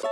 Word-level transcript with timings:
Hi 0.00 0.06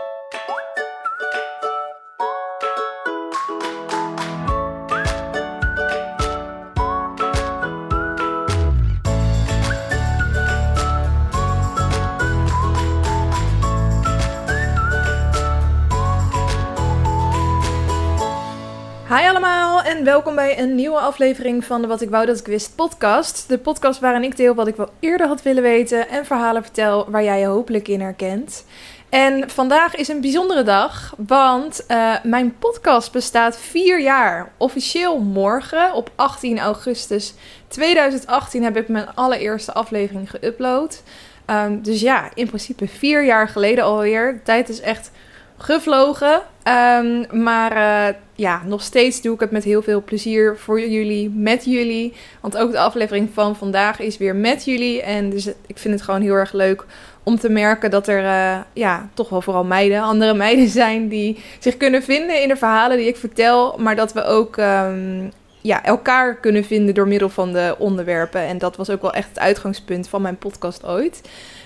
allemaal 19.29 19.82
en 19.82 20.05
welkom 20.05 20.34
bij 20.34 20.59
een 20.59 20.75
nieuwe 20.75 20.98
aflevering 20.98 21.64
van 21.64 21.80
de 21.80 21.86
Wat 21.86 22.00
ik 22.00 22.11
wou 22.11 22.27
dat 22.27 22.39
ik 22.39 22.46
wist 22.46 22.77
podcast. 22.77 23.48
De 23.48 23.59
podcast 23.59 24.00
waarin 24.00 24.23
ik 24.23 24.36
deel 24.36 24.55
wat 24.55 24.66
ik 24.66 24.77
wel 24.77 24.91
eerder 25.00 25.27
had 25.27 25.43
willen 25.43 25.62
weten 25.62 26.09
en 26.09 26.27
verhalen 26.27 26.62
vertel 26.62 27.11
waar 27.11 27.25
jij 27.25 27.41
je 27.41 27.46
hopelijk 27.46 27.89
in 27.89 28.00
herkent. 28.00 28.64
En 29.09 29.50
vandaag 29.50 29.95
is 29.95 30.09
een 30.09 30.20
bijzondere 30.20 30.62
dag, 30.62 31.14
want 31.17 31.85
uh, 31.89 32.15
mijn 32.23 32.59
podcast 32.59 33.12
bestaat 33.12 33.59
vier 33.59 34.01
jaar. 34.01 34.53
Officieel 34.57 35.19
morgen, 35.19 35.93
op 35.93 36.11
18 36.15 36.59
augustus 36.59 37.34
2018, 37.69 38.62
heb 38.62 38.77
ik 38.77 38.89
mijn 38.89 39.15
allereerste 39.15 39.73
aflevering 39.73 40.31
geüpload. 40.31 41.03
Um, 41.47 41.83
dus 41.83 42.01
ja, 42.01 42.31
in 42.34 42.47
principe 42.47 42.89
vier 42.89 43.25
jaar 43.25 43.48
geleden 43.48 43.84
alweer. 43.84 44.33
De 44.33 44.43
tijd 44.43 44.69
is 44.69 44.81
echt 44.81 45.11
gevlogen. 45.59 46.43
Um, 46.65 47.43
maar 47.43 47.77
uh, 47.77 48.15
ja, 48.34 48.62
nog 48.65 48.83
steeds 48.83 49.20
doe 49.20 49.34
ik 49.34 49.41
het 49.41 49.51
met 49.51 49.65
heel 49.65 49.83
veel 49.83 50.03
plezier 50.03 50.56
voor 50.59 50.81
jullie, 50.81 51.31
met 51.31 51.65
jullie. 51.65 52.15
Want 52.41 52.56
ook 52.56 52.70
de 52.70 52.79
aflevering 52.79 53.31
van 53.33 53.56
vandaag 53.56 54.01
is 54.01 54.19
weer 54.19 54.37
met 54.37 54.65
jullie. 54.65 55.03
En 55.03 55.31
dus 55.31 55.47
ik 55.47 55.79
vind 55.79 55.95
het 55.95 56.03
gewoon 56.03 56.20
heel 56.20 56.34
erg 56.34 56.53
leuk 56.53 56.84
om 57.29 57.39
te 57.39 57.49
merken 57.49 57.91
dat 57.91 58.09
er 58.09 58.23
uh, 58.23 58.59
ja, 58.73 59.09
toch 59.15 59.29
wel 59.29 59.43
vooral 59.43 59.65
meiden, 59.65 60.01
andere 60.01 60.35
meiden 60.47 60.69
zijn 60.69 61.09
die 61.09 61.39
zich 61.59 61.77
kunnen 61.77 62.03
vinden 62.03 62.43
in 62.43 62.49
de 62.49 62.57
verhalen 62.57 62.97
die 62.97 63.07
ik 63.07 63.17
vertel. 63.17 63.77
Maar 63.79 63.97
dat 63.97 64.12
we 64.12 64.25
ook 64.25 64.57
um, 64.57 65.33
ja, 65.61 65.85
elkaar 65.85 66.37
kunnen 66.37 66.65
vinden 66.65 66.95
door 66.95 67.09
middel 67.09 67.29
van 67.29 67.53
de 67.53 67.75
onderwerpen. 67.79 68.41
En 68.41 68.59
dat 68.59 68.77
was 68.77 68.91
ook 68.91 69.03
wel 69.03 69.12
echt 69.12 69.29
het 69.29 69.39
uitgangspunt 69.39 70.09
van 70.09 70.23
mijn 70.23 70.37
podcast 70.37 70.85
ooit. 70.85 71.20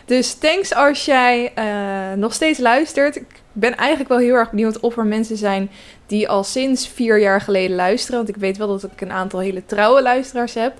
Dus 0.04 0.34
thanks 0.34 0.74
als 0.74 1.04
jij 1.04 1.52
uh, 1.58 2.16
nog 2.16 2.32
steeds 2.32 2.58
luistert. 2.58 3.16
Ik 3.16 3.26
ben 3.52 3.76
eigenlijk 3.76 4.08
wel 4.08 4.18
heel 4.18 4.34
erg 4.34 4.50
benieuwd 4.50 4.80
of 4.80 4.96
er 4.96 5.06
mensen 5.06 5.36
zijn 5.36 5.70
die 6.06 6.28
al 6.28 6.44
sinds 6.44 6.88
vier 6.88 7.20
jaar 7.20 7.40
geleden 7.40 7.76
luisteren. 7.76 8.16
Want 8.16 8.28
ik 8.28 8.36
weet 8.36 8.56
wel 8.56 8.68
dat 8.68 8.82
ik 8.82 9.00
een 9.00 9.12
aantal 9.12 9.40
hele 9.40 9.66
trouwe 9.66 10.02
luisteraars 10.02 10.54
heb. 10.54 10.72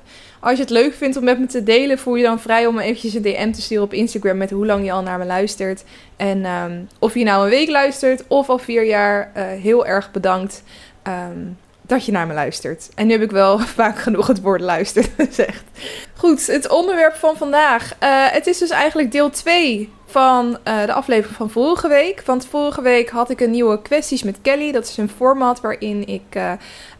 Als 0.42 0.56
je 0.56 0.60
het 0.60 0.70
leuk 0.70 0.94
vindt 0.94 1.16
om 1.16 1.24
met 1.24 1.38
me 1.38 1.46
te 1.46 1.62
delen, 1.62 1.98
voel 1.98 2.14
je 2.14 2.22
dan 2.22 2.40
vrij 2.40 2.66
om 2.66 2.74
me 2.74 2.82
eventjes 2.82 3.14
een 3.14 3.22
DM 3.22 3.50
te 3.52 3.62
sturen 3.62 3.84
op 3.84 3.92
Instagram 3.92 4.36
met 4.36 4.50
hoe 4.50 4.66
lang 4.66 4.84
je 4.84 4.92
al 4.92 5.02
naar 5.02 5.18
me 5.18 5.24
luistert. 5.24 5.84
En 6.16 6.44
um, 6.44 6.88
of 6.98 7.14
je 7.14 7.24
nou 7.24 7.44
een 7.44 7.50
week 7.50 7.68
luistert 7.68 8.24
of 8.28 8.48
al 8.48 8.58
vier 8.58 8.84
jaar, 8.84 9.32
uh, 9.36 9.42
heel 9.42 9.86
erg 9.86 10.10
bedankt. 10.10 10.62
Um, 11.08 11.58
dat 11.82 12.06
je 12.06 12.12
naar 12.12 12.26
me 12.26 12.34
luistert. 12.34 12.88
En 12.94 13.06
nu 13.06 13.12
heb 13.12 13.22
ik 13.22 13.30
wel 13.30 13.58
vaak 13.80 13.98
genoeg 13.98 14.26
het 14.26 14.40
woord 14.40 14.60
luisteren 14.60 15.10
gezegd. 15.28 15.64
Goed, 16.14 16.46
het 16.46 16.68
onderwerp 16.68 17.14
van 17.14 17.36
vandaag. 17.36 17.92
Uh, 18.02 18.26
het 18.30 18.46
is 18.46 18.58
dus 18.58 18.70
eigenlijk 18.70 19.12
deel 19.12 19.30
2 19.30 19.90
van 20.12 20.58
uh, 20.68 20.84
de 20.84 20.92
aflevering 20.92 21.36
van 21.36 21.50
vorige 21.50 21.88
week. 21.88 22.22
Want 22.26 22.46
vorige 22.46 22.82
week 22.82 23.10
had 23.10 23.30
ik 23.30 23.40
een 23.40 23.50
nieuwe 23.50 23.82
kwesties 23.82 24.22
met 24.22 24.38
Kelly. 24.42 24.72
Dat 24.72 24.84
is 24.84 24.96
een 24.96 25.08
format 25.08 25.60
waarin 25.60 26.06
ik 26.06 26.22
uh, 26.36 26.52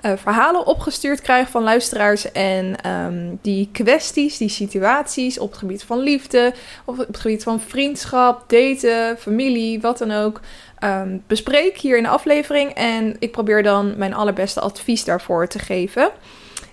uh, 0.02 0.12
verhalen 0.16 0.66
opgestuurd 0.66 1.20
krijg 1.20 1.48
van 1.48 1.62
luisteraars. 1.62 2.32
En 2.32 2.90
um, 2.90 3.38
die 3.42 3.68
kwesties, 3.72 4.36
die 4.36 4.48
situaties 4.48 5.38
op 5.38 5.50
het 5.50 5.58
gebied 5.58 5.84
van 5.84 5.98
liefde, 5.98 6.52
of 6.84 6.98
op 6.98 7.06
het 7.06 7.18
gebied 7.18 7.42
van 7.42 7.60
vriendschap, 7.60 8.44
daten, 8.46 9.18
familie, 9.18 9.80
wat 9.80 9.98
dan 9.98 10.10
ook. 10.10 10.40
Um, 10.84 11.22
bespreek 11.26 11.76
hier 11.76 11.96
in 11.96 12.02
de 12.02 12.08
aflevering. 12.08 12.70
En 12.70 13.16
ik 13.18 13.30
probeer 13.30 13.62
dan 13.62 13.94
mijn 13.96 14.14
allerbeste 14.14 14.60
advies 14.60 15.04
daarvoor 15.04 15.48
te 15.48 15.58
geven. 15.58 16.10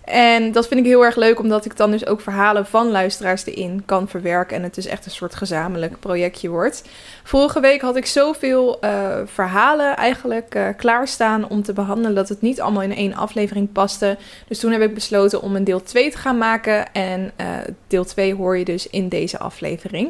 En 0.10 0.52
dat 0.52 0.68
vind 0.68 0.80
ik 0.80 0.86
heel 0.86 1.06
erg 1.06 1.16
leuk, 1.16 1.40
omdat 1.40 1.66
ik 1.66 1.78
dan 1.78 1.92
dus 1.92 2.06
ook 2.06 2.22
verhalen 2.22 2.66
van 2.66 2.92
luisteraars 2.92 3.46
erin 3.46 3.84
kan 3.86 4.08
verwerken. 4.08 4.58
En 4.58 4.64
het 4.64 4.76
dus 4.76 4.86
echt 4.86 5.06
een 5.06 5.12
soort 5.12 5.36
gezamenlijk 5.36 6.00
projectje 6.00 6.50
wordt. 6.50 6.84
Vorige 7.24 7.60
week 7.60 7.82
had 7.82 7.96
ik 7.96 8.06
zoveel 8.06 8.78
uh, 8.84 9.18
verhalen 9.26 9.96
eigenlijk 9.96 10.56
uh, 10.56 10.68
klaarstaan 10.78 11.50
om 11.50 11.64
te 11.64 11.74
behandelen, 11.74 12.16
dat 12.16 12.30
het 12.30 12.42
niet 12.42 12.62
allemaal 12.62 12.82
in 12.82 12.96
één 12.96 13.16
aflevering 13.16 13.72
paste. 13.72 14.18
Dus 14.48 14.60
toen 14.60 14.72
heb 14.72 14.82
ik 14.82 14.94
besloten 14.94 15.42
om 15.42 15.56
een 15.56 15.64
deel 15.64 15.84
2 15.84 16.12
te 16.12 16.18
gaan 16.18 16.38
maken. 16.38 16.94
En 16.94 17.32
uh, 17.42 17.48
deel 17.88 18.06
2 18.06 18.36
hoor 18.36 18.58
je 18.58 18.66
dus 18.66 18.90
in 18.90 19.10
deze 19.10 19.40
aflevering. 19.40 20.10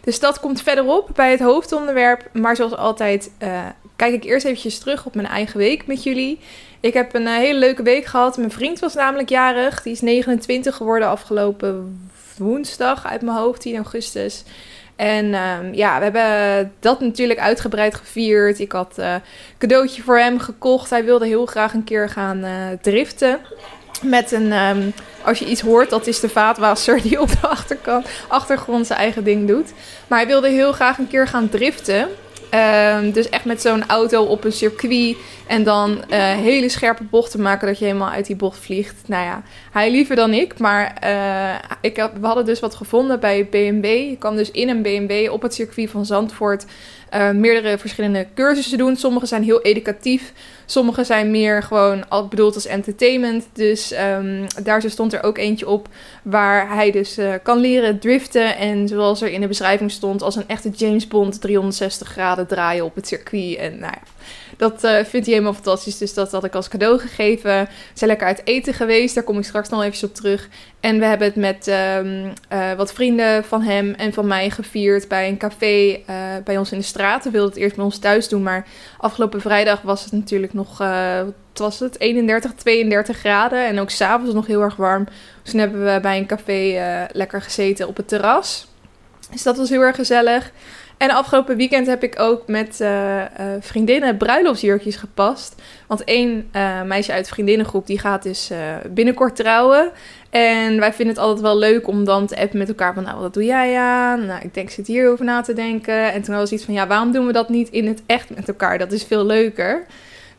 Dus 0.00 0.20
dat 0.20 0.40
komt 0.40 0.62
verderop 0.62 1.10
bij 1.14 1.30
het 1.30 1.40
hoofdonderwerp. 1.40 2.28
Maar 2.32 2.56
zoals 2.56 2.76
altijd 2.76 3.30
kijk 3.96 4.14
ik 4.14 4.24
eerst 4.24 4.46
eventjes 4.46 4.78
terug 4.78 5.06
op 5.06 5.14
mijn 5.14 5.26
eigen 5.26 5.58
week 5.58 5.86
met 5.86 6.02
jullie. 6.02 6.38
Ik 6.80 6.94
heb 6.94 7.14
een 7.14 7.22
uh, 7.22 7.36
hele 7.36 7.58
leuke 7.58 7.82
week 7.82 8.04
gehad. 8.04 8.36
Mijn 8.36 8.50
vriend 8.50 8.78
was 8.78 8.94
namelijk 8.94 9.28
jarig. 9.28 9.82
Die 9.82 9.92
is 9.92 10.00
29 10.00 10.76
geworden 10.76 11.08
afgelopen 11.08 12.00
woensdag 12.36 13.06
uit 13.06 13.22
mijn 13.22 13.36
hoofd, 13.36 13.60
10 13.60 13.76
augustus. 13.76 14.44
En 14.96 15.34
um, 15.34 15.74
ja, 15.74 15.98
we 15.98 16.04
hebben 16.04 16.72
dat 16.80 17.00
natuurlijk 17.00 17.40
uitgebreid 17.40 17.94
gevierd. 17.94 18.58
Ik 18.58 18.72
had 18.72 18.94
uh, 18.98 19.14
cadeautje 19.58 20.02
voor 20.02 20.18
hem 20.18 20.38
gekocht. 20.38 20.90
Hij 20.90 21.04
wilde 21.04 21.26
heel 21.26 21.46
graag 21.46 21.74
een 21.74 21.84
keer 21.84 22.08
gaan 22.08 22.44
uh, 22.44 22.50
driften. 22.80 23.38
Met 24.02 24.32
een, 24.32 24.52
um, 24.52 24.92
als 25.22 25.38
je 25.38 25.44
iets 25.44 25.60
hoort, 25.60 25.90
dat 25.90 26.06
is 26.06 26.20
de 26.20 26.28
vaatwasser 26.28 27.02
die 27.02 27.20
op 27.20 27.30
de 27.30 27.48
achterkant, 27.48 28.08
achtergrond 28.28 28.86
zijn 28.86 28.98
eigen 28.98 29.24
ding 29.24 29.48
doet. 29.48 29.72
Maar 30.06 30.18
hij 30.18 30.28
wilde 30.28 30.48
heel 30.48 30.72
graag 30.72 30.98
een 30.98 31.08
keer 31.08 31.28
gaan 31.28 31.48
driften. 31.48 32.08
Um, 32.54 33.12
dus 33.12 33.28
echt 33.28 33.44
met 33.44 33.60
zo'n 33.60 33.86
auto 33.86 34.24
op 34.24 34.44
een 34.44 34.52
circuit 34.52 35.16
en 35.46 35.64
dan 35.64 35.90
uh, 35.90 36.32
hele 36.32 36.68
scherpe 36.68 37.02
bochten 37.02 37.42
maken 37.42 37.66
dat 37.66 37.78
je 37.78 37.84
helemaal 37.84 38.10
uit 38.10 38.26
die 38.26 38.36
bocht 38.36 38.58
vliegt. 38.58 38.94
Nou 39.06 39.24
ja, 39.24 39.42
hij 39.72 39.90
liever 39.90 40.16
dan 40.16 40.32
ik. 40.32 40.58
Maar 40.58 40.96
uh, 41.04 41.54
ik 41.80 41.96
heb, 41.96 42.12
we 42.20 42.26
hadden 42.26 42.44
dus 42.44 42.60
wat 42.60 42.74
gevonden 42.74 43.20
bij 43.20 43.46
BMW. 43.50 43.84
Je 43.84 44.16
kan 44.18 44.36
dus 44.36 44.50
in 44.50 44.68
een 44.68 44.82
BMW 44.82 45.32
op 45.32 45.42
het 45.42 45.54
circuit 45.54 45.90
van 45.90 46.06
Zandvoort 46.06 46.64
uh, 47.14 47.30
meerdere 47.30 47.78
verschillende 47.78 48.26
cursussen 48.34 48.78
doen. 48.78 48.96
Sommige 48.96 49.26
zijn 49.26 49.42
heel 49.42 49.62
educatief. 49.62 50.32
Sommige 50.70 51.04
zijn 51.04 51.30
meer 51.30 51.62
gewoon 51.62 52.04
bedoeld 52.28 52.54
als 52.54 52.66
entertainment. 52.66 53.46
Dus 53.52 53.92
um, 53.92 54.46
daar 54.62 54.82
stond 54.86 55.12
er 55.12 55.22
ook 55.22 55.38
eentje 55.38 55.68
op 55.68 55.88
waar 56.22 56.74
hij 56.74 56.90
dus 56.90 57.18
uh, 57.18 57.34
kan 57.42 57.58
leren 57.58 57.98
driften. 57.98 58.56
En 58.56 58.88
zoals 58.88 59.22
er 59.22 59.30
in 59.30 59.40
de 59.40 59.48
beschrijving 59.48 59.90
stond, 59.90 60.22
als 60.22 60.36
een 60.36 60.48
echte 60.48 60.70
James 60.70 61.08
Bond 61.08 61.40
360 61.40 62.08
graden 62.08 62.46
draaien 62.46 62.84
op 62.84 62.94
het 62.94 63.06
circuit. 63.06 63.56
En 63.56 63.78
nou 63.78 63.92
ja, 63.92 64.17
dat 64.58 64.84
uh, 64.84 64.90
vindt 64.90 65.26
hij 65.26 65.34
helemaal 65.34 65.54
fantastisch. 65.54 65.98
Dus 65.98 66.14
dat 66.14 66.32
had 66.32 66.44
ik 66.44 66.54
als 66.54 66.68
cadeau 66.68 66.98
gegeven. 66.98 67.64
We 67.64 67.68
zijn 67.94 68.10
lekker 68.10 68.26
uit 68.26 68.40
eten 68.44 68.74
geweest. 68.74 69.14
Daar 69.14 69.24
kom 69.24 69.38
ik 69.38 69.44
straks 69.44 69.68
nog 69.68 69.82
even 69.82 70.08
op 70.08 70.14
terug. 70.14 70.48
En 70.80 70.98
we 70.98 71.04
hebben 71.04 71.26
het 71.26 71.36
met 71.36 71.66
um, 71.66 72.32
uh, 72.52 72.72
wat 72.72 72.92
vrienden 72.92 73.44
van 73.44 73.62
hem 73.62 73.94
en 73.94 74.12
van 74.12 74.26
mij 74.26 74.50
gevierd 74.50 75.08
bij 75.08 75.28
een 75.28 75.36
café 75.36 75.90
uh, 75.90 75.96
bij 76.44 76.58
ons 76.58 76.72
in 76.72 76.78
de 76.78 76.84
straat. 76.84 77.24
We 77.24 77.30
wilden 77.30 77.50
het 77.50 77.58
eerst 77.58 77.76
bij 77.76 77.84
ons 77.84 77.98
thuis 77.98 78.28
doen, 78.28 78.42
maar 78.42 78.66
afgelopen 78.98 79.40
vrijdag 79.40 79.82
was 79.82 80.04
het 80.04 80.12
natuurlijk 80.12 80.52
nog, 80.52 80.82
was 81.54 81.80
het, 81.80 81.98
31, 82.00 82.52
32 82.52 83.18
graden. 83.18 83.66
En 83.66 83.78
ook 83.78 83.90
s'avonds 83.90 84.34
nog 84.34 84.46
heel 84.46 84.62
erg 84.62 84.76
warm. 84.76 85.04
Dus 85.42 85.50
toen 85.50 85.60
hebben 85.60 85.94
we 85.94 86.00
bij 86.00 86.18
een 86.18 86.26
café 86.26 87.06
lekker 87.12 87.42
gezeten 87.42 87.88
op 87.88 87.96
het 87.96 88.08
terras. 88.08 88.68
Dus 89.30 89.42
dat 89.42 89.56
was 89.56 89.68
heel 89.68 89.82
erg 89.82 89.96
gezellig. 89.96 90.52
En 90.98 91.10
afgelopen 91.10 91.56
weekend 91.56 91.86
heb 91.86 92.02
ik 92.02 92.20
ook 92.20 92.48
met 92.48 92.78
uh, 92.80 93.16
uh, 93.18 93.24
vriendinnen 93.60 94.16
bruiloftsjurkjes 94.16 94.96
gepast. 94.96 95.62
Want 95.86 96.04
één 96.04 96.48
uh, 96.52 96.82
meisje 96.82 97.12
uit 97.12 97.24
de 97.24 97.30
vriendinnengroep 97.30 97.86
die 97.86 97.98
gaat 97.98 98.22
dus 98.22 98.50
binnenkort 98.90 99.36
trouwen. 99.36 99.90
En 100.30 100.78
wij 100.78 100.92
vinden 100.92 101.14
het 101.14 101.24
altijd 101.24 101.40
wel 101.40 101.58
leuk 101.58 101.88
om 101.88 102.04
dan 102.04 102.26
te 102.26 102.36
appen 102.36 102.58
met 102.58 102.68
elkaar 102.68 102.94
van... 102.94 103.02
nou, 103.02 103.20
wat 103.20 103.34
doe 103.34 103.44
jij 103.44 103.76
aan? 103.76 104.26
Nou, 104.26 104.40
ik 104.42 104.54
denk, 104.54 104.68
ik 104.68 104.74
zit 104.74 104.86
hierover 104.86 105.24
na 105.24 105.40
te 105.40 105.52
denken. 105.52 106.12
En 106.12 106.22
toen 106.22 106.34
was 106.34 106.52
iets 106.52 106.64
van, 106.64 106.74
ja, 106.74 106.86
waarom 106.86 107.12
doen 107.12 107.26
we 107.26 107.32
dat 107.32 107.48
niet 107.48 107.68
in 107.68 107.86
het 107.86 108.02
echt 108.06 108.34
met 108.34 108.48
elkaar? 108.48 108.78
Dat 108.78 108.92
is 108.92 109.04
veel 109.04 109.26
leuker. 109.26 109.86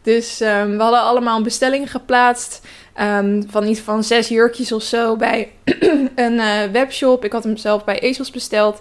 Dus 0.02 0.42
um, 0.42 0.78
we 0.78 0.82
hadden 0.82 1.02
allemaal 1.02 1.38
een 1.38 1.44
bestelling 1.44 1.92
geplaatst... 1.92 2.62
Um, 3.02 3.44
van 3.50 3.68
iets 3.68 3.80
van 3.80 4.04
zes 4.04 4.28
jurkjes 4.28 4.72
of 4.72 4.84
zo 4.84 5.16
bij 5.16 5.52
een 6.16 6.42
webshop. 6.72 7.26
Ik 7.26 7.32
had 7.32 7.44
hem 7.44 7.58
zelf 7.58 7.84
bij 7.84 8.00
Ezels 8.00 8.32
besteld... 8.32 8.80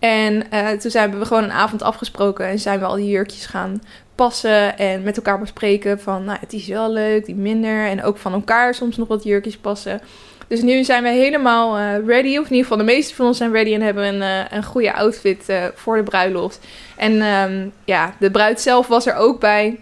En 0.00 0.42
uh, 0.52 0.68
toen 0.68 0.90
zijn 0.90 1.18
we 1.18 1.24
gewoon 1.24 1.44
een 1.44 1.52
avond 1.52 1.82
afgesproken 1.82 2.46
en 2.46 2.58
zijn 2.58 2.78
we 2.78 2.84
al 2.84 2.94
die 2.94 3.08
jurkjes 3.08 3.46
gaan 3.46 3.82
passen 4.14 4.78
en 4.78 5.02
met 5.02 5.16
elkaar 5.16 5.38
bespreken 5.38 6.00
van, 6.00 6.24
nou, 6.24 6.38
het 6.40 6.52
is 6.52 6.66
wel 6.66 6.92
leuk, 6.92 7.24
die 7.24 7.34
minder. 7.34 7.86
En 7.86 8.02
ook 8.02 8.18
van 8.18 8.32
elkaar 8.32 8.74
soms 8.74 8.96
nog 8.96 9.08
wat 9.08 9.24
jurkjes 9.24 9.56
passen. 9.56 10.00
Dus 10.48 10.62
nu 10.62 10.84
zijn 10.84 11.02
we 11.02 11.08
helemaal 11.08 11.78
uh, 11.78 12.06
ready, 12.06 12.36
of 12.38 12.44
in 12.44 12.50
ieder 12.50 12.62
geval 12.62 12.76
de 12.76 12.92
meeste 12.92 13.14
van 13.14 13.26
ons 13.26 13.36
zijn 13.36 13.52
ready 13.52 13.74
en 13.74 13.80
hebben 13.80 14.04
een, 14.04 14.20
uh, 14.20 14.44
een 14.50 14.64
goede 14.64 14.92
outfit 14.92 15.52
voor 15.74 15.96
de 15.96 16.02
bruiloft. 16.02 16.66
En 16.96 17.22
um, 17.22 17.72
ja, 17.84 18.14
de 18.18 18.30
bruid 18.30 18.60
zelf 18.60 18.86
was 18.86 19.06
er 19.06 19.14
ook 19.14 19.40
bij. 19.40 19.78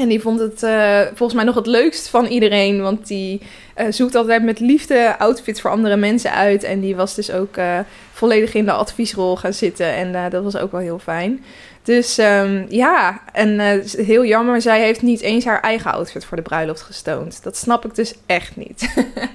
En 0.00 0.08
die 0.08 0.20
vond 0.20 0.40
het 0.40 0.62
uh, 0.62 1.00
volgens 1.06 1.34
mij 1.34 1.44
nog 1.44 1.54
het 1.54 1.66
leukst 1.66 2.08
van 2.08 2.26
iedereen. 2.26 2.82
Want 2.82 3.06
die 3.06 3.40
uh, 3.78 3.86
zoekt 3.90 4.14
altijd 4.14 4.42
met 4.42 4.60
liefde 4.60 5.18
outfits 5.18 5.60
voor 5.60 5.70
andere 5.70 5.96
mensen 5.96 6.32
uit. 6.32 6.62
En 6.62 6.80
die 6.80 6.96
was 6.96 7.14
dus 7.14 7.32
ook 7.32 7.56
uh, 7.56 7.78
volledig 8.12 8.54
in 8.54 8.64
de 8.64 8.72
adviesrol 8.72 9.36
gaan 9.36 9.52
zitten. 9.52 9.94
En 9.94 10.30
dat 10.30 10.42
was 10.42 10.56
ook 10.56 10.72
wel 10.72 10.80
heel 10.80 10.98
fijn. 10.98 11.44
Dus 11.82 12.18
um, 12.18 12.66
ja, 12.68 13.20
en 13.32 13.60
heel 13.96 14.24
jammer, 14.24 14.60
zij 14.60 14.80
heeft 14.80 15.02
niet 15.02 15.20
eens 15.20 15.44
haar 15.44 15.60
eigen 15.60 15.92
outfit 15.92 16.24
voor 16.24 16.36
de 16.36 16.42
bruiloft 16.42 16.82
gestoond. 16.82 17.42
Dat 17.42 17.56
snap 17.56 17.84
ik 17.84 17.94
dus 17.94 18.14
echt 18.26 18.56
niet. 18.56 18.94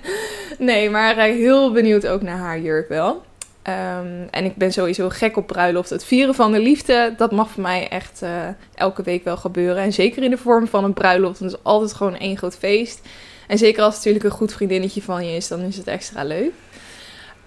nee, 0.57 0.89
maar 0.89 1.15
heel 1.19 1.71
benieuwd 1.71 2.07
ook 2.07 2.21
naar 2.21 2.38
haar 2.38 2.59
jurk 2.59 2.89
wel. 2.89 3.23
Um, 3.67 4.27
en 4.29 4.45
ik 4.45 4.56
ben 4.56 4.73
sowieso 4.73 5.09
gek 5.09 5.38
op 5.38 5.47
bruiloft. 5.47 5.89
Het 5.89 6.06
vieren 6.06 6.35
van 6.35 6.51
de 6.51 6.59
liefde, 6.59 7.13
dat 7.17 7.31
mag 7.31 7.50
voor 7.50 7.62
mij 7.62 7.88
echt 7.88 8.21
uh, 8.23 8.29
elke 8.75 9.03
week 9.03 9.23
wel 9.23 9.38
gebeuren. 9.38 9.83
En 9.83 9.94
zeker 9.94 10.23
in 10.23 10.29
de 10.29 10.38
vorm 10.38 10.67
van 10.67 10.83
een 10.83 10.94
bruiloft. 10.94 11.39
Het 11.39 11.51
is 11.51 11.63
altijd 11.63 11.94
gewoon 11.94 12.17
één 12.17 12.38
groot 12.38 12.56
feest. 12.56 13.01
En 13.47 13.57
zeker 13.57 13.83
als 13.83 13.95
het 13.95 14.03
natuurlijk 14.03 14.31
een 14.31 14.39
goed 14.39 14.53
vriendinnetje 14.53 15.01
van 15.01 15.25
je 15.27 15.35
is, 15.35 15.47
dan 15.47 15.59
is 15.59 15.77
het 15.77 15.88
extra 15.88 16.23
leuk. 16.23 16.51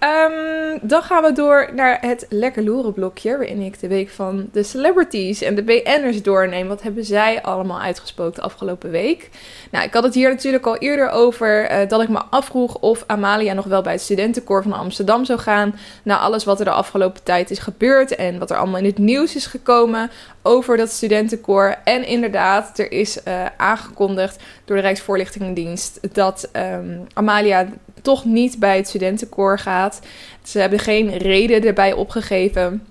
Um, 0.03 0.79
dan 0.81 1.01
gaan 1.01 1.23
we 1.23 1.31
door 1.31 1.69
naar 1.73 1.97
het 2.01 2.25
lekker 2.29 2.63
loeren 2.63 2.93
blokje, 2.93 3.37
waarin 3.37 3.61
ik 3.61 3.79
de 3.79 3.87
week 3.87 4.09
van 4.09 4.49
de 4.51 4.63
celebrities 4.63 5.41
en 5.41 5.55
de 5.55 5.63
BN'ers 5.63 6.23
doorneem. 6.23 6.67
Wat 6.67 6.81
hebben 6.81 7.05
zij 7.05 7.41
allemaal 7.41 7.81
uitgesproken 7.81 8.35
de 8.35 8.41
afgelopen 8.41 8.89
week? 8.89 9.29
Nou, 9.71 9.85
ik 9.85 9.93
had 9.93 10.03
het 10.03 10.13
hier 10.13 10.29
natuurlijk 10.29 10.65
al 10.65 10.77
eerder 10.77 11.09
over 11.09 11.71
uh, 11.71 11.87
dat 11.87 12.01
ik 12.01 12.09
me 12.09 12.21
afvroeg 12.29 12.75
of 12.75 13.03
Amalia 13.07 13.53
nog 13.53 13.65
wel 13.65 13.81
bij 13.81 13.91
het 13.91 14.01
studentenkoor 14.01 14.63
van 14.63 14.73
Amsterdam 14.73 15.25
zou 15.25 15.39
gaan. 15.39 15.75
Na 16.03 16.17
alles 16.17 16.43
wat 16.43 16.59
er 16.59 16.65
de 16.65 16.71
afgelopen 16.71 17.23
tijd 17.23 17.51
is 17.51 17.59
gebeurd 17.59 18.15
en 18.15 18.39
wat 18.39 18.49
er 18.49 18.57
allemaal 18.57 18.79
in 18.79 18.85
het 18.85 18.97
nieuws 18.97 19.35
is 19.35 19.45
gekomen 19.45 20.11
over 20.41 20.77
dat 20.77 20.91
studentenkoor. 20.91 21.75
En 21.83 22.05
inderdaad, 22.05 22.79
er 22.79 22.91
is 22.91 23.17
uh, 23.27 23.45
aangekondigd 23.57 24.43
door 24.65 24.75
de 24.75 24.81
Rijksvoorlichtingendienst 24.81 25.99
dat 26.13 26.49
um, 26.53 27.07
Amalia 27.13 27.67
toch 28.01 28.25
niet 28.25 28.59
bij 28.59 28.77
het 28.77 28.87
studentenkoor 28.87 29.59
gaat. 29.59 29.88
Ze 30.43 30.59
hebben 30.59 30.79
geen 30.79 31.17
reden 31.17 31.65
erbij 31.65 31.93
opgegeven. 31.93 32.87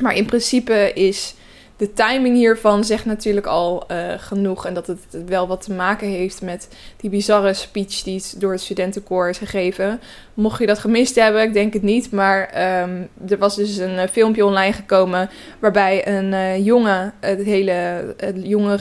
Maar 0.00 0.16
in 0.16 0.26
principe 0.26 0.92
is 0.94 1.34
de 1.76 1.92
timing 1.92 2.36
hiervan 2.36 2.84
zegt 2.84 3.04
natuurlijk 3.04 3.46
al 3.46 3.84
uh, 3.90 3.96
genoeg. 4.16 4.66
En 4.66 4.74
dat 4.74 4.86
het 4.86 4.98
wel 5.26 5.46
wat 5.46 5.62
te 5.62 5.72
maken 5.72 6.08
heeft 6.08 6.42
met 6.42 6.68
die 6.96 7.10
bizarre 7.10 7.54
speech 7.54 8.02
die 8.02 8.22
door 8.36 8.52
het 8.52 8.60
studentenkoor 8.60 9.28
is 9.28 9.38
gegeven. 9.38 10.00
Mocht 10.34 10.60
je 10.60 10.66
dat 10.66 10.78
gemist 10.78 11.14
hebben, 11.14 11.42
ik 11.42 11.52
denk 11.52 11.72
het 11.72 11.82
niet. 11.82 12.12
Maar 12.12 12.40
um, 12.82 13.08
er 13.28 13.38
was 13.38 13.56
dus 13.56 13.76
een 13.76 13.94
uh, 13.94 14.02
filmpje 14.12 14.44
online 14.44 14.72
gekomen 14.72 15.30
waarbij 15.58 16.08
een 16.08 16.32
uh, 16.32 16.64
jongen, 16.64 17.14
het 17.20 17.42
hele 17.42 18.14
het 18.16 18.36
jonge 18.42 18.78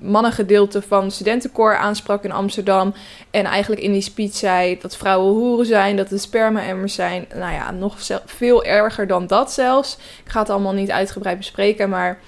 mannengedeelte 0.00 0.82
van 0.82 1.04
het 1.04 1.12
studentenkoor 1.12 1.76
aansprak 1.76 2.24
in 2.24 2.32
Amsterdam. 2.32 2.94
En 3.30 3.44
eigenlijk 3.44 3.82
in 3.82 3.92
die 3.92 4.00
speech 4.00 4.34
zei 4.34 4.78
dat 4.80 4.96
vrouwen 4.96 5.32
hoeren 5.32 5.66
zijn, 5.66 5.96
dat 5.96 6.10
het 6.10 6.20
sperma-emmers 6.20 6.94
zijn. 6.94 7.26
Nou 7.34 7.52
ja, 7.52 7.70
nog 7.70 7.96
veel 8.24 8.64
erger 8.64 9.06
dan 9.06 9.26
dat 9.26 9.52
zelfs. 9.52 9.98
Ik 10.24 10.30
ga 10.30 10.40
het 10.40 10.50
allemaal 10.50 10.72
niet 10.72 10.90
uitgebreid 10.90 11.36
bespreken, 11.36 11.88
maar 11.88 12.18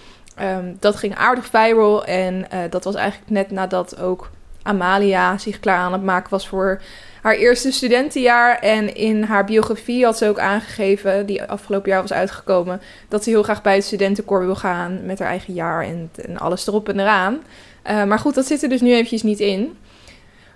um, 0.42 0.76
dat 0.80 0.96
ging 0.96 1.16
aardig 1.16 1.46
viral. 1.46 2.04
En 2.04 2.34
uh, 2.34 2.58
dat 2.70 2.84
was 2.84 2.94
eigenlijk 2.94 3.30
net 3.30 3.50
nadat 3.50 3.98
ook 3.98 4.30
Amalia 4.62 5.38
zich 5.38 5.60
klaar 5.60 5.78
aan 5.78 5.92
het 5.92 6.02
maken 6.02 6.30
was 6.30 6.48
voor 6.48 6.80
haar 7.22 7.34
eerste 7.34 7.72
studentenjaar. 7.72 8.58
En 8.58 8.94
in 8.94 9.22
haar 9.22 9.44
biografie 9.44 10.04
had 10.04 10.18
ze 10.18 10.28
ook 10.28 10.38
aangegeven, 10.38 11.26
die 11.26 11.42
afgelopen 11.42 11.90
jaar 11.90 12.00
was 12.00 12.12
uitgekomen, 12.12 12.80
dat 13.08 13.24
ze 13.24 13.30
heel 13.30 13.42
graag 13.42 13.62
bij 13.62 13.74
het 13.74 13.84
studentenkoor 13.84 14.40
wil 14.40 14.56
gaan 14.56 15.06
met 15.06 15.18
haar 15.18 15.28
eigen 15.28 15.54
jaar 15.54 15.84
en, 15.84 16.10
alles 16.38 16.66
erop 16.66 16.88
en 16.88 17.00
eraan. 17.00 17.42
Uh, 17.90 18.04
maar 18.04 18.18
goed, 18.18 18.34
dat 18.34 18.46
zit 18.46 18.62
er 18.62 18.68
dus 18.68 18.80
nu 18.80 18.92
eventjes 18.92 19.22
niet 19.22 19.40
in. 19.40 19.76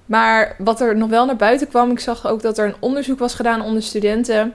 Maar 0.06 0.54
wat 0.58 0.80
er 0.80 0.96
nog 0.96 1.08
wel 1.08 1.26
naar 1.26 1.36
buiten 1.36 1.68
kwam, 1.68 1.90
ik 1.90 2.00
zag 2.00 2.26
ook 2.26 2.42
dat 2.42 2.58
er 2.58 2.66
een 2.66 2.76
onderzoek 2.78 3.18
was 3.18 3.34
gedaan 3.34 3.62
onder 3.62 3.82
studenten. 3.82 4.54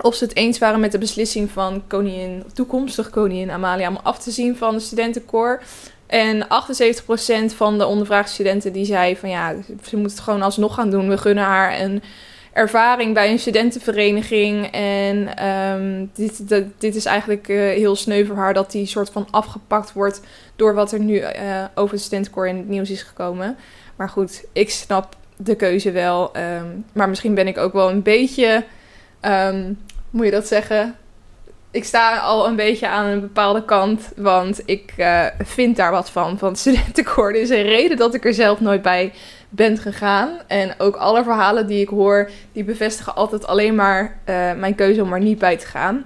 Of 0.00 0.14
ze 0.14 0.24
het 0.24 0.36
eens 0.36 0.58
waren 0.58 0.80
met 0.80 0.92
de 0.92 0.98
beslissing 0.98 1.50
van 1.50 1.82
koningin, 1.86 2.44
toekomstig 2.54 3.10
koningin 3.10 3.50
Amalia 3.50 3.88
om 3.88 3.98
af 4.02 4.18
te 4.18 4.30
zien 4.30 4.56
van 4.56 4.74
de 4.74 4.80
studentenkoor. 4.80 5.62
En 6.06 6.44
78% 6.44 6.48
van 7.54 7.78
de 7.78 7.86
ondervraagde 7.86 8.32
studenten 8.32 8.72
die 8.72 8.84
zei 8.84 9.16
van 9.16 9.28
ja, 9.28 9.54
ze 9.82 9.96
moet 9.96 10.10
het 10.10 10.20
gewoon 10.20 10.42
alsnog 10.42 10.74
gaan 10.74 10.90
doen. 10.90 11.08
We 11.08 11.18
gunnen 11.18 11.44
haar 11.44 11.80
een 11.80 12.02
ervaring 12.52 13.14
bij 13.14 13.30
een 13.30 13.38
studentenvereniging. 13.38 14.66
En 14.70 15.46
um, 15.46 16.10
dit, 16.14 16.48
dit, 16.78 16.94
is 16.94 17.04
eigenlijk 17.04 17.48
uh, 17.48 17.58
heel 17.58 17.96
sneu 17.96 18.24
voor 18.24 18.36
haar 18.36 18.54
dat 18.54 18.70
die 18.70 18.86
soort 18.86 19.10
van 19.10 19.26
afgepakt 19.30 19.92
wordt 19.92 20.20
door 20.56 20.74
wat 20.74 20.92
er 20.92 21.00
nu 21.00 21.14
uh, 21.14 21.64
over 21.74 21.94
het 21.94 22.02
studentenkoor 22.02 22.48
in 22.48 22.56
het 22.56 22.68
nieuws 22.68 22.90
is 22.90 23.02
gekomen. 23.02 23.56
Maar 23.96 24.08
goed, 24.08 24.44
ik 24.52 24.70
snap 24.70 25.16
de 25.36 25.54
keuze 25.54 25.90
wel. 25.90 26.36
Um, 26.36 26.84
maar 26.92 27.08
misschien 27.08 27.34
ben 27.34 27.46
ik 27.46 27.58
ook 27.58 27.72
wel 27.72 27.90
een 27.90 28.02
beetje, 28.02 28.64
um, 29.22 29.78
moet 30.10 30.24
je 30.24 30.30
dat 30.30 30.46
zeggen? 30.46 30.94
Ik 31.70 31.84
sta 31.84 32.18
al 32.18 32.46
een 32.46 32.56
beetje 32.56 32.88
aan 32.88 33.06
een 33.06 33.20
bepaalde 33.20 33.64
kant, 33.64 34.12
want 34.16 34.62
ik 34.64 34.92
uh, 34.96 35.24
vind 35.38 35.76
daar 35.76 35.90
wat 35.90 36.10
van. 36.10 36.38
Van 36.38 36.56
studentenkoor 36.66 37.32
is 37.32 37.50
een 37.50 37.62
reden 37.62 37.96
dat 37.96 38.14
ik 38.14 38.24
er 38.24 38.34
zelf 38.34 38.60
nooit 38.60 38.82
bij 38.82 39.12
ben 39.48 39.78
gegaan. 39.78 40.30
En 40.46 40.74
ook 40.78 40.96
alle 40.96 41.22
verhalen 41.22 41.66
die 41.66 41.80
ik 41.80 41.88
hoor, 41.88 42.30
die 42.52 42.64
bevestigen 42.64 43.14
altijd 43.14 43.46
alleen 43.46 43.74
maar 43.74 44.02
uh, 44.02 44.52
mijn 44.52 44.74
keuze 44.74 45.02
om 45.02 45.12
er 45.12 45.20
niet 45.20 45.38
bij 45.38 45.56
te 45.56 45.66
gaan. 45.66 46.04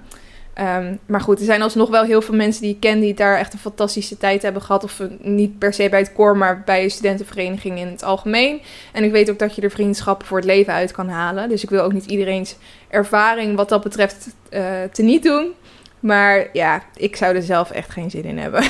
Um, 0.59 0.99
maar 1.05 1.21
goed, 1.21 1.39
er 1.39 1.45
zijn 1.45 1.61
alsnog 1.61 1.89
wel 1.89 2.03
heel 2.03 2.21
veel 2.21 2.35
mensen 2.35 2.61
die 2.61 2.73
ik 2.73 2.79
ken 2.79 2.99
die 2.99 3.13
daar 3.13 3.37
echt 3.37 3.53
een 3.53 3.59
fantastische 3.59 4.17
tijd 4.17 4.41
hebben 4.41 4.61
gehad. 4.61 4.83
Of 4.83 5.01
niet 5.19 5.57
per 5.57 5.73
se 5.73 5.89
bij 5.89 5.99
het 5.99 6.13
koor, 6.13 6.37
maar 6.37 6.63
bij 6.65 6.83
een 6.83 6.91
studentenvereniging 6.91 7.79
in 7.79 7.87
het 7.87 8.03
algemeen. 8.03 8.61
En 8.91 9.03
ik 9.03 9.11
weet 9.11 9.29
ook 9.29 9.39
dat 9.39 9.55
je 9.55 9.61
er 9.61 9.71
vriendschappen 9.71 10.27
voor 10.27 10.37
het 10.37 10.45
leven 10.45 10.73
uit 10.73 10.91
kan 10.91 11.09
halen. 11.09 11.49
Dus 11.49 11.63
ik 11.63 11.69
wil 11.69 11.81
ook 11.81 11.93
niet 11.93 12.05
iedereen's 12.05 12.55
ervaring 12.89 13.55
wat 13.55 13.69
dat 13.69 13.83
betreft 13.83 14.27
uh, 14.49 14.61
te 14.91 15.03
niet 15.03 15.23
doen. 15.23 15.53
Maar 15.99 16.49
ja, 16.53 16.83
ik 16.95 17.15
zou 17.15 17.35
er 17.35 17.41
zelf 17.41 17.71
echt 17.71 17.89
geen 17.89 18.09
zin 18.09 18.23
in 18.23 18.37
hebben. 18.37 18.63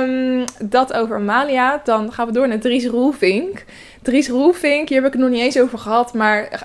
um, 0.00 0.44
dat 0.70 0.92
over 0.92 1.16
Amalia. 1.16 1.80
Dan 1.84 2.12
gaan 2.12 2.26
we 2.26 2.32
door 2.32 2.48
naar 2.48 2.58
Dries 2.58 2.86
Roelvink. 2.86 3.64
Dries 4.02 4.28
Roelvink, 4.28 4.88
hier 4.88 4.98
heb 4.98 5.06
ik 5.06 5.12
het 5.12 5.22
nog 5.22 5.30
niet 5.30 5.40
eens 5.42 5.58
over 5.58 5.78
gehad. 5.78 6.14
Maar 6.14 6.64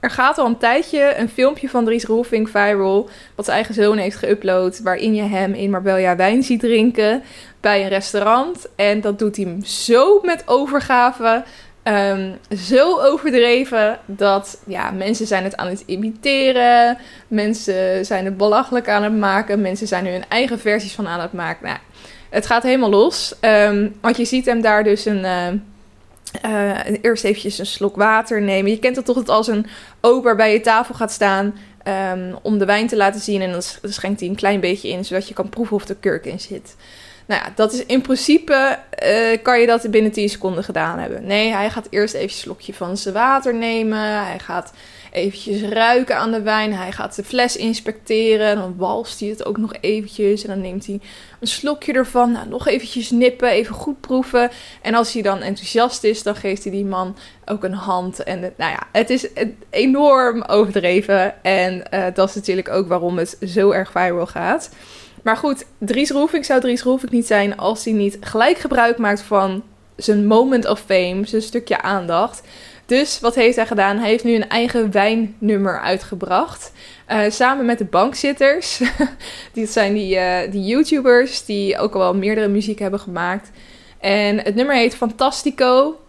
er 0.00 0.10
gaat 0.10 0.38
al 0.38 0.46
een 0.46 0.58
tijdje 0.58 1.14
een 1.16 1.28
filmpje 1.28 1.68
van 1.68 1.84
Dries 1.84 2.04
Roelvink 2.04 2.48
viral. 2.48 3.08
Wat 3.34 3.44
zijn 3.44 3.56
eigen 3.56 3.74
zoon 3.74 3.96
heeft 3.96 4.24
geüpload. 4.24 4.82
Waarin 4.82 5.14
je 5.14 5.22
hem 5.22 5.54
in 5.54 5.70
Marbella 5.70 6.16
wijn 6.16 6.42
ziet 6.42 6.60
drinken. 6.60 7.22
Bij 7.60 7.82
een 7.82 7.88
restaurant. 7.88 8.66
En 8.76 9.00
dat 9.00 9.18
doet 9.18 9.36
hij 9.36 9.56
zo 9.64 10.20
met 10.22 10.42
overgave. 10.46 11.44
Um, 11.84 12.36
zo 12.58 13.00
overdreven 13.00 13.98
dat 14.06 14.62
ja, 14.66 14.90
mensen 14.90 15.26
zijn 15.26 15.44
het 15.44 15.56
aan 15.56 15.68
het 15.68 15.82
imiteren. 15.86 16.98
Mensen 17.28 18.06
zijn 18.06 18.24
het 18.24 18.36
belachelijk 18.36 18.88
aan 18.88 19.02
het 19.02 19.16
maken. 19.16 19.60
Mensen 19.60 19.86
zijn 19.86 20.06
er 20.06 20.12
hun 20.12 20.28
eigen 20.28 20.58
versies 20.58 20.94
van 20.94 21.08
aan 21.08 21.20
het 21.20 21.32
maken. 21.32 21.66
Nou, 21.66 21.78
het 22.30 22.46
gaat 22.46 22.62
helemaal 22.62 22.90
los. 22.90 23.34
Um, 23.40 23.94
want 24.00 24.16
je 24.16 24.24
ziet 24.24 24.46
hem 24.46 24.60
daar 24.60 24.84
dus 24.84 25.04
een... 25.04 25.18
Uh, 25.24 25.46
uh, 26.44 26.78
eerst 27.02 27.24
eventjes 27.24 27.58
een 27.58 27.66
slok 27.66 27.96
water 27.96 28.42
nemen. 28.42 28.70
Je 28.70 28.78
kent 28.78 28.96
het 28.96 29.04
toch 29.04 29.16
dat 29.16 29.28
als 29.28 29.46
een 29.46 29.66
ober 30.00 30.36
bij 30.36 30.52
je 30.52 30.60
tafel 30.60 30.94
gaat 30.94 31.12
staan 31.12 31.54
um, 32.12 32.38
om 32.42 32.58
de 32.58 32.64
wijn 32.64 32.86
te 32.86 32.96
laten 32.96 33.20
zien. 33.20 33.42
En 33.42 33.52
dan 33.52 33.62
schenkt 33.82 34.20
hij 34.20 34.28
een 34.28 34.34
klein 34.34 34.60
beetje 34.60 34.88
in, 34.88 35.04
zodat 35.04 35.28
je 35.28 35.34
kan 35.34 35.48
proeven 35.48 35.76
of 35.76 35.88
er 35.88 35.94
kurk 35.94 36.26
in 36.26 36.40
zit. 36.40 36.76
Nou 37.26 37.42
ja, 37.44 37.52
dat 37.54 37.72
is 37.72 37.86
in 37.86 38.00
principe, 38.00 38.78
uh, 39.04 39.42
kan 39.42 39.60
je 39.60 39.66
dat 39.66 39.90
binnen 39.90 40.12
10 40.12 40.28
seconden 40.28 40.64
gedaan 40.64 40.98
hebben. 40.98 41.26
Nee, 41.26 41.52
hij 41.52 41.70
gaat 41.70 41.86
eerst 41.90 42.14
even 42.14 42.28
een 42.28 42.34
slokje 42.34 42.74
van 42.74 42.96
zijn 42.96 43.14
water 43.14 43.54
nemen. 43.54 44.24
Hij 44.24 44.38
gaat 44.38 44.72
eventjes 45.10 45.62
ruiken 45.62 46.16
aan 46.16 46.30
de 46.30 46.42
wijn. 46.42 46.74
Hij 46.74 46.92
gaat 46.92 47.14
de 47.14 47.24
fles 47.24 47.56
inspecteren. 47.56 48.56
Dan 48.56 48.74
walst 48.76 49.20
hij 49.20 49.28
het 49.28 49.44
ook 49.44 49.56
nog 49.56 49.74
eventjes. 49.80 50.42
En 50.42 50.48
dan 50.48 50.60
neemt 50.60 50.86
hij 50.86 51.00
een 51.40 51.46
slokje 51.46 51.92
ervan. 51.92 52.32
Nou, 52.32 52.48
nog 52.48 52.66
eventjes 52.66 53.10
nippen, 53.10 53.48
even 53.48 53.74
goed 53.74 54.00
proeven. 54.00 54.50
En 54.82 54.94
als 54.94 55.12
hij 55.12 55.22
dan 55.22 55.40
enthousiast 55.40 56.04
is, 56.04 56.22
dan 56.22 56.36
geeft 56.36 56.62
hij 56.62 56.72
die 56.72 56.84
man 56.84 57.16
ook 57.44 57.64
een 57.64 57.74
hand. 57.74 58.22
En 58.22 58.40
nou 58.40 58.72
ja, 58.72 58.82
het 58.92 59.10
is 59.10 59.28
enorm 59.70 60.42
overdreven. 60.42 61.42
En 61.42 61.82
uh, 61.94 62.04
dat 62.14 62.28
is 62.28 62.34
natuurlijk 62.34 62.68
ook 62.68 62.88
waarom 62.88 63.18
het 63.18 63.36
zo 63.46 63.70
erg 63.70 63.90
viral 63.90 64.26
gaat. 64.26 64.70
Maar 65.22 65.36
goed, 65.36 65.64
Dries 65.78 66.10
Roelvink 66.10 66.44
zou 66.44 66.60
Dries 66.60 66.82
Roelvink 66.82 67.12
niet 67.12 67.26
zijn 67.26 67.56
als 67.56 67.84
hij 67.84 67.92
niet 67.92 68.16
gelijk 68.20 68.58
gebruik 68.58 68.98
maakt 68.98 69.22
van 69.22 69.62
zijn 69.96 70.26
moment 70.26 70.68
of 70.68 70.80
fame, 70.80 71.26
zijn 71.26 71.42
stukje 71.42 71.82
aandacht. 71.82 72.42
Dus 72.88 73.20
wat 73.20 73.34
heeft 73.34 73.56
hij 73.56 73.66
gedaan? 73.66 73.98
Hij 73.98 74.08
heeft 74.08 74.24
nu 74.24 74.34
een 74.34 74.48
eigen 74.48 74.92
wijnnummer 74.92 75.80
uitgebracht. 75.80 76.72
Uh, 77.08 77.20
samen 77.28 77.66
met 77.66 77.78
de 77.78 77.84
bankzitters. 77.84 78.80
die 79.52 79.66
zijn 79.66 79.94
die, 79.94 80.16
uh, 80.16 80.38
die 80.50 80.64
YouTubers 80.64 81.44
die 81.44 81.78
ook 81.78 81.94
al 81.94 82.00
wel 82.00 82.14
meerdere 82.14 82.48
muziek 82.48 82.78
hebben 82.78 83.00
gemaakt. 83.00 83.50
En 84.00 84.38
het 84.38 84.54
nummer 84.54 84.74
heet 84.74 84.94
Fantastico. 84.94 86.00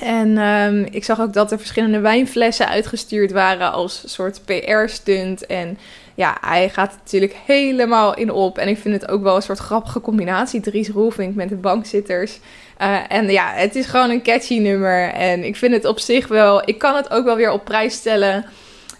En 0.00 0.38
um, 0.38 0.86
ik 0.90 1.04
zag 1.04 1.20
ook 1.20 1.32
dat 1.32 1.52
er 1.52 1.58
verschillende 1.58 2.00
wijnflessen 2.00 2.68
uitgestuurd 2.68 3.32
waren 3.32 3.72
als 3.72 4.02
soort 4.06 4.40
PR-stunt. 4.44 5.46
En 5.46 5.78
ja, 6.14 6.36
hij 6.40 6.68
gaat 6.68 6.96
natuurlijk 7.02 7.36
helemaal 7.46 8.14
in 8.16 8.30
op. 8.30 8.58
En 8.58 8.68
ik 8.68 8.78
vind 8.78 9.00
het 9.00 9.10
ook 9.10 9.22
wel 9.22 9.36
een 9.36 9.42
soort 9.42 9.58
grappige 9.58 10.00
combinatie. 10.00 10.60
Dries 10.60 10.88
Roelvink 10.88 11.34
met 11.34 11.48
de 11.48 11.56
bankzitters. 11.56 12.38
Uh, 12.80 12.98
en 13.08 13.30
ja, 13.30 13.52
het 13.52 13.74
is 13.74 13.86
gewoon 13.86 14.10
een 14.10 14.22
catchy 14.22 14.58
nummer. 14.58 15.08
En 15.08 15.44
ik 15.44 15.56
vind 15.56 15.74
het 15.74 15.84
op 15.84 15.98
zich 15.98 16.28
wel... 16.28 16.68
Ik 16.68 16.78
kan 16.78 16.96
het 16.96 17.10
ook 17.10 17.24
wel 17.24 17.36
weer 17.36 17.52
op 17.52 17.64
prijs 17.64 17.94
stellen 17.94 18.44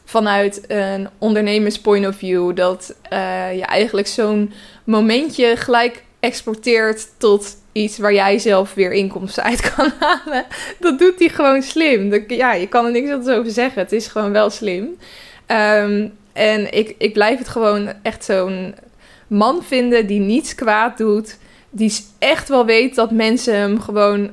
vanuit 0.04 0.64
een 0.66 1.08
ondernemers 1.18 1.80
point 1.80 2.06
of 2.06 2.16
view. 2.16 2.56
Dat 2.56 2.94
uh, 3.12 3.54
je 3.56 3.64
eigenlijk 3.64 4.06
zo'n 4.06 4.52
momentje 4.84 5.56
gelijk 5.56 6.02
exporteert 6.20 7.08
tot 7.18 7.56
iets 7.72 7.98
waar 7.98 8.14
jij 8.14 8.38
zelf 8.38 8.74
weer 8.74 8.92
inkomsten 8.92 9.42
uit 9.42 9.74
kan 9.74 9.92
halen. 10.00 10.44
Dat 10.78 10.98
doet 10.98 11.18
hij 11.18 11.28
gewoon 11.28 11.62
slim. 11.62 12.24
ja, 12.28 12.52
je 12.52 12.68
kan 12.68 12.84
er 12.84 12.90
niks 12.90 13.10
anders 13.10 13.36
over 13.36 13.50
zeggen. 13.50 13.82
Het 13.82 13.92
is 13.92 14.06
gewoon 14.06 14.32
wel 14.32 14.50
slim. 14.50 14.88
Um, 15.46 16.12
en 16.32 16.72
ik, 16.72 16.94
ik 16.98 17.12
blijf 17.12 17.38
het 17.38 17.48
gewoon 17.48 17.92
echt 18.02 18.24
zo'n 18.24 18.74
man 19.26 19.62
vinden 19.62 20.06
die 20.06 20.20
niets 20.20 20.54
kwaad 20.54 20.98
doet. 20.98 21.36
Die 21.76 22.06
echt 22.18 22.48
wel 22.48 22.66
weet 22.66 22.94
dat 22.94 23.10
mensen 23.10 23.54
hem 23.54 23.80
gewoon 23.80 24.30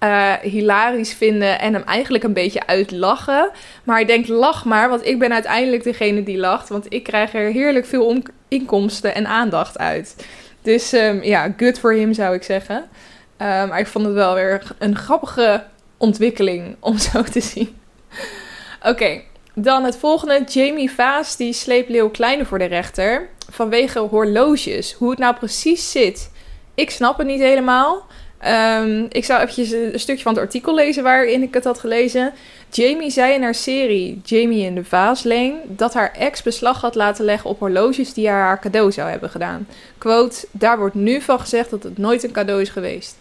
uh, 0.00 0.32
hilarisch 0.32 1.12
vinden 1.12 1.60
en 1.60 1.72
hem 1.72 1.82
eigenlijk 1.82 2.24
een 2.24 2.32
beetje 2.32 2.66
uitlachen. 2.66 3.50
Maar 3.84 4.00
ik 4.00 4.06
denk, 4.06 4.28
lach 4.28 4.64
maar, 4.64 4.88
want 4.88 5.06
ik 5.06 5.18
ben 5.18 5.32
uiteindelijk 5.32 5.82
degene 5.82 6.22
die 6.22 6.38
lacht. 6.38 6.68
Want 6.68 6.86
ik 6.88 7.02
krijg 7.02 7.34
er 7.34 7.50
heerlijk 7.50 7.86
veel 7.86 8.22
inkomsten 8.48 9.14
en 9.14 9.26
aandacht 9.26 9.78
uit. 9.78 10.16
Dus 10.62 10.92
um, 10.92 11.22
ja, 11.22 11.54
good 11.56 11.78
for 11.78 11.92
him 11.92 12.12
zou 12.12 12.34
ik 12.34 12.42
zeggen. 12.42 12.76
Uh, 12.76 13.46
maar 13.68 13.78
ik 13.78 13.86
vond 13.86 14.04
het 14.04 14.14
wel 14.14 14.34
weer 14.34 14.62
een 14.78 14.96
grappige 14.96 15.64
ontwikkeling 15.96 16.76
om 16.80 16.98
zo 16.98 17.22
te 17.22 17.40
zien. 17.40 17.76
Oké, 18.82 19.20
dan 19.54 19.84
het 19.84 19.96
volgende. 19.96 20.44
Jamie 20.44 20.90
Vaas 20.90 21.36
die 21.36 21.52
sleept 21.52 21.88
Leeuw 21.88 22.10
Kleine 22.10 22.44
voor 22.44 22.58
de 22.58 22.64
rechter. 22.64 23.28
Vanwege 23.50 23.98
horloges. 23.98 24.92
Hoe 24.92 25.10
het 25.10 25.18
nou 25.18 25.34
precies 25.34 25.90
zit. 25.90 26.30
Ik 26.80 26.90
snap 26.90 27.18
het 27.18 27.26
niet 27.26 27.40
helemaal. 27.40 28.06
Um, 28.46 29.06
ik 29.08 29.24
zou 29.24 29.40
eventjes 29.40 29.70
een 29.70 30.00
stukje 30.00 30.22
van 30.22 30.32
het 30.32 30.42
artikel 30.42 30.74
lezen 30.74 31.02
waarin 31.02 31.42
ik 31.42 31.54
het 31.54 31.64
had 31.64 31.78
gelezen. 31.78 32.32
Jamie 32.70 33.10
zei 33.10 33.34
in 33.34 33.42
haar 33.42 33.54
serie 33.54 34.20
Jamie 34.24 34.64
in 34.64 34.74
de 34.74 34.84
Vaasleen 34.84 35.54
dat 35.66 35.94
haar 35.94 36.12
ex 36.12 36.42
beslag 36.42 36.80
had 36.80 36.94
laten 36.94 37.24
leggen 37.24 37.50
op 37.50 37.58
horloges 37.58 38.12
die 38.12 38.28
haar, 38.28 38.42
haar 38.42 38.60
cadeau 38.60 38.92
zou 38.92 39.10
hebben 39.10 39.30
gedaan. 39.30 39.68
Quote, 39.98 40.46
daar 40.50 40.78
wordt 40.78 40.94
nu 40.94 41.20
van 41.20 41.40
gezegd 41.40 41.70
dat 41.70 41.82
het 41.82 41.98
nooit 41.98 42.22
een 42.22 42.32
cadeau 42.32 42.60
is 42.60 42.68
geweest. 42.68 43.16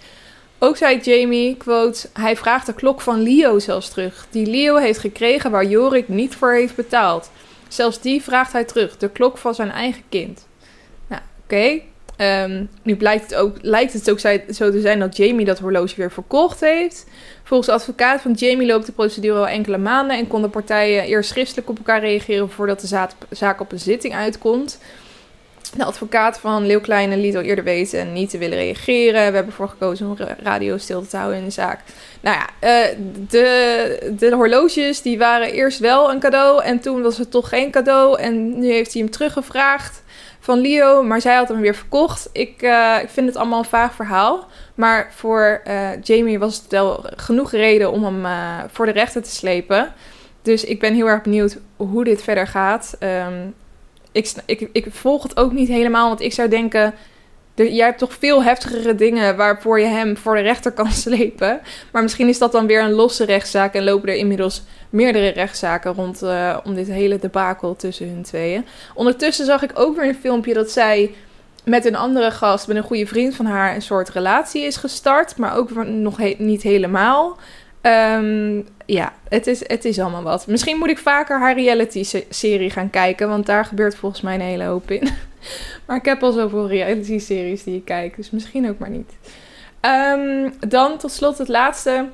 Ook 0.59 0.77
zei 0.77 0.99
Jamie, 0.99 1.57
quote, 1.57 2.09
hij 2.13 2.35
vraagt 2.35 2.65
de 2.65 2.73
klok 2.73 3.01
van 3.01 3.21
Leo 3.21 3.59
zelfs 3.59 3.89
terug. 3.89 4.27
Die 4.29 4.45
Leo 4.45 4.75
heeft 4.75 4.99
gekregen 4.99 5.51
waar 5.51 5.65
Jorik 5.65 6.07
niet 6.07 6.35
voor 6.35 6.53
heeft 6.53 6.75
betaald. 6.75 7.31
Zelfs 7.67 8.01
die 8.01 8.21
vraagt 8.21 8.51
hij 8.51 8.63
terug, 8.63 8.97
de 8.97 9.09
klok 9.09 9.37
van 9.37 9.55
zijn 9.55 9.71
eigen 9.71 10.03
kind. 10.09 10.47
Nou, 11.07 11.21
oké. 11.43 11.81
Ehm, 12.19 12.63
nu 12.83 12.95
blijkt 12.95 13.23
het 13.23 13.35
ook, 13.35 13.57
lijkt 13.61 13.93
het 13.93 14.11
ook 14.11 14.19
zo 14.49 14.71
te 14.71 14.81
zijn 14.81 14.99
dat 14.99 15.17
Jamie 15.17 15.45
dat 15.45 15.59
horloge 15.59 15.95
weer 15.95 16.11
verkocht 16.11 16.59
heeft. 16.59 17.05
Volgens 17.43 17.69
de 17.69 17.75
advocaat 17.75 18.21
van 18.21 18.31
Jamie 18.31 18.67
loopt 18.67 18.85
de 18.85 18.91
procedure 18.91 19.39
al 19.39 19.47
enkele 19.47 19.77
maanden 19.77 20.17
en 20.17 20.27
konden 20.27 20.49
partijen 20.49 21.03
eerst 21.03 21.29
schriftelijk 21.29 21.69
op 21.69 21.77
elkaar 21.77 21.99
reageren 21.99 22.49
voordat 22.49 22.79
de 22.79 23.07
zaak 23.29 23.61
op 23.61 23.71
een 23.71 23.79
zitting 23.79 24.13
uitkomt. 24.13 24.79
De 25.77 25.83
advocaat 25.83 26.39
van 26.39 26.65
Leeuw 26.65 26.81
Kleine 26.81 27.17
liet 27.17 27.35
al 27.35 27.41
eerder 27.41 27.63
weten 27.63 28.13
niet 28.13 28.29
te 28.29 28.37
willen 28.37 28.57
reageren. 28.57 29.13
We 29.13 29.19
hebben 29.19 29.45
ervoor 29.45 29.69
gekozen 29.69 30.07
om 30.07 30.17
radio 30.43 30.77
stil 30.77 31.07
te 31.07 31.17
houden 31.17 31.39
in 31.39 31.45
de 31.45 31.51
zaak. 31.51 31.79
Nou 32.21 32.37
ja, 32.37 32.49
uh, 32.67 32.97
de, 33.29 34.13
de 34.17 34.35
horloges 34.35 35.01
die 35.01 35.17
waren 35.17 35.51
eerst 35.51 35.79
wel 35.79 36.11
een 36.11 36.19
cadeau 36.19 36.63
en 36.63 36.79
toen 36.79 37.01
was 37.01 37.17
het 37.17 37.31
toch 37.31 37.49
geen 37.49 37.71
cadeau. 37.71 38.19
En 38.19 38.59
nu 38.59 38.71
heeft 38.71 38.93
hij 38.93 39.01
hem 39.01 39.11
teruggevraagd 39.11 40.01
van 40.49 40.61
Leo, 40.61 41.03
maar 41.03 41.21
zij 41.21 41.35
had 41.35 41.47
hem 41.47 41.59
weer 41.59 41.75
verkocht. 41.75 42.29
Ik, 42.31 42.61
uh, 42.61 42.97
ik 43.01 43.09
vind 43.09 43.27
het 43.27 43.35
allemaal 43.35 43.59
een 43.59 43.65
vaag 43.65 43.93
verhaal. 43.93 44.47
Maar 44.75 45.11
voor 45.15 45.61
uh, 45.67 45.89
Jamie 46.01 46.39
was 46.39 46.57
het 46.57 46.71
wel 46.71 47.05
genoeg 47.15 47.51
reden 47.51 47.91
om 47.91 48.03
hem 48.03 48.25
voor 48.71 48.85
de 48.85 48.91
rechter 48.91 49.23
te 49.23 49.29
slepen. 49.29 49.93
Dus 50.41 50.63
ik 50.63 50.79
ben 50.79 50.93
heel 50.93 51.07
erg 51.07 51.21
benieuwd 51.21 51.57
hoe 51.75 52.03
dit 52.03 52.23
verder 52.23 52.47
gaat. 52.47 52.97
Um, 52.99 53.53
ik, 54.11 54.33
ik, 54.45 54.69
ik 54.71 54.87
volg 54.89 55.23
het 55.23 55.37
ook 55.37 55.51
niet 55.51 55.67
helemaal, 55.67 56.07
want 56.07 56.21
ik 56.21 56.33
zou 56.33 56.49
denken... 56.49 56.93
jij 57.63 57.85
hebt 57.85 57.99
toch 57.99 58.13
veel 58.19 58.43
heftigere 58.43 58.95
dingen 58.95 59.35
waarvoor 59.35 59.79
je 59.79 59.85
hem 59.85 60.17
voor 60.17 60.35
de 60.35 60.41
rechter 60.41 60.71
kan 60.71 60.91
slepen. 61.05 61.59
Maar 61.91 62.01
misschien 62.01 62.27
is 62.27 62.37
dat 62.37 62.51
dan 62.51 62.67
weer 62.67 62.83
een 62.83 62.91
losse 62.91 63.25
rechtszaak 63.25 63.73
en 63.73 63.83
lopen 63.83 64.09
er 64.09 64.15
inmiddels 64.15 64.63
meerdere 64.89 65.27
rechtszaken 65.27 65.93
rond 65.93 66.23
uh, 66.23 66.57
om 66.63 66.75
dit 66.75 66.87
hele 66.87 67.19
debakel 67.19 67.75
tussen 67.75 68.09
hun 68.09 68.23
tweeën. 68.23 68.65
Ondertussen 68.93 69.45
zag 69.45 69.63
ik 69.63 69.71
ook 69.73 69.95
weer 69.95 70.07
een 70.07 70.15
filmpje 70.15 70.53
dat 70.53 70.71
zij 70.71 71.11
met 71.63 71.85
een 71.85 71.95
andere 71.95 72.31
gast, 72.31 72.67
met 72.67 72.77
een 72.77 72.83
goede 72.83 73.07
vriend 73.07 73.35
van 73.35 73.45
haar, 73.45 73.75
een 73.75 73.81
soort 73.81 74.09
relatie 74.09 74.63
is 74.63 74.75
gestart. 74.75 75.37
Maar 75.37 75.57
ook 75.57 75.85
nog 75.85 76.17
niet 76.37 76.61
helemaal. 76.61 77.37
Um, 77.81 78.67
ja, 78.85 79.13
het 79.29 79.47
is, 79.47 79.67
het 79.67 79.85
is 79.85 79.99
allemaal 79.99 80.23
wat. 80.23 80.47
Misschien 80.47 80.77
moet 80.77 80.89
ik 80.89 80.97
vaker 80.97 81.39
haar 81.39 81.55
reality-serie 81.55 82.69
gaan 82.69 82.89
kijken, 82.89 83.29
want 83.29 83.45
daar 83.45 83.65
gebeurt 83.65 83.95
volgens 83.95 84.21
mij 84.21 84.33
een 84.33 84.41
hele 84.41 84.63
hoop 84.63 84.91
in. 84.91 85.09
maar 85.85 85.97
ik 85.97 86.05
heb 86.05 86.23
al 86.23 86.31
zoveel 86.31 86.67
reality-series 86.67 87.63
die 87.63 87.75
ik 87.75 87.85
kijk, 87.85 88.15
dus 88.15 88.29
misschien 88.29 88.69
ook 88.69 88.77
maar 88.77 88.89
niet. 88.89 89.11
Um, 89.81 90.53
dan 90.69 90.97
tot 90.97 91.11
slot 91.11 91.37
het 91.37 91.47
laatste. 91.47 92.05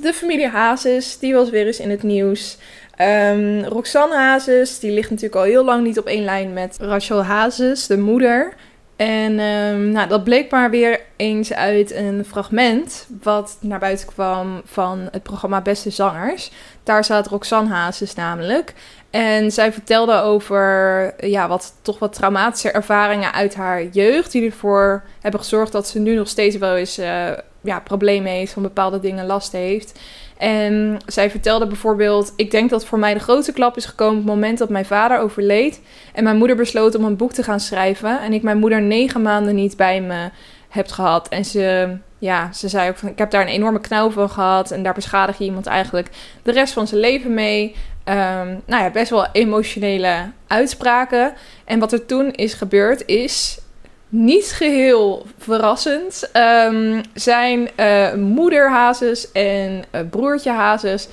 De 0.00 0.12
familie 0.12 0.48
Hazes, 0.48 1.18
die 1.18 1.34
was 1.34 1.50
weer 1.50 1.66
eens 1.66 1.80
in 1.80 1.90
het 1.90 2.02
nieuws. 2.02 2.58
Um, 3.00 3.64
Roxanne 3.64 4.16
Hazes, 4.16 4.78
die 4.78 4.90
ligt 4.90 5.10
natuurlijk 5.10 5.36
al 5.36 5.42
heel 5.42 5.64
lang 5.64 5.84
niet 5.84 5.98
op 5.98 6.06
één 6.06 6.24
lijn 6.24 6.52
met 6.52 6.76
Rachel 6.80 7.24
Hazes, 7.24 7.86
de 7.86 7.98
moeder. 7.98 8.54
En 8.98 9.40
um, 9.40 9.90
nou, 9.90 10.08
dat 10.08 10.24
bleek 10.24 10.50
maar 10.50 10.70
weer 10.70 11.00
eens 11.16 11.52
uit 11.52 11.92
een 11.94 12.24
fragment 12.24 13.06
wat 13.22 13.56
naar 13.60 13.78
buiten 13.78 14.06
kwam 14.06 14.62
van 14.64 15.08
het 15.10 15.22
programma 15.22 15.60
Beste 15.60 15.90
Zangers. 15.90 16.50
Daar 16.82 17.04
zat 17.04 17.26
Roxanne 17.26 17.74
Hazes 17.74 18.14
namelijk. 18.14 18.74
En 19.10 19.50
zij 19.50 19.72
vertelde 19.72 20.20
over 20.20 21.14
ja, 21.26 21.48
wat, 21.48 21.74
toch 21.82 21.98
wat 21.98 22.12
traumatische 22.12 22.70
ervaringen 22.70 23.32
uit 23.32 23.54
haar 23.54 23.84
jeugd. 23.84 24.32
Die 24.32 24.44
ervoor 24.44 25.02
hebben 25.20 25.40
gezorgd 25.40 25.72
dat 25.72 25.88
ze 25.88 25.98
nu 25.98 26.14
nog 26.14 26.28
steeds 26.28 26.56
wel 26.56 26.76
eens 26.76 26.98
uh, 26.98 27.30
ja, 27.60 27.80
problemen 27.80 28.32
heeft, 28.32 28.52
van 28.52 28.62
bepaalde 28.62 29.00
dingen 29.00 29.26
last 29.26 29.52
heeft. 29.52 30.00
En 30.38 30.96
zij 31.06 31.30
vertelde 31.30 31.66
bijvoorbeeld: 31.66 32.32
Ik 32.36 32.50
denk 32.50 32.70
dat 32.70 32.84
voor 32.84 32.98
mij 32.98 33.14
de 33.14 33.20
grootste 33.20 33.52
klap 33.52 33.76
is 33.76 33.84
gekomen 33.84 34.18
op 34.18 34.24
het 34.24 34.34
moment 34.34 34.58
dat 34.58 34.68
mijn 34.68 34.84
vader 34.84 35.18
overleed. 35.18 35.80
En 36.12 36.24
mijn 36.24 36.36
moeder 36.36 36.56
besloot 36.56 36.94
om 36.94 37.04
een 37.04 37.16
boek 37.16 37.32
te 37.32 37.42
gaan 37.42 37.60
schrijven. 37.60 38.20
En 38.20 38.32
ik 38.32 38.42
mijn 38.42 38.58
moeder 38.58 38.82
negen 38.82 39.22
maanden 39.22 39.54
niet 39.54 39.76
bij 39.76 40.00
me 40.00 40.30
heb 40.68 40.88
gehad. 40.88 41.28
En 41.28 41.44
ze, 41.44 41.96
ja, 42.18 42.52
ze 42.52 42.68
zei 42.68 42.88
ook: 42.88 42.96
van, 42.96 43.08
Ik 43.08 43.18
heb 43.18 43.30
daar 43.30 43.42
een 43.42 43.48
enorme 43.48 43.80
knauw 43.80 44.10
van 44.10 44.30
gehad. 44.30 44.70
En 44.70 44.82
daar 44.82 44.94
beschadig 44.94 45.38
je 45.38 45.44
iemand 45.44 45.66
eigenlijk 45.66 46.08
de 46.42 46.52
rest 46.52 46.72
van 46.72 46.86
zijn 46.86 47.00
leven 47.00 47.34
mee. 47.34 47.74
Um, 48.04 48.62
nou 48.66 48.82
ja, 48.82 48.90
best 48.90 49.10
wel 49.10 49.26
emotionele 49.32 50.30
uitspraken. 50.46 51.32
En 51.64 51.78
wat 51.78 51.92
er 51.92 52.06
toen 52.06 52.30
is 52.30 52.54
gebeurd 52.54 53.06
is 53.06 53.58
niet 54.08 54.52
geheel 54.52 55.26
verrassend 55.38 56.30
um, 56.32 57.00
zijn 57.14 57.68
uh, 57.76 58.14
moeder 58.14 58.70
Hazes 58.70 59.32
en 59.32 59.84
uh, 59.92 60.00
broertje 60.10 60.50
Hazes 60.50 61.08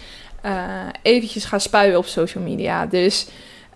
uh, 0.46 0.52
eventjes 1.02 1.46
gaan 1.46 1.62
spuien 1.62 1.98
op 1.98 2.06
social 2.06 2.44
media. 2.44 2.86
Dus 2.86 3.28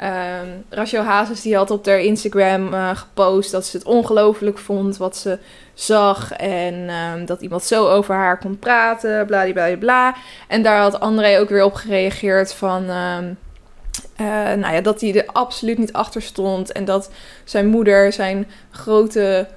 um, 0.01 0.63
Rachel 0.69 1.03
Hazes 1.03 1.41
die 1.41 1.55
had 1.55 1.71
op 1.71 1.85
haar 1.85 1.99
Instagram 1.99 2.73
gepost 2.93 3.51
dat 3.51 3.65
ze 3.65 3.77
het 3.77 3.85
ongelooflijk 3.85 4.57
vond 4.57 4.97
wat 4.97 5.17
ze 5.17 5.37
zag. 5.73 6.31
En 6.31 6.89
um, 6.89 7.25
dat 7.25 7.41
iemand 7.41 7.63
zo 7.63 7.87
over 7.87 8.15
haar 8.15 8.37
kon 8.37 8.59
praten, 8.59 9.25
bla 9.25 9.51
bla 9.51 9.77
bla. 9.77 10.15
En 10.47 10.61
daar 10.61 10.79
had 10.79 10.99
André 10.99 11.39
ook 11.39 11.49
weer 11.49 11.63
op 11.63 11.73
gereageerd 11.73 12.53
van... 12.53 12.89
Uh, 14.21 14.27
nou 14.53 14.73
ja, 14.73 14.81
dat 14.81 15.01
hij 15.01 15.15
er 15.15 15.25
absoluut 15.25 15.77
niet 15.77 15.93
achter 15.93 16.21
stond. 16.21 16.71
En 16.71 16.85
dat 16.85 17.11
zijn 17.43 17.67
moeder 17.67 18.13
zijn 18.13 18.47
grote 18.71 19.47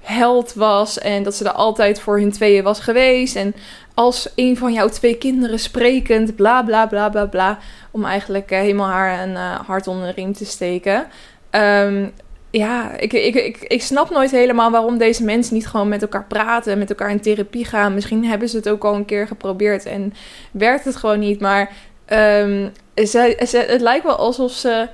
held 0.00 0.54
was. 0.54 0.98
En 0.98 1.22
dat 1.22 1.34
ze 1.34 1.44
er 1.44 1.52
altijd 1.52 2.00
voor 2.00 2.18
hun 2.18 2.32
tweeën 2.32 2.62
was 2.62 2.80
geweest. 2.80 3.36
En 3.36 3.54
als 3.94 4.28
een 4.34 4.56
van 4.56 4.72
jouw 4.72 4.88
twee 4.88 5.16
kinderen 5.16 5.58
sprekend, 5.58 6.36
bla 6.36 6.62
bla 6.62 6.86
bla 6.86 7.08
bla 7.08 7.26
bla. 7.26 7.58
Om 7.90 8.04
eigenlijk 8.04 8.50
uh, 8.50 8.58
helemaal 8.58 8.88
haar 8.88 9.22
een 9.22 9.32
uh, 9.32 9.60
hart 9.66 9.86
onder 9.86 10.06
de 10.06 10.12
riem 10.12 10.32
te 10.32 10.44
steken. 10.44 11.06
Um, 11.50 12.12
ja, 12.50 12.96
ik, 12.96 13.12
ik, 13.12 13.34
ik, 13.34 13.56
ik 13.56 13.82
snap 13.82 14.10
nooit 14.10 14.30
helemaal 14.30 14.70
waarom 14.70 14.98
deze 14.98 15.24
mensen 15.24 15.54
niet 15.54 15.66
gewoon 15.66 15.88
met 15.88 16.02
elkaar 16.02 16.24
praten. 16.24 16.78
Met 16.78 16.90
elkaar 16.90 17.10
in 17.10 17.20
therapie 17.20 17.64
gaan. 17.64 17.94
Misschien 17.94 18.24
hebben 18.24 18.48
ze 18.48 18.56
het 18.56 18.68
ook 18.68 18.84
al 18.84 18.94
een 18.94 19.04
keer 19.04 19.26
geprobeerd 19.26 19.86
en 19.86 20.14
werkt 20.50 20.84
het 20.84 20.96
gewoon 20.96 21.18
niet. 21.18 21.40
Maar 21.40 21.70
um, 22.12 22.72
het 22.94 23.80
lijkt 23.80 24.04
wel 24.04 24.16
alsof 24.16 24.52
ze 24.52 24.88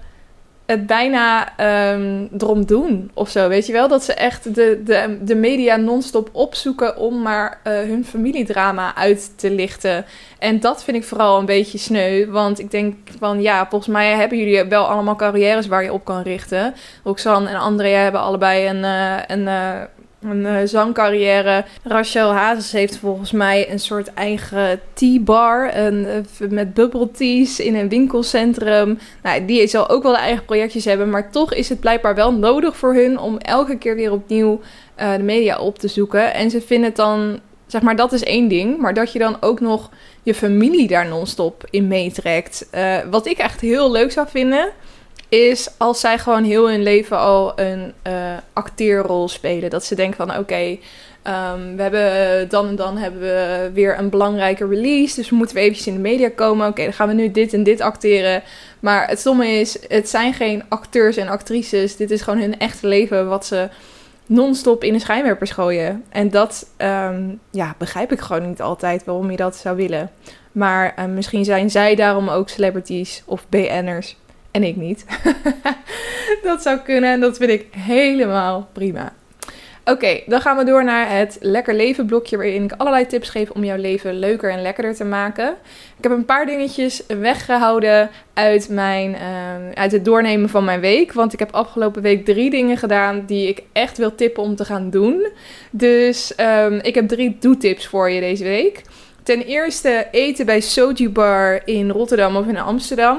het 0.70 0.86
bijna 0.86 1.52
um, 1.92 2.28
erom 2.38 2.66
doen 2.66 3.10
of 3.14 3.28
zo. 3.28 3.48
Weet 3.48 3.66
je 3.66 3.72
wel? 3.72 3.88
Dat 3.88 4.04
ze 4.04 4.14
echt 4.14 4.54
de, 4.54 4.80
de, 4.84 5.18
de 5.22 5.34
media 5.34 5.76
non-stop 5.76 6.28
opzoeken 6.32 6.96
om 6.96 7.22
maar 7.22 7.60
uh, 7.64 7.72
hun 7.72 8.04
familiedrama 8.04 8.96
uit 8.96 9.38
te 9.38 9.50
lichten. 9.50 10.04
En 10.38 10.60
dat 10.60 10.84
vind 10.84 10.96
ik 10.96 11.04
vooral 11.04 11.38
een 11.38 11.46
beetje 11.46 11.78
sneu. 11.78 12.26
Want 12.26 12.58
ik 12.58 12.70
denk 12.70 12.96
van 13.18 13.42
ja, 13.42 13.66
volgens 13.68 13.92
mij 13.92 14.12
hebben 14.14 14.38
jullie 14.38 14.64
wel 14.64 14.86
allemaal 14.86 15.16
carrières 15.16 15.66
waar 15.66 15.82
je 15.82 15.92
op 15.92 16.04
kan 16.04 16.22
richten. 16.22 16.74
Roxanne 17.04 17.48
en 17.48 17.56
Andrea 17.56 18.02
hebben 18.02 18.20
allebei 18.20 18.68
een, 18.68 18.82
uh, 18.82 19.16
een 19.26 19.42
uh, 19.42 19.80
een 20.22 20.40
uh, 20.40 20.56
zangcarrière. 20.64 21.64
Rachel 21.82 22.32
Hazes 22.32 22.72
heeft 22.72 22.96
volgens 22.96 23.32
mij 23.32 23.70
een 23.70 23.78
soort 23.78 24.14
eigen 24.14 24.80
tea-bar 24.92 25.76
een, 25.76 26.06
uh, 26.40 26.50
met 26.50 26.74
bubble 26.74 27.10
teas 27.10 27.60
in 27.60 27.74
een 27.74 27.88
winkelcentrum. 27.88 28.98
Nou, 29.22 29.44
die 29.44 29.66
zal 29.66 29.88
ook 29.88 30.02
wel 30.02 30.16
eigen 30.16 30.44
projectjes 30.44 30.84
hebben, 30.84 31.10
maar 31.10 31.30
toch 31.30 31.54
is 31.54 31.68
het 31.68 31.80
blijkbaar 31.80 32.14
wel 32.14 32.32
nodig 32.32 32.76
voor 32.76 32.94
hun 32.94 33.18
om 33.18 33.38
elke 33.38 33.78
keer 33.78 33.94
weer 33.94 34.12
opnieuw 34.12 34.60
uh, 35.00 35.14
de 35.14 35.22
media 35.22 35.58
op 35.58 35.78
te 35.78 35.88
zoeken. 35.88 36.34
En 36.34 36.50
ze 36.50 36.60
vinden 36.60 36.88
het 36.88 36.96
dan, 36.96 37.40
zeg 37.66 37.82
maar, 37.82 37.96
dat 37.96 38.12
is 38.12 38.22
één 38.22 38.48
ding, 38.48 38.78
maar 38.78 38.94
dat 38.94 39.12
je 39.12 39.18
dan 39.18 39.36
ook 39.40 39.60
nog 39.60 39.90
je 40.22 40.34
familie 40.34 40.88
daar 40.88 41.06
non-stop 41.06 41.64
in 41.70 41.88
meetrekt. 41.88 42.68
wat 43.10 43.26
ik 43.26 43.38
echt 43.38 43.60
heel 43.60 43.90
leuk 43.90 44.12
zou 44.12 44.26
vinden 44.30 44.72
is 45.30 45.70
als 45.76 46.00
zij 46.00 46.18
gewoon 46.18 46.44
heel 46.44 46.70
hun 46.70 46.82
leven 46.82 47.18
al 47.18 47.60
een 47.60 47.92
uh, 48.06 48.12
acteerrol 48.52 49.28
spelen. 49.28 49.70
Dat 49.70 49.84
ze 49.84 49.94
denken 49.94 50.26
van 50.26 50.38
oké, 50.38 50.76
um, 51.24 51.76
we 51.76 51.82
hebben 51.82 52.48
dan 52.48 52.68
en 52.68 52.76
dan 52.76 52.96
hebben 52.96 53.20
we 53.20 53.70
weer 53.74 53.98
een 53.98 54.08
belangrijke 54.08 54.66
release. 54.68 55.14
Dus 55.14 55.30
we 55.30 55.36
moeten 55.36 55.54
weer 55.54 55.64
eventjes 55.64 55.88
in 55.88 55.94
de 55.94 56.08
media 56.08 56.30
komen. 56.34 56.68
Oké, 56.68 56.82
dan 56.82 56.92
gaan 56.92 57.08
we 57.08 57.14
nu 57.14 57.30
dit 57.30 57.52
en 57.52 57.62
dit 57.62 57.80
acteren. 57.80 58.42
Maar 58.80 59.08
het 59.08 59.18
stomme 59.18 59.46
is, 59.46 59.78
het 59.88 60.08
zijn 60.08 60.34
geen 60.34 60.62
acteurs 60.68 61.16
en 61.16 61.28
actrices. 61.28 61.96
Dit 61.96 62.10
is 62.10 62.22
gewoon 62.22 62.40
hun 62.40 62.58
echte 62.58 62.86
leven 62.86 63.28
wat 63.28 63.46
ze 63.46 63.68
non-stop 64.26 64.84
in 64.84 64.92
de 64.92 64.98
schijnwerpers 64.98 65.50
gooien. 65.50 66.04
En 66.08 66.30
dat 66.30 66.66
um, 66.78 67.40
ja, 67.50 67.74
begrijp 67.78 68.12
ik 68.12 68.20
gewoon 68.20 68.48
niet 68.48 68.60
altijd 68.60 69.04
waarom 69.04 69.30
je 69.30 69.36
dat 69.36 69.56
zou 69.56 69.76
willen. 69.76 70.10
Maar 70.52 70.94
uh, 70.98 71.04
misschien 71.04 71.44
zijn 71.44 71.70
zij 71.70 71.94
daarom 71.94 72.28
ook 72.28 72.48
celebrities 72.48 73.22
of 73.26 73.46
BN'ers 73.48 74.16
en 74.50 74.62
ik 74.62 74.76
niet. 74.76 75.04
dat 76.42 76.62
zou 76.62 76.78
kunnen 76.78 77.10
en 77.10 77.20
dat 77.20 77.36
vind 77.36 77.50
ik 77.50 77.66
helemaal 77.74 78.68
prima. 78.72 79.12
Oké, 79.84 80.20
dan 80.26 80.40
gaan 80.40 80.56
we 80.56 80.64
door 80.64 80.84
naar 80.84 81.16
het 81.16 81.38
Lekker 81.40 81.74
Leven 81.74 82.06
blokje 82.06 82.36
waarin 82.36 82.64
ik 82.64 82.72
allerlei 82.76 83.06
tips 83.06 83.28
geef 83.28 83.50
om 83.50 83.64
jouw 83.64 83.76
leven 83.76 84.18
leuker 84.18 84.50
en 84.50 84.62
lekkerder 84.62 84.94
te 84.94 85.04
maken. 85.04 85.54
Ik 85.96 86.02
heb 86.02 86.12
een 86.12 86.24
paar 86.24 86.46
dingetjes 86.46 87.02
weggehouden 87.06 88.10
uit, 88.34 88.68
mijn, 88.68 89.10
uh, 89.10 89.70
uit 89.74 89.92
het 89.92 90.04
doornemen 90.04 90.48
van 90.48 90.64
mijn 90.64 90.80
week. 90.80 91.12
Want 91.12 91.32
ik 91.32 91.38
heb 91.38 91.52
afgelopen 91.52 92.02
week 92.02 92.24
drie 92.24 92.50
dingen 92.50 92.76
gedaan 92.76 93.24
die 93.26 93.48
ik 93.48 93.62
echt 93.72 93.98
wil 93.98 94.14
tippen 94.14 94.42
om 94.42 94.56
te 94.56 94.64
gaan 94.64 94.90
doen. 94.90 95.26
Dus 95.70 96.32
um, 96.40 96.78
ik 96.82 96.94
heb 96.94 97.08
drie 97.08 97.36
doetips 97.40 97.86
voor 97.86 98.10
je 98.10 98.20
deze 98.20 98.44
week. 98.44 98.82
Ten 99.22 99.42
eerste 99.42 100.08
eten 100.10 100.46
bij 100.46 100.60
Soju 100.60 101.08
Bar 101.08 101.62
in 101.64 101.90
Rotterdam 101.90 102.36
of 102.36 102.46
in 102.46 102.58
Amsterdam. 102.58 103.18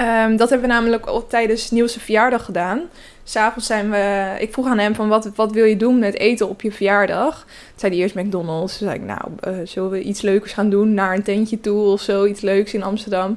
Um, 0.00 0.36
dat 0.36 0.50
hebben 0.50 0.68
we 0.68 0.74
namelijk 0.74 1.06
al 1.06 1.26
tijdens 1.26 1.70
Niels' 1.70 1.96
verjaardag 1.96 2.44
gedaan. 2.44 2.80
S'avonds 3.24 3.66
zijn 3.66 3.90
we... 3.90 4.34
Ik 4.38 4.52
vroeg 4.52 4.66
aan 4.66 4.78
hem 4.78 4.94
van 4.94 5.08
wat, 5.08 5.30
wat 5.34 5.52
wil 5.52 5.64
je 5.64 5.76
doen 5.76 5.98
met 5.98 6.18
eten 6.18 6.48
op 6.48 6.62
je 6.62 6.72
verjaardag? 6.72 7.34
Toen 7.44 7.48
zei 7.76 7.92
hij 7.92 8.02
eerst 8.02 8.14
McDonald's. 8.14 8.78
Toen 8.78 8.88
zei 8.88 9.00
ik 9.00 9.06
nou, 9.06 9.30
uh, 9.48 9.66
zullen 9.66 9.90
we 9.90 10.02
iets 10.02 10.20
leukers 10.20 10.52
gaan 10.52 10.70
doen? 10.70 10.94
Naar 10.94 11.14
een 11.14 11.22
tentje 11.22 11.60
toe 11.60 11.86
of 11.86 12.00
zo, 12.00 12.24
iets 12.24 12.40
leuks 12.40 12.74
in 12.74 12.82
Amsterdam. 12.82 13.36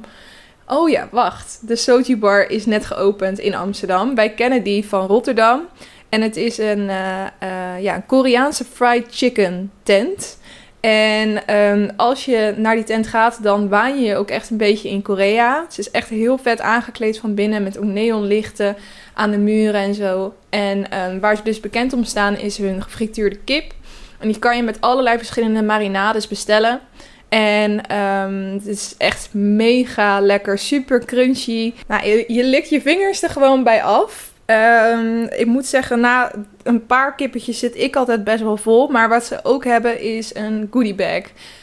Oh 0.66 0.88
ja, 0.88 1.08
wacht. 1.10 1.58
De 1.62 1.76
Soji 1.76 2.16
Bar 2.16 2.50
is 2.50 2.66
net 2.66 2.86
geopend 2.86 3.38
in 3.38 3.54
Amsterdam. 3.54 4.14
Bij 4.14 4.30
Kennedy 4.30 4.84
van 4.84 5.06
Rotterdam. 5.06 5.60
En 6.08 6.22
het 6.22 6.36
is 6.36 6.58
een, 6.58 6.80
uh, 6.80 7.26
uh, 7.42 7.82
ja, 7.82 7.94
een 7.94 8.06
Koreaanse 8.06 8.64
fried 8.64 9.06
chicken 9.10 9.70
tent. 9.82 10.38
En 10.80 11.54
um, 11.56 11.90
als 11.96 12.24
je 12.24 12.54
naar 12.56 12.74
die 12.74 12.84
tent 12.84 13.06
gaat, 13.06 13.42
dan 13.42 13.68
waan 13.68 14.00
je 14.00 14.06
je 14.06 14.16
ook 14.16 14.30
echt 14.30 14.50
een 14.50 14.56
beetje 14.56 14.88
in 14.88 15.02
Korea. 15.02 15.64
Het 15.64 15.78
is 15.78 15.90
echt 15.90 16.08
heel 16.08 16.38
vet 16.38 16.60
aangekleed 16.60 17.18
van 17.18 17.34
binnen 17.34 17.62
met 17.62 17.78
ook 17.78 17.84
neonlichten 17.84 18.76
aan 19.14 19.30
de 19.30 19.38
muren 19.38 19.80
en 19.80 19.94
zo. 19.94 20.34
En 20.48 20.98
um, 20.98 21.20
waar 21.20 21.36
ze 21.36 21.42
dus 21.42 21.60
bekend 21.60 21.92
om 21.92 22.04
staan 22.04 22.36
is 22.36 22.58
hun 22.58 22.82
gefrituurde 22.82 23.38
kip. 23.44 23.72
En 24.18 24.28
die 24.28 24.38
kan 24.38 24.56
je 24.56 24.62
met 24.62 24.80
allerlei 24.80 25.16
verschillende 25.16 25.62
marinades 25.62 26.28
bestellen. 26.28 26.80
En 27.28 27.96
um, 27.96 28.52
het 28.52 28.66
is 28.66 28.94
echt 28.98 29.28
mega 29.34 30.20
lekker, 30.20 30.58
super 30.58 31.04
crunchy. 31.04 31.72
Nou, 31.86 32.06
je, 32.06 32.24
je 32.28 32.44
likt 32.44 32.68
je 32.68 32.80
vingers 32.80 33.22
er 33.22 33.30
gewoon 33.30 33.64
bij 33.64 33.82
af. 33.82 34.29
Um, 34.50 35.22
ik 35.22 35.46
moet 35.46 35.66
zeggen, 35.66 36.00
na 36.00 36.30
een 36.62 36.86
paar 36.86 37.14
kippetjes 37.14 37.58
zit 37.58 37.76
ik 37.76 37.96
altijd 37.96 38.24
best 38.24 38.42
wel 38.42 38.56
vol. 38.56 38.88
Maar 38.88 39.08
wat 39.08 39.24
ze 39.24 39.40
ook 39.42 39.64
hebben 39.64 40.00
is 40.00 40.34
een 40.34 40.68
goodie 40.70 40.94
bag. 40.94 41.22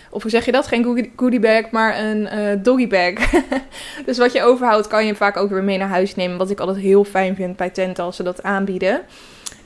Of 0.10 0.22
hoe 0.22 0.32
zeg 0.32 0.46
je 0.46 0.52
dat? 0.52 0.68
Geen 0.68 1.12
goodie 1.16 1.40
bag, 1.40 1.70
maar 1.70 2.00
een 2.00 2.22
uh, 2.22 2.64
doggy 2.64 2.88
bag. 2.88 3.14
dus 4.06 4.18
wat 4.18 4.32
je 4.32 4.44
overhoudt 4.44 4.88
kan 4.88 5.06
je 5.06 5.16
vaak 5.16 5.38
ook 5.38 5.50
weer 5.50 5.64
mee 5.64 5.78
naar 5.78 5.88
huis 5.88 6.16
nemen. 6.16 6.38
Wat 6.38 6.50
ik 6.50 6.60
altijd 6.60 6.78
heel 6.78 7.04
fijn 7.04 7.36
vind 7.36 7.56
bij 7.56 7.70
tenten 7.70 8.04
als 8.04 8.16
ze 8.16 8.24
dat 8.24 8.44
aanbieden. 8.44 9.02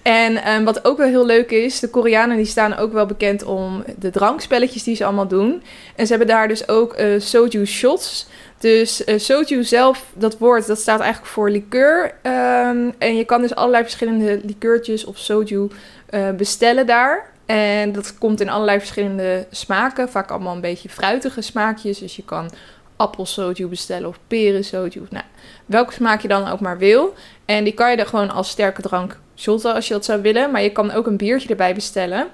En 0.01 0.53
um, 0.53 0.63
wat 0.63 0.85
ook 0.85 0.97
wel 0.97 1.07
heel 1.07 1.25
leuk 1.25 1.51
is, 1.51 1.79
de 1.79 1.89
Koreanen 1.89 2.37
die 2.37 2.45
staan 2.45 2.77
ook 2.77 2.93
wel 2.93 3.05
bekend 3.05 3.43
om 3.43 3.83
de 3.99 4.09
drankspelletjes 4.09 4.83
die 4.83 4.95
ze 4.95 5.05
allemaal 5.05 5.27
doen. 5.27 5.63
En 5.95 6.05
ze 6.05 6.09
hebben 6.09 6.35
daar 6.35 6.47
dus 6.47 6.67
ook 6.67 6.99
uh, 6.99 7.19
soju 7.19 7.65
shots. 7.65 8.27
Dus 8.61 9.05
uh, 9.05 9.17
soju 9.17 9.63
zelf, 9.63 10.05
dat 10.13 10.37
woord, 10.37 10.67
dat 10.67 10.79
staat 10.79 10.99
eigenlijk 10.99 11.31
voor 11.31 11.49
liqueur. 11.49 12.03
Um, 12.05 12.93
en 12.97 13.15
je 13.15 13.23
kan 13.25 13.41
dus 13.41 13.55
allerlei 13.55 13.83
verschillende 13.83 14.39
liqueurtjes 14.43 15.05
of 15.05 15.17
soju 15.17 15.67
uh, 16.09 16.29
bestellen 16.29 16.85
daar. 16.85 17.29
En 17.45 17.91
dat 17.91 18.17
komt 18.17 18.41
in 18.41 18.49
allerlei 18.49 18.79
verschillende 18.79 19.45
smaken. 19.51 20.09
Vaak 20.09 20.31
allemaal 20.31 20.55
een 20.55 20.61
beetje 20.61 20.89
fruitige 20.89 21.41
smaakjes. 21.41 21.99
Dus 21.99 22.15
je 22.15 22.23
kan 22.23 22.51
appelsoju 22.95 23.67
bestellen 23.67 24.07
of 24.07 24.19
perensoju. 24.27 25.05
Nou, 25.09 25.25
welke 25.65 25.93
smaak 25.93 26.21
je 26.21 26.27
dan 26.27 26.47
ook 26.47 26.59
maar 26.59 26.77
wil. 26.77 27.13
En 27.45 27.63
die 27.63 27.73
kan 27.73 27.91
je 27.91 27.97
er 27.97 28.05
gewoon 28.05 28.31
als 28.31 28.49
sterke 28.49 28.81
drank 28.81 29.17
shotten 29.35 29.73
als 29.73 29.87
je 29.87 29.93
dat 29.93 30.05
zou 30.05 30.21
willen. 30.21 30.51
Maar 30.51 30.61
je 30.61 30.71
kan 30.71 30.91
ook 30.91 31.07
een 31.07 31.17
biertje 31.17 31.49
erbij 31.49 31.73
bestellen. 31.73 32.27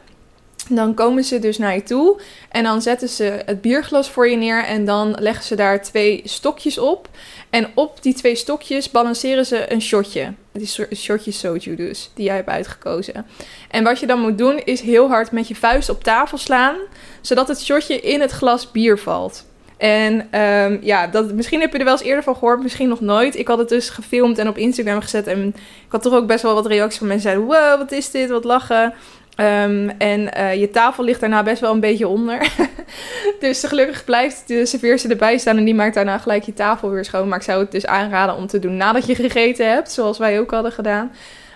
Dan 0.70 0.94
komen 0.94 1.24
ze 1.24 1.40
dus 1.40 1.58
naar 1.58 1.76
je 1.76 1.84
toe 1.84 2.22
en 2.50 2.64
dan 2.64 2.82
zetten 2.82 3.10
ze 3.10 3.42
het 3.46 3.62
bierglas 3.62 4.10
voor 4.10 4.30
je 4.30 4.36
neer 4.36 4.64
en 4.64 4.86
dan 4.86 5.16
leggen 5.20 5.44
ze 5.44 5.56
daar 5.56 5.84
twee 5.84 6.22
stokjes 6.24 6.78
op. 6.78 7.10
En 7.50 7.68
op 7.74 8.02
die 8.02 8.14
twee 8.14 8.36
stokjes 8.36 8.92
balanceren 8.92 9.46
ze 9.46 9.72
een 9.72 9.82
shotje. 9.82 10.34
Het 10.52 10.62
is 10.62 10.78
een 10.78 10.98
shotje 10.98 11.32
soju 11.32 11.76
dus, 11.76 12.12
die 12.14 12.26
jij 12.26 12.36
hebt 12.36 12.50
uitgekozen. 12.50 13.26
En 13.70 13.84
wat 13.84 14.00
je 14.00 14.08
dan 14.08 14.20
moet 14.20 14.38
doen 14.38 14.62
is 14.64 14.82
heel 14.82 15.08
hard 15.08 15.32
met 15.32 15.48
je 15.48 15.56
vuist 15.56 15.90
op 15.90 16.04
tafel 16.04 16.38
slaan, 16.38 16.76
zodat 17.22 17.48
het 17.48 17.62
shotje 17.62 18.00
in 18.00 18.22
het 18.22 18.32
glas 18.32 18.72
bier 18.72 19.00
valt. 19.00 19.46
En 19.78 20.40
um, 20.42 20.80
ja, 20.82 21.08
dat, 21.08 21.34
misschien 21.34 21.60
heb 21.60 21.72
je 21.72 21.78
er 21.78 21.84
wel 21.84 21.94
eens 21.94 22.04
eerder 22.04 22.24
van 22.24 22.34
gehoord, 22.34 22.62
misschien 22.62 22.90
nog 22.90 23.02
nooit. 23.02 23.38
Ik 23.38 23.48
had 23.48 23.58
het 23.58 23.70
dus 23.70 23.90
gefilmd 23.90 24.38
en 24.38 24.48
op 24.48 24.58
Instagram 24.58 25.02
gezet. 25.02 25.28
En 25.28 25.48
ik 25.48 25.92
had 25.92 26.02
toch 26.02 26.14
ook 26.14 26.28
best 26.28 26.44
wel 26.44 26.54
wat 26.54 26.66
reacties 26.66 26.98
van 26.98 27.08
mensen 27.08 27.30
zeiden: 27.30 27.46
Wow, 27.46 27.78
wat 27.78 27.92
is 27.92 28.12
dit? 28.12 28.30
Wat 28.30 28.44
lachen. 28.44 28.94
Um, 29.40 29.90
en 29.90 30.30
uh, 30.38 30.56
je 30.56 30.70
tafel 30.70 31.04
ligt 31.04 31.20
daarna 31.20 31.44
best 31.44 31.62
wel 31.62 31.74
een 31.74 31.80
beetje 31.80 32.08
onder. 32.08 32.52
dus 33.40 33.64
gelukkig 33.64 34.04
blijft 34.04 34.48
de 34.48 34.66
serveerster 34.66 35.12
erbij 35.12 35.38
staan 35.38 35.58
en 35.58 35.64
die 35.64 35.76
maakt 35.76 35.96
daarna 35.96 36.18
gelijk 36.18 36.44
je 36.44 36.54
tafel 36.54 36.90
weer 36.90 37.06
schoon. 37.06 37.28
Maar 37.28 37.38
ik 37.38 37.44
zou 37.44 37.60
het 37.60 37.72
dus 37.72 37.86
aanraden 37.86 38.36
om 38.36 38.48
te 38.48 38.60
doen 38.60 38.78
nadat 38.78 39.06
je 39.06 39.16
gegeten 39.16 39.72
hebt, 39.72 39.92
zoals 39.92 40.18
wij 40.18 40.40
ook 40.40 40.52
hadden 40.52 40.72
gedaan. 40.72 41.12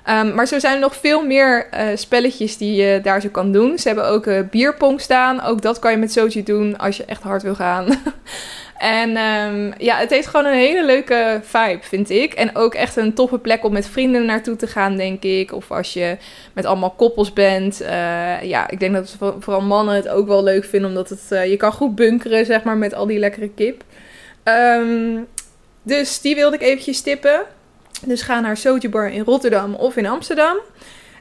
Um, 0.09 0.33
maar 0.33 0.47
zo 0.47 0.59
zijn 0.59 0.73
er 0.73 0.79
nog 0.79 0.95
veel 0.95 1.25
meer 1.25 1.67
uh, 1.73 1.81
spelletjes 1.95 2.57
die 2.57 2.75
je 2.75 2.99
daar 3.01 3.21
zo 3.21 3.29
kan 3.29 3.51
doen. 3.51 3.79
Ze 3.79 3.87
hebben 3.87 4.07
ook 4.07 4.25
uh, 4.25 4.39
bierpong 4.49 5.01
staan. 5.01 5.41
Ook 5.41 5.61
dat 5.61 5.79
kan 5.79 5.91
je 5.91 5.97
met 5.97 6.11
Soji 6.11 6.43
doen 6.43 6.77
als 6.77 6.97
je 6.97 7.05
echt 7.05 7.21
hard 7.21 7.41
wil 7.41 7.55
gaan. 7.55 7.85
En 8.81 9.17
um, 9.17 9.73
ja, 9.77 9.97
het 9.97 10.09
heeft 10.09 10.27
gewoon 10.27 10.45
een 10.45 10.57
hele 10.57 10.85
leuke 10.85 11.39
vibe, 11.43 11.79
vind 11.81 12.09
ik. 12.09 12.33
En 12.33 12.55
ook 12.55 12.73
echt 12.73 12.95
een 12.95 13.13
toffe 13.13 13.37
plek 13.37 13.63
om 13.63 13.73
met 13.73 13.87
vrienden 13.87 14.25
naartoe 14.25 14.55
te 14.55 14.67
gaan, 14.67 14.95
denk 14.95 15.23
ik. 15.23 15.53
Of 15.53 15.71
als 15.71 15.93
je 15.93 16.17
met 16.53 16.65
allemaal 16.65 16.89
koppels 16.89 17.33
bent. 17.33 17.81
Uh, 17.81 18.43
ja, 18.43 18.69
ik 18.69 18.79
denk 18.79 18.93
dat 18.93 19.15
vooral 19.39 19.61
mannen 19.61 19.95
het 19.95 20.07
ook 20.07 20.27
wel 20.27 20.43
leuk 20.43 20.65
vinden. 20.65 20.89
Omdat 20.89 21.09
het, 21.09 21.27
uh, 21.29 21.45
je 21.45 21.57
kan 21.57 21.71
goed 21.71 21.95
bunkeren, 21.95 22.45
zeg 22.45 22.63
maar, 22.63 22.77
met 22.77 22.93
al 22.93 23.05
die 23.05 23.19
lekkere 23.19 23.49
kip. 23.49 23.83
Um, 24.43 25.27
dus 25.83 26.21
die 26.21 26.35
wilde 26.35 26.55
ik 26.55 26.61
eventjes 26.61 27.01
tippen. 27.01 27.41
Dus 28.05 28.21
ga 28.21 28.39
naar 28.39 28.57
Soju 28.57 28.89
Bar 28.89 29.11
in 29.11 29.23
Rotterdam 29.23 29.73
of 29.73 29.95
in 29.95 30.07
Amsterdam. 30.07 30.57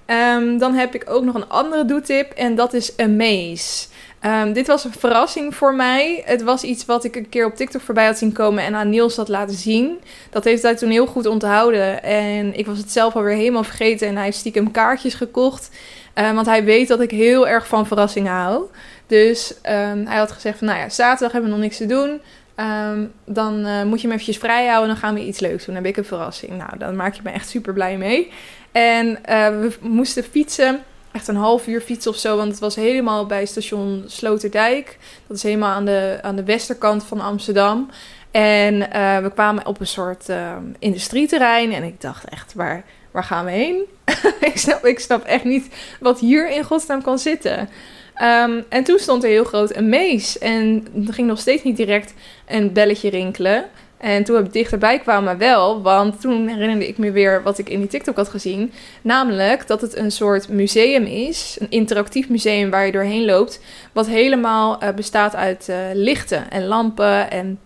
Um, 0.07 0.59
dan 0.59 0.75
heb 0.75 0.95
ik 0.95 1.11
ook 1.11 1.25
nog 1.25 1.35
een 1.35 1.49
andere 1.49 1.85
doetip. 1.85 2.33
En 2.33 2.55
dat 2.55 2.73
is 2.73 2.97
Amaze. 2.97 3.87
Um, 4.27 4.53
dit 4.53 4.67
was 4.67 4.85
een 4.85 4.93
verrassing 4.93 5.55
voor 5.55 5.75
mij. 5.75 6.23
Het 6.25 6.43
was 6.43 6.63
iets 6.63 6.85
wat 6.85 7.05
ik 7.05 7.17
een 7.17 7.29
keer 7.29 7.47
op 7.47 7.55
TikTok 7.55 7.81
voorbij 7.81 8.07
had 8.07 8.19
zien 8.19 8.33
komen 8.33 8.65
en 8.65 8.75
aan 8.75 8.89
Niels 8.89 9.17
had 9.17 9.29
laten 9.29 9.57
zien. 9.57 10.01
Dat 10.31 10.45
heeft 10.45 10.63
hij 10.63 10.77
toen 10.77 10.91
heel 10.91 11.07
goed 11.07 11.27
onthouden. 11.27 12.03
En 12.03 12.59
ik 12.59 12.67
was 12.67 12.79
het 12.79 12.93
zelf 12.93 13.17
alweer 13.17 13.37
helemaal 13.37 13.65
vergeten. 13.65 14.09
En 14.09 14.15
hij 14.15 14.25
heeft 14.25 14.37
stiekem 14.37 14.71
kaartjes 14.71 15.15
gekocht. 15.15 15.71
Um, 16.15 16.35
want 16.35 16.47
hij 16.47 16.65
weet 16.65 16.89
dat 16.89 17.01
ik 17.01 17.11
heel 17.11 17.49
erg 17.49 17.67
van 17.67 17.87
verrassingen 17.87 18.33
hou. 18.33 18.65
Dus 19.07 19.55
um, 19.63 20.07
hij 20.07 20.19
had 20.19 20.33
gezegd 20.33 20.59
van, 20.59 20.67
nou 20.67 20.79
ja, 20.79 20.89
zaterdag 20.89 21.33
hebben 21.33 21.51
we 21.51 21.57
nog 21.57 21.65
niks 21.65 21.77
te 21.77 21.87
doen. 21.87 22.21
Ehm, 22.55 23.05
dan 23.25 23.67
uh, 23.67 23.83
moet 23.83 24.01
je 24.01 24.07
hem 24.07 24.17
eventjes 24.17 24.39
vrij 24.39 24.67
houden 24.67 24.83
en 24.83 24.89
dan 24.89 24.97
gaan 25.05 25.15
we 25.15 25.27
iets 25.27 25.41
leuks 25.41 25.65
doen. 25.65 25.75
Dan 25.75 25.85
heb 25.85 25.93
ik 25.93 25.99
een 25.99 26.05
verrassing. 26.05 26.53
Nou, 26.53 26.79
dan 26.79 26.97
maak 26.97 27.15
je 27.15 27.21
me 27.25 27.31
echt 27.31 27.49
super 27.49 27.73
blij 27.73 27.97
mee. 27.97 28.33
En 28.73 29.19
we 29.61 29.73
moesten 29.81 30.25
fietsen 30.25 30.85
echt 31.13 31.29
een 31.29 31.37
half 31.37 31.67
uur 31.67 31.81
fietsen 31.81 32.11
of 32.11 32.17
zo. 32.17 32.37
Want 32.37 32.51
het 32.51 32.61
was 32.61 32.77
helemaal 32.77 33.27
bij 33.27 33.47
station 33.47 34.05
Sloterdijk. 34.07 34.99
Dat 35.27 35.37
is 35.37 35.43
helemaal 35.43 35.75
aan 35.75 35.85
de, 35.85 36.19
aan 36.23 36.37
de 36.37 36.45
westerkant 36.45 37.05
van 37.05 37.21
Amsterdam. 37.21 37.89
En 38.31 38.75
uh, 38.75 39.19
we 39.19 39.31
kwamen 39.35 39.67
op 39.67 39.81
een 39.81 39.87
soort 39.87 40.29
uh, 40.29 40.57
industrieterrein. 40.79 41.73
En 41.73 41.83
ik 41.83 42.01
dacht 42.01 42.25
echt, 42.25 42.55
waar, 42.55 42.85
waar 43.11 43.25
gaan 43.25 43.45
we 43.45 43.51
heen? 43.51 43.83
ik, 44.51 44.59
snap, 44.59 44.85
ik 44.85 44.99
snap 44.99 45.25
echt 45.25 45.45
niet 45.45 45.69
wat 46.01 46.21
hier 46.21 46.51
in 46.51 46.65
godsnaam 46.65 47.03
kan 47.03 47.19
zitten. 47.19 47.69
Um, 48.23 48.65
en 48.69 48.85
toen 48.85 48.99
stond 48.99 49.25
er 49.25 49.31
heel 49.31 49.45
groot 49.45 49.77
een 49.77 49.89
mees. 49.89 50.39
En 50.39 50.87
er 51.07 51.13
ging 51.13 51.29
nog 51.29 51.39
steeds 51.39 51.63
niet 51.63 51.77
direct 51.77 52.15
een 52.47 52.73
belletje 52.73 53.11
rinkelen. 53.11 53.65
En 54.01 54.25
toen 54.25 54.43
we 54.43 54.51
dichterbij 54.51 54.99
kwamen 54.99 55.39
wel, 55.39 55.83
want 55.83 56.21
toen 56.21 56.49
herinnerde 56.49 56.89
ik 56.89 56.99
me 56.99 57.11
weer 57.11 57.43
wat 57.43 57.59
ik 57.59 57.69
in 57.69 57.79
die 57.79 57.89
TikTok 57.89 58.17
had 58.17 58.29
gezien. 58.29 58.73
Namelijk 59.03 59.67
dat 59.67 59.81
het 59.81 59.97
een 59.97 60.13
soort 60.13 60.49
museum 60.49 61.05
is, 61.05 61.57
een 61.61 61.71
interactief 61.71 62.29
museum 62.29 62.71
waar 62.71 62.87
je 62.87 62.93
doorheen 62.93 63.25
loopt. 63.25 63.61
Wat 63.93 64.07
helemaal 64.07 64.83
uh, 64.83 64.89
bestaat 64.91 65.35
uit 65.35 65.67
uh, 65.71 65.77
lichten 65.93 66.51
en 66.51 66.67
lampen 66.67 67.31
en 67.31 67.59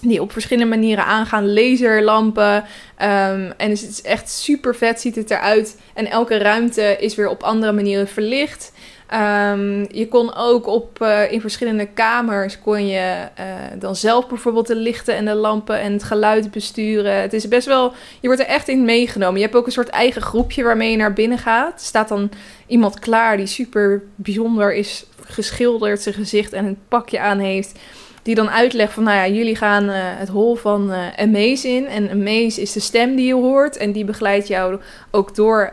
die 0.00 0.20
op 0.20 0.32
verschillende 0.32 0.76
manieren 0.76 1.04
aangaan. 1.04 1.52
Laserlampen. 1.52 2.54
Um, 2.54 3.52
en 3.56 3.68
dus 3.68 3.80
het 3.80 3.90
is 3.90 4.02
echt 4.02 4.30
super 4.30 4.74
vet, 4.74 5.00
ziet 5.00 5.16
het 5.16 5.30
eruit. 5.30 5.80
En 5.94 6.10
elke 6.10 6.36
ruimte 6.38 6.96
is 7.00 7.14
weer 7.14 7.28
op 7.28 7.42
andere 7.42 7.72
manieren 7.72 8.08
verlicht. 8.08 8.72
Um, 9.14 9.86
je 9.90 10.08
kon 10.08 10.34
ook 10.34 10.66
op, 10.66 10.98
uh, 11.02 11.32
in 11.32 11.40
verschillende 11.40 11.86
kamers 11.86 12.58
kon 12.58 12.86
je 12.86 13.28
uh, 13.38 13.44
dan 13.78 13.96
zelf 13.96 14.28
bijvoorbeeld 14.28 14.66
de 14.66 14.76
lichten 14.76 15.14
en 15.14 15.24
de 15.24 15.34
lampen 15.34 15.80
en 15.80 15.92
het 15.92 16.04
geluid 16.04 16.50
besturen. 16.50 17.20
Het 17.20 17.32
is 17.32 17.48
best 17.48 17.66
wel, 17.66 17.92
je 18.20 18.26
wordt 18.26 18.42
er 18.42 18.48
echt 18.48 18.68
in 18.68 18.84
meegenomen. 18.84 19.36
Je 19.36 19.44
hebt 19.44 19.56
ook 19.56 19.66
een 19.66 19.72
soort 19.72 19.88
eigen 19.88 20.22
groepje 20.22 20.62
waarmee 20.62 20.90
je 20.90 20.96
naar 20.96 21.12
binnen 21.12 21.38
gaat. 21.38 21.72
Er 21.72 21.86
staat 21.86 22.08
dan 22.08 22.30
iemand 22.66 22.98
klaar 22.98 23.36
die 23.36 23.46
super 23.46 24.02
bijzonder 24.14 24.74
is 24.74 25.06
geschilderd, 25.24 26.02
zijn 26.02 26.14
gezicht 26.14 26.52
en 26.52 26.64
een 26.64 26.78
pakje 26.88 27.20
aan 27.20 27.38
heeft. 27.38 27.78
Die 28.22 28.34
dan 28.34 28.50
uitlegt 28.50 28.92
van, 28.92 29.02
nou 29.02 29.16
ja, 29.16 29.34
jullie 29.34 29.56
gaan 29.56 29.84
uh, 29.84 29.94
het 29.98 30.28
hol 30.28 30.54
van 30.54 30.92
Amaze 31.16 31.68
in. 31.68 31.86
En 31.86 32.10
Amaze 32.10 32.60
is 32.60 32.72
de 32.72 32.80
stem 32.80 33.16
die 33.16 33.26
je 33.26 33.34
hoort. 33.34 33.76
En 33.76 33.92
die 33.92 34.04
begeleidt 34.04 34.48
jou 34.48 34.80
ook 35.10 35.34
door 35.34 35.72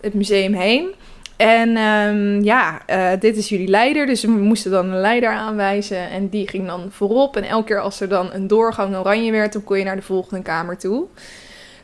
het 0.00 0.14
museum 0.14 0.54
heen. 0.54 0.94
En 1.42 1.76
um, 1.76 2.44
ja, 2.44 2.82
uh, 2.90 3.10
dit 3.20 3.36
is 3.36 3.48
jullie 3.48 3.68
leider. 3.68 4.06
Dus 4.06 4.22
we 4.22 4.30
moesten 4.30 4.70
dan 4.70 4.90
een 4.90 5.00
leider 5.00 5.30
aanwijzen. 5.30 6.10
En 6.10 6.28
die 6.28 6.48
ging 6.48 6.66
dan 6.66 6.86
voorop. 6.90 7.36
En 7.36 7.44
elke 7.44 7.66
keer 7.66 7.80
als 7.80 8.00
er 8.00 8.08
dan 8.08 8.32
een 8.32 8.46
doorgang 8.46 8.96
oranje 8.96 9.32
werd, 9.32 9.52
dan 9.52 9.64
kon 9.64 9.78
je 9.78 9.84
naar 9.84 9.96
de 9.96 10.02
volgende 10.02 10.42
kamer 10.42 10.78
toe. 10.78 11.06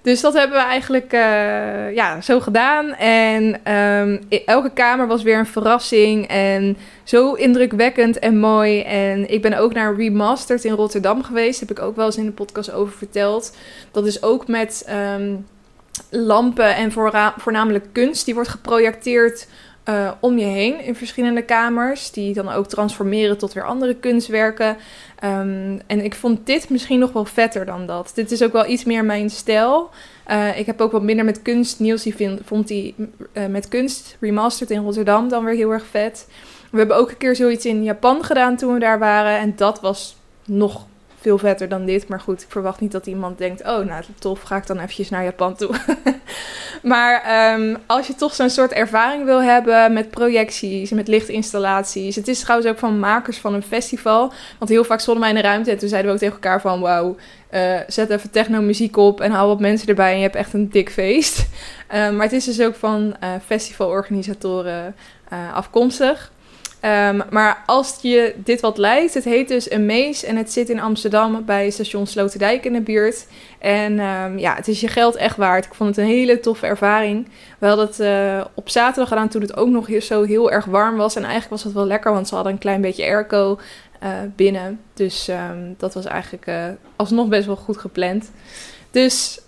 Dus 0.03 0.21
dat 0.21 0.35
hebben 0.35 0.57
we 0.57 0.65
eigenlijk 0.65 1.13
uh, 1.13 1.95
ja, 1.95 2.21
zo 2.21 2.41
gedaan. 2.41 2.95
En 2.95 3.73
um, 3.75 4.21
elke 4.45 4.71
kamer 4.71 5.07
was 5.07 5.23
weer 5.23 5.39
een 5.39 5.47
verrassing. 5.47 6.29
En 6.29 6.77
zo 7.05 7.33
indrukwekkend 7.33 8.19
en 8.19 8.39
mooi. 8.39 8.83
En 8.83 9.31
ik 9.31 9.43
ben 9.43 9.59
ook 9.59 9.75
naar 9.75 9.97
Remastered 9.97 10.65
in 10.65 10.73
Rotterdam 10.73 11.23
geweest. 11.23 11.61
Daar 11.61 11.69
heb 11.69 11.79
ik 11.79 11.85
ook 11.85 11.97
wel 11.97 12.07
eens 12.07 12.17
in 12.17 12.27
de 12.27 12.33
podcast 12.33 12.73
over 12.73 12.93
verteld. 12.93 13.57
Dat 13.91 14.07
is 14.07 14.23
ook 14.23 14.49
met... 14.49 14.89
Um, 15.17 15.47
lampen 16.11 16.77
en 16.77 16.93
voornamelijk 17.37 17.87
kunst. 17.93 18.25
Die 18.25 18.35
wordt 18.35 18.49
geprojecteerd 18.49 19.49
uh, 19.89 20.11
om 20.21 20.39
je 20.39 20.45
heen 20.45 20.81
in 20.81 20.95
verschillende 20.95 21.43
kamers. 21.43 22.11
Die 22.11 22.35
dan 22.35 22.49
ook 22.49 22.67
transformeren 22.67 23.39
tot 23.39 23.53
weer 23.53 23.65
andere 23.65 23.95
kunstwerken. 23.95 24.77
Um, 25.25 25.81
en 25.87 26.05
ik 26.05 26.15
vond 26.15 26.47
dit 26.47 26.71
misschien 26.71 26.99
nog 26.99 27.13
wel 27.13 27.25
vetter 27.25 27.65
dan 27.65 27.87
dat. 27.87 28.13
Dit 28.15 28.31
is 28.31 28.43
ook 28.43 28.53
wel 28.53 28.67
iets 28.67 28.85
meer 28.85 29.05
mijn 29.05 29.31
stijl. 29.31 29.91
Uh, 30.31 30.59
ik 30.59 30.67
heb 30.67 30.81
ook 30.81 30.93
wat 30.93 31.03
minder 31.03 31.25
met 31.25 31.43
kunst. 31.43 31.81
Niels 31.81 32.03
die 32.03 32.39
vond 32.45 32.69
die 32.69 32.95
uh, 33.33 33.47
met 33.47 33.69
kunst 33.69 34.17
remastered 34.21 34.71
in 34.71 34.83
Rotterdam 34.83 35.29
dan 35.29 35.45
weer 35.45 35.55
heel 35.55 35.71
erg 35.71 35.87
vet. 35.87 36.29
We 36.71 36.79
hebben 36.79 36.97
ook 36.97 37.11
een 37.11 37.17
keer 37.17 37.37
zoiets 37.37 37.67
in 37.67 37.83
Japan 37.83 38.25
gedaan 38.25 38.57
toen 38.57 38.75
we 38.75 38.81
daar 38.81 38.99
waren. 38.99 39.39
En 39.39 39.53
dat 39.57 39.81
was 39.81 40.17
nog 40.45 40.87
veel 41.21 41.39
vetter 41.39 41.69
dan 41.69 41.85
dit. 41.85 42.09
Maar 42.09 42.21
goed, 42.21 42.43
ik 42.43 42.51
verwacht 42.51 42.81
niet 42.81 42.93
dat 42.93 43.07
iemand 43.07 43.39
denkt: 43.39 43.61
oh, 43.61 43.87
nou 43.87 44.05
tof, 44.19 44.43
ga 44.43 44.57
ik 44.57 44.67
dan 44.67 44.77
eventjes 44.77 45.11
naar 45.11 45.25
Japan 45.25 45.57
toe. 45.57 45.71
maar 46.83 47.55
um, 47.55 47.77
als 47.87 48.07
je 48.07 48.15
toch 48.15 48.35
zo'n 48.35 48.51
soort 48.51 48.73
ervaring 48.73 49.25
wil 49.25 49.43
hebben 49.43 49.93
met 49.93 50.11
projecties, 50.11 50.91
met 50.91 51.09
lichtinstallaties. 51.09 52.17
Het 52.17 52.29
is 52.29 52.41
trouwens 52.41 52.71
ook 52.71 52.79
van 52.79 52.99
makers 52.99 53.39
van 53.39 53.55
een 53.55 53.63
festival. 53.63 54.33
Want 54.59 54.71
heel 54.71 54.85
vaak 54.85 55.01
stonden 55.01 55.23
wij 55.23 55.33
in 55.33 55.41
de 55.41 55.49
ruimte 55.49 55.71
en 55.71 55.79
toen 55.79 55.89
zeiden 55.89 56.11
we 56.11 56.17
ook 56.17 56.23
tegen 56.23 56.35
elkaar: 56.35 56.61
van 56.61 56.81
wauw. 56.81 57.17
Uh, 57.55 57.81
zet 57.87 58.11
even 58.11 58.31
techno-muziek 58.31 58.97
op 58.97 59.21
en 59.21 59.31
haal 59.31 59.49
wat 59.49 59.61
mensen 59.61 59.89
erbij 59.89 60.11
en 60.11 60.17
je 60.17 60.23
hebt 60.23 60.37
echt 60.37 60.53
een 60.53 60.71
dik 60.71 60.91
feest. 60.91 61.39
Uh, 61.39 62.11
maar 62.15 62.23
het 62.23 62.33
is 62.33 62.45
dus 62.45 62.61
ook 62.61 62.75
van 62.75 63.17
uh, 63.23 63.29
festivalorganisatoren 63.47 64.95
afkomstig. 65.55 66.33
Um, 66.85 67.23
maar 67.31 67.63
als 67.67 67.99
je 68.03 68.35
dit 68.37 68.61
wat 68.61 68.79
lijkt, 68.79 69.15
het 69.15 69.25
heet 69.25 69.49
dus 69.49 69.71
een 69.71 69.87
mees 69.87 70.25
en 70.25 70.37
het 70.37 70.53
zit 70.53 70.69
in 70.69 70.81
Amsterdam 70.81 71.45
bij 71.45 71.71
station 71.71 72.07
Sloterdijk 72.07 72.65
in 72.65 72.73
de 72.73 72.81
buurt. 72.81 73.27
En 73.59 74.01
um, 74.01 74.39
ja, 74.39 74.55
het 74.55 74.69
is 74.69 74.81
je 74.81 74.89
geld 74.89 75.17
echt 75.17 75.37
waard. 75.37 75.65
Ik 75.65 75.75
vond 75.75 75.97
het 75.97 75.99
een 75.99 76.13
hele 76.13 76.41
toffe 76.41 76.67
ervaring. 76.67 77.29
We 77.59 77.67
hadden 77.67 77.87
het 77.87 78.01
uh, 78.01 78.45
op 78.55 78.69
zaterdag 78.69 79.09
gedaan 79.09 79.29
toen 79.29 79.41
het 79.41 79.57
ook 79.57 79.69
nog 79.69 79.89
zo 80.01 80.23
heel 80.23 80.51
erg 80.51 80.65
warm 80.65 80.97
was. 80.97 81.17
En 81.17 81.23
eigenlijk 81.23 81.51
was 81.51 81.65
het 81.65 81.73
wel 81.73 81.87
lekker, 81.87 82.13
want 82.13 82.29
ze 82.29 82.35
hadden 82.35 82.53
een 82.53 82.59
klein 82.59 82.81
beetje 82.81 83.05
airco 83.05 83.59
uh, 84.03 84.09
binnen. 84.37 84.81
Dus 84.95 85.29
um, 85.29 85.75
dat 85.79 85.95
was 85.95 86.05
eigenlijk 86.05 86.47
uh, 86.47 86.65
alsnog 86.97 87.29
best 87.29 87.47
wel 87.47 87.57
goed 87.57 87.79
gepland. 87.79 88.31
Dus 88.91 89.41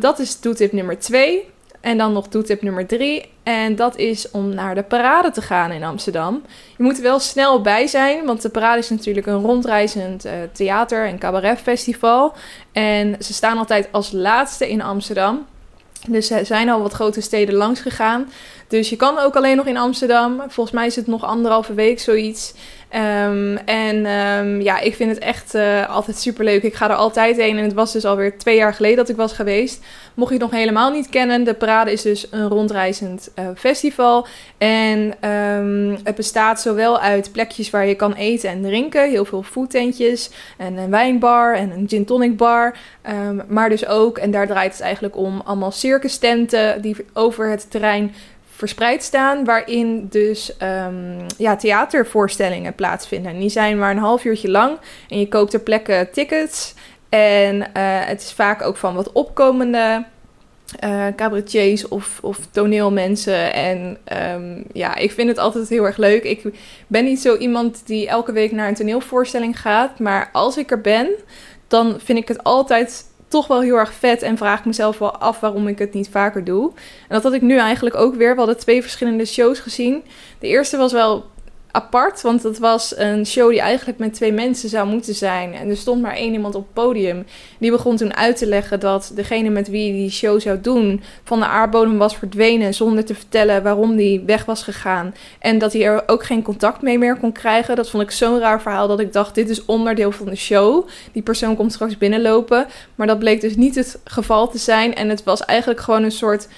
dat 0.00 0.18
is 0.18 0.38
toetip 0.38 0.72
nummer 0.72 0.98
2. 0.98 1.54
En 1.86 1.98
dan 1.98 2.12
nog 2.12 2.28
toetip 2.28 2.62
nummer 2.62 2.86
3. 2.86 3.30
En 3.42 3.76
dat 3.76 3.96
is 3.96 4.30
om 4.30 4.54
naar 4.54 4.74
de 4.74 4.82
parade 4.82 5.30
te 5.30 5.42
gaan 5.42 5.70
in 5.70 5.84
Amsterdam. 5.84 6.42
Je 6.76 6.82
moet 6.82 6.96
er 6.96 7.02
wel 7.02 7.18
snel 7.18 7.60
bij 7.60 7.86
zijn, 7.86 8.24
want 8.24 8.42
de 8.42 8.48
parade 8.48 8.78
is 8.78 8.90
natuurlijk 8.90 9.26
een 9.26 9.40
rondreizend 9.40 10.26
uh, 10.26 10.32
theater- 10.52 11.06
en 11.06 11.18
cabaretfestival. 11.18 12.34
En 12.72 13.16
ze 13.20 13.32
staan 13.32 13.58
altijd 13.58 13.88
als 13.92 14.12
laatste 14.12 14.70
in 14.70 14.82
Amsterdam. 14.82 15.46
Dus 16.08 16.30
er 16.30 16.46
zijn 16.46 16.68
al 16.68 16.82
wat 16.82 16.92
grote 16.92 17.20
steden 17.20 17.54
langs 17.54 17.80
gegaan. 17.80 18.30
Dus 18.68 18.90
je 18.90 18.96
kan 18.96 19.18
ook 19.18 19.36
alleen 19.36 19.56
nog 19.56 19.66
in 19.66 19.76
Amsterdam. 19.76 20.42
Volgens 20.48 20.76
mij 20.76 20.86
is 20.86 20.96
het 20.96 21.06
nog 21.06 21.24
anderhalve 21.24 21.74
week 21.74 22.00
zoiets. 22.00 22.54
Um, 22.94 23.56
en 23.56 24.06
um, 24.06 24.60
ja, 24.60 24.80
ik 24.80 24.94
vind 24.94 25.10
het 25.10 25.18
echt 25.18 25.54
uh, 25.54 25.88
altijd 25.90 26.16
super 26.16 26.44
leuk. 26.44 26.62
Ik 26.62 26.74
ga 26.74 26.90
er 26.90 26.96
altijd 26.96 27.36
heen. 27.36 27.58
En 27.58 27.64
het 27.64 27.72
was 27.72 27.92
dus 27.92 28.04
alweer 28.04 28.38
twee 28.38 28.56
jaar 28.56 28.74
geleden 28.74 28.96
dat 28.96 29.08
ik 29.08 29.16
was 29.16 29.32
geweest. 29.32 29.84
Mocht 30.14 30.32
je 30.32 30.36
het 30.38 30.50
nog 30.50 30.60
helemaal 30.60 30.90
niet 30.90 31.08
kennen, 31.08 31.44
de 31.44 31.54
parade 31.54 31.92
is 31.92 32.02
dus 32.02 32.26
een 32.30 32.48
rondreizend 32.48 33.30
uh, 33.38 33.48
festival. 33.54 34.26
En 34.58 35.30
um, 35.30 35.98
het 36.04 36.14
bestaat 36.14 36.60
zowel 36.60 37.00
uit 37.00 37.32
plekjes 37.32 37.70
waar 37.70 37.86
je 37.86 37.94
kan 37.94 38.12
eten 38.12 38.50
en 38.50 38.62
drinken. 38.62 39.10
Heel 39.10 39.24
veel 39.24 39.42
foodtentjes. 39.42 40.30
En 40.56 40.76
een 40.76 40.90
wijnbar 40.90 41.54
en 41.54 41.70
een 41.70 41.88
gin 41.88 42.04
tonic 42.04 42.36
bar. 42.36 42.76
maar 43.48 43.68
dus 43.68 43.86
ook, 43.86 44.18
en 44.18 44.30
daar 44.30 44.46
draait 44.46 44.72
het 44.72 44.80
eigenlijk 44.80 45.16
om, 45.16 45.40
allemaal 45.44 45.72
circus 45.72 46.18
tenten 46.18 46.82
die 46.82 46.96
over 47.12 47.50
het 47.50 47.70
terrein 47.70 48.14
verspreid 48.56 49.02
staan, 49.02 49.44
waarin 49.44 50.06
dus 50.08 50.52
um, 50.62 51.26
ja, 51.38 51.56
theatervoorstellingen 51.56 52.74
plaatsvinden. 52.74 53.32
En 53.32 53.38
die 53.38 53.48
zijn 53.48 53.78
maar 53.78 53.90
een 53.90 53.98
half 53.98 54.24
uurtje 54.24 54.50
lang 54.50 54.78
en 55.08 55.18
je 55.18 55.28
koopt 55.28 55.50
ter 55.50 55.60
plekke 55.60 56.08
tickets. 56.12 56.74
En 57.08 57.56
uh, 57.56 57.64
het 58.06 58.22
is 58.22 58.32
vaak 58.32 58.62
ook 58.62 58.76
van 58.76 58.94
wat 58.94 59.12
opkomende 59.12 60.04
uh, 60.84 61.06
cabaretiers 61.16 61.88
of, 61.88 62.18
of 62.22 62.38
toneelmensen. 62.50 63.52
En 63.54 63.98
um, 64.34 64.64
ja, 64.72 64.94
ik 64.94 65.12
vind 65.12 65.28
het 65.28 65.38
altijd 65.38 65.68
heel 65.68 65.84
erg 65.84 65.96
leuk. 65.96 66.24
Ik 66.24 66.42
ben 66.86 67.04
niet 67.04 67.20
zo 67.20 67.36
iemand 67.36 67.86
die 67.86 68.08
elke 68.08 68.32
week 68.32 68.52
naar 68.52 68.68
een 68.68 68.74
toneelvoorstelling 68.74 69.60
gaat. 69.60 69.98
Maar 69.98 70.28
als 70.32 70.56
ik 70.56 70.70
er 70.70 70.80
ben, 70.80 71.08
dan 71.68 72.00
vind 72.00 72.18
ik 72.18 72.28
het 72.28 72.44
altijd 72.44 73.04
toch 73.28 73.46
wel 73.46 73.60
heel 73.60 73.76
erg 73.76 73.92
vet 73.92 74.22
en 74.22 74.36
vraag 74.36 74.58
ik 74.58 74.64
mezelf 74.64 74.98
wel 74.98 75.16
af 75.16 75.40
waarom 75.40 75.68
ik 75.68 75.78
het 75.78 75.92
niet 75.92 76.08
vaker 76.08 76.44
doe. 76.44 76.70
En 76.74 77.14
dat 77.14 77.22
had 77.22 77.32
ik 77.32 77.42
nu 77.42 77.58
eigenlijk 77.58 77.96
ook 77.96 78.14
weer. 78.14 78.30
We 78.30 78.38
hadden 78.38 78.58
twee 78.58 78.82
verschillende 78.82 79.24
shows 79.24 79.58
gezien. 79.58 80.04
De 80.38 80.46
eerste 80.46 80.76
was 80.76 80.92
wel 80.92 81.24
apart, 81.76 82.22
want 82.22 82.42
het 82.42 82.58
was 82.58 82.96
een 82.96 83.26
show 83.26 83.50
die 83.50 83.60
eigenlijk 83.60 83.98
met 83.98 84.14
twee 84.14 84.32
mensen 84.32 84.68
zou 84.68 84.88
moeten 84.88 85.14
zijn. 85.14 85.54
En 85.54 85.68
er 85.68 85.76
stond 85.76 86.02
maar 86.02 86.14
één 86.14 86.32
iemand 86.32 86.54
op 86.54 86.62
het 86.62 86.72
podium. 86.72 87.26
Die 87.58 87.70
begon 87.70 87.96
toen 87.96 88.14
uit 88.16 88.36
te 88.36 88.46
leggen 88.46 88.80
dat 88.80 89.12
degene 89.14 89.50
met 89.50 89.68
wie 89.68 89.92
die 89.92 90.10
show 90.10 90.40
zou 90.40 90.60
doen 90.60 91.02
van 91.24 91.38
de 91.38 91.46
aardbodem 91.46 91.98
was 91.98 92.16
verdwenen 92.16 92.74
zonder 92.74 93.04
te 93.04 93.14
vertellen 93.14 93.62
waarom 93.62 93.96
die 93.96 94.22
weg 94.26 94.44
was 94.44 94.62
gegaan. 94.62 95.14
En 95.38 95.58
dat 95.58 95.72
hij 95.72 95.84
er 95.84 96.02
ook 96.06 96.24
geen 96.24 96.42
contact 96.42 96.82
mee 96.82 96.98
meer 96.98 97.16
kon 97.16 97.32
krijgen. 97.32 97.76
Dat 97.76 97.90
vond 97.90 98.02
ik 98.02 98.10
zo'n 98.10 98.38
raar 98.38 98.62
verhaal 98.62 98.88
dat 98.88 99.00
ik 99.00 99.12
dacht, 99.12 99.34
dit 99.34 99.48
is 99.48 99.64
onderdeel 99.64 100.12
van 100.12 100.26
de 100.26 100.36
show. 100.36 100.88
Die 101.12 101.22
persoon 101.22 101.56
komt 101.56 101.72
straks 101.72 101.98
binnenlopen. 101.98 102.66
Maar 102.94 103.06
dat 103.06 103.18
bleek 103.18 103.40
dus 103.40 103.56
niet 103.56 103.74
het 103.74 104.00
geval 104.04 104.48
te 104.48 104.58
zijn. 104.58 104.94
En 104.94 105.08
het 105.08 105.24
was 105.24 105.44
eigenlijk 105.44 105.80
gewoon 105.80 106.02
een 106.02 106.12
soort 106.12 106.48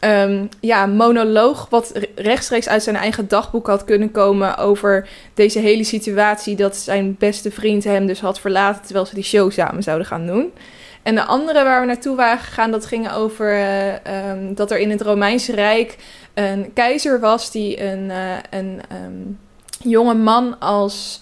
um, 0.00 0.48
ja, 0.60 0.86
monoloog 0.86 1.66
wat 1.70 1.92
rechtstreeks 2.14 2.68
uit 2.68 2.82
zijn 2.82 2.96
eigen 2.96 3.28
dagboek 3.28 3.66
had 3.66 3.84
kunnen 3.84 4.10
komen 4.10 4.56
over 4.56 5.08
deze 5.34 5.58
hele 5.58 5.84
situatie 5.84 6.56
dat 6.56 6.76
zijn 6.76 7.16
beste 7.18 7.50
vriend 7.50 7.84
hem 7.84 8.06
dus 8.06 8.20
had 8.20 8.40
verlaten 8.40 8.82
terwijl 8.82 9.06
ze 9.06 9.14
die 9.14 9.24
show 9.24 9.50
samen 9.50 9.82
zouden 9.82 10.06
gaan 10.06 10.26
doen. 10.26 10.52
En 11.02 11.14
de 11.14 11.24
andere 11.24 11.64
waar 11.64 11.80
we 11.80 11.86
naartoe 11.86 12.16
waren 12.16 12.38
gegaan, 12.38 12.70
dat 12.70 12.86
ging 12.86 13.12
over 13.12 13.52
uh, 13.52 14.30
um, 14.30 14.54
dat 14.54 14.70
er 14.70 14.78
in 14.78 14.90
het 14.90 15.00
Romeinse 15.00 15.52
Rijk 15.52 15.96
een 16.34 16.70
keizer 16.74 17.20
was 17.20 17.50
die 17.50 17.82
een, 17.82 18.04
uh, 18.04 18.36
een 18.50 18.80
um, 19.04 19.38
jonge 19.82 20.14
man 20.14 20.58
als 20.58 21.20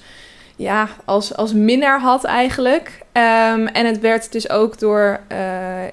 ja, 0.57 0.89
als, 1.05 1.37
als 1.37 1.53
minnaar 1.53 2.01
had 2.01 2.25
eigenlijk. 2.25 3.04
Um, 3.17 3.67
en 3.67 3.87
het 3.87 4.01
werd 4.01 4.33
dus 4.33 4.51
ook 4.51 4.79
door 4.79 5.21
uh, 5.33 5.39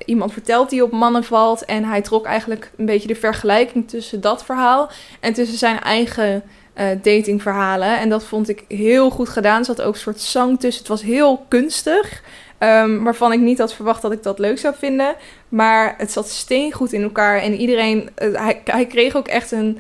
iemand 0.06 0.34
verteld 0.34 0.70
die 0.70 0.84
op 0.84 0.92
mannen 0.92 1.24
valt. 1.24 1.66
En 1.66 1.84
hij 1.84 2.02
trok 2.02 2.26
eigenlijk 2.26 2.72
een 2.78 2.86
beetje 2.86 3.08
de 3.08 3.16
vergelijking 3.16 3.90
tussen 3.90 4.22
dat 4.22 4.46
verhaal 4.46 4.90
en 5.20 5.34
tussen 5.34 5.58
zijn 5.58 5.80
eigen 5.80 6.44
uh, 6.76 6.86
datingverhalen. 7.02 8.00
En 8.00 8.10
dat 8.10 8.24
vond 8.24 8.50
ik 8.50 8.64
heel 8.68 9.10
goed 9.10 9.30
gedaan. 9.30 9.60
Er 9.60 9.66
zat 9.66 9.82
ook 9.82 9.94
een 9.94 10.00
soort 10.00 10.20
zang 10.20 10.60
tussen. 10.60 10.82
Het 10.82 10.92
was 10.92 11.02
heel 11.02 11.46
kunstig. 11.48 12.24
Um, 12.60 13.04
waarvan 13.04 13.32
ik 13.32 13.40
niet 13.40 13.58
had 13.58 13.74
verwacht 13.74 14.02
dat 14.02 14.12
ik 14.12 14.24
dat 14.24 14.40
leuk 14.40 14.60
zou 14.60 14.76
vinden. 14.78 15.16
Maar 15.50 15.96
het 15.98 16.12
zat 16.12 16.30
steengoed 16.30 16.94
in 16.94 17.04
elkaar. 17.04 17.42
En 17.42 17.56
iedereen, 17.56 18.10
hij, 18.16 18.62
hij 18.66 18.86
kreeg 18.86 19.16
ook 19.16 19.28
echt 19.28 19.52
een 19.52 19.80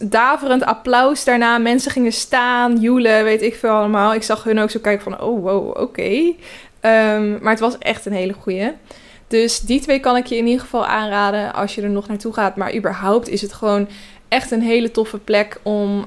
daverend 0.00 0.64
applaus 0.64 1.24
daarna. 1.24 1.58
Mensen 1.58 1.90
gingen 1.90 2.12
staan, 2.12 2.80
joelen, 2.80 3.24
weet 3.24 3.42
ik 3.42 3.54
veel 3.54 3.70
allemaal. 3.70 4.14
Ik 4.14 4.22
zag 4.22 4.44
hun 4.44 4.58
ook 4.58 4.70
zo 4.70 4.80
kijken 4.80 5.02
van, 5.02 5.20
oh 5.20 5.42
wow, 5.42 5.68
oké. 5.68 6.34
Um, 6.80 7.38
maar 7.40 7.50
het 7.50 7.60
was 7.60 7.78
echt 7.78 8.06
een 8.06 8.12
hele 8.12 8.32
goeie. 8.32 8.72
Dus 9.28 9.60
die 9.60 9.80
twee 9.80 10.00
kan 10.00 10.16
ik 10.16 10.26
je 10.26 10.36
in 10.36 10.46
ieder 10.46 10.60
geval 10.60 10.86
aanraden 10.86 11.54
als 11.54 11.74
je 11.74 11.82
er 11.82 11.90
nog 11.90 12.08
naartoe 12.08 12.32
gaat. 12.32 12.56
Maar 12.56 12.74
überhaupt 12.74 13.28
is 13.28 13.42
het 13.42 13.52
gewoon 13.52 13.88
echt 14.32 14.50
een 14.50 14.62
hele 14.62 14.90
toffe 14.90 15.18
plek 15.18 15.60
om 15.62 15.98
uh, 15.98 16.06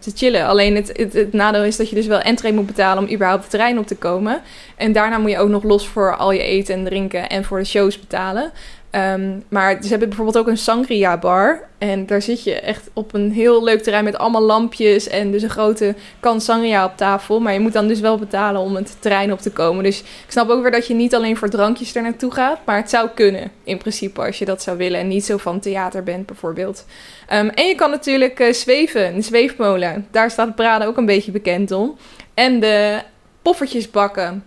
te 0.00 0.10
chillen. 0.14 0.46
Alleen 0.46 0.74
het, 0.76 0.92
het, 0.96 1.12
het, 1.12 1.32
nadeel 1.32 1.64
is 1.64 1.76
dat 1.76 1.88
je 1.88 1.94
dus 1.94 2.06
wel 2.06 2.20
entree 2.20 2.52
moet 2.52 2.66
betalen 2.66 3.02
om 3.02 3.12
überhaupt 3.12 3.42
de 3.42 3.48
terrein 3.48 3.78
op 3.78 3.86
te 3.86 3.96
komen. 3.96 4.40
En 4.76 4.92
daarna 4.92 5.18
moet 5.18 5.30
je 5.30 5.38
ook 5.38 5.48
nog 5.48 5.62
los 5.62 5.88
voor 5.88 6.16
al 6.16 6.32
je 6.32 6.42
eten 6.42 6.74
en 6.74 6.84
drinken 6.84 7.28
en 7.28 7.44
voor 7.44 7.58
de 7.58 7.64
shows 7.64 8.00
betalen. 8.00 8.52
Um, 8.92 9.44
maar 9.48 9.78
ze 9.82 9.88
hebben 9.88 10.08
bijvoorbeeld 10.08 10.38
ook 10.38 10.46
een 10.46 10.58
sangria 10.58 11.16
bar. 11.16 11.66
En 11.78 12.06
daar 12.06 12.22
zit 12.22 12.44
je 12.44 12.54
echt 12.54 12.90
op 12.92 13.14
een 13.14 13.32
heel 13.32 13.64
leuk 13.64 13.82
terrein 13.82 14.04
met 14.04 14.18
allemaal 14.18 14.42
lampjes. 14.42 15.08
En 15.08 15.30
dus 15.30 15.42
een 15.42 15.50
grote 15.50 15.94
kan 16.20 16.40
sangria 16.40 16.84
op 16.84 16.96
tafel. 16.96 17.40
Maar 17.40 17.52
je 17.52 17.60
moet 17.60 17.72
dan 17.72 17.88
dus 17.88 18.00
wel 18.00 18.18
betalen 18.18 18.60
om 18.60 18.74
het 18.74 18.96
terrein 19.00 19.32
op 19.32 19.40
te 19.40 19.50
komen. 19.50 19.84
Dus 19.84 20.00
ik 20.00 20.06
snap 20.28 20.48
ook 20.48 20.62
weer 20.62 20.70
dat 20.70 20.86
je 20.86 20.94
niet 20.94 21.14
alleen 21.14 21.36
voor 21.36 21.48
drankjes 21.48 21.94
er 21.94 22.02
naartoe 22.02 22.32
gaat. 22.32 22.58
Maar 22.64 22.76
het 22.76 22.90
zou 22.90 23.08
kunnen 23.14 23.50
in 23.64 23.78
principe 23.78 24.20
als 24.20 24.38
je 24.38 24.44
dat 24.44 24.62
zou 24.62 24.76
willen. 24.76 25.00
En 25.00 25.08
niet 25.08 25.24
zo 25.24 25.36
van 25.36 25.60
theater 25.60 26.02
bent 26.02 26.26
bijvoorbeeld. 26.26 26.84
Um, 27.32 27.48
en 27.48 27.66
je 27.66 27.74
kan 27.74 27.90
natuurlijk 27.90 28.40
uh, 28.40 28.52
zweven, 28.52 29.14
een 29.14 29.22
zweefmolen. 29.22 30.06
Daar 30.10 30.30
staat 30.30 30.54
Prada 30.54 30.84
ook 30.84 30.96
een 30.96 31.06
beetje 31.06 31.30
bekend 31.32 31.70
om. 31.72 31.96
En 32.34 32.60
de 32.60 33.02
poffertjes 33.42 33.90
bakken. 33.90 34.44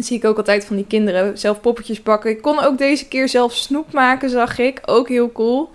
Zie 0.00 0.16
ik 0.16 0.24
ook 0.24 0.36
altijd 0.36 0.64
van 0.64 0.76
die 0.76 0.86
kinderen. 0.88 1.38
Zelf 1.38 1.60
poppetjes 1.60 2.02
bakken. 2.02 2.30
Ik 2.30 2.42
kon 2.42 2.64
ook 2.64 2.78
deze 2.78 3.08
keer 3.08 3.28
zelf 3.28 3.54
snoep 3.54 3.92
maken, 3.92 4.30
zag 4.30 4.58
ik. 4.58 4.80
Ook 4.84 5.08
heel 5.08 5.32
cool. 5.32 5.70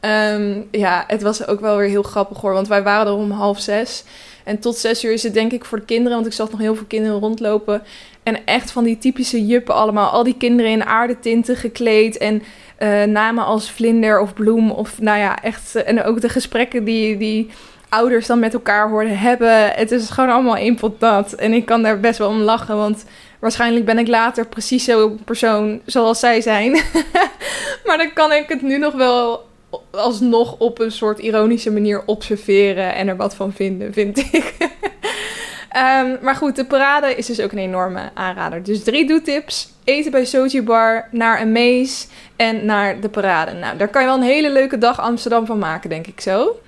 Um, 0.00 0.68
ja, 0.70 1.04
het 1.06 1.22
was 1.22 1.46
ook 1.46 1.60
wel 1.60 1.76
weer 1.76 1.88
heel 1.88 2.02
grappig 2.02 2.40
hoor. 2.40 2.52
Want 2.52 2.68
wij 2.68 2.82
waren 2.82 3.06
er 3.06 3.12
om 3.12 3.30
half 3.30 3.60
zes. 3.60 4.04
En 4.44 4.58
tot 4.58 4.76
zes 4.76 5.04
uur 5.04 5.12
is 5.12 5.22
het 5.22 5.34
denk 5.34 5.52
ik 5.52 5.64
voor 5.64 5.78
de 5.78 5.84
kinderen. 5.84 6.14
Want 6.14 6.26
ik 6.26 6.32
zag 6.32 6.50
nog 6.50 6.60
heel 6.60 6.74
veel 6.74 6.86
kinderen 6.86 7.20
rondlopen. 7.20 7.82
En 8.22 8.44
echt 8.44 8.70
van 8.70 8.84
die 8.84 8.98
typische 8.98 9.46
juppen 9.46 9.74
allemaal. 9.74 10.10
Al 10.10 10.24
die 10.24 10.36
kinderen 10.38 10.70
in 10.70 10.84
aardetinten 10.84 11.56
gekleed. 11.56 12.18
En 12.18 12.42
uh, 12.78 13.02
namen 13.02 13.44
als 13.44 13.70
vlinder 13.70 14.20
of 14.20 14.34
bloem. 14.34 14.70
Of 14.70 15.00
nou 15.00 15.18
ja, 15.18 15.42
echt. 15.42 15.74
En 15.74 16.02
ook 16.02 16.20
de 16.20 16.28
gesprekken 16.28 16.84
die... 16.84 17.16
die 17.16 17.50
ouders 17.88 18.26
dan 18.26 18.38
met 18.38 18.54
elkaar 18.54 18.88
hoorden 18.88 19.18
hebben. 19.18 19.70
Het 19.70 19.90
is 19.90 20.10
gewoon 20.10 20.30
allemaal 20.30 20.56
één 20.56 20.74
pot 20.74 21.00
dat. 21.00 21.32
En 21.32 21.52
ik 21.52 21.66
kan 21.66 21.82
daar 21.82 22.00
best 22.00 22.18
wel 22.18 22.28
om 22.28 22.40
lachen, 22.40 22.76
want 22.76 23.04
waarschijnlijk 23.40 23.84
ben 23.84 23.98
ik 23.98 24.08
later 24.08 24.46
precies 24.46 24.84
zo'n 24.84 25.20
persoon 25.24 25.80
zoals 25.84 26.18
zij 26.18 26.40
zijn. 26.40 26.72
maar 27.86 27.96
dan 27.98 28.12
kan 28.12 28.32
ik 28.32 28.48
het 28.48 28.62
nu 28.62 28.78
nog 28.78 28.94
wel 28.94 29.44
alsnog 29.90 30.58
op 30.58 30.78
een 30.78 30.92
soort 30.92 31.18
ironische 31.18 31.72
manier 31.72 32.02
observeren 32.06 32.94
en 32.94 33.08
er 33.08 33.16
wat 33.16 33.34
van 33.34 33.52
vinden, 33.52 33.92
vind 33.92 34.18
ik. 34.18 34.54
um, 35.76 36.18
maar 36.24 36.36
goed, 36.36 36.56
de 36.56 36.64
parade 36.64 37.14
is 37.14 37.26
dus 37.26 37.40
ook 37.40 37.52
een 37.52 37.58
enorme 37.58 38.10
aanrader. 38.14 38.62
Dus 38.62 38.82
drie 38.82 39.06
doetips. 39.06 39.74
Eten 39.84 40.10
bij 40.10 40.24
Soji 40.24 40.62
Bar, 40.62 41.08
naar 41.10 41.40
een 41.40 41.52
mees 41.52 42.08
en 42.36 42.64
naar 42.64 43.00
de 43.00 43.08
parade. 43.08 43.52
Nou, 43.52 43.76
daar 43.76 43.88
kan 43.88 44.02
je 44.02 44.08
wel 44.08 44.16
een 44.16 44.22
hele 44.22 44.50
leuke 44.50 44.78
dag 44.78 45.00
Amsterdam 45.00 45.46
van 45.46 45.58
maken, 45.58 45.90
denk 45.90 46.06
ik 46.06 46.20
zo. 46.20 46.60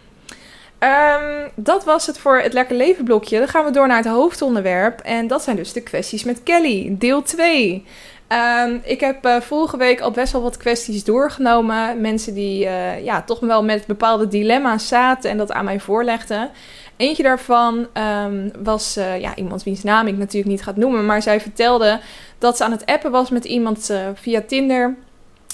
Um, 0.81 1.51
dat 1.55 1.85
was 1.85 2.07
het 2.07 2.19
voor 2.19 2.39
het 2.39 2.53
Lekker 2.53 2.77
Leven 2.77 3.05
blokje. 3.05 3.39
Dan 3.39 3.49
gaan 3.49 3.65
we 3.65 3.71
door 3.71 3.87
naar 3.87 3.97
het 3.97 4.07
hoofdonderwerp. 4.07 5.01
En 5.01 5.27
dat 5.27 5.43
zijn 5.43 5.57
dus 5.57 5.73
de 5.73 5.83
kwesties 5.83 6.25
met 6.25 6.43
Kelly, 6.43 6.97
deel 6.99 7.23
2. 7.23 7.73
Um, 7.75 7.85
ehm, 8.29 8.79
ik 8.83 9.01
heb 9.01 9.27
uh, 9.27 9.41
vorige 9.41 9.77
week 9.77 10.01
al 10.01 10.11
best 10.11 10.33
wel 10.33 10.43
wat 10.43 10.57
kwesties 10.57 11.05
doorgenomen. 11.05 12.01
Mensen 12.01 12.35
die 12.35 12.65
uh, 12.65 13.05
ja, 13.05 13.23
toch 13.23 13.41
wel 13.41 13.65
met 13.65 13.87
bepaalde 13.87 14.29
dilemma's 14.29 14.89
zaten 14.89 15.31
en 15.31 15.37
dat 15.37 15.53
aan 15.53 15.65
mij 15.65 15.81
voorlegden. 15.81 16.51
Eentje 16.97 17.23
daarvan 17.23 17.87
um, 18.25 18.51
was 18.63 18.97
uh, 18.97 19.21
ja, 19.21 19.37
iemand 19.37 19.63
wiens 19.63 19.83
naam 19.83 20.07
ik 20.07 20.17
natuurlijk 20.17 20.53
niet 20.53 20.63
ga 20.63 20.73
noemen. 20.77 21.07
Maar 21.07 21.23
zij 21.23 21.41
vertelde 21.41 22.01
dat 22.39 22.57
ze 22.57 22.65
aan 22.65 22.71
het 22.71 22.87
appen 22.87 23.11
was 23.11 23.31
met 23.31 23.45
iemand 23.45 23.93
via 24.15 24.43
Tinder. 24.47 24.97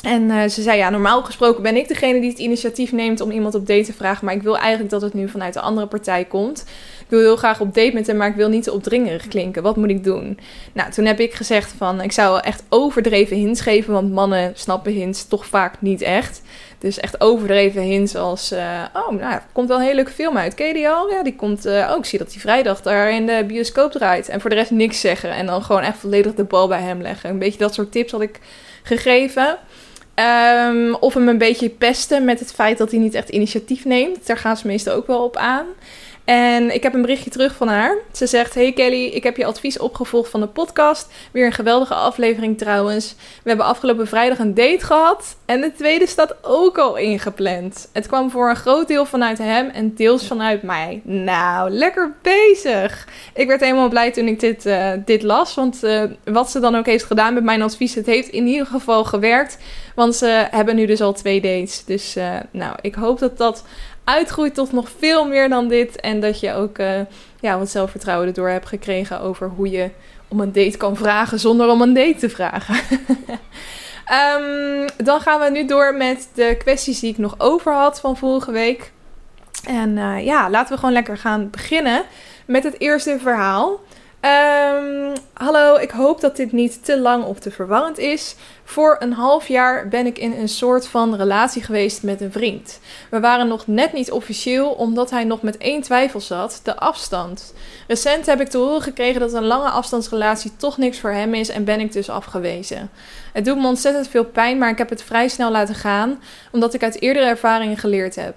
En 0.04 0.22
uh, 0.22 0.48
ze 0.48 0.62
zei, 0.62 0.78
ja, 0.78 0.90
normaal 0.90 1.22
gesproken 1.22 1.62
ben 1.62 1.76
ik 1.76 1.88
degene 1.88 2.20
die 2.20 2.30
het 2.30 2.38
initiatief 2.38 2.92
neemt 2.92 3.20
om 3.20 3.30
iemand 3.30 3.54
op 3.54 3.66
date 3.66 3.84
te 3.84 3.92
vragen. 3.92 4.24
Maar 4.24 4.34
ik 4.34 4.42
wil 4.42 4.58
eigenlijk 4.58 4.90
dat 4.90 5.02
het 5.02 5.14
nu 5.14 5.28
vanuit 5.28 5.54
de 5.54 5.60
andere 5.60 5.86
partij 5.86 6.24
komt. 6.24 6.64
Ik 7.00 7.06
wil 7.08 7.20
heel 7.20 7.36
graag 7.36 7.60
op 7.60 7.74
date 7.74 7.94
met 7.94 8.06
hem, 8.06 8.16
maar 8.16 8.28
ik 8.28 8.34
wil 8.34 8.48
niet 8.48 8.62
te 8.62 8.72
opdringerig 8.72 9.28
klinken. 9.28 9.62
Wat 9.62 9.76
moet 9.76 9.90
ik 9.90 10.04
doen? 10.04 10.38
Nou, 10.72 10.90
toen 10.90 11.04
heb 11.04 11.20
ik 11.20 11.34
gezegd 11.34 11.74
van, 11.76 12.00
ik 12.00 12.12
zou 12.12 12.40
echt 12.40 12.62
overdreven 12.68 13.36
hints 13.36 13.60
geven. 13.60 13.92
Want 13.92 14.12
mannen 14.12 14.52
snappen 14.54 14.92
hints 14.92 15.28
toch 15.28 15.46
vaak 15.46 15.74
niet 15.80 16.02
echt. 16.02 16.42
Dus 16.78 17.00
echt 17.00 17.20
overdreven 17.20 17.82
hints 17.82 18.16
als, 18.16 18.52
uh, 18.52 18.82
oh, 18.94 19.10
nou, 19.10 19.32
er 19.32 19.42
komt 19.52 19.68
wel 19.68 19.76
een 19.76 19.82
hele 19.82 19.94
leuke 19.94 20.10
film 20.10 20.36
uit. 20.36 20.54
Ken 20.54 20.66
je 20.66 20.74
die 20.74 20.88
al? 20.88 21.10
Ja, 21.10 21.22
die 21.22 21.36
komt, 21.36 21.66
uh, 21.66 21.90
oh, 21.90 21.98
ik 21.98 22.04
zie 22.04 22.18
dat 22.18 22.30
die 22.30 22.40
vrijdag 22.40 22.82
daar 22.82 23.10
in 23.10 23.26
de 23.26 23.44
bioscoop 23.46 23.92
draait. 23.92 24.28
En 24.28 24.40
voor 24.40 24.50
de 24.50 24.56
rest 24.56 24.70
niks 24.70 25.00
zeggen. 25.00 25.30
En 25.30 25.46
dan 25.46 25.62
gewoon 25.62 25.82
echt 25.82 25.98
volledig 25.98 26.34
de 26.34 26.44
bal 26.44 26.68
bij 26.68 26.80
hem 26.80 27.02
leggen. 27.02 27.30
Een 27.30 27.38
beetje 27.38 27.58
dat 27.58 27.74
soort 27.74 27.92
tips 27.92 28.12
had 28.12 28.20
ik 28.20 28.40
gegeven. 28.82 29.58
Um, 30.14 30.94
of 30.94 31.14
hem 31.14 31.29
een 31.29 31.38
beetje 31.38 31.68
pesten 31.68 32.24
met 32.24 32.40
het 32.40 32.53
feit 32.53 32.79
dat 32.79 32.90
hij 32.90 33.00
niet 33.00 33.14
echt 33.14 33.29
initiatief 33.29 33.85
neemt. 33.85 34.27
Daar 34.27 34.38
gaan 34.38 34.57
ze 34.57 34.66
meestal 34.66 34.94
ook 34.94 35.07
wel 35.07 35.24
op 35.24 35.37
aan. 35.37 35.66
En 36.24 36.74
ik 36.74 36.82
heb 36.82 36.94
een 36.94 37.00
berichtje 37.00 37.30
terug 37.30 37.54
van 37.54 37.68
haar. 37.68 37.96
Ze 38.12 38.26
zegt: 38.26 38.54
Hey 38.54 38.72
Kelly, 38.72 39.04
ik 39.04 39.22
heb 39.22 39.37
je 39.37 39.44
advies 39.44 39.78
opgevolgd 39.78 40.30
van 40.30 40.40
de 40.40 40.46
podcast. 40.46 41.12
Weer 41.32 41.46
een 41.46 41.52
geweldige 41.52 41.94
aflevering 41.94 42.58
trouwens. 42.58 43.14
We 43.42 43.48
hebben 43.48 43.66
afgelopen 43.66 44.06
vrijdag 44.06 44.38
een 44.38 44.54
date 44.54 44.84
gehad. 44.84 45.37
En 45.44 45.60
de 45.60 45.72
tweede 45.72 46.06
staat 46.06 46.34
ook 46.42 46.78
al 46.78 46.96
ingepland. 46.96 47.88
Het 47.92 48.06
kwam 48.06 48.30
voor 48.30 48.48
een 48.48 48.56
groot 48.56 48.88
deel 48.88 49.04
vanuit 49.06 49.38
hem 49.38 49.68
en 49.68 49.94
deels 49.94 50.26
vanuit 50.26 50.62
mij. 50.62 51.00
Nou, 51.04 51.70
lekker 51.70 52.14
bezig. 52.22 53.08
Ik 53.34 53.46
werd 53.46 53.60
helemaal 53.60 53.88
blij 53.88 54.12
toen 54.12 54.26
ik 54.26 54.40
dit, 54.40 54.66
uh, 54.66 54.90
dit 55.04 55.22
las. 55.22 55.54
Want 55.54 55.84
uh, 55.84 56.02
wat 56.24 56.50
ze 56.50 56.60
dan 56.60 56.76
ook 56.76 56.87
heeft 56.87 57.04
gedaan 57.04 57.34
met 57.34 57.44
mijn 57.44 57.62
advies, 57.62 57.94
het 57.94 58.06
heeft 58.06 58.28
in 58.28 58.46
ieder 58.46 58.66
geval 58.66 59.04
gewerkt. 59.04 59.58
Want 59.94 60.14
ze 60.14 60.46
hebben 60.50 60.76
nu 60.76 60.87
dus 60.87 61.00
al 61.00 61.12
twee 61.12 61.40
dates. 61.40 61.84
Dus 61.84 62.16
uh, 62.16 62.37
nou, 62.50 62.76
ik 62.80 62.94
hoop 62.94 63.18
dat 63.18 63.38
dat 63.38 63.64
uitgroeit 64.04 64.54
tot 64.54 64.72
nog 64.72 64.90
veel 64.98 65.28
meer 65.28 65.48
dan 65.48 65.68
dit. 65.68 66.00
En 66.00 66.20
dat 66.20 66.40
je 66.40 66.52
ook 66.52 66.78
uh, 66.78 67.00
ja, 67.40 67.58
wat 67.58 67.70
zelfvertrouwen 67.70 68.26
erdoor 68.26 68.48
hebt 68.48 68.66
gekregen 68.66 69.20
over 69.20 69.48
hoe 69.48 69.70
je 69.70 69.90
om 70.28 70.40
een 70.40 70.52
date 70.52 70.76
kan 70.76 70.96
vragen 70.96 71.40
zonder 71.40 71.68
om 71.68 71.82
een 71.82 71.94
date 71.94 72.18
te 72.18 72.28
vragen. 72.28 72.76
um, 74.36 74.86
dan 75.06 75.20
gaan 75.20 75.40
we 75.40 75.50
nu 75.50 75.66
door 75.66 75.94
met 75.94 76.28
de 76.34 76.56
kwesties 76.58 77.00
die 77.00 77.10
ik 77.10 77.18
nog 77.18 77.34
over 77.38 77.72
had 77.72 78.00
van 78.00 78.16
vorige 78.16 78.52
week. 78.52 78.92
En 79.66 79.96
uh, 79.96 80.24
ja, 80.24 80.50
laten 80.50 80.72
we 80.72 80.78
gewoon 80.78 80.94
lekker 80.94 81.18
gaan 81.18 81.50
beginnen 81.50 82.02
met 82.46 82.64
het 82.64 82.80
eerste 82.80 83.18
verhaal. 83.20 83.80
Um, 84.24 85.12
hallo, 85.32 85.76
ik 85.76 85.90
hoop 85.90 86.20
dat 86.20 86.37
dit 86.37 86.52
niet 86.52 86.84
te 86.84 86.98
lang 86.98 87.24
of 87.24 87.38
te 87.38 87.50
verwarrend 87.50 87.98
is. 87.98 88.34
Voor 88.64 88.96
een 88.98 89.12
half 89.12 89.48
jaar 89.48 89.88
ben 89.88 90.06
ik 90.06 90.18
in 90.18 90.32
een 90.32 90.48
soort 90.48 90.87
van 90.87 91.16
relatie 91.16 91.62
geweest 91.62 92.02
met 92.02 92.20
een 92.20 92.32
vriend. 92.32 92.80
We 93.10 93.20
waren 93.20 93.48
nog 93.48 93.66
net 93.66 93.92
niet 93.92 94.10
officieel, 94.10 94.70
omdat 94.70 95.10
hij 95.10 95.24
nog 95.24 95.42
met 95.42 95.56
één 95.56 95.82
twijfel 95.82 96.20
zat: 96.20 96.60
de 96.62 96.76
afstand. 96.76 97.54
Recent 97.87 98.26
heb 98.26 98.40
ik 98.40 98.48
te 98.48 98.58
horen 98.58 98.82
gekregen 98.82 99.20
dat 99.20 99.32
een 99.32 99.46
lange 99.46 99.68
afstandsrelatie 99.68 100.56
toch 100.56 100.78
niks 100.78 100.98
voor 100.98 101.10
hem 101.10 101.34
is 101.34 101.48
en 101.48 101.64
ben 101.64 101.80
ik 101.80 101.92
dus 101.92 102.08
afgewezen. 102.08 102.90
Het 103.32 103.44
doet 103.44 103.58
me 103.58 103.66
ontzettend 103.66 104.08
veel 104.08 104.24
pijn, 104.24 104.58
maar 104.58 104.70
ik 104.70 104.78
heb 104.78 104.90
het 104.90 105.02
vrij 105.02 105.28
snel 105.28 105.50
laten 105.50 105.74
gaan, 105.74 106.20
omdat 106.52 106.74
ik 106.74 106.82
uit 106.82 107.00
eerdere 107.02 107.26
ervaringen 107.26 107.76
geleerd 107.78 108.14
heb. 108.14 108.34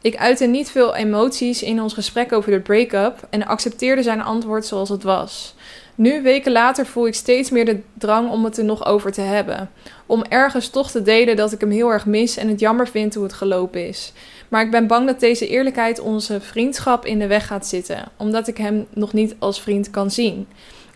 Ik 0.00 0.16
uitte 0.16 0.46
niet 0.46 0.70
veel 0.70 0.94
emoties 0.94 1.62
in 1.62 1.82
ons 1.82 1.94
gesprek 1.94 2.32
over 2.32 2.50
de 2.50 2.60
break-up 2.60 3.26
en 3.30 3.46
accepteerde 3.46 4.02
zijn 4.02 4.20
antwoord 4.20 4.66
zoals 4.66 4.88
het 4.88 5.02
was. 5.02 5.54
Nu, 5.94 6.22
weken 6.22 6.52
later, 6.52 6.86
voel 6.86 7.06
ik 7.06 7.14
steeds 7.14 7.50
meer 7.50 7.64
de 7.64 7.80
drang 7.94 8.30
om 8.30 8.44
het 8.44 8.58
er 8.58 8.64
nog 8.64 8.86
over 8.86 9.12
te 9.12 9.20
hebben. 9.20 9.70
Om 10.06 10.24
ergens 10.28 10.68
toch 10.68 10.90
te 10.90 11.02
delen 11.02 11.36
dat 11.36 11.52
ik 11.52 11.60
hem 11.60 11.70
heel 11.70 11.88
erg 11.88 12.06
mis 12.06 12.36
en 12.36 12.48
het 12.48 12.60
jammer 12.60 12.88
vind 12.88 13.14
hoe 13.14 13.24
het 13.24 13.32
gelopen 13.32 13.88
is. 13.88 14.12
Maar 14.48 14.64
ik 14.64 14.70
ben 14.70 14.86
bang 14.86 15.06
dat 15.06 15.20
deze 15.20 15.48
eerlijkheid 15.48 16.00
onze 16.00 16.40
vriendschap 16.40 17.06
in 17.06 17.18
de 17.18 17.26
weg 17.26 17.46
gaat 17.46 17.66
zitten, 17.66 18.04
omdat 18.16 18.48
ik 18.48 18.56
hem 18.56 18.86
nog 18.90 19.12
niet 19.12 19.34
als 19.38 19.60
vriend 19.60 19.90
kan 19.90 20.10
zien. 20.10 20.46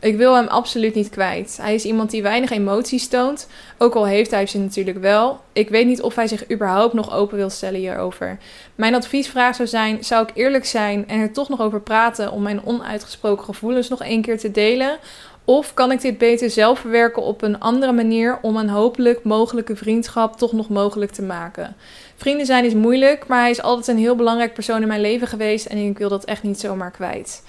Ik 0.03 0.17
wil 0.17 0.35
hem 0.35 0.47
absoluut 0.47 0.95
niet 0.95 1.11
kwijt. 1.11 1.59
Hij 1.61 1.75
is 1.75 1.85
iemand 1.85 2.11
die 2.11 2.23
weinig 2.23 2.51
emoties 2.51 3.09
toont, 3.09 3.49
ook 3.79 3.95
al 3.95 4.07
heeft 4.07 4.31
hij 4.31 4.47
ze 4.47 4.59
natuurlijk 4.59 4.99
wel. 4.99 5.41
Ik 5.53 5.69
weet 5.69 5.87
niet 5.87 6.03
of 6.03 6.15
hij 6.15 6.27
zich 6.27 6.51
überhaupt 6.51 6.95
nog 6.95 7.15
open 7.15 7.37
wil 7.37 7.51
stellen 7.51 7.81
hierover. 7.81 8.39
Mijn 8.75 8.95
adviesvraag 8.95 9.55
zou 9.55 9.69
zijn: 9.69 10.05
zou 10.05 10.23
ik 10.23 10.31
eerlijk 10.35 10.65
zijn 10.65 11.09
en 11.09 11.21
er 11.21 11.33
toch 11.33 11.49
nog 11.49 11.61
over 11.61 11.81
praten 11.81 12.33
om 12.33 12.43
mijn 12.43 12.65
onuitgesproken 12.65 13.45
gevoelens 13.45 13.89
nog 13.89 14.03
één 14.03 14.23
keer 14.23 14.39
te 14.39 14.51
delen? 14.51 14.99
Of 15.45 15.75
kan 15.75 15.93
ik 15.93 16.01
dit 16.01 16.19
beter 16.19 16.51
zelf 16.51 16.79
verwerken 16.79 17.23
op 17.23 17.43
een 17.43 17.61
andere 17.61 17.93
manier 17.93 18.39
om 18.43 18.57
een 18.57 18.69
hopelijk 18.69 19.25
mogelijke 19.25 19.77
vriendschap 19.77 20.37
toch 20.37 20.53
nog 20.53 20.69
mogelijk 20.69 21.11
te 21.11 21.23
maken? 21.23 21.77
Vrienden 22.17 22.47
zijn 22.47 22.65
is 22.65 22.75
moeilijk, 22.75 23.27
maar 23.27 23.41
hij 23.41 23.51
is 23.51 23.63
altijd 23.63 23.89
een 23.89 24.03
heel 24.03 24.17
belangrijk 24.17 24.55
persoon 24.55 24.83
in 24.83 24.89
mijn 24.89 25.01
leven 25.01 25.27
geweest 25.27 25.67
en 25.67 25.77
ik 25.77 25.99
wil 25.99 26.09
dat 26.09 26.25
echt 26.25 26.43
niet 26.43 26.61
zomaar 26.61 26.91
kwijt. 26.91 27.43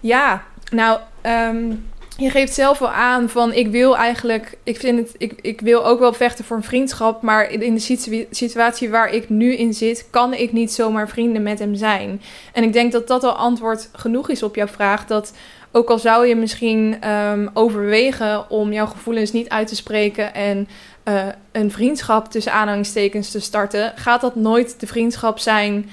Ja, 0.00 0.44
nou, 0.70 0.98
ehm, 1.20 1.72
je 2.16 2.30
geeft 2.30 2.54
zelf 2.54 2.78
wel 2.78 2.90
aan 2.90 3.28
van 3.28 3.52
ik 3.52 3.68
wil 3.68 3.96
eigenlijk, 3.96 4.58
ik 4.62 4.76
vind 4.76 4.98
het, 4.98 5.14
ik, 5.18 5.32
ik 5.40 5.60
wil 5.60 5.86
ook 5.86 5.98
wel 5.98 6.12
vechten 6.12 6.44
voor 6.44 6.56
een 6.56 6.62
vriendschap, 6.62 7.22
maar 7.22 7.50
in 7.50 7.74
de 7.74 8.26
situatie 8.30 8.90
waar 8.90 9.10
ik 9.10 9.28
nu 9.28 9.56
in 9.56 9.74
zit, 9.74 10.06
kan 10.10 10.34
ik 10.34 10.52
niet 10.52 10.72
zomaar 10.72 11.08
vrienden 11.08 11.42
met 11.42 11.58
hem 11.58 11.74
zijn. 11.74 12.22
En 12.52 12.62
ik 12.62 12.72
denk 12.72 12.92
dat 12.92 13.08
dat 13.08 13.24
al 13.24 13.32
antwoord 13.32 13.88
genoeg 13.92 14.28
is 14.28 14.42
op 14.42 14.54
jouw 14.54 14.66
vraag. 14.66 15.06
Dat 15.06 15.32
ook 15.72 15.90
al 15.90 15.98
zou 15.98 16.26
je 16.26 16.36
misschien 16.36 16.96
ehm, 17.00 17.48
overwegen 17.54 18.50
om 18.50 18.72
jouw 18.72 18.86
gevoelens 18.86 19.32
niet 19.32 19.48
uit 19.48 19.66
te 19.66 19.76
spreken 19.76 20.34
en 20.34 20.68
uh, 21.04 21.22
een 21.52 21.70
vriendschap 21.70 22.30
tussen 22.30 22.52
aanhalingstekens 22.52 23.30
te 23.30 23.40
starten, 23.40 23.92
gaat 23.96 24.20
dat 24.20 24.34
nooit 24.34 24.80
de 24.80 24.86
vriendschap 24.86 25.38
zijn 25.38 25.90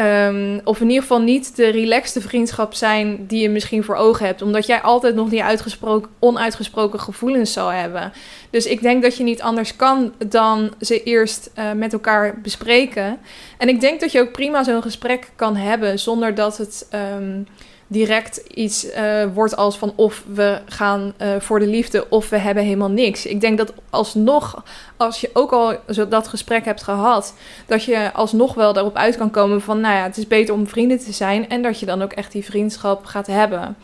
Um, 0.00 0.60
of 0.64 0.80
in 0.80 0.86
ieder 0.86 1.02
geval 1.02 1.20
niet 1.20 1.56
de 1.56 1.68
relaxte 1.68 2.20
vriendschap 2.20 2.74
zijn 2.74 3.26
die 3.26 3.42
je 3.42 3.48
misschien 3.48 3.84
voor 3.84 3.94
ogen 3.94 4.26
hebt. 4.26 4.42
Omdat 4.42 4.66
jij 4.66 4.80
altijd 4.80 5.14
nog 5.14 5.28
die 5.28 5.44
uitgesproken, 5.44 6.10
onuitgesproken 6.18 7.00
gevoelens 7.00 7.52
zal 7.52 7.68
hebben. 7.68 8.12
Dus 8.50 8.66
ik 8.66 8.80
denk 8.82 9.02
dat 9.02 9.16
je 9.16 9.24
niet 9.24 9.42
anders 9.42 9.76
kan 9.76 10.12
dan 10.28 10.74
ze 10.80 11.02
eerst 11.02 11.50
uh, 11.58 11.72
met 11.72 11.92
elkaar 11.92 12.40
bespreken. 12.40 13.18
En 13.58 13.68
ik 13.68 13.80
denk 13.80 14.00
dat 14.00 14.12
je 14.12 14.20
ook 14.20 14.32
prima 14.32 14.64
zo'n 14.64 14.82
gesprek 14.82 15.30
kan 15.36 15.56
hebben 15.56 15.98
zonder 15.98 16.34
dat 16.34 16.56
het. 16.56 16.88
Um, 17.18 17.46
direct 17.92 18.36
iets 18.36 18.86
uh, 18.86 19.24
wordt 19.34 19.56
als 19.56 19.78
van 19.78 19.92
of 19.96 20.24
we 20.32 20.58
gaan 20.66 21.14
uh, 21.22 21.28
voor 21.38 21.58
de 21.58 21.66
liefde 21.66 22.08
of 22.08 22.28
we 22.28 22.38
hebben 22.38 22.64
helemaal 22.64 22.90
niks. 22.90 23.26
Ik 23.26 23.40
denk 23.40 23.58
dat 23.58 23.72
alsnog, 23.90 24.64
als 24.96 25.20
je 25.20 25.30
ook 25.32 25.52
al 25.52 25.74
zo 25.88 26.08
dat 26.08 26.28
gesprek 26.28 26.64
hebt 26.64 26.82
gehad, 26.82 27.34
dat 27.66 27.84
je 27.84 28.12
alsnog 28.12 28.54
wel 28.54 28.72
daarop 28.72 28.96
uit 28.96 29.16
kan 29.16 29.30
komen 29.30 29.60
van, 29.60 29.80
nou 29.80 29.94
ja, 29.94 30.02
het 30.02 30.16
is 30.16 30.26
beter 30.26 30.54
om 30.54 30.66
vrienden 30.66 30.98
te 30.98 31.12
zijn 31.12 31.48
en 31.48 31.62
dat 31.62 31.80
je 31.80 31.86
dan 31.86 32.02
ook 32.02 32.12
echt 32.12 32.32
die 32.32 32.44
vriendschap 32.44 33.04
gaat 33.04 33.26
hebben. 33.26 33.76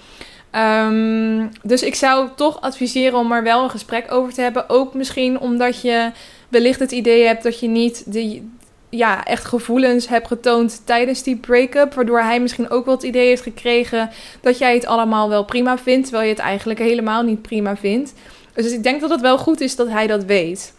Um, 0.52 1.50
dus 1.62 1.82
ik 1.82 1.94
zou 1.94 2.28
toch 2.36 2.60
adviseren 2.60 3.18
om 3.18 3.32
er 3.32 3.42
wel 3.42 3.62
een 3.62 3.70
gesprek 3.70 4.12
over 4.12 4.32
te 4.32 4.40
hebben. 4.40 4.68
Ook 4.68 4.94
misschien 4.94 5.40
omdat 5.40 5.80
je 5.80 6.10
wellicht 6.48 6.80
het 6.80 6.92
idee 6.92 7.26
hebt 7.26 7.42
dat 7.42 7.60
je 7.60 7.68
niet 7.68 8.12
die, 8.12 8.50
ja, 8.88 9.24
echt 9.24 9.44
gevoelens 9.44 10.08
heb 10.08 10.24
getoond 10.24 10.82
tijdens 10.84 11.22
die 11.22 11.36
break-up. 11.36 11.94
Waardoor 11.94 12.20
hij 12.20 12.40
misschien 12.40 12.70
ook 12.70 12.84
wel 12.84 12.94
het 12.94 13.02
idee 13.02 13.26
heeft 13.26 13.42
gekregen 13.42 14.10
dat 14.40 14.58
jij 14.58 14.74
het 14.74 14.86
allemaal 14.86 15.28
wel 15.28 15.44
prima 15.44 15.78
vindt. 15.78 16.02
Terwijl 16.02 16.28
je 16.28 16.34
het 16.34 16.44
eigenlijk 16.44 16.78
helemaal 16.78 17.22
niet 17.22 17.42
prima 17.42 17.76
vindt. 17.76 18.12
Dus 18.54 18.72
ik 18.72 18.82
denk 18.82 19.00
dat 19.00 19.10
het 19.10 19.20
wel 19.20 19.38
goed 19.38 19.60
is 19.60 19.76
dat 19.76 19.88
hij 19.88 20.06
dat 20.06 20.24
weet. 20.24 20.72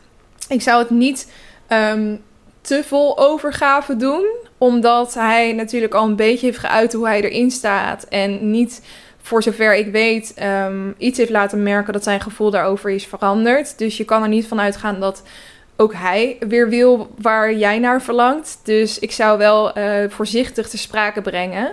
Ik 0.50 0.62
zou 0.62 0.80
het 0.80 0.90
niet 0.90 1.32
um, 1.70 2.22
te 2.62 2.84
vol 2.84 3.18
overgave 3.18 3.96
doen. 3.96 4.26
Omdat 4.58 5.14
hij 5.14 5.54
natuurlijk 5.54 5.94
al 5.94 6.06
een 6.06 6.16
beetje 6.16 6.46
heeft 6.46 6.58
geuit 6.58 6.94
hoe 6.94 7.08
hij 7.08 7.22
erin 7.22 7.52
staat. 7.52 8.04
En 8.04 8.52
niet 8.52 8.82
voor 9.22 9.44
zover 9.44 9.76
ik 9.76 9.92
weet, 9.92 10.34
um, 10.44 10.96
iets 10.98 11.18
heeft 11.18 11.30
laten 11.30 11.64
merken 11.64 11.94
dat 11.94 12.04
zijn 12.04 12.22
gevoel 12.22 12.52
daarover 12.52 12.90
is 12.90 13.06
veranderd. 13.06 13.78
Dus 13.78 13.98
je 13.98 14.06
kan 14.06 14.24
er 14.24 14.30
niet 14.30 14.48
van 14.48 14.60
uitgaan 14.60 15.00
dat 15.00 15.24
ook 15.78 15.94
hij 15.94 16.38
weer 16.40 16.70
wil 16.70 17.08
waar 17.18 17.54
jij 17.54 17.80
naar 17.80 18.02
verlangt. 18.02 18.60
Dus 18.64 19.00
ik 19.00 19.12
zou 19.12 19.38
wel 19.38 19.78
uh, 19.78 20.10
voorzichtig 20.10 20.70
te 20.70 20.78
sprake 20.78 21.22
brengen. 21.22 21.66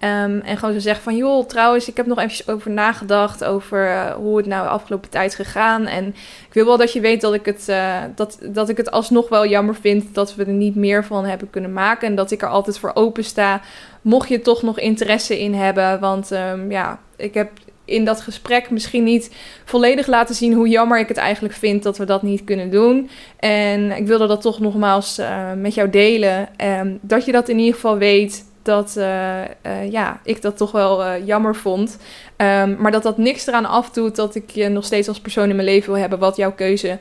Um, 0.00 0.40
en 0.40 0.56
gewoon 0.56 0.74
zo 0.74 0.80
zeggen 0.80 1.02
van, 1.02 1.16
joh, 1.16 1.46
trouwens, 1.46 1.88
ik 1.88 1.96
heb 1.96 2.06
nog 2.06 2.18
eventjes 2.18 2.48
over 2.48 2.70
nagedacht 2.70 3.44
over 3.44 3.88
uh, 3.88 4.10
hoe 4.10 4.36
het 4.36 4.46
nou 4.46 4.62
de 4.62 4.68
afgelopen 4.68 5.10
tijd 5.10 5.34
gegaan. 5.34 5.86
En 5.86 6.06
ik 6.46 6.52
wil 6.52 6.64
wel 6.64 6.76
dat 6.76 6.92
je 6.92 7.00
weet 7.00 7.20
dat 7.20 7.34
ik, 7.34 7.46
het, 7.46 7.66
uh, 7.70 8.02
dat, 8.14 8.38
dat 8.42 8.68
ik 8.68 8.76
het 8.76 8.90
alsnog 8.90 9.28
wel 9.28 9.46
jammer 9.46 9.74
vind 9.74 10.14
dat 10.14 10.34
we 10.34 10.44
er 10.44 10.52
niet 10.52 10.74
meer 10.74 11.04
van 11.04 11.24
hebben 11.24 11.50
kunnen 11.50 11.72
maken. 11.72 12.08
En 12.08 12.14
dat 12.14 12.30
ik 12.30 12.42
er 12.42 12.48
altijd 12.48 12.78
voor 12.78 12.90
open 12.94 13.24
sta, 13.24 13.60
mocht 14.02 14.28
je 14.28 14.40
toch 14.40 14.62
nog 14.62 14.78
interesse 14.78 15.40
in 15.40 15.54
hebben. 15.54 16.00
Want 16.00 16.30
um, 16.30 16.70
ja, 16.70 16.98
ik 17.16 17.34
heb 17.34 17.50
in 17.84 18.04
dat 18.04 18.20
gesprek 18.20 18.70
misschien 18.70 19.04
niet 19.04 19.34
volledig 19.64 20.06
laten 20.06 20.34
zien 20.34 20.52
hoe 20.52 20.68
jammer 20.68 20.98
ik 20.98 21.08
het 21.08 21.16
eigenlijk 21.16 21.54
vind 21.54 21.82
dat 21.82 21.98
we 21.98 22.04
dat 22.04 22.22
niet 22.22 22.44
kunnen 22.44 22.70
doen. 22.70 23.10
En 23.38 23.90
ik 23.90 24.06
wilde 24.06 24.26
dat 24.26 24.40
toch 24.40 24.60
nogmaals 24.60 25.18
uh, 25.18 25.52
met 25.52 25.74
jou 25.74 25.90
delen. 25.90 26.48
Um, 26.80 26.98
dat 27.02 27.24
je 27.24 27.32
dat 27.32 27.48
in 27.48 27.58
ieder 27.58 27.74
geval 27.74 27.98
weet. 27.98 28.44
Dat 28.62 28.94
uh, 28.98 29.40
uh, 29.40 29.90
ja, 29.90 30.20
ik 30.22 30.42
dat 30.42 30.56
toch 30.56 30.72
wel 30.72 31.18
jammer 31.22 31.56
vond. 31.56 31.98
Um, 32.36 32.76
maar 32.80 32.92
dat 32.92 33.02
dat 33.02 33.18
niks 33.18 33.46
eraan 33.46 33.66
afdoet 33.66 34.16
dat 34.16 34.34
ik 34.34 34.50
je 34.50 34.68
nog 34.68 34.84
steeds 34.84 35.08
als 35.08 35.20
persoon 35.20 35.48
in 35.48 35.56
mijn 35.56 35.68
leven 35.68 35.92
wil 35.92 36.00
hebben. 36.00 36.18
Wat 36.18 36.36
jouw 36.36 36.52
keuze, 36.52 36.98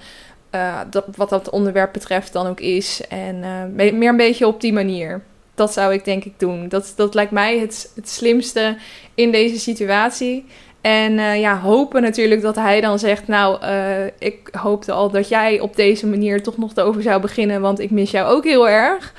dat, 0.89 1.05
wat 1.15 1.29
dat 1.29 1.49
onderwerp 1.49 1.93
betreft, 1.93 2.33
dan 2.33 2.47
ook 2.47 2.59
is. 2.59 3.01
En 3.09 3.39
meer 3.75 4.09
een 4.09 4.17
beetje 4.17 4.47
op 4.47 4.61
die 4.61 4.73
manier 4.73 5.21
dat 5.55 5.73
zou 5.73 5.93
ik 5.93 6.05
denk 6.05 6.23
ik 6.23 6.39
doen. 6.39 6.69
Dat, 6.69 6.93
dat 6.95 7.13
lijkt 7.13 7.31
mij 7.31 7.59
het, 7.59 7.91
het 7.95 8.09
slimste 8.09 8.77
in 9.15 9.31
deze 9.31 9.59
situatie. 9.59 10.45
En 10.83 11.13
uh, 11.13 11.39
ja, 11.39 11.59
hopen 11.59 12.01
natuurlijk 12.01 12.41
dat 12.41 12.55
hij 12.55 12.81
dan 12.81 12.99
zegt: 12.99 13.27
Nou, 13.27 13.65
uh, 13.65 14.05
ik 14.19 14.49
hoopte 14.51 14.91
al 14.91 15.11
dat 15.11 15.27
jij 15.29 15.59
op 15.59 15.75
deze 15.75 16.07
manier 16.07 16.43
toch 16.43 16.57
nog 16.57 16.77
over 16.77 17.01
zou 17.01 17.21
beginnen, 17.21 17.61
want 17.61 17.79
ik 17.79 17.91
mis 17.91 18.11
jou 18.11 18.35
ook 18.35 18.43
heel 18.43 18.69
erg. 18.69 19.13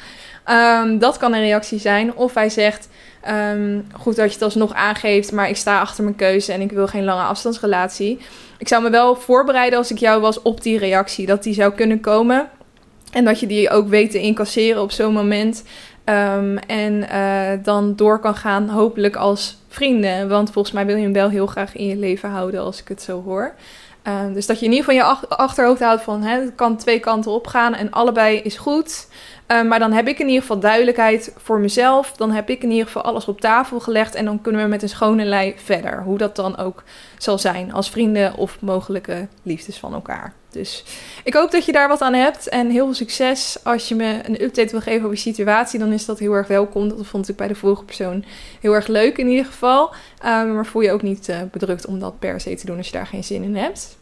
Um, 0.51 0.99
dat 0.99 1.17
kan 1.17 1.33
een 1.33 1.41
reactie 1.41 1.79
zijn. 1.79 2.15
Of 2.15 2.35
hij 2.35 2.49
zegt: 2.49 2.89
um, 3.53 3.87
Goed 3.93 4.17
dat 4.17 4.27
je 4.27 4.33
het 4.33 4.43
alsnog 4.43 4.73
aangeeft, 4.73 5.33
maar 5.33 5.49
ik 5.49 5.57
sta 5.57 5.81
achter 5.81 6.05
mijn 6.05 6.17
keuze 6.17 6.53
en 6.53 6.61
ik 6.61 6.73
wil 6.73 6.87
geen 6.87 7.05
lange 7.05 7.23
afstandsrelatie. 7.23 8.19
Ik 8.59 8.69
zou 8.69 8.83
me 8.83 8.91
wel 8.91 9.17
voorbereiden 9.17 9.79
als 9.79 9.91
ik 9.91 9.99
jou 9.99 10.21
was 10.21 10.43
op 10.43 10.63
die 10.63 10.79
reactie, 10.79 11.27
dat 11.27 11.43
die 11.43 11.55
zou 11.55 11.73
kunnen 11.73 12.01
komen. 12.01 12.49
En 13.13 13.25
dat 13.25 13.41
je 13.41 13.47
die 13.47 13.71
ook 13.71 13.89
weet 13.89 14.11
te 14.11 14.21
incasseren 14.21 14.83
op 14.83 14.91
zo'n 14.91 15.13
moment. 15.13 15.65
Um, 16.05 16.59
en 16.59 16.95
uh, 17.13 17.65
dan 17.65 17.97
door 17.97 18.19
kan 18.19 18.35
gaan, 18.35 18.69
hopelijk 18.69 19.17
als 19.17 19.57
vrienden. 19.75 20.29
Want 20.29 20.51
volgens 20.51 20.75
mij 20.75 20.87
wil 20.87 20.97
je 20.97 21.03
hem 21.03 21.13
wel 21.13 21.29
heel 21.29 21.47
graag 21.47 21.77
in 21.77 21.87
je 21.87 21.97
leven 21.97 22.31
houden, 22.31 22.61
als 22.61 22.81
ik 22.81 22.89
het 22.89 23.03
zo 23.03 23.23
hoor. 23.23 23.55
Um, 24.09 24.33
dus 24.33 24.47
dat 24.47 24.59
je 24.59 24.65
in 24.65 24.73
ieder 24.73 24.85
geval 24.85 25.19
je 25.19 25.29
achterhoofd 25.29 25.81
houdt 25.81 26.03
van 26.03 26.23
hè, 26.23 26.41
het 26.41 26.55
kan 26.55 26.77
twee 26.77 27.01
kanten 27.01 27.31
op 27.31 27.47
gaan 27.47 27.75
en 27.75 27.91
allebei 27.91 28.39
is 28.39 28.57
goed. 28.57 29.09
Um, 29.47 29.69
maar 29.69 29.79
dan 29.79 29.93
heb 29.93 30.09
ik 30.09 30.19
in 30.19 30.27
ieder 30.27 30.41
geval 30.41 30.59
duidelijkheid 30.59 31.35
voor 31.37 31.59
mezelf. 31.59 32.13
Dan 32.13 32.31
heb 32.31 32.51
ik 32.51 32.63
in 32.63 32.71
ieder 32.71 32.87
geval 32.87 33.03
alles 33.03 33.29
op 33.29 33.41
tafel 33.41 33.81
gelegd. 33.81 34.15
En 34.15 34.25
dan 34.25 34.41
kunnen 34.41 34.63
we 34.63 34.69
met 34.69 34.83
een 34.83 34.89
schone 34.89 35.25
lei 35.25 35.55
verder. 35.57 36.03
Hoe 36.03 36.19
dat 36.19 36.37
dan 36.37 36.57
ook 36.57 36.83
zal 37.19 37.39
zijn 37.39 37.73
als 37.73 37.91
vrienden 37.91 38.37
of 38.37 38.61
mogelijke 38.61 39.29
liefdes 39.43 39.79
van 39.79 39.95
elkaar. 39.95 40.33
Dus 40.55 40.85
ik 41.25 41.35
hoop 41.35 41.51
dat 41.51 41.65
je 41.65 41.73
daar 41.73 41.89
wat 41.89 42.01
aan 42.01 42.15
hebt. 42.15 42.49
En 42.49 42.71
heel 42.71 42.85
veel 42.85 42.95
succes. 42.95 43.57
Als 43.63 43.89
je 43.89 43.95
me 43.95 44.21
een 44.23 44.43
update 44.43 44.71
wil 44.71 44.81
geven 44.81 45.01
over 45.01 45.11
je 45.11 45.17
situatie, 45.17 45.79
dan 45.79 45.93
is 45.93 46.05
dat 46.05 46.19
heel 46.19 46.33
erg 46.33 46.47
welkom. 46.47 46.89
Dat 46.89 47.07
vond 47.07 47.29
ik 47.29 47.37
bij 47.37 47.49
de 47.49 47.55
vorige 47.55 47.85
persoon 47.85 48.25
heel 48.61 48.73
erg 48.73 48.87
leuk 48.87 49.19
in 49.19 49.29
ieder 49.29 49.45
geval. 49.45 49.91
Um, 50.25 50.55
maar 50.55 50.67
voel 50.67 50.83
je 50.83 50.93
ook 50.93 51.03
niet 51.03 51.29
uh, 51.29 51.37
bedrukt 51.51 51.87
om 51.87 52.01
dat 52.01 52.19
per 52.19 52.41
se 52.41 52.55
te 52.55 52.67
doen 52.67 52.77
als 52.77 52.87
je 52.87 52.93
daar 52.93 53.07
geen 53.07 53.25
zin 53.25 53.43
in 53.43 53.57
hebt. 53.57 53.97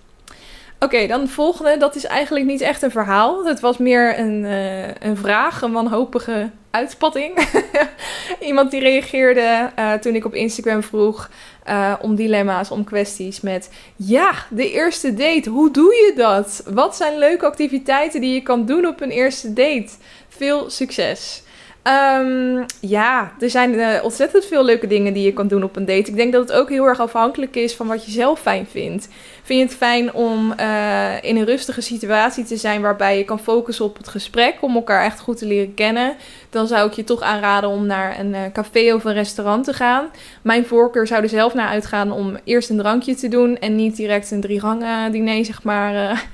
Oké, 0.79 1.07
dan 1.07 1.21
de 1.21 1.29
volgende. 1.29 1.77
Dat 1.77 1.95
is 1.95 2.05
eigenlijk 2.05 2.47
niet 2.47 2.61
echt 2.61 2.83
een 2.83 2.91
verhaal. 2.91 3.45
Het 3.45 3.61
was 3.61 3.79
meer 3.79 4.19
een, 4.19 4.45
uh, 4.45 4.95
een 4.95 5.17
vraag, 5.17 5.63
een 5.63 5.73
wanhopige 5.73 6.51
uitspatting. 6.73 7.49
Iemand 8.41 8.71
die 8.71 8.81
reageerde 8.81 9.71
uh, 9.79 9.93
toen 9.93 10.15
ik 10.15 10.25
op 10.25 10.35
Instagram 10.35 10.83
vroeg 10.83 11.31
uh, 11.69 11.95
om 12.01 12.15
dilemma's, 12.15 12.71
om 12.71 12.85
kwesties 12.85 13.41
met... 13.41 13.71
Ja, 13.97 14.33
de 14.51 14.71
eerste 14.71 15.15
date, 15.15 15.51
hoe 15.51 15.71
doe 15.71 15.95
je 15.95 16.13
dat? 16.17 16.63
Wat 16.67 16.97
zijn 16.97 17.19
leuke 17.19 17.47
activiteiten 17.47 18.21
die 18.21 18.35
je 18.35 18.43
kan 18.43 18.67
doen 18.67 18.87
op 18.87 19.01
een 19.01 19.11
eerste 19.11 19.53
date? 19.53 19.91
Veel 20.29 20.71
succes. 20.71 21.43
Ehm, 21.83 22.63
ja, 22.81 23.33
er 23.41 23.51
zijn 23.51 23.75
uh, 23.75 23.99
ontzettend 24.03 24.45
veel 24.45 24.65
leuke 24.65 24.87
dingen 24.87 25.13
die 25.13 25.25
je 25.25 25.33
kan 25.33 25.49
doen 25.49 25.63
op 25.63 25.77
een 25.77 25.85
date. 25.85 26.11
Ik 26.11 26.17
denk 26.17 26.33
dat 26.33 26.49
het 26.49 26.59
ook 26.59 26.69
heel 26.69 26.87
erg 26.87 27.01
afhankelijk 27.01 27.57
is 27.57 27.75
van 27.75 27.87
wat 27.87 28.05
je 28.05 28.11
zelf 28.11 28.41
fijn 28.41 28.67
vindt. 28.71 29.09
Vind 29.43 29.59
je 29.59 29.65
het 29.67 29.77
fijn 29.77 30.13
om 30.13 30.55
uh, 30.61 31.23
in 31.23 31.37
een 31.37 31.45
rustige 31.45 31.81
situatie 31.81 32.45
te 32.45 32.57
zijn 32.57 32.81
waarbij 32.81 33.19
je 33.19 33.25
kan 33.25 33.39
focussen 33.39 33.85
op 33.85 33.97
het 33.97 34.09
gesprek, 34.09 34.57
om 34.61 34.75
elkaar 34.75 35.05
echt 35.05 35.21
goed 35.21 35.39
te 35.39 35.47
leren 35.47 35.75
kennen? 35.75 36.17
Dan 36.51 36.67
zou 36.67 36.89
ik 36.89 36.93
je 36.93 37.05
toch 37.05 37.21
aanraden 37.21 37.71
om 37.71 37.87
naar 37.87 38.19
een 38.19 38.35
uh, 38.35 38.41
café 38.53 38.95
of 38.95 39.05
een 39.05 39.13
restaurant 39.13 39.65
te 39.65 39.73
gaan. 39.73 40.11
Mijn 40.43 40.67
voorkeur 40.67 41.07
zou 41.07 41.23
er 41.23 41.29
zelf 41.29 41.55
naar 41.55 41.69
uitgaan 41.69 42.13
om 42.13 42.37
eerst 42.45 42.71
een 42.71 42.79
drankje 42.79 43.15
te 43.15 43.29
doen 43.29 43.59
en 43.59 43.77
niet 43.77 43.97
direct 43.97 44.31
een 44.31 44.41
drie 44.41 44.61
gangen 44.61 45.13
diner, 45.13 45.45
zeg 45.45 45.63
maar, 45.63 46.25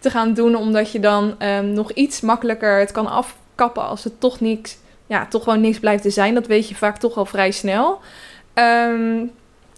te 0.00 0.10
gaan 0.10 0.34
doen, 0.34 0.56
omdat 0.56 0.92
je 0.92 1.00
dan 1.00 1.34
um, 1.42 1.72
nog 1.72 1.92
iets 1.92 2.20
makkelijker 2.20 2.78
het 2.78 2.92
kan 2.92 3.06
afkappen 3.06 3.86
als 3.86 4.04
het 4.04 4.20
toch 4.20 4.40
niks 4.40 4.80
ja, 5.06 5.26
toch 5.26 5.42
gewoon 5.42 5.60
niks 5.60 5.78
blijft 5.78 6.02
te 6.02 6.10
zijn. 6.10 6.34
Dat 6.34 6.46
weet 6.46 6.68
je 6.68 6.74
vaak 6.74 6.98
toch 6.98 7.16
al 7.16 7.26
vrij 7.26 7.50
snel. 7.50 8.00
Um, 8.54 9.30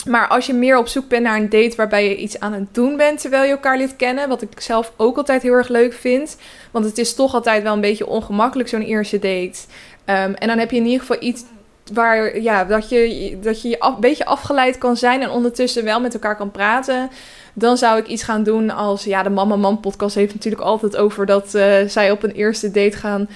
maar 0.04 0.28
als 0.28 0.46
je 0.46 0.52
meer 0.52 0.78
op 0.78 0.88
zoek 0.88 1.08
bent 1.08 1.22
naar 1.22 1.36
een 1.36 1.48
date 1.48 1.76
waarbij 1.76 2.08
je 2.08 2.16
iets 2.16 2.40
aan 2.40 2.52
het 2.52 2.74
doen 2.74 2.96
bent 2.96 3.20
terwijl 3.20 3.44
je 3.44 3.50
elkaar 3.50 3.76
leert 3.76 3.96
kennen, 3.96 4.28
wat 4.28 4.42
ik 4.42 4.60
zelf 4.60 4.92
ook 4.96 5.16
altijd 5.16 5.42
heel 5.42 5.52
erg 5.52 5.68
leuk 5.68 5.92
vind, 5.92 6.36
want 6.70 6.84
het 6.84 6.98
is 6.98 7.14
toch 7.14 7.34
altijd 7.34 7.62
wel 7.62 7.72
een 7.72 7.80
beetje 7.80 8.06
ongemakkelijk 8.06 8.68
zo'n 8.68 8.82
eerste 8.82 9.18
date. 9.18 9.58
Um, 10.06 10.34
en 10.34 10.48
dan 10.48 10.58
heb 10.58 10.70
je 10.70 10.76
in 10.76 10.84
ieder 10.84 11.00
geval 11.00 11.16
iets 11.20 11.44
waar 11.92 12.40
ja, 12.40 12.64
dat 12.64 12.88
je 12.88 13.38
dat 13.42 13.62
je 13.62 13.76
een 13.78 14.00
beetje 14.00 14.24
afgeleid 14.24 14.78
kan 14.78 14.96
zijn 14.96 15.22
en 15.22 15.30
ondertussen 15.30 15.84
wel 15.84 16.00
met 16.00 16.14
elkaar 16.14 16.36
kan 16.36 16.50
praten. 16.50 17.10
Dan 17.52 17.76
zou 17.76 17.98
ik 17.98 18.06
iets 18.06 18.22
gaan 18.22 18.42
doen 18.42 18.70
als 18.70 19.04
ja, 19.04 19.22
de 19.22 19.30
Mama 19.30 19.56
Man 19.56 19.80
podcast 19.80 20.14
heeft 20.14 20.34
natuurlijk 20.34 20.62
altijd 20.62 20.96
over 20.96 21.26
dat 21.26 21.54
uh, 21.54 21.76
zij 21.86 22.10
op 22.10 22.22
een 22.22 22.32
eerste 22.32 22.70
date 22.70 22.96
gaan 22.96 23.28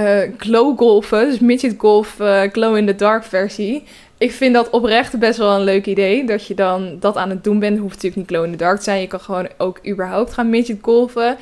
uh, 0.00 0.18
glow 0.38 0.78
golfen. 0.78 1.30
Dus 1.30 1.38
midget 1.38 1.74
golf, 1.78 2.20
uh, 2.20 2.42
glow 2.52 2.76
in 2.76 2.86
the 2.86 2.94
dark 2.94 3.24
versie. 3.24 3.84
Ik 4.24 4.32
vind 4.32 4.54
dat 4.54 4.70
oprecht 4.70 5.18
best 5.18 5.38
wel 5.38 5.54
een 5.54 5.64
leuk 5.64 5.86
idee. 5.86 6.26
Dat 6.26 6.46
je 6.46 6.54
dan 6.54 6.96
dat 7.00 7.16
aan 7.16 7.30
het 7.30 7.44
doen 7.44 7.58
bent. 7.58 7.78
Hoeft 7.78 7.94
natuurlijk 7.94 8.16
niet 8.16 8.26
glow 8.28 8.44
in 8.44 8.50
the 8.50 8.56
dark 8.56 8.76
te 8.76 8.82
zijn. 8.82 9.00
Je 9.00 9.06
kan 9.06 9.20
gewoon 9.20 9.48
ook 9.58 9.86
überhaupt 9.86 10.32
gaan 10.32 10.50
midget 10.50 10.78
golfen. 10.82 11.36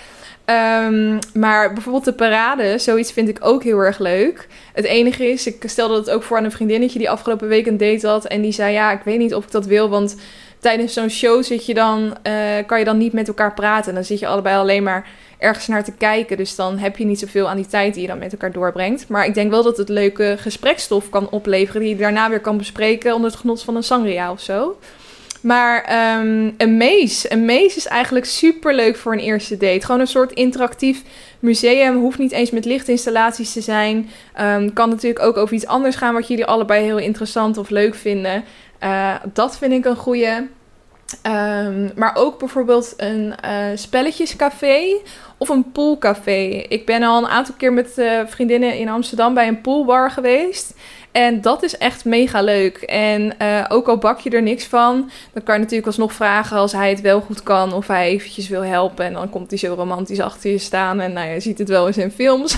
Um, 0.47 1.19
maar 1.35 1.73
bijvoorbeeld 1.73 2.05
de 2.05 2.13
parade, 2.13 2.79
zoiets 2.79 3.13
vind 3.13 3.29
ik 3.29 3.39
ook 3.41 3.63
heel 3.63 3.79
erg 3.79 3.99
leuk. 3.99 4.49
Het 4.73 4.85
enige 4.85 5.31
is, 5.31 5.47
ik 5.47 5.63
stelde 5.67 5.97
het 5.97 6.11
ook 6.11 6.23
voor 6.23 6.37
aan 6.37 6.45
een 6.45 6.53
vriendinnetje 6.53 6.99
die 6.99 7.11
afgelopen 7.11 7.49
week 7.49 7.67
een 7.67 7.77
date 7.77 8.07
had. 8.07 8.27
En 8.27 8.43
die 8.43 8.53
zei, 8.53 8.73
ja, 8.73 8.93
ik 8.93 9.03
weet 9.05 9.19
niet 9.19 9.35
of 9.35 9.45
ik 9.45 9.51
dat 9.51 9.67
wil, 9.67 9.89
want 9.89 10.17
tijdens 10.63 10.93
zo'n 10.93 11.11
show 11.11 11.43
zit 11.43 11.67
je 11.67 11.75
dan, 11.75 12.17
uh, 12.27 12.33
kan 12.67 12.79
je 12.79 12.85
dan 12.85 12.99
niet 12.99 13.13
met 13.13 13.29
elkaar 13.29 13.55
praten. 13.55 13.95
Dan 13.95 14.05
zit 14.05 14.19
je 14.19 14.27
allebei 14.27 14.57
alleen 14.57 14.83
maar 14.83 15.09
ergens 15.39 15.67
naar 15.67 15.85
te 15.85 15.93
kijken. 15.93 16.37
Dus 16.37 16.57
dan 16.57 16.79
heb 16.79 16.97
je 16.97 17.05
niet 17.05 17.19
zoveel 17.19 17.49
aan 17.49 17.57
die 17.57 17.67
tijd 17.67 17.93
die 17.93 18.03
je 18.03 18.09
dan 18.09 18.19
met 18.19 18.33
elkaar 18.33 18.53
doorbrengt. 18.53 19.09
Maar 19.09 19.27
ik 19.27 19.35
denk 19.35 19.51
wel 19.51 19.63
dat 19.63 19.77
het 19.77 19.89
leuke 19.89 20.37
gesprekstof 20.39 21.09
kan 21.09 21.31
opleveren. 21.31 21.81
Die 21.81 21.91
je 21.91 21.97
daarna 21.97 22.31
weer 22.31 22.41
kan 22.41 22.57
bespreken 22.57 23.15
onder 23.15 23.31
het 23.31 23.41
genot 23.41 23.63
van 23.63 23.77
een 23.77 23.83
sangria 23.83 24.31
of 24.31 24.41
zo. 24.41 24.79
Maar 25.41 25.77
um, 26.21 26.55
een 26.57 26.77
maze. 26.77 27.33
Een 27.33 27.45
maze 27.45 27.77
is 27.77 27.87
eigenlijk 27.87 28.25
super 28.25 28.75
leuk 28.75 28.97
voor 28.97 29.13
een 29.13 29.19
eerste 29.19 29.57
date. 29.57 29.85
Gewoon 29.85 30.01
een 30.01 30.07
soort 30.07 30.33
interactief 30.33 31.03
museum. 31.39 31.97
Hoeft 31.97 32.19
niet 32.19 32.33
eens 32.33 32.51
met 32.51 32.65
lichtinstallaties 32.65 33.53
te 33.53 33.61
zijn. 33.61 34.11
Um, 34.41 34.73
kan 34.73 34.89
natuurlijk 34.89 35.25
ook 35.25 35.37
over 35.37 35.55
iets 35.55 35.67
anders 35.67 35.97
gaan 35.97 36.15
wat 36.15 36.29
jullie 36.29 36.45
allebei 36.45 36.85
heel 36.85 36.99
interessant 36.99 37.59
of 37.59 37.71
leuk 37.71 37.95
vinden. 37.95 38.45
Uh, 38.85 39.15
dat 39.33 39.59
vind 39.59 39.73
ik 39.73 39.85
een 39.85 39.97
goede. 39.97 40.47
Um, 41.27 41.93
maar 41.97 42.17
ook 42.17 42.39
bijvoorbeeld 42.39 42.95
een 42.97 43.35
uh, 43.45 43.65
spelletjescafé 43.75 44.97
of 45.37 45.49
een 45.49 45.73
poolcafé. 45.73 46.65
Ik 46.69 46.87
ben 46.87 47.03
al 47.03 47.19
een 47.19 47.29
aantal 47.29 47.55
keer 47.59 47.73
met 47.73 47.93
uh, 47.97 48.21
vriendinnen 48.27 48.79
in 48.79 48.89
Amsterdam 48.89 49.35
bij 49.35 49.49
een 49.49 49.61
poolbar 49.61 50.11
geweest. 50.11 50.75
En 51.11 51.41
dat 51.41 51.63
is 51.63 51.79
echt 51.79 52.05
mega 52.05 52.43
leuk. 52.43 52.77
En 52.77 53.35
ook 53.69 53.89
al 53.89 53.97
bak 53.99 54.21
je 54.21 54.31
er 54.31 54.43
niks 54.43 54.65
van, 54.65 55.11
dan 55.33 55.43
kan 55.43 55.55
je 55.55 55.61
natuurlijk 55.61 55.87
alsnog 55.87 56.13
vragen 56.13 56.57
als 56.57 56.73
hij 56.73 56.91
het 56.91 57.01
wel 57.01 57.21
goed 57.21 57.43
kan 57.43 57.73
of 57.73 57.87
hij 57.87 58.09
eventjes 58.09 58.49
wil 58.49 58.65
helpen. 58.65 59.05
En 59.05 59.13
dan 59.13 59.31
komt 59.31 59.51
hij 59.51 59.59
zo 59.59 59.75
romantisch 59.75 60.21
achter 60.21 60.51
je 60.51 60.59
staan 60.59 61.01
en 61.01 61.13
nou, 61.13 61.29
je 61.29 61.41
ziet 61.41 61.59
het 61.59 61.69
wel 61.69 61.87
eens 61.87 61.99
in 61.99 62.11
films. 62.11 62.57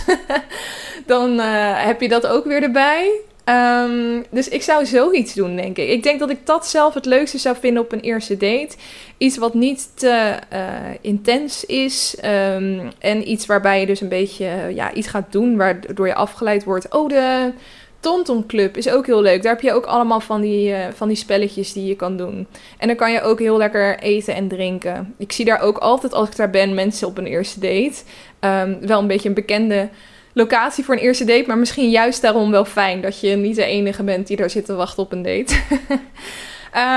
dan 1.07 1.39
heb 1.39 2.01
je 2.01 2.09
dat 2.09 2.27
ook 2.27 2.45
weer 2.45 2.62
erbij. 2.62 3.20
Um, 3.49 4.24
dus 4.30 4.49
ik 4.49 4.62
zou 4.62 4.86
zoiets 4.86 5.34
doen, 5.34 5.57
denk 5.57 5.78
ik. 5.78 5.88
Ik 5.88 6.03
denk 6.03 6.18
dat 6.18 6.30
ik 6.30 6.47
dat 6.47 6.66
zelf 6.66 6.95
het 6.95 7.05
leukste 7.05 7.38
zou 7.38 7.57
vinden 7.61 7.82
op 7.82 7.92
een 7.92 8.01
eerste 8.01 8.36
date. 8.36 8.76
Iets 9.18 9.36
wat 9.36 9.55
niet 9.55 9.88
te 9.95 10.38
uh, 10.53 10.68
intens 11.01 11.64
is. 11.64 12.16
Um, 12.24 12.90
en 12.99 13.30
iets 13.30 13.47
waarbij 13.47 13.80
je 13.80 13.86
dus 13.86 14.01
een 14.01 14.09
beetje 14.09 14.47
ja, 14.74 14.92
iets 14.92 15.09
gaat 15.09 15.32
doen 15.32 15.57
waardoor 15.57 16.07
je 16.07 16.14
afgeleid 16.14 16.64
wordt. 16.64 16.95
Oh, 16.95 17.09
de 17.09 17.53
Tonton 18.01 18.47
Club 18.47 18.76
is 18.76 18.88
ook 18.88 19.07
heel 19.07 19.22
leuk. 19.22 19.42
Daar 19.42 19.53
heb 19.53 19.62
je 19.62 19.72
ook 19.72 19.86
allemaal 19.86 20.20
van 20.20 20.40
die, 20.40 20.70
uh, 20.70 20.78
van 20.95 21.09
die 21.09 21.16
spelletjes 21.16 21.72
die 21.72 21.86
je 21.86 21.97
kan 21.97 22.16
doen. 22.16 22.47
En 22.78 22.86
dan 22.86 22.97
kan 22.97 23.12
je 23.12 23.22
ook 23.22 23.38
heel 23.38 23.57
lekker 23.57 23.99
eten 23.99 24.34
en 24.34 24.49
drinken. 24.49 25.14
Ik 25.18 25.32
zie 25.32 25.45
daar 25.45 25.61
ook 25.61 25.78
altijd 25.78 26.12
als 26.12 26.28
ik 26.28 26.36
daar 26.36 26.51
ben 26.51 26.74
mensen 26.74 27.07
op 27.07 27.18
een 27.18 27.26
eerste 27.26 27.61
date. 27.61 28.03
Um, 28.40 28.86
wel 28.86 29.01
een 29.01 29.07
beetje 29.07 29.28
een 29.28 29.34
bekende 29.34 29.88
locatie 30.35 30.85
voor 30.85 30.95
een 30.95 31.01
eerste 31.01 31.24
date. 31.24 31.45
Maar 31.47 31.59
misschien 31.59 31.91
juist 31.91 32.22
daarom 32.22 32.51
wel 32.51 32.64
fijn 32.64 33.01
dat 33.01 33.20
je 33.20 33.37
niet 33.37 33.57
de 33.57 33.64
enige 33.64 34.03
bent 34.03 34.26
die 34.26 34.37
daar 34.37 34.51
zit 34.51 34.64
te 34.64 34.74
wachten 34.74 35.03
op 35.03 35.12
een 35.12 35.22
date. 35.22 35.55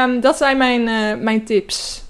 um, 0.06 0.20
dat 0.28 0.38
zijn 0.38 0.58
mijn, 0.58 0.88
uh, 0.88 1.24
mijn 1.24 1.46
tips. 1.46 2.04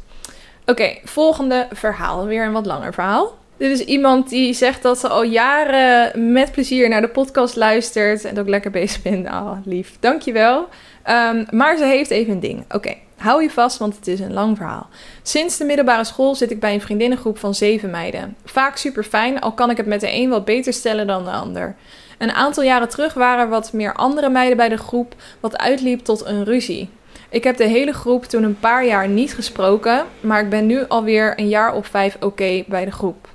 Oké, 0.65 0.97
volgende 1.03 1.67
verhaal. 1.71 2.25
Weer 2.25 2.45
een 2.45 2.51
wat 2.51 2.65
langer 2.65 2.93
verhaal. 2.93 3.37
Dit 3.57 3.71
is 3.71 3.85
iemand 3.85 4.29
die 4.29 4.53
zegt 4.53 4.81
dat 4.81 4.99
ze 4.99 5.07
al 5.07 5.23
jaren 5.23 6.31
met 6.33 6.51
plezier 6.51 6.89
naar 6.89 7.01
de 7.01 7.07
podcast 7.07 7.55
luistert. 7.55 8.25
En 8.25 8.35
dat 8.35 8.49
lekker 8.49 8.71
bezig 8.71 9.01
ben. 9.01 9.27
Ah, 9.27 9.45
oh, 9.45 9.57
lief. 9.65 9.97
Dankjewel. 9.99 10.67
Um, 11.09 11.45
maar 11.51 11.77
ze 11.77 11.85
heeft 11.85 12.09
even 12.09 12.33
een 12.33 12.39
ding. 12.39 12.63
Oké. 12.69 12.93
Hou 13.17 13.41
je 13.41 13.49
vast, 13.49 13.77
want 13.77 13.95
het 13.95 14.07
is 14.07 14.19
een 14.19 14.33
lang 14.33 14.57
verhaal. 14.57 14.89
Sinds 15.21 15.57
de 15.57 15.65
middelbare 15.65 16.03
school 16.03 16.35
zit 16.35 16.51
ik 16.51 16.59
bij 16.59 16.73
een 16.73 16.81
vriendinnengroep 16.81 17.37
van 17.37 17.55
zeven 17.55 17.89
meiden. 17.89 18.35
Vaak 18.45 18.77
super 18.77 19.03
fijn, 19.03 19.41
al 19.41 19.51
kan 19.51 19.69
ik 19.69 19.77
het 19.77 19.85
met 19.85 19.99
de 19.99 20.13
een 20.13 20.29
wat 20.29 20.45
beter 20.45 20.73
stellen 20.73 21.07
dan 21.07 21.23
de 21.23 21.31
ander. 21.31 21.75
Een 22.17 22.31
aantal 22.31 22.63
jaren 22.63 22.89
terug 22.89 23.13
waren 23.13 23.43
er 23.43 23.49
wat 23.49 23.73
meer 23.73 23.93
andere 23.93 24.29
meiden 24.29 24.57
bij 24.57 24.69
de 24.69 24.77
groep, 24.77 25.15
wat 25.39 25.57
uitliep 25.57 25.99
tot 25.99 26.25
een 26.25 26.43
ruzie. 26.43 26.89
Ik 27.29 27.43
heb 27.43 27.57
de 27.57 27.67
hele 27.67 27.93
groep 27.93 28.25
toen 28.25 28.43
een 28.43 28.59
paar 28.59 28.85
jaar 28.85 29.07
niet 29.07 29.33
gesproken, 29.33 30.05
maar 30.19 30.41
ik 30.41 30.49
ben 30.49 30.65
nu 30.65 30.87
alweer 30.87 31.39
een 31.39 31.49
jaar 31.49 31.73
of 31.73 31.87
vijf 31.87 32.17
oké 32.19 32.63
bij 32.67 32.85
de 32.85 32.91
groep. 32.91 33.27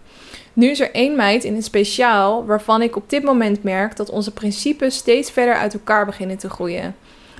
Nu 0.52 0.70
is 0.70 0.80
er 0.80 0.92
één 0.92 1.16
meid 1.16 1.44
in 1.44 1.54
het 1.54 1.64
speciaal 1.64 2.46
waarvan 2.46 2.82
ik 2.82 2.96
op 2.96 3.10
dit 3.10 3.22
moment 3.22 3.62
merk 3.62 3.96
dat 3.96 4.10
onze 4.10 4.32
principes 4.32 4.96
steeds 4.96 5.30
verder 5.30 5.54
uit 5.54 5.74
elkaar 5.74 6.06
beginnen 6.06 6.38
te 6.38 6.50
groeien. 6.50 6.94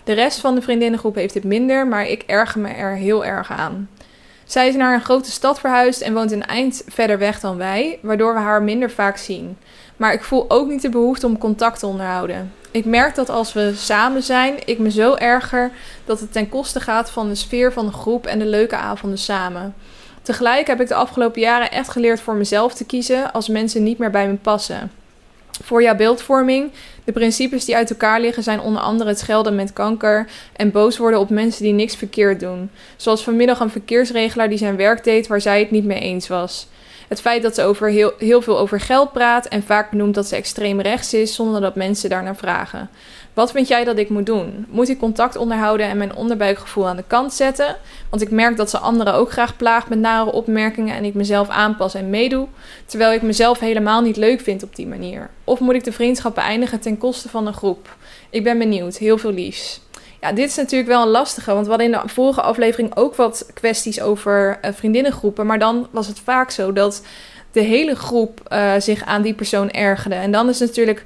De 0.05 0.13
rest 0.13 0.41
van 0.41 0.55
de 0.55 0.63
vriendinnengroep 0.63 1.15
heeft 1.15 1.35
het 1.35 1.45
minder, 1.45 1.87
maar 1.87 2.07
ik 2.07 2.23
erger 2.27 2.61
me 2.61 2.69
er 2.69 2.95
heel 2.95 3.25
erg 3.25 3.53
aan. 3.53 3.89
Zij 4.45 4.69
is 4.69 4.75
naar 4.75 4.95
een 4.95 5.05
grote 5.05 5.31
stad 5.31 5.61
verhuisd 5.61 6.01
en 6.01 6.15
woont 6.15 6.33
een 6.33 6.47
eind 6.47 6.83
verder 6.87 7.19
weg 7.19 7.41
dan 7.41 7.57
wij, 7.57 7.99
waardoor 8.03 8.35
we 8.35 8.41
haar 8.41 8.63
minder 8.63 8.91
vaak 8.91 9.17
zien. 9.17 9.57
Maar 9.97 10.13
ik 10.13 10.23
voel 10.23 10.51
ook 10.51 10.69
niet 10.69 10.83
de 10.83 10.89
behoefte 10.89 11.27
om 11.27 11.39
contact 11.39 11.79
te 11.79 11.87
onderhouden. 11.87 12.53
Ik 12.71 12.85
merk 12.85 13.15
dat 13.15 13.29
als 13.29 13.53
we 13.53 13.73
samen 13.77 14.23
zijn, 14.23 14.55
ik 14.65 14.79
me 14.79 14.91
zo 14.91 15.15
erger 15.15 15.71
dat 16.05 16.21
het 16.21 16.33
ten 16.33 16.49
koste 16.49 16.81
gaat 16.81 17.11
van 17.11 17.29
de 17.29 17.35
sfeer 17.35 17.73
van 17.73 17.87
de 17.87 17.93
groep 17.93 18.27
en 18.27 18.39
de 18.39 18.47
leuke 18.47 18.77
avonden 18.77 19.19
samen. 19.19 19.75
Tegelijk 20.23 20.67
heb 20.67 20.81
ik 20.81 20.89
de 20.89 20.95
afgelopen 20.95 21.41
jaren 21.41 21.71
echt 21.71 21.89
geleerd 21.89 22.21
voor 22.21 22.35
mezelf 22.35 22.75
te 22.75 22.85
kiezen 22.85 23.33
als 23.33 23.49
mensen 23.49 23.83
niet 23.83 23.99
meer 23.99 24.11
bij 24.11 24.29
me 24.29 24.35
passen. 24.35 24.91
Voor 25.63 25.83
jouw 25.83 25.97
beeldvorming, 25.97 26.71
de 27.05 27.13
principes 27.13 27.65
die 27.65 27.77
uit 27.77 27.91
elkaar 27.91 28.21
liggen 28.21 28.43
zijn 28.43 28.61
onder 28.61 28.83
andere 28.83 29.09
het 29.09 29.19
schelden 29.19 29.55
met 29.55 29.73
kanker 29.73 30.27
en 30.53 30.71
boos 30.71 30.97
worden 30.99 31.21
op 31.21 31.31
mensen 31.31 31.63
die 31.63 31.73
niks 31.73 31.97
verkeerd 31.97 32.41
doen. 32.41 32.71
Zoals 32.97 33.25
vanmiddag 33.25 33.61
een 33.61 33.71
verkeersregelaar 33.71 34.49
die 34.49 34.59
zijn 34.59 34.77
werk 34.77 35.05
deed 35.05 35.27
waar 35.27 35.41
zij 35.41 35.59
het 35.59 35.71
niet 35.71 35.85
mee 35.85 36.01
eens 36.01 36.29
was. 36.29 36.67
Het 37.13 37.21
feit 37.21 37.43
dat 37.43 37.55
ze 37.55 37.63
over 37.63 37.89
heel, 37.89 38.13
heel 38.19 38.43
veel 38.43 38.59
over 38.59 38.81
geld 38.81 39.13
praat 39.13 39.47
en 39.47 39.63
vaak 39.63 39.91
benoemt 39.91 40.15
dat 40.15 40.27
ze 40.27 40.37
extreem 40.37 40.81
rechts 40.81 41.15
is 41.15 41.35
zonder 41.35 41.61
dat 41.61 41.75
mensen 41.75 42.11
daarnaar 42.11 42.37
vragen. 42.37 42.91
Wat 43.35 43.51
vind 43.51 43.69
jij 43.69 43.85
dat 43.85 43.99
ik 43.99 44.09
moet 44.09 44.27
doen? 44.27 44.67
Moet 44.69 44.89
ik 44.89 44.99
contact 44.99 45.37
onderhouden 45.37 45.87
en 45.87 45.97
mijn 45.97 46.15
onderbuikgevoel 46.15 46.89
aan 46.89 46.97
de 46.97 47.05
kant 47.07 47.33
zetten? 47.33 47.77
Want 48.11 48.23
ik 48.23 48.31
merk 48.31 48.57
dat 48.57 48.71
ze 48.71 48.79
anderen 48.79 49.15
ook 49.15 49.31
graag 49.31 49.57
plaagt 49.57 49.89
met 49.89 49.99
nare 49.99 50.33
opmerkingen 50.33 50.97
en 50.97 51.05
ik 51.05 51.15
mezelf 51.15 51.49
aanpas 51.49 51.95
en 51.95 52.11
meedoe, 52.11 52.47
terwijl 52.87 53.13
ik 53.13 53.23
mezelf 53.23 53.59
helemaal 53.59 54.01
niet 54.01 54.17
leuk 54.17 54.41
vind 54.41 54.63
op 54.63 54.77
die 54.77 54.87
manier. 54.87 55.31
Of 55.45 55.61
moet 55.61 55.75
ik 55.75 55.85
de 55.85 55.93
vriendschap 55.93 56.35
beëindigen 56.35 56.81
ten 56.81 56.99
koste 56.99 57.29
van 57.29 57.47
een 57.47 57.55
groep? 57.55 57.97
Ik 58.31 58.45
ben 58.45 58.59
benieuwd. 58.59 58.97
Heel 58.97 59.19
veel 59.19 59.33
liefs. 59.33 59.81
Ja, 60.23 60.33
dit 60.33 60.49
is 60.49 60.57
natuurlijk 60.57 60.91
wel 60.91 61.03
een 61.03 61.09
lastige, 61.09 61.53
want 61.53 61.65
we 61.65 61.71
hadden 61.71 61.93
in 61.93 62.01
de 62.03 62.09
vorige 62.09 62.43
aflevering 62.43 62.97
ook 62.97 63.15
wat 63.15 63.51
kwesties 63.55 64.01
over 64.01 64.59
uh, 64.65 64.71
vriendinnengroepen. 64.73 65.47
Maar 65.47 65.59
dan 65.59 65.89
was 65.91 66.07
het 66.07 66.21
vaak 66.21 66.51
zo 66.51 66.73
dat 66.73 67.03
de 67.53 67.61
hele 67.61 67.95
groep 67.95 68.41
uh, 68.53 68.73
zich 68.79 69.05
aan 69.05 69.23
die 69.23 69.35
persoon 69.35 69.71
ergerde. 69.71 70.15
En 70.15 70.33
dan 70.33 70.49
is 70.49 70.59
natuurlijk 70.59 71.05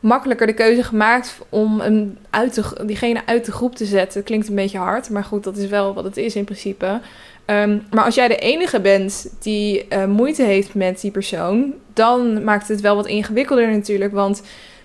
makkelijker 0.00 0.46
de 0.46 0.52
keuze 0.52 0.82
gemaakt 0.82 1.38
om 1.48 1.80
hem 1.80 2.18
uit 2.30 2.62
diegene 2.86 3.20
uit 3.26 3.44
de 3.44 3.52
groep 3.52 3.76
te 3.76 3.84
zetten. 3.84 4.22
Klinkt 4.22 4.48
een 4.48 4.54
beetje 4.54 4.78
hard, 4.78 5.10
maar 5.10 5.24
goed, 5.24 5.44
dat 5.44 5.56
is 5.56 5.66
wel 5.66 5.94
wat 5.94 6.04
het 6.04 6.16
is 6.16 6.34
in 6.34 6.44
principe. 6.44 7.00
Um, 7.46 7.82
maar 7.90 8.04
als 8.04 8.14
jij 8.14 8.28
de 8.28 8.36
enige 8.36 8.80
bent 8.80 9.32
die 9.38 9.86
uh, 9.88 10.04
moeite 10.04 10.42
heeft 10.42 10.74
met 10.74 11.00
die 11.00 11.10
persoon, 11.10 11.74
dan 11.92 12.44
maakt 12.44 12.68
het 12.68 12.80
wel 12.80 12.96
wat 12.96 13.06
ingewikkelder 13.06 13.68
natuurlijk. 13.70 14.12
Want 14.12 14.42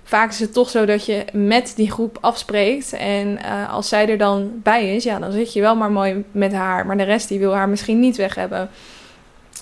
vaak 0.08 0.32
is 0.32 0.40
het 0.40 0.54
toch 0.54 0.70
zo 0.70 0.86
dat 0.86 1.06
je 1.06 1.26
met 1.34 1.74
die 1.76 1.92
groep 1.92 2.18
afspreekt. 2.22 2.94
En 2.94 3.40
uh, 3.46 3.74
als 3.74 3.90
zij 3.90 4.10
er 4.10 4.18
dan 4.18 4.52
bij 4.54 4.96
is, 4.96 5.04
ja, 5.04 5.20
dan 5.20 5.32
zit 5.32 5.54
je 5.54 5.62
wel 5.62 5.76
maar 5.76 5.92
mooi 5.92 6.24
met 6.32 6.54
haar. 6.54 6.86
Maar 6.86 6.98
de 6.98 7.04
rest 7.04 7.28
die 7.28 7.40
wil 7.40 7.54
haar 7.54 7.70
misschien 7.70 8.00
niet 8.00 8.16
weg 8.16 8.36
hebben. 8.36 8.70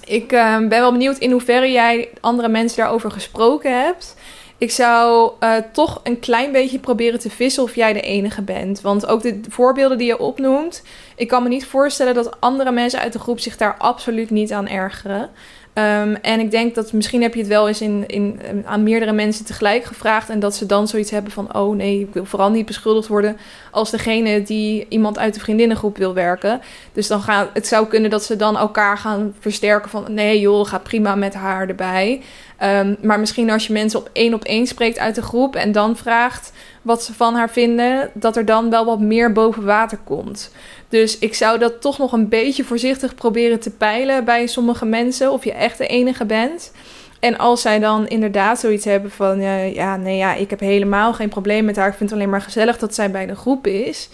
Ik 0.05 0.31
uh, 0.31 0.57
ben 0.57 0.69
wel 0.69 0.91
benieuwd 0.91 1.17
in 1.17 1.31
hoeverre 1.31 1.71
jij 1.71 2.09
andere 2.19 2.49
mensen 2.49 2.77
daarover 2.77 3.11
gesproken 3.11 3.83
hebt. 3.83 4.15
Ik 4.57 4.71
zou 4.71 5.31
uh, 5.39 5.55
toch 5.71 5.99
een 6.03 6.19
klein 6.19 6.51
beetje 6.51 6.79
proberen 6.79 7.19
te 7.19 7.29
vissen 7.29 7.63
of 7.63 7.75
jij 7.75 7.93
de 7.93 8.01
enige 8.01 8.41
bent. 8.41 8.81
Want 8.81 9.05
ook 9.05 9.21
de 9.21 9.39
voorbeelden 9.49 9.97
die 9.97 10.07
je 10.07 10.19
opnoemt, 10.19 10.83
ik 11.15 11.27
kan 11.27 11.43
me 11.43 11.49
niet 11.49 11.65
voorstellen 11.65 12.13
dat 12.13 12.41
andere 12.41 12.71
mensen 12.71 12.99
uit 12.99 13.13
de 13.13 13.19
groep 13.19 13.39
zich 13.39 13.57
daar 13.57 13.77
absoluut 13.77 14.29
niet 14.29 14.51
aan 14.51 14.67
ergeren. 14.67 15.29
Um, 15.75 16.15
en 16.15 16.39
ik 16.39 16.51
denk 16.51 16.75
dat 16.75 16.93
misschien 16.93 17.21
heb 17.21 17.33
je 17.33 17.39
het 17.39 17.49
wel 17.49 17.67
eens 17.67 17.81
in, 17.81 18.03
in, 18.07 18.39
aan 18.65 18.83
meerdere 18.83 19.11
mensen 19.11 19.45
tegelijk 19.45 19.83
gevraagd. 19.83 20.29
En 20.29 20.39
dat 20.39 20.55
ze 20.55 20.65
dan 20.65 20.87
zoiets 20.87 21.11
hebben 21.11 21.31
van: 21.31 21.55
oh 21.55 21.75
nee, 21.75 21.99
ik 21.99 22.13
wil 22.13 22.25
vooral 22.25 22.51
niet 22.51 22.65
beschuldigd 22.65 23.07
worden 23.07 23.37
als 23.71 23.91
degene 23.91 24.43
die 24.43 24.85
iemand 24.89 25.19
uit 25.19 25.33
de 25.33 25.39
vriendinnengroep 25.39 25.97
wil 25.97 26.13
werken. 26.13 26.61
Dus 26.93 27.07
dan 27.07 27.21
gaat 27.21 27.49
het 27.53 27.67
zou 27.67 27.87
kunnen 27.87 28.09
dat 28.09 28.23
ze 28.23 28.35
dan 28.35 28.57
elkaar 28.57 28.97
gaan 28.97 29.35
versterken 29.39 29.89
van: 29.89 30.05
nee 30.13 30.39
joh, 30.39 30.67
ga 30.67 30.77
prima 30.77 31.15
met 31.15 31.33
haar 31.33 31.67
erbij. 31.67 32.21
Um, 32.63 32.97
maar 33.01 33.19
misschien 33.19 33.49
als 33.49 33.67
je 33.67 33.73
mensen 33.73 33.99
op 33.99 34.09
één 34.13 34.33
op 34.33 34.43
één 34.43 34.67
spreekt 34.67 34.99
uit 34.99 35.15
de 35.15 35.21
groep 35.21 35.55
en 35.55 35.71
dan 35.71 35.97
vraagt 35.97 36.51
wat 36.81 37.03
ze 37.03 37.13
van 37.13 37.35
haar 37.35 37.49
vinden, 37.49 38.09
dat 38.13 38.35
er 38.35 38.45
dan 38.45 38.69
wel 38.69 38.85
wat 38.85 38.99
meer 38.99 39.31
boven 39.31 39.65
water 39.65 39.97
komt. 40.03 40.51
Dus 40.93 41.17
ik 41.17 41.33
zou 41.33 41.59
dat 41.59 41.81
toch 41.81 41.97
nog 41.97 42.11
een 42.11 42.29
beetje 42.29 42.63
voorzichtig 42.63 43.15
proberen 43.15 43.59
te 43.59 43.69
peilen 43.69 44.25
bij 44.25 44.47
sommige 44.47 44.85
mensen, 44.85 45.31
of 45.31 45.43
je 45.43 45.51
echt 45.51 45.77
de 45.77 45.87
enige 45.87 46.25
bent. 46.25 46.71
En 47.19 47.37
als 47.37 47.61
zij 47.61 47.79
dan 47.79 48.07
inderdaad 48.07 48.59
zoiets 48.59 48.85
hebben 48.85 49.11
van, 49.11 49.41
ja, 49.73 49.97
nee, 49.97 50.17
ja, 50.17 50.33
ik 50.33 50.49
heb 50.49 50.59
helemaal 50.59 51.13
geen 51.13 51.29
probleem 51.29 51.65
met 51.65 51.75
haar. 51.75 51.87
Ik 51.87 51.93
vind 51.93 52.09
het 52.09 52.19
alleen 52.19 52.31
maar 52.31 52.41
gezellig 52.41 52.77
dat 52.77 52.95
zij 52.95 53.11
bij 53.11 53.25
de 53.25 53.35
groep 53.35 53.67
is. 53.67 54.09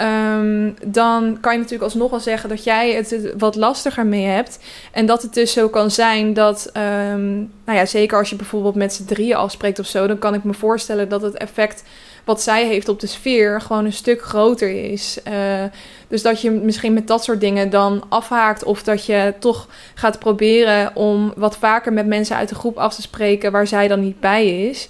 Um, 0.00 0.74
dan 0.86 1.38
kan 1.40 1.52
je 1.52 1.58
natuurlijk 1.58 1.84
alsnog 1.84 2.10
wel 2.10 2.20
zeggen 2.20 2.48
dat 2.48 2.64
jij 2.64 2.92
het 2.92 3.34
wat 3.38 3.56
lastiger 3.56 4.06
mee 4.06 4.26
hebt. 4.26 4.58
En 4.92 5.06
dat 5.06 5.22
het 5.22 5.34
dus 5.34 5.52
zo 5.52 5.68
kan 5.68 5.90
zijn 5.90 6.34
dat, 6.34 6.70
um, 7.12 7.50
nou 7.64 7.78
ja, 7.78 7.86
zeker 7.86 8.18
als 8.18 8.30
je 8.30 8.36
bijvoorbeeld 8.36 8.74
met 8.74 8.94
z'n 8.94 9.04
drieën 9.04 9.36
afspreekt 9.36 9.78
of 9.78 9.86
zo, 9.86 10.06
dan 10.06 10.18
kan 10.18 10.34
ik 10.34 10.44
me 10.44 10.54
voorstellen 10.54 11.08
dat 11.08 11.22
het 11.22 11.34
effect 11.34 11.82
wat 12.28 12.42
zij 12.42 12.66
heeft 12.66 12.88
op 12.88 13.00
de 13.00 13.06
sfeer 13.06 13.60
gewoon 13.60 13.84
een 13.84 13.92
stuk 13.92 14.22
groter 14.22 14.90
is. 14.90 15.18
Uh, 15.28 15.64
dus 16.08 16.22
dat 16.22 16.40
je 16.40 16.50
misschien 16.50 16.92
met 16.92 17.06
dat 17.06 17.24
soort 17.24 17.40
dingen 17.40 17.70
dan 17.70 18.02
afhaakt. 18.08 18.64
Of 18.64 18.82
dat 18.82 19.06
je 19.06 19.34
toch 19.38 19.68
gaat 19.94 20.18
proberen 20.18 20.96
om 20.96 21.32
wat 21.36 21.56
vaker 21.56 21.92
met 21.92 22.06
mensen 22.06 22.36
uit 22.36 22.48
de 22.48 22.54
groep 22.54 22.76
af 22.76 22.94
te 22.94 23.02
spreken 23.02 23.52
waar 23.52 23.66
zij 23.66 23.88
dan 23.88 24.00
niet 24.00 24.20
bij 24.20 24.68
is. 24.68 24.88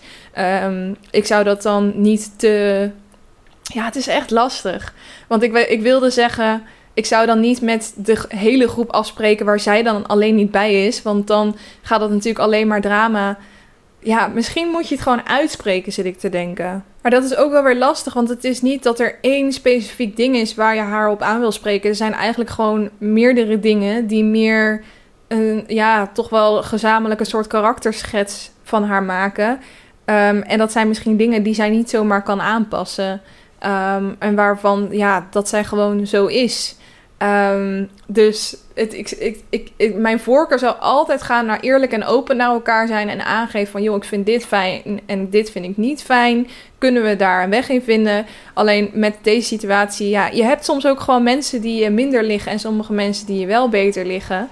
Um, 0.64 0.96
ik 1.10 1.26
zou 1.26 1.44
dat 1.44 1.62
dan 1.62 1.92
niet 1.94 2.38
te. 2.38 2.90
Ja, 3.62 3.84
het 3.84 3.96
is 3.96 4.06
echt 4.06 4.30
lastig. 4.30 4.94
Want 5.28 5.42
ik, 5.42 5.52
ik 5.56 5.80
wilde 5.82 6.10
zeggen. 6.10 6.62
Ik 6.94 7.06
zou 7.06 7.26
dan 7.26 7.40
niet 7.40 7.60
met 7.60 7.92
de 7.96 8.24
hele 8.28 8.68
groep 8.68 8.90
afspreken 8.90 9.46
waar 9.46 9.60
zij 9.60 9.82
dan 9.82 10.06
alleen 10.06 10.34
niet 10.34 10.50
bij 10.50 10.86
is. 10.86 11.02
Want 11.02 11.26
dan 11.26 11.56
gaat 11.82 12.00
dat 12.00 12.10
natuurlijk 12.10 12.44
alleen 12.44 12.66
maar 12.66 12.80
drama 12.80 13.38
ja, 13.98 14.26
misschien 14.26 14.68
moet 14.68 14.88
je 14.88 14.94
het 14.94 15.02
gewoon 15.02 15.28
uitspreken, 15.28 15.92
zit 15.92 16.04
ik 16.04 16.18
te 16.18 16.28
denken. 16.28 16.84
Maar 17.02 17.10
dat 17.10 17.24
is 17.24 17.36
ook 17.36 17.50
wel 17.50 17.62
weer 17.62 17.76
lastig, 17.76 18.14
want 18.14 18.28
het 18.28 18.44
is 18.44 18.62
niet 18.62 18.82
dat 18.82 19.00
er 19.00 19.18
één 19.20 19.52
specifiek 19.52 20.16
ding 20.16 20.36
is 20.36 20.54
waar 20.54 20.74
je 20.74 20.80
haar 20.80 21.08
op 21.08 21.22
aan 21.22 21.40
wil 21.40 21.52
spreken. 21.52 21.90
Er 21.90 21.96
zijn 21.96 22.12
eigenlijk 22.12 22.50
gewoon 22.50 22.90
meerdere 22.98 23.60
dingen 23.60 24.06
die 24.06 24.24
meer 24.24 24.84
een, 25.28 25.64
ja, 25.66 26.06
toch 26.06 26.28
wel 26.28 26.62
gezamenlijke 26.62 27.24
soort 27.24 27.46
karakterschets 27.46 28.50
van 28.62 28.84
haar 28.84 29.02
maken. 29.02 29.50
Um, 30.04 30.42
en 30.42 30.58
dat 30.58 30.72
zijn 30.72 30.88
misschien 30.88 31.16
dingen 31.16 31.42
die 31.42 31.54
zij 31.54 31.70
niet 31.70 31.90
zomaar 31.90 32.22
kan 32.22 32.40
aanpassen. 32.40 33.20
Um, 33.66 34.16
en 34.18 34.34
waarvan, 34.34 34.88
ja, 34.90 35.26
dat 35.30 35.48
zij 35.48 35.64
gewoon 35.64 36.06
zo 36.06 36.26
is. 36.26 36.76
Um, 37.22 37.90
dus 38.06 38.56
het, 38.74 38.94
ik, 38.94 39.10
ik, 39.50 39.70
ik, 39.76 39.94
mijn 39.94 40.20
voorkeur 40.20 40.58
zou 40.58 40.76
altijd 40.80 41.22
gaan 41.22 41.46
naar 41.46 41.60
eerlijk 41.60 41.92
en 41.92 42.04
open 42.04 42.36
naar 42.36 42.50
elkaar 42.50 42.86
zijn 42.86 43.08
en 43.08 43.24
aangeven 43.24 43.72
van 43.72 43.82
joh, 43.82 43.96
ik 43.96 44.04
vind 44.04 44.26
dit 44.26 44.46
fijn 44.46 45.00
en 45.06 45.30
dit 45.30 45.50
vind 45.50 45.64
ik 45.64 45.76
niet 45.76 46.02
fijn. 46.02 46.48
Kunnen 46.78 47.02
we 47.02 47.16
daar 47.16 47.44
een 47.44 47.50
weg 47.50 47.68
in 47.68 47.82
vinden? 47.82 48.26
Alleen 48.54 48.90
met 48.92 49.16
deze 49.22 49.46
situatie, 49.46 50.08
ja, 50.08 50.26
je 50.26 50.42
hebt 50.42 50.64
soms 50.64 50.86
ook 50.86 51.00
gewoon 51.00 51.22
mensen 51.22 51.60
die 51.60 51.90
minder 51.90 52.24
liggen 52.24 52.52
en 52.52 52.58
sommige 52.58 52.92
mensen 52.92 53.26
die 53.26 53.40
je 53.40 53.46
wel 53.46 53.68
beter 53.68 54.06
liggen. 54.06 54.48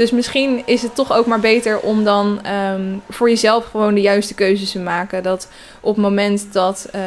Dus 0.00 0.10
misschien 0.10 0.62
is 0.66 0.82
het 0.82 0.94
toch 0.94 1.12
ook 1.12 1.26
maar 1.26 1.40
beter 1.40 1.80
om 1.80 2.04
dan 2.04 2.40
um, 2.46 3.02
voor 3.08 3.28
jezelf 3.28 3.64
gewoon 3.64 3.94
de 3.94 4.00
juiste 4.00 4.34
keuzes 4.34 4.70
te 4.70 4.78
maken. 4.78 5.22
Dat 5.22 5.48
op 5.80 5.94
het 5.94 6.04
moment 6.04 6.52
dat 6.52 6.88
uh, 6.94 7.00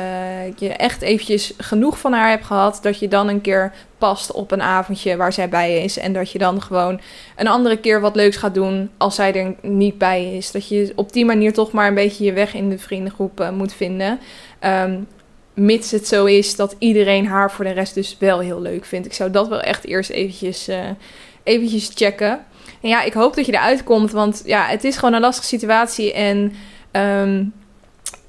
je 0.56 0.70
echt 0.70 1.02
eventjes 1.02 1.54
genoeg 1.58 2.00
van 2.00 2.14
haar 2.14 2.30
hebt 2.30 2.46
gehad, 2.46 2.80
dat 2.82 3.00
je 3.00 3.08
dan 3.08 3.28
een 3.28 3.42
keer 3.42 3.74
past 3.98 4.32
op 4.32 4.52
een 4.52 4.62
avondje 4.62 5.18
waar 5.18 5.34
zij 5.34 5.50
bij 5.50 5.84
is. 5.84 5.98
En 5.98 6.14
dat 6.14 6.32
je 6.32 6.38
dan 6.38 6.62
gewoon 6.62 7.00
een 7.36 7.48
andere 7.48 7.78
keer 7.78 8.02
wat 8.02 8.16
leuks 8.16 8.38
gaat 8.38 8.54
doen 8.54 8.90
als 8.98 9.16
zij 9.16 9.34
er 9.34 9.56
niet 9.62 9.98
bij 9.98 10.36
is. 10.36 10.52
Dat 10.52 10.68
je 10.68 10.94
op 10.96 11.14
die 11.14 11.26
manier 11.26 11.54
toch 11.54 11.72
maar 11.72 11.88
een 11.88 11.94
beetje 11.94 12.26
je 12.26 12.34
weg 12.34 12.54
in 12.54 12.70
de 12.70 12.78
vriendengroep 12.78 13.40
uh, 13.42 13.50
moet 13.50 13.74
vinden. 13.74 14.20
Um, 14.62 15.08
mits 15.54 15.92
het 15.92 16.08
zo 16.08 16.26
is 16.26 16.56
dat 16.56 16.76
iedereen 16.80 17.28
haar 17.28 17.52
voor 17.52 17.66
de 17.66 17.72
rest 17.72 17.94
dus 17.94 18.18
wel 18.20 18.40
heel 18.40 18.62
leuk 18.62 18.86
vindt. 18.86 19.06
Ik 19.06 19.14
zou 19.14 19.32
dat 19.32 19.48
wel 19.48 19.62
echt 19.62 19.86
eerst 19.86 20.10
eventjes, 20.10 20.70
uh, 20.70 20.78
eventjes 21.44 21.92
checken. 21.96 22.46
En 22.84 22.90
ja, 22.90 23.02
ik 23.02 23.14
hoop 23.14 23.36
dat 23.36 23.46
je 23.46 23.54
eruit 23.54 23.84
komt, 23.84 24.12
want 24.12 24.42
ja, 24.46 24.66
het 24.66 24.84
is 24.84 24.96
gewoon 24.96 25.14
een 25.14 25.22
lastige 25.22 25.48
situatie. 25.48 26.14
En 26.14 26.54
um, 26.92 27.54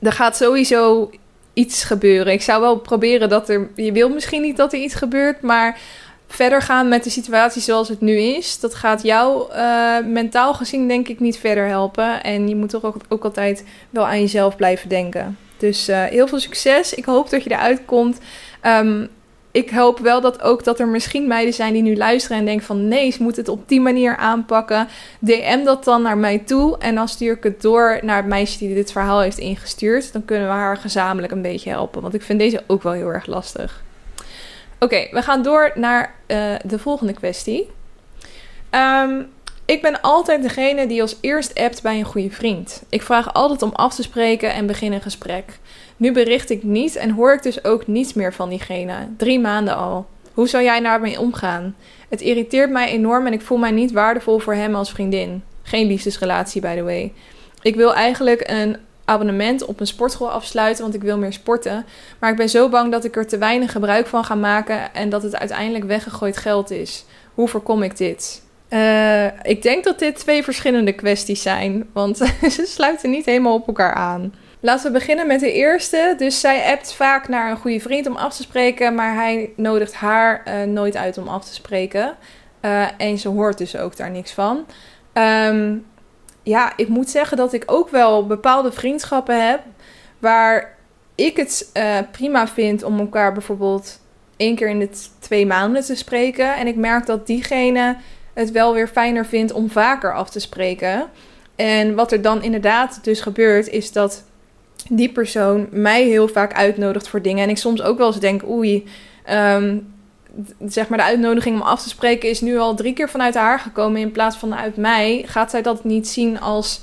er 0.00 0.12
gaat 0.12 0.36
sowieso 0.36 1.10
iets 1.52 1.84
gebeuren. 1.84 2.32
Ik 2.32 2.42
zou 2.42 2.60
wel 2.60 2.78
proberen 2.78 3.28
dat 3.28 3.48
er. 3.48 3.70
Je 3.74 3.92
wil 3.92 4.08
misschien 4.08 4.42
niet 4.42 4.56
dat 4.56 4.72
er 4.72 4.78
iets 4.78 4.94
gebeurt, 4.94 5.42
maar 5.42 5.78
verder 6.28 6.62
gaan 6.62 6.88
met 6.88 7.04
de 7.04 7.10
situatie 7.10 7.62
zoals 7.62 7.88
het 7.88 8.00
nu 8.00 8.16
is, 8.16 8.60
dat 8.60 8.74
gaat 8.74 9.02
jou 9.02 9.52
uh, 9.52 9.96
mentaal 10.04 10.54
gezien 10.54 10.88
denk 10.88 11.08
ik 11.08 11.20
niet 11.20 11.38
verder 11.38 11.66
helpen. 11.66 12.22
En 12.22 12.48
je 12.48 12.56
moet 12.56 12.68
toch 12.68 12.84
ook, 13.08 13.24
altijd 13.24 13.64
wel 13.90 14.06
aan 14.06 14.20
jezelf 14.20 14.56
blijven 14.56 14.88
denken. 14.88 15.38
Dus 15.56 15.88
uh, 15.88 16.02
heel 16.02 16.26
veel 16.26 16.40
succes. 16.40 16.94
Ik 16.94 17.04
hoop 17.04 17.30
dat 17.30 17.44
je 17.44 17.50
eruit 17.50 17.80
komt. 17.84 18.18
Um, 18.62 19.08
ik 19.54 19.70
hoop 19.70 19.98
wel 19.98 20.20
dat 20.20 20.42
ook 20.42 20.64
dat 20.64 20.80
er 20.80 20.88
misschien 20.88 21.26
meiden 21.26 21.54
zijn 21.54 21.72
die 21.72 21.82
nu 21.82 21.96
luisteren 21.96 22.38
en 22.38 22.44
denken 22.44 22.66
van 22.66 22.88
nee, 22.88 23.10
ze 23.10 23.22
moeten 23.22 23.42
het 23.42 23.50
op 23.50 23.68
die 23.68 23.80
manier 23.80 24.16
aanpakken. 24.16 24.88
DM 25.18 25.64
dat 25.64 25.84
dan 25.84 26.02
naar 26.02 26.18
mij 26.18 26.38
toe 26.38 26.78
en 26.78 26.94
dan 26.94 27.08
stuur 27.08 27.36
ik 27.36 27.42
het 27.42 27.62
door 27.62 27.98
naar 28.02 28.16
het 28.16 28.26
meisje 28.26 28.58
die 28.58 28.74
dit 28.74 28.92
verhaal 28.92 29.20
heeft 29.20 29.38
ingestuurd. 29.38 30.12
Dan 30.12 30.24
kunnen 30.24 30.46
we 30.46 30.52
haar 30.52 30.76
gezamenlijk 30.76 31.32
een 31.32 31.42
beetje 31.42 31.70
helpen, 31.70 32.02
want 32.02 32.14
ik 32.14 32.22
vind 32.22 32.38
deze 32.38 32.62
ook 32.66 32.82
wel 32.82 32.92
heel 32.92 33.12
erg 33.12 33.26
lastig. 33.26 33.82
Oké, 34.78 35.08
we 35.10 35.22
gaan 35.22 35.42
door 35.42 35.72
naar 35.74 36.14
uh, 36.26 36.54
de 36.64 36.78
volgende 36.78 37.12
kwestie. 37.12 37.70
Um, 38.70 39.28
ik 39.64 39.82
ben 39.82 40.00
altijd 40.00 40.42
degene 40.42 40.86
die 40.86 41.00
als 41.00 41.16
eerst 41.20 41.60
appt 41.60 41.82
bij 41.82 41.98
een 41.98 42.04
goede 42.04 42.30
vriend. 42.30 42.82
Ik 42.88 43.02
vraag 43.02 43.34
altijd 43.34 43.62
om 43.62 43.72
af 43.72 43.94
te 43.94 44.02
spreken 44.02 44.52
en 44.52 44.66
begin 44.66 44.92
een 44.92 45.02
gesprek. 45.02 45.58
Nu 45.96 46.12
bericht 46.12 46.50
ik 46.50 46.62
niet 46.62 46.96
en 46.96 47.10
hoor 47.10 47.32
ik 47.32 47.42
dus 47.42 47.64
ook 47.64 47.86
niets 47.86 48.12
meer 48.12 48.32
van 48.32 48.48
diegene. 48.48 48.94
Drie 49.16 49.40
maanden 49.40 49.76
al. 49.76 50.06
Hoe 50.34 50.48
zou 50.48 50.64
jij 50.64 50.80
daarmee 50.80 51.20
omgaan? 51.20 51.76
Het 52.08 52.20
irriteert 52.20 52.70
mij 52.70 52.88
enorm 52.88 53.26
en 53.26 53.32
ik 53.32 53.40
voel 53.40 53.58
mij 53.58 53.70
niet 53.70 53.92
waardevol 53.92 54.38
voor 54.38 54.54
hem 54.54 54.74
als 54.74 54.90
vriendin. 54.90 55.42
Geen 55.62 55.86
liefdesrelatie, 55.86 56.60
by 56.60 56.76
the 56.76 56.82
way. 56.82 57.12
Ik 57.62 57.74
wil 57.74 57.94
eigenlijk 57.94 58.42
een 58.50 58.76
abonnement 59.04 59.64
op 59.64 59.80
een 59.80 59.86
sportschool 59.86 60.30
afsluiten, 60.30 60.82
want 60.82 60.94
ik 60.94 61.02
wil 61.02 61.18
meer 61.18 61.32
sporten. 61.32 61.84
Maar 62.18 62.30
ik 62.30 62.36
ben 62.36 62.48
zo 62.48 62.68
bang 62.68 62.92
dat 62.92 63.04
ik 63.04 63.16
er 63.16 63.26
te 63.26 63.38
weinig 63.38 63.72
gebruik 63.72 64.06
van 64.06 64.24
ga 64.24 64.34
maken 64.34 64.94
en 64.94 65.08
dat 65.08 65.22
het 65.22 65.36
uiteindelijk 65.36 65.84
weggegooid 65.84 66.36
geld 66.36 66.70
is. 66.70 67.04
Hoe 67.34 67.48
voorkom 67.48 67.82
ik 67.82 67.96
dit? 67.96 68.42
Uh, 68.70 69.24
ik 69.26 69.62
denk 69.62 69.84
dat 69.84 69.98
dit 69.98 70.16
twee 70.16 70.42
verschillende 70.42 70.92
kwesties 70.92 71.42
zijn, 71.42 71.88
want 71.92 72.16
ze 72.56 72.64
sluiten 72.66 73.10
niet 73.10 73.24
helemaal 73.24 73.54
op 73.54 73.66
elkaar 73.66 73.94
aan. 73.94 74.32
Laten 74.64 74.86
we 74.86 74.98
beginnen 74.98 75.26
met 75.26 75.40
de 75.40 75.52
eerste. 75.52 76.14
Dus 76.16 76.40
zij 76.40 76.72
appt 76.72 76.94
vaak 76.94 77.28
naar 77.28 77.50
een 77.50 77.56
goede 77.56 77.80
vriend 77.80 78.06
om 78.06 78.16
af 78.16 78.36
te 78.36 78.42
spreken, 78.42 78.94
maar 78.94 79.14
hij 79.14 79.50
nodigt 79.56 79.94
haar 79.94 80.42
uh, 80.48 80.62
nooit 80.62 80.96
uit 80.96 81.18
om 81.18 81.28
af 81.28 81.44
te 81.44 81.54
spreken. 81.54 82.16
Uh, 82.62 82.86
en 82.96 83.18
ze 83.18 83.28
hoort 83.28 83.58
dus 83.58 83.76
ook 83.76 83.96
daar 83.96 84.10
niks 84.10 84.32
van. 84.32 84.66
Um, 85.14 85.86
ja, 86.42 86.72
ik 86.76 86.88
moet 86.88 87.10
zeggen 87.10 87.36
dat 87.36 87.52
ik 87.52 87.62
ook 87.66 87.88
wel 87.88 88.26
bepaalde 88.26 88.72
vriendschappen 88.72 89.48
heb 89.48 89.60
waar 90.18 90.76
ik 91.14 91.36
het 91.36 91.70
uh, 91.74 91.98
prima 92.12 92.48
vind 92.48 92.82
om 92.82 92.98
elkaar 92.98 93.32
bijvoorbeeld 93.32 94.00
één 94.36 94.54
keer 94.54 94.68
in 94.68 94.78
de 94.78 94.90
twee 95.18 95.46
maanden 95.46 95.82
te 95.82 95.94
spreken. 95.94 96.56
En 96.56 96.66
ik 96.66 96.76
merk 96.76 97.06
dat 97.06 97.26
diegene 97.26 97.96
het 98.34 98.50
wel 98.50 98.74
weer 98.74 98.88
fijner 98.88 99.26
vindt 99.26 99.52
om 99.52 99.70
vaker 99.70 100.14
af 100.14 100.30
te 100.30 100.40
spreken. 100.40 101.10
En 101.56 101.94
wat 101.94 102.12
er 102.12 102.22
dan 102.22 102.42
inderdaad 102.42 103.04
dus 103.04 103.20
gebeurt, 103.20 103.68
is 103.68 103.92
dat 103.92 104.24
die 104.88 105.12
persoon 105.12 105.66
mij 105.70 106.04
heel 106.04 106.28
vaak 106.28 106.54
uitnodigt 106.54 107.08
voor 107.08 107.22
dingen. 107.22 107.42
En 107.42 107.50
ik 107.50 107.58
soms 107.58 107.82
ook 107.82 107.98
wel 107.98 108.06
eens 108.06 108.20
denk, 108.20 108.48
oei, 108.48 108.88
um, 109.30 109.94
zeg 110.66 110.88
maar 110.88 110.98
de 110.98 111.04
uitnodiging 111.04 111.60
om 111.60 111.66
af 111.66 111.82
te 111.82 111.88
spreken 111.88 112.28
is 112.28 112.40
nu 112.40 112.58
al 112.58 112.74
drie 112.74 112.92
keer 112.92 113.08
vanuit 113.08 113.34
haar 113.34 113.58
gekomen 113.58 114.00
in 114.00 114.12
plaats 114.12 114.36
van 114.36 114.54
uit 114.54 114.76
mij. 114.76 115.22
Gaat 115.26 115.50
zij 115.50 115.62
dat 115.62 115.84
niet 115.84 116.08
zien 116.08 116.40
als 116.40 116.80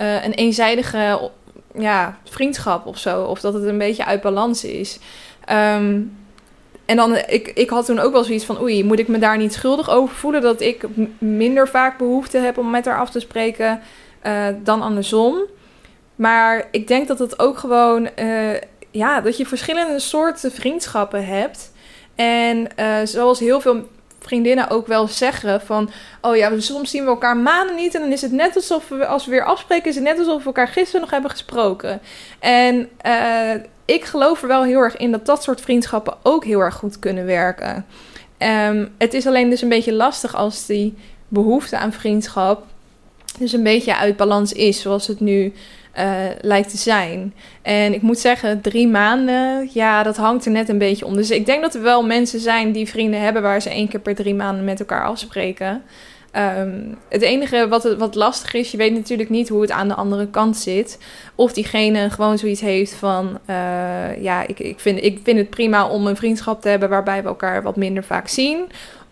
uh, 0.00 0.24
een 0.24 0.32
eenzijdige 0.32 1.30
ja, 1.78 2.18
vriendschap 2.24 2.86
of 2.86 2.98
zo. 2.98 3.24
Of 3.24 3.40
dat 3.40 3.54
het 3.54 3.64
een 3.64 3.78
beetje 3.78 4.04
uit 4.04 4.20
balans 4.20 4.64
is. 4.64 4.98
Ehm, 5.44 6.00
en 6.84 6.96
dan, 6.96 7.16
ik, 7.16 7.48
ik 7.54 7.70
had 7.70 7.86
toen 7.86 7.98
ook 7.98 8.12
wel 8.12 8.24
zoiets 8.24 8.44
van, 8.44 8.60
oei, 8.62 8.84
moet 8.84 8.98
ik 8.98 9.08
me 9.08 9.18
daar 9.18 9.38
niet 9.38 9.52
schuldig 9.52 9.90
over 9.90 10.14
voelen? 10.14 10.40
Dat 10.40 10.60
ik 10.60 10.84
minder 11.18 11.68
vaak 11.68 11.98
behoefte 11.98 12.38
heb 12.38 12.58
om 12.58 12.70
met 12.70 12.84
haar 12.84 12.98
af 12.98 13.10
te 13.10 13.20
spreken 13.20 13.80
uh, 14.26 14.46
dan 14.62 14.82
andersom. 14.82 15.34
Maar 16.22 16.68
ik 16.70 16.88
denk 16.88 17.08
dat 17.08 17.18
het 17.18 17.38
ook 17.38 17.58
gewoon, 17.58 18.08
uh, 18.18 18.54
ja, 18.90 19.20
dat 19.20 19.36
je 19.36 19.46
verschillende 19.46 19.98
soorten 19.98 20.52
vriendschappen 20.52 21.26
hebt. 21.26 21.72
En 22.14 22.68
uh, 22.78 22.96
zoals 23.04 23.38
heel 23.38 23.60
veel 23.60 23.88
vriendinnen 24.18 24.70
ook 24.70 24.86
wel 24.86 25.08
zeggen 25.08 25.60
van... 25.60 25.90
oh 26.20 26.36
ja, 26.36 26.60
soms 26.60 26.90
zien 26.90 27.02
we 27.02 27.08
elkaar 27.08 27.36
maanden 27.36 27.76
niet... 27.76 27.94
en 27.94 28.00
dan 28.00 28.12
is 28.12 28.22
het 28.22 28.32
net 28.32 28.56
alsof 28.56 28.88
we, 28.88 29.06
als 29.06 29.24
we 29.24 29.30
weer 29.30 29.44
afspreken... 29.44 29.88
is 29.88 29.94
het 29.94 30.04
net 30.04 30.18
alsof 30.18 30.38
we 30.38 30.46
elkaar 30.46 30.68
gisteren 30.68 31.00
nog 31.00 31.10
hebben 31.10 31.30
gesproken. 31.30 32.00
En 32.38 32.88
uh, 33.06 33.62
ik 33.84 34.04
geloof 34.04 34.42
er 34.42 34.48
wel 34.48 34.64
heel 34.64 34.80
erg 34.80 34.96
in... 34.96 35.10
dat 35.10 35.26
dat 35.26 35.42
soort 35.42 35.60
vriendschappen 35.60 36.16
ook 36.22 36.44
heel 36.44 36.60
erg 36.60 36.74
goed 36.74 36.98
kunnen 36.98 37.26
werken. 37.26 37.86
Um, 38.38 38.94
het 38.98 39.14
is 39.14 39.26
alleen 39.26 39.50
dus 39.50 39.62
een 39.62 39.68
beetje 39.68 39.92
lastig 39.92 40.34
als 40.34 40.66
die 40.66 40.94
behoefte 41.28 41.76
aan 41.78 41.92
vriendschap... 41.92 42.66
dus 43.38 43.52
een 43.52 43.62
beetje 43.62 43.96
uit 43.96 44.16
balans 44.16 44.52
is, 44.52 44.80
zoals 44.80 45.06
het 45.06 45.20
nu 45.20 45.52
uh, 45.98 46.04
lijkt 46.40 46.70
te 46.70 46.76
zijn. 46.76 47.34
En 47.62 47.94
ik 47.94 48.02
moet 48.02 48.18
zeggen, 48.18 48.60
drie 48.60 48.88
maanden, 48.88 49.70
ja, 49.72 50.02
dat 50.02 50.16
hangt 50.16 50.44
er 50.44 50.50
net 50.50 50.68
een 50.68 50.78
beetje 50.78 51.06
om. 51.06 51.14
Dus 51.14 51.30
ik 51.30 51.46
denk 51.46 51.62
dat 51.62 51.74
er 51.74 51.82
wel 51.82 52.06
mensen 52.06 52.40
zijn 52.40 52.72
die 52.72 52.88
vrienden 52.88 53.20
hebben 53.20 53.42
waar 53.42 53.62
ze 53.62 53.70
één 53.70 53.88
keer 53.88 54.00
per 54.00 54.14
drie 54.14 54.34
maanden 54.34 54.64
met 54.64 54.80
elkaar 54.80 55.04
afspreken. 55.04 55.82
Um, 56.36 56.98
het 57.08 57.22
enige 57.22 57.68
wat, 57.68 57.96
wat 57.98 58.14
lastig 58.14 58.54
is, 58.54 58.70
je 58.70 58.76
weet 58.76 58.92
natuurlijk 58.92 59.30
niet 59.30 59.48
hoe 59.48 59.60
het 59.60 59.70
aan 59.70 59.88
de 59.88 59.94
andere 59.94 60.26
kant 60.26 60.56
zit. 60.56 60.98
Of 61.34 61.52
diegene 61.52 62.10
gewoon 62.10 62.38
zoiets 62.38 62.60
heeft 62.60 62.94
van: 62.94 63.38
uh, 63.46 64.22
ja, 64.22 64.46
ik, 64.46 64.58
ik, 64.58 64.80
vind, 64.80 65.02
ik 65.02 65.20
vind 65.22 65.38
het 65.38 65.50
prima 65.50 65.88
om 65.88 66.06
een 66.06 66.16
vriendschap 66.16 66.62
te 66.62 66.68
hebben 66.68 66.88
waarbij 66.88 67.22
we 67.22 67.28
elkaar 67.28 67.62
wat 67.62 67.76
minder 67.76 68.04
vaak 68.04 68.28
zien. 68.28 68.64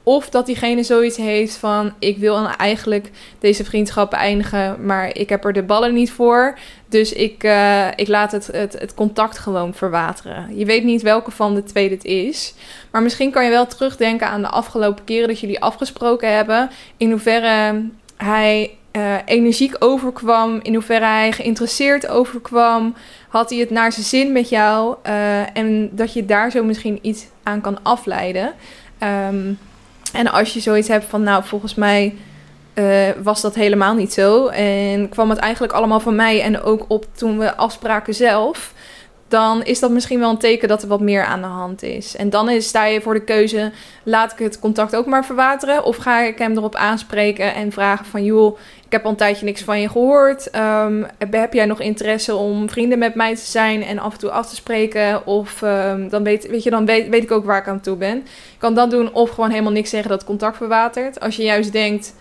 Of 0.03 0.29
dat 0.31 0.47
diegene 0.47 0.83
zoiets 0.83 1.17
heeft 1.17 1.57
van: 1.57 1.93
ik 1.99 2.19
wil 2.19 2.49
eigenlijk 2.49 3.11
deze 3.39 3.65
vriendschap 3.65 4.13
eindigen, 4.13 4.87
maar 4.87 5.17
ik 5.17 5.29
heb 5.29 5.45
er 5.45 5.53
de 5.53 5.63
ballen 5.63 5.95
niet 5.95 6.13
voor. 6.13 6.59
Dus 6.89 7.13
ik, 7.13 7.45
uh, 7.45 7.87
ik 7.97 8.09
laat 8.09 8.33
het, 8.33 8.47
het, 8.47 8.79
het, 8.79 8.95
contact 8.95 9.39
gewoon 9.39 9.75
verwateren. 9.75 10.57
Je 10.57 10.65
weet 10.65 10.85
niet 10.85 11.03
welke 11.03 11.31
van 11.31 11.55
de 11.55 11.63
twee 11.63 11.89
dit 11.89 12.05
is. 12.05 12.55
Maar 12.91 13.03
misschien 13.03 13.31
kan 13.31 13.45
je 13.45 13.51
wel 13.51 13.67
terugdenken 13.67 14.27
aan 14.27 14.43
de 14.43 14.49
afgelopen 14.49 15.05
keren 15.05 15.29
dat 15.29 15.41
jullie 15.41 15.61
afgesproken 15.61 16.35
hebben. 16.35 16.71
In 16.97 17.11
hoeverre 17.11 17.85
hij 18.17 18.71
uh, 18.93 19.15
energiek 19.25 19.77
overkwam. 19.79 20.61
In 20.63 20.75
hoeverre 20.75 21.05
hij 21.05 21.33
geïnteresseerd 21.33 22.09
overkwam. 22.09 22.95
Had 23.29 23.51
hij 23.51 23.59
het 23.59 23.71
naar 23.71 23.93
zijn 23.93 24.07
zin 24.07 24.33
met 24.33 24.49
jou? 24.49 24.97
Uh, 25.07 25.57
en 25.57 25.91
dat 25.93 26.13
je 26.13 26.25
daar 26.25 26.51
zo 26.51 26.65
misschien 26.65 26.99
iets 27.03 27.27
aan 27.43 27.61
kan 27.61 27.83
afleiden. 27.83 28.53
Um, 29.03 29.59
en 30.13 30.33
als 30.33 30.55
je 30.55 30.61
zoiets 30.61 30.89
hebt 30.89 31.05
van, 31.05 31.23
nou, 31.23 31.45
volgens 31.45 31.75
mij 31.75 32.15
uh, 32.75 33.09
was 33.23 33.41
dat 33.41 33.55
helemaal 33.55 33.95
niet 33.95 34.13
zo. 34.13 34.47
En 34.47 35.09
kwam 35.09 35.31
het 35.31 35.39
eigenlijk 35.39 35.73
allemaal 35.73 36.01
van 36.01 36.15
mij 36.15 36.43
en 36.43 36.63
ook 36.63 36.85
op 36.89 37.07
toen 37.13 37.39
we 37.39 37.57
afspraken 37.57 38.15
zelf. 38.15 38.73
Dan 39.29 39.65
is 39.65 39.81
dat 39.81 39.91
misschien 39.91 40.19
wel 40.19 40.31
een 40.31 40.39
teken 40.39 40.69
dat 40.69 40.83
er 40.83 40.89
wat 40.89 41.01
meer 41.01 41.25
aan 41.25 41.41
de 41.41 41.47
hand 41.47 41.83
is. 41.83 42.17
En 42.17 42.31
dan 42.31 42.51
is, 42.51 42.69
sta 42.69 42.85
je 42.85 43.01
voor 43.01 43.15
de 43.15 43.25
keuze: 43.25 43.73
laat 44.03 44.33
ik 44.33 44.39
het 44.39 44.59
contact 44.59 44.97
ook 44.97 45.07
maar 45.07 45.25
verwateren? 45.25 45.85
Of 45.85 45.97
ga 45.97 46.21
ik 46.21 46.39
hem 46.39 46.57
erop 46.57 46.75
aanspreken 46.75 47.55
en 47.55 47.73
vragen 47.73 48.07
van: 48.07 48.25
joh, 48.25 48.59
ik 48.91 48.97
heb 48.97 49.05
al 49.05 49.11
een 49.11 49.17
tijdje 49.17 49.45
niks 49.45 49.63
van 49.63 49.81
je 49.81 49.89
gehoord. 49.89 50.55
Um, 50.57 51.07
heb 51.19 51.53
jij 51.53 51.67
nog 51.67 51.81
interesse 51.81 52.35
om 52.35 52.71
vrienden 52.71 52.99
met 52.99 53.15
mij 53.15 53.35
te 53.35 53.45
zijn 53.45 53.83
en 53.83 53.99
af 53.99 54.13
en 54.13 54.19
toe 54.19 54.31
af 54.31 54.49
te 54.49 54.55
spreken? 54.55 55.27
Of 55.27 55.63
um, 55.63 56.09
dan, 56.09 56.23
weet, 56.23 56.47
weet, 56.49 56.63
je, 56.63 56.71
dan 56.71 56.87
weet, 56.87 57.15
ik 57.15 57.31
ook 57.31 57.45
waar 57.45 57.59
ik 57.61 57.69
aan 57.69 57.81
toe 57.81 57.97
ben. 57.97 58.17
Ik 58.17 58.59
kan 58.59 58.75
dat 58.75 58.91
doen 58.91 59.13
of 59.13 59.31
gewoon 59.31 59.51
helemaal 59.51 59.73
niks 59.73 59.91
zeggen 59.91 60.11
dat 60.11 60.25
contact 60.25 60.57
verwatert. 60.57 61.21
Als 61.21 61.37
je 61.37 61.43
juist 61.43 61.73
denkt, 61.73 62.15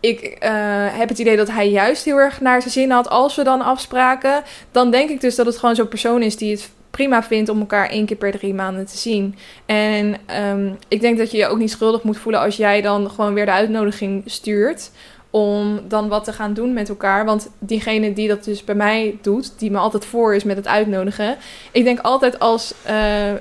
ik 0.00 0.22
uh, 0.24 0.50
heb 0.98 1.08
het 1.08 1.18
idee 1.18 1.36
dat 1.36 1.50
hij 1.50 1.70
juist 1.70 2.04
heel 2.04 2.16
erg 2.16 2.40
naar 2.40 2.60
zijn 2.60 2.72
zin 2.72 2.90
had 2.90 3.08
als 3.08 3.36
we 3.36 3.44
dan 3.44 3.62
afspraken. 3.62 4.42
Dan 4.70 4.90
denk 4.90 5.10
ik 5.10 5.20
dus 5.20 5.34
dat 5.34 5.46
het 5.46 5.58
gewoon 5.58 5.74
zo'n 5.74 5.88
persoon 5.88 6.22
is 6.22 6.36
die 6.36 6.50
het 6.50 6.70
prima 6.90 7.22
vindt 7.22 7.48
om 7.48 7.60
elkaar 7.60 7.88
één 7.88 8.06
keer 8.06 8.16
per 8.16 8.32
drie 8.32 8.54
maanden 8.54 8.86
te 8.86 8.98
zien. 8.98 9.36
En 9.66 10.16
um, 10.50 10.78
ik 10.88 11.00
denk 11.00 11.18
dat 11.18 11.30
je 11.30 11.38
je 11.38 11.46
ook 11.46 11.58
niet 11.58 11.70
schuldig 11.70 12.02
moet 12.02 12.18
voelen 12.18 12.40
als 12.40 12.56
jij 12.56 12.80
dan 12.80 13.10
gewoon 13.10 13.34
weer 13.34 13.46
de 13.46 13.52
uitnodiging 13.52 14.22
stuurt 14.26 14.90
om 15.30 15.80
dan 15.88 16.08
wat 16.08 16.24
te 16.24 16.32
gaan 16.32 16.54
doen 16.54 16.72
met 16.72 16.88
elkaar. 16.88 17.24
Want 17.24 17.50
diegene 17.58 18.12
die 18.12 18.28
dat 18.28 18.44
dus 18.44 18.64
bij 18.64 18.74
mij 18.74 19.18
doet, 19.22 19.58
die 19.58 19.70
me 19.70 19.78
altijd 19.78 20.04
voor 20.04 20.34
is 20.34 20.44
met 20.44 20.56
het 20.56 20.66
uitnodigen. 20.66 21.36
Ik 21.72 21.84
denk 21.84 22.00
altijd 22.00 22.38
als 22.38 22.74
uh, 22.86 22.90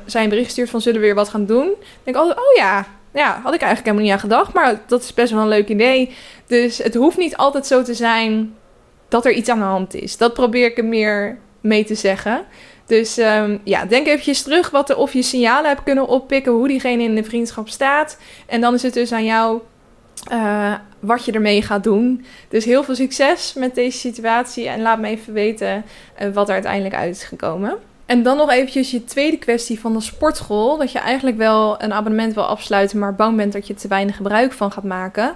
zij 0.06 0.24
een 0.24 0.30
bericht 0.30 0.52
stuurt 0.52 0.70
van 0.70 0.82
zullen 0.82 1.00
we 1.00 1.06
weer 1.06 1.16
wat 1.16 1.30
gaan 1.30 1.46
doen. 1.46 1.74
Denk 2.04 2.18
altijd, 2.18 2.38
oh 2.38 2.56
ja, 2.56 2.86
ja, 3.14 3.40
had 3.44 3.54
ik 3.54 3.62
eigenlijk 3.62 3.84
helemaal 3.84 4.04
niet 4.04 4.12
aan 4.12 4.20
gedacht. 4.20 4.54
Maar 4.54 4.82
dat 4.88 5.04
is 5.04 5.14
best 5.14 5.32
wel 5.32 5.42
een 5.42 5.48
leuk 5.48 5.70
idee. 5.70 6.16
Dus 6.48 6.78
het 6.78 6.96
hoeft 6.96 7.18
niet 7.18 7.38
altijd 7.38 7.68
zo 7.68 7.84
te 7.84 7.94
zijn 7.94 8.56
dat 9.08 9.26
er 9.26 9.32
iets 9.32 9.50
aan 9.50 9.60
de 9.60 9.66
hand 9.66 9.94
is. 9.94 10.18
Dat 10.18 10.34
probeer 10.34 10.66
ik 10.66 10.78
er 10.78 10.86
meer 10.86 11.38
mee 11.62 11.86
te 11.86 11.96
zeggen. 11.96 12.46
Dus 12.86 13.18
um, 13.18 13.62
ja, 13.64 13.86
denk 13.86 14.08
eventjes 14.08 14.42
terug 14.42 14.70
wat 14.70 14.90
er, 14.90 14.98
of 14.98 15.14
je 15.14 15.22
signalen 15.22 15.70
hebt 15.70 15.84
kunnen 15.84 16.08
oppikken, 16.08 16.52
hoe 16.52 16.68
diegene 16.68 17.04
in 17.04 17.16
de 17.16 17.24
vriendschap 17.24 17.70
staat. 17.70 18.18
En 18.46 18.62
dan 18.62 18.74
is 18.74 18.84
het 18.84 18.94
dus 18.94 19.12
aan 19.12 19.26
jou 19.26 19.60
uh, 20.32 20.74
wat 21.00 21.26
je 21.26 21.32
ermee 21.32 21.62
gaat 21.62 21.84
doen. 21.84 22.26
Dus 22.50 22.66
heel 22.66 22.84
veel 22.84 22.96
succes 22.96 23.54
met 23.54 23.76
deze 23.76 23.98
situatie 23.98 24.68
en 24.68 24.82
laat 24.82 25.00
me 25.00 25.08
even 25.08 25.34
weten 25.34 25.84
uh, 26.22 26.34
wat 26.34 26.48
er 26.48 26.54
uiteindelijk 26.54 26.96
uit 26.96 27.16
is 27.16 27.24
gekomen. 27.24 27.78
En 28.06 28.24
dan 28.24 28.38
nog 28.38 28.52
eventjes 28.52 28.92
je 28.92 29.04
tweede 29.04 29.38
kwestie 29.38 29.80
van 29.80 29.94
de 29.94 30.02
sportschool. 30.02 30.78
Dat 30.78 30.92
je 30.92 31.00
eigenlijk 31.00 31.38
wel 31.38 31.84
een 31.84 31.94
abonnement 31.94 32.34
wil 32.34 32.46
afsluiten, 32.46 33.00
maar 33.00 33.16
bang 33.16 33.38
bent 33.38 33.54
dat 33.54 33.68
je 33.68 33.74
te 33.74 33.88
weinig 33.88 34.16
gebruik 34.16 34.52
van 34.52 34.72
gaat 34.72 34.84
maken. 34.84 35.36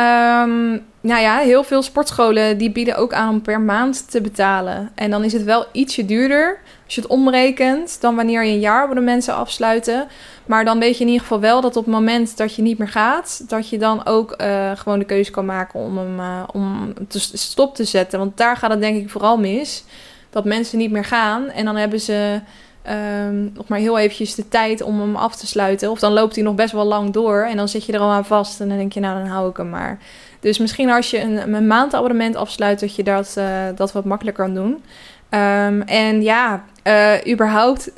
Um, 0.00 0.88
nou 1.00 1.20
ja, 1.20 1.38
heel 1.38 1.64
veel 1.64 1.82
sportscholen 1.82 2.58
die 2.58 2.70
bieden 2.70 2.96
ook 2.96 3.12
aan 3.12 3.28
om 3.28 3.42
per 3.42 3.60
maand 3.60 4.10
te 4.10 4.20
betalen. 4.20 4.90
En 4.94 5.10
dan 5.10 5.24
is 5.24 5.32
het 5.32 5.44
wel 5.44 5.66
ietsje 5.72 6.04
duurder 6.04 6.60
als 6.84 6.94
je 6.94 7.00
het 7.00 7.10
omrekent 7.10 8.00
dan 8.00 8.16
wanneer 8.16 8.44
je 8.44 8.52
een 8.52 8.60
jaarabonnement 8.60 9.24
zou 9.24 9.38
afsluiten. 9.38 10.08
Maar 10.46 10.64
dan 10.64 10.78
weet 10.78 10.94
je 10.96 11.00
in 11.00 11.06
ieder 11.06 11.22
geval 11.22 11.40
wel 11.40 11.60
dat 11.60 11.76
op 11.76 11.84
het 11.84 11.94
moment 11.94 12.36
dat 12.36 12.54
je 12.54 12.62
niet 12.62 12.78
meer 12.78 12.88
gaat, 12.88 13.44
dat 13.48 13.68
je 13.68 13.78
dan 13.78 14.06
ook 14.06 14.34
uh, 14.40 14.70
gewoon 14.74 14.98
de 14.98 15.04
keuze 15.04 15.30
kan 15.30 15.44
maken 15.44 15.80
om 15.80 15.98
hem 15.98 16.18
uh, 16.18 16.42
om 16.52 16.94
te 17.08 17.18
stop 17.18 17.74
te 17.74 17.84
zetten. 17.84 18.18
Want 18.18 18.36
daar 18.36 18.56
gaat 18.56 18.70
het 18.70 18.80
denk 18.80 19.02
ik 19.02 19.10
vooral 19.10 19.38
mis. 19.38 19.84
Dat 20.30 20.44
mensen 20.44 20.78
niet 20.78 20.90
meer 20.90 21.04
gaan 21.04 21.48
en 21.48 21.64
dan 21.64 21.76
hebben 21.76 22.00
ze 22.00 22.40
um, 22.88 23.52
nog 23.54 23.68
maar 23.68 23.78
heel 23.78 23.98
eventjes 23.98 24.34
de 24.34 24.48
tijd 24.48 24.82
om 24.82 25.00
hem 25.00 25.16
af 25.16 25.36
te 25.36 25.46
sluiten. 25.46 25.90
Of 25.90 25.98
dan 25.98 26.12
loopt 26.12 26.34
hij 26.34 26.44
nog 26.44 26.54
best 26.54 26.72
wel 26.72 26.84
lang 26.84 27.12
door 27.12 27.42
en 27.42 27.56
dan 27.56 27.68
zit 27.68 27.84
je 27.84 27.92
er 27.92 28.00
al 28.00 28.10
aan 28.10 28.24
vast 28.24 28.60
en 28.60 28.68
dan 28.68 28.76
denk 28.76 28.92
je, 28.92 29.00
nou 29.00 29.18
dan 29.18 29.28
hou 29.28 29.50
ik 29.50 29.56
hem 29.56 29.70
maar. 29.70 29.98
Dus 30.40 30.58
misschien 30.58 30.90
als 30.90 31.10
je 31.10 31.20
een, 31.20 31.54
een 31.54 31.66
maandabonnement 31.66 32.36
afsluit, 32.36 32.80
dat 32.80 32.94
je 32.94 33.02
dat, 33.02 33.34
uh, 33.38 33.44
dat 33.74 33.92
wat 33.92 34.04
makkelijker 34.04 34.44
kan 34.44 34.54
doen. 34.54 34.82
Um, 35.30 35.82
en 35.82 36.22
ja, 36.22 36.64
uh, 36.84 37.12
überhaupt, 37.28 37.92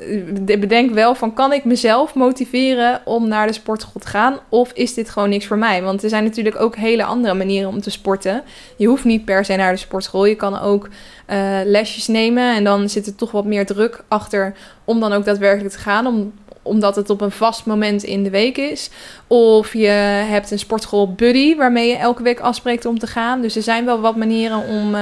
bedenk 0.45 0.91
wel 0.91 1.15
van 1.15 1.33
kan 1.33 1.53
ik 1.53 1.63
mezelf 1.63 2.13
motiveren 2.13 3.01
om 3.05 3.27
naar 3.27 3.47
de 3.47 3.53
sportschool 3.53 4.01
te 4.01 4.07
gaan? 4.07 4.39
Of 4.49 4.71
is 4.73 4.93
dit 4.93 5.09
gewoon 5.09 5.29
niks 5.29 5.45
voor 5.45 5.57
mij? 5.57 5.81
Want 5.81 6.03
er 6.03 6.09
zijn 6.09 6.23
natuurlijk 6.23 6.59
ook 6.59 6.75
hele 6.75 7.03
andere 7.03 7.33
manieren 7.33 7.69
om 7.69 7.81
te 7.81 7.89
sporten. 7.89 8.43
Je 8.77 8.87
hoeft 8.87 9.03
niet 9.03 9.25
per 9.25 9.45
se 9.45 9.55
naar 9.55 9.71
de 9.71 9.77
sportschool. 9.77 10.25
Je 10.25 10.35
kan 10.35 10.59
ook 10.59 10.89
uh, 11.29 11.59
lesjes 11.65 12.07
nemen 12.07 12.55
en 12.55 12.63
dan 12.63 12.89
zit 12.89 13.07
er 13.07 13.15
toch 13.15 13.31
wat 13.31 13.45
meer 13.45 13.65
druk 13.65 14.03
achter 14.07 14.55
om 14.85 14.99
dan 14.99 15.13
ook 15.13 15.25
daadwerkelijk 15.25 15.73
te 15.73 15.81
gaan. 15.81 16.07
Om, 16.07 16.33
omdat 16.61 16.95
het 16.95 17.09
op 17.09 17.21
een 17.21 17.31
vast 17.31 17.65
moment 17.65 18.03
in 18.03 18.23
de 18.23 18.29
week 18.29 18.57
is. 18.57 18.89
Of 19.27 19.73
je 19.73 19.87
hebt 20.29 20.51
een 20.51 20.59
sportschool 20.59 21.13
buddy 21.13 21.55
waarmee 21.55 21.87
je 21.87 21.95
elke 21.95 22.23
week 22.23 22.39
afspreekt 22.39 22.85
om 22.85 22.99
te 22.99 23.07
gaan. 23.07 23.41
Dus 23.41 23.55
er 23.55 23.61
zijn 23.61 23.85
wel 23.85 23.99
wat 23.99 24.15
manieren 24.15 24.67
om... 24.67 24.95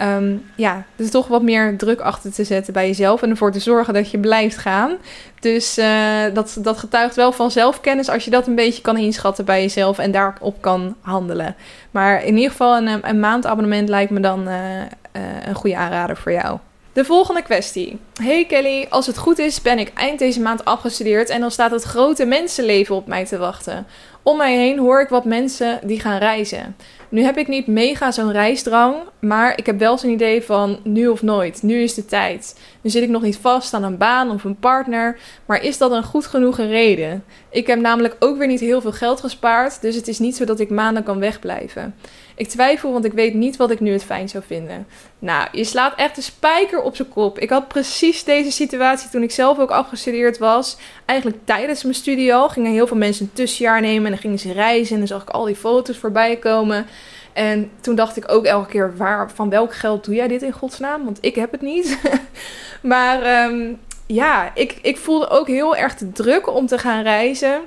um, 0.00 0.44
ja, 0.56 0.84
er 0.96 1.10
toch 1.10 1.26
wat 1.28 1.42
meer 1.42 1.76
druk 1.76 2.00
achter 2.00 2.32
te 2.32 2.44
zetten 2.44 2.72
bij 2.72 2.86
jezelf 2.86 3.22
en 3.22 3.30
ervoor 3.30 3.52
te 3.52 3.60
zorgen 3.60 3.94
dat 3.94 4.10
je 4.10 4.18
blijft 4.18 4.56
gaan. 4.56 4.96
Dus 5.40 5.78
uh, 5.78 6.22
dat, 6.34 6.56
dat 6.60 6.78
getuigt 6.78 7.14
wel 7.14 7.32
van 7.32 7.50
zelfkennis 7.50 8.08
als 8.08 8.24
je 8.24 8.30
dat 8.30 8.46
een 8.46 8.54
beetje 8.54 8.82
kan 8.82 8.96
inschatten 8.96 9.44
bij 9.44 9.60
jezelf 9.60 9.98
en 9.98 10.10
daarop 10.10 10.56
kan 10.60 10.96
handelen. 11.00 11.56
Maar 11.90 12.24
in 12.24 12.34
ieder 12.34 12.50
geval 12.50 12.76
een, 12.76 13.08
een 13.08 13.20
maandabonnement 13.20 13.88
lijkt 13.88 14.10
me 14.10 14.20
dan 14.20 14.48
uh, 14.48 14.54
uh, 14.54 15.22
een 15.46 15.54
goede 15.54 15.76
aanrader 15.76 16.16
voor 16.16 16.32
jou. 16.32 16.58
De 16.92 17.04
volgende 17.04 17.42
kwestie. 17.42 17.98
Hey 18.22 18.44
Kelly, 18.46 18.86
als 18.88 19.06
het 19.06 19.18
goed 19.18 19.38
is 19.38 19.62
ben 19.62 19.78
ik 19.78 19.92
eind 19.94 20.18
deze 20.18 20.40
maand 20.40 20.64
afgestudeerd 20.64 21.28
en 21.28 21.40
dan 21.40 21.50
staat 21.50 21.70
het 21.70 21.82
grote 21.82 22.24
mensenleven 22.24 22.94
op 22.94 23.06
mij 23.06 23.24
te 23.24 23.38
wachten. 23.38 23.86
Om 24.22 24.36
mij 24.36 24.56
heen 24.56 24.78
hoor 24.78 25.00
ik 25.00 25.08
wat 25.08 25.24
mensen 25.24 25.80
die 25.82 26.00
gaan 26.00 26.18
reizen. 26.18 26.76
Nu 27.12 27.22
heb 27.22 27.36
ik 27.36 27.48
niet 27.48 27.66
mega 27.66 28.10
zo'n 28.10 28.32
reisdrang, 28.32 28.94
maar 29.18 29.58
ik 29.58 29.66
heb 29.66 29.78
wel 29.78 29.98
zo'n 29.98 30.10
idee 30.10 30.42
van 30.42 30.78
nu 30.84 31.08
of 31.08 31.22
nooit. 31.22 31.62
Nu 31.62 31.82
is 31.82 31.94
de 31.94 32.04
tijd. 32.04 32.58
Nu 32.80 32.90
zit 32.90 33.02
ik 33.02 33.08
nog 33.08 33.22
niet 33.22 33.36
vast 33.36 33.74
aan 33.74 33.82
een 33.82 33.96
baan 33.96 34.30
of 34.30 34.44
een 34.44 34.58
partner, 34.58 35.18
maar 35.46 35.62
is 35.62 35.78
dat 35.78 35.90
een 35.90 36.04
goed 36.04 36.26
genoeg 36.26 36.56
reden? 36.56 37.24
Ik 37.50 37.66
heb 37.66 37.80
namelijk 37.80 38.16
ook 38.18 38.38
weer 38.38 38.46
niet 38.46 38.60
heel 38.60 38.80
veel 38.80 38.92
geld 38.92 39.20
gespaard, 39.20 39.80
dus 39.80 39.94
het 39.94 40.08
is 40.08 40.18
niet 40.18 40.36
zo 40.36 40.44
dat 40.44 40.60
ik 40.60 40.70
maanden 40.70 41.02
kan 41.02 41.18
wegblijven. 41.18 41.94
Ik 42.34 42.48
twijfel, 42.48 42.92
want 42.92 43.04
ik 43.04 43.12
weet 43.12 43.34
niet 43.34 43.56
wat 43.56 43.70
ik 43.70 43.80
nu 43.80 43.92
het 43.92 44.04
fijn 44.04 44.28
zou 44.28 44.44
vinden. 44.46 44.86
Nou, 45.18 45.48
je 45.52 45.64
slaat 45.64 45.94
echt 45.96 46.14
de 46.14 46.22
spijker 46.22 46.82
op 46.82 46.96
zijn 46.96 47.08
kop. 47.08 47.38
Ik 47.38 47.50
had 47.50 47.68
precies 47.68 48.24
deze 48.24 48.50
situatie 48.50 49.10
toen 49.10 49.22
ik 49.22 49.30
zelf 49.30 49.58
ook 49.58 49.70
afgestudeerd 49.70 50.38
was. 50.38 50.76
Eigenlijk 51.04 51.38
tijdens 51.44 51.82
mijn 51.82 51.94
studie 51.94 52.34
al 52.34 52.48
gingen 52.48 52.72
heel 52.72 52.86
veel 52.86 52.96
mensen 52.96 53.24
een 53.24 53.32
tussenjaar 53.32 53.80
nemen 53.80 54.04
en 54.04 54.10
dan 54.10 54.20
gingen 54.20 54.38
ze 54.38 54.52
reizen 54.52 54.92
en 54.92 54.98
dan 54.98 55.08
zag 55.08 55.22
ik 55.22 55.30
al 55.30 55.44
die 55.44 55.56
foto's 55.56 55.96
voorbij 55.96 56.36
komen. 56.36 56.86
En 57.32 57.70
toen 57.80 57.94
dacht 57.94 58.16
ik 58.16 58.32
ook 58.32 58.44
elke 58.44 58.68
keer, 58.68 58.96
waar, 58.96 59.30
van 59.30 59.48
welk 59.48 59.74
geld 59.74 60.04
doe 60.04 60.14
jij 60.14 60.28
dit 60.28 60.42
in 60.42 60.52
godsnaam? 60.52 61.04
Want 61.04 61.18
ik 61.20 61.34
heb 61.34 61.52
het 61.52 61.60
niet. 61.60 61.98
maar 62.82 63.22
ehm, 63.22 63.72
ja, 64.06 64.50
ik, 64.54 64.78
ik 64.82 64.96
voelde 64.96 65.28
ook 65.28 65.46
heel 65.46 65.76
erg 65.76 65.94
de 65.94 66.12
druk 66.12 66.54
om 66.54 66.66
te 66.66 66.78
gaan 66.78 67.02
reizen. 67.02 67.60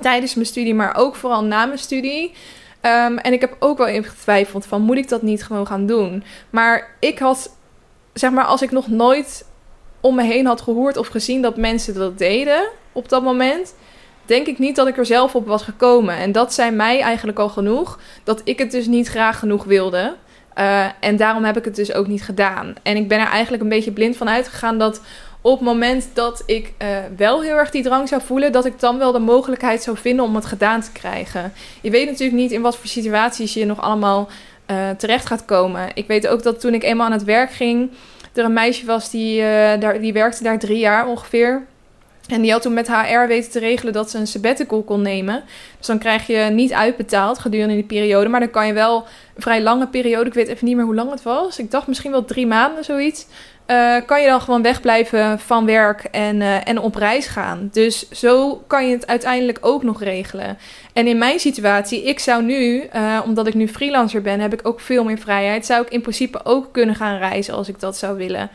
Tijdens 0.00 0.34
mijn 0.34 0.46
studie, 0.46 0.74
maar 0.74 0.96
ook 0.96 1.14
vooral 1.14 1.44
na 1.44 1.66
mijn 1.66 1.78
studie. 1.78 2.32
Ehm, 2.80 3.16
en 3.16 3.32
ik 3.32 3.40
heb 3.40 3.56
ook 3.58 3.78
wel 3.78 3.86
even 3.86 4.10
getwijfeld 4.10 4.66
van, 4.66 4.82
moet 4.82 4.96
ik 4.96 5.08
dat 5.08 5.22
niet 5.22 5.44
gewoon 5.44 5.66
gaan 5.66 5.86
doen? 5.86 6.24
Maar 6.50 6.96
ik 7.00 7.18
had, 7.18 7.56
zeg 8.12 8.30
maar, 8.30 8.44
als 8.44 8.62
ik 8.62 8.70
nog 8.70 8.88
nooit 8.88 9.46
om 10.00 10.14
me 10.14 10.22
heen 10.22 10.46
had 10.46 10.60
gehoord 10.60 10.96
of 10.96 11.06
gezien 11.06 11.42
dat 11.42 11.56
mensen 11.56 11.94
dat 11.94 12.18
deden 12.18 12.68
op 12.92 13.08
dat 13.08 13.22
moment, 13.22 13.74
denk 14.26 14.46
ik 14.46 14.58
niet 14.58 14.76
dat 14.76 14.86
ik 14.86 14.98
er 14.98 15.06
zelf 15.06 15.34
op 15.34 15.46
was 15.46 15.62
gekomen. 15.62 16.16
En 16.16 16.32
dat 16.32 16.54
zei 16.54 16.70
mij 16.70 17.00
eigenlijk 17.00 17.38
al 17.38 17.48
genoeg, 17.48 17.98
dat 18.24 18.40
ik 18.44 18.58
het 18.58 18.70
dus 18.70 18.86
niet 18.86 19.08
graag 19.08 19.38
genoeg 19.38 19.64
wilde. 19.64 20.14
Uh, 20.58 20.86
en 21.00 21.16
daarom 21.16 21.44
heb 21.44 21.56
ik 21.56 21.64
het 21.64 21.76
dus 21.76 21.92
ook 21.92 22.06
niet 22.06 22.22
gedaan. 22.22 22.74
En 22.82 22.96
ik 22.96 23.08
ben 23.08 23.20
er 23.20 23.26
eigenlijk 23.26 23.62
een 23.62 23.68
beetje 23.68 23.92
blind 23.92 24.16
van 24.16 24.28
uitgegaan 24.28 24.78
dat 24.78 25.00
op 25.40 25.58
het 25.58 25.68
moment 25.68 26.08
dat 26.12 26.42
ik 26.46 26.72
uh, 26.82 26.88
wel 27.16 27.42
heel 27.42 27.56
erg 27.56 27.70
die 27.70 27.82
drang 27.82 28.08
zou 28.08 28.22
voelen, 28.24 28.52
dat 28.52 28.64
ik 28.64 28.80
dan 28.80 28.98
wel 28.98 29.12
de 29.12 29.18
mogelijkheid 29.18 29.82
zou 29.82 29.96
vinden 29.96 30.24
om 30.24 30.34
het 30.34 30.44
gedaan 30.44 30.80
te 30.80 30.92
krijgen. 30.92 31.52
Je 31.80 31.90
weet 31.90 32.06
natuurlijk 32.06 32.38
niet 32.38 32.50
in 32.50 32.62
wat 32.62 32.76
voor 32.76 32.86
situaties 32.86 33.54
je 33.54 33.64
nog 33.64 33.80
allemaal 33.80 34.28
uh, 34.70 34.90
terecht 34.90 35.26
gaat 35.26 35.44
komen. 35.44 35.88
Ik 35.94 36.06
weet 36.06 36.26
ook 36.26 36.42
dat 36.42 36.60
toen 36.60 36.74
ik 36.74 36.82
eenmaal 36.82 37.06
aan 37.06 37.12
het 37.12 37.24
werk 37.24 37.52
ging, 37.52 37.90
er 38.32 38.44
een 38.44 38.52
meisje 38.52 38.86
was 38.86 39.10
die, 39.10 39.40
daar, 39.78 40.00
die 40.00 40.12
werkte 40.12 40.42
daar 40.42 40.58
drie 40.58 40.78
jaar 40.78 41.06
ongeveer. 41.06 41.66
En 42.28 42.42
die 42.42 42.52
had 42.52 42.62
toen 42.62 42.74
met 42.74 42.88
HR 42.88 43.26
weten 43.26 43.50
te 43.50 43.58
regelen 43.58 43.92
dat 43.92 44.10
ze 44.10 44.18
een 44.18 44.26
sabbatical 44.26 44.82
kon 44.82 45.02
nemen. 45.02 45.42
Dus 45.78 45.86
dan 45.86 45.98
krijg 45.98 46.26
je 46.26 46.38
niet 46.38 46.72
uitbetaald 46.72 47.38
gedurende 47.38 47.74
die 47.74 47.84
periode. 47.84 48.28
Maar 48.28 48.40
dan 48.40 48.50
kan 48.50 48.66
je 48.66 48.72
wel 48.72 48.96
een 49.34 49.42
vrij 49.42 49.62
lange 49.62 49.86
periode, 49.86 50.26
ik 50.26 50.34
weet 50.34 50.48
even 50.48 50.66
niet 50.66 50.76
meer 50.76 50.84
hoe 50.84 50.94
lang 50.94 51.10
het 51.10 51.22
was. 51.22 51.58
Ik 51.58 51.70
dacht 51.70 51.86
misschien 51.86 52.10
wel 52.10 52.24
drie 52.24 52.46
maanden 52.46 52.84
zoiets. 52.84 53.26
Uh, 53.66 53.96
kan 54.06 54.20
je 54.20 54.28
dan 54.28 54.40
gewoon 54.40 54.62
wegblijven 54.62 55.38
van 55.38 55.66
werk 55.66 56.04
en, 56.04 56.36
uh, 56.36 56.68
en 56.68 56.78
op 56.78 56.94
reis 56.94 57.26
gaan. 57.26 57.68
Dus 57.72 58.08
zo 58.08 58.62
kan 58.66 58.86
je 58.86 58.94
het 58.94 59.06
uiteindelijk 59.06 59.58
ook 59.60 59.82
nog 59.82 60.02
regelen. 60.02 60.58
En 60.92 61.06
in 61.06 61.18
mijn 61.18 61.38
situatie, 61.38 62.04
ik 62.04 62.18
zou 62.18 62.42
nu, 62.42 62.88
uh, 62.94 63.20
omdat 63.24 63.46
ik 63.46 63.54
nu 63.54 63.68
freelancer 63.68 64.22
ben, 64.22 64.40
heb 64.40 64.52
ik 64.52 64.66
ook 64.68 64.80
veel 64.80 65.04
meer 65.04 65.18
vrijheid. 65.18 65.66
Zou 65.66 65.82
ik 65.82 65.92
in 65.92 66.00
principe 66.00 66.44
ook 66.44 66.72
kunnen 66.72 66.94
gaan 66.94 67.18
reizen 67.18 67.54
als 67.54 67.68
ik 67.68 67.80
dat 67.80 67.96
zou 67.96 68.16
willen. 68.16 68.50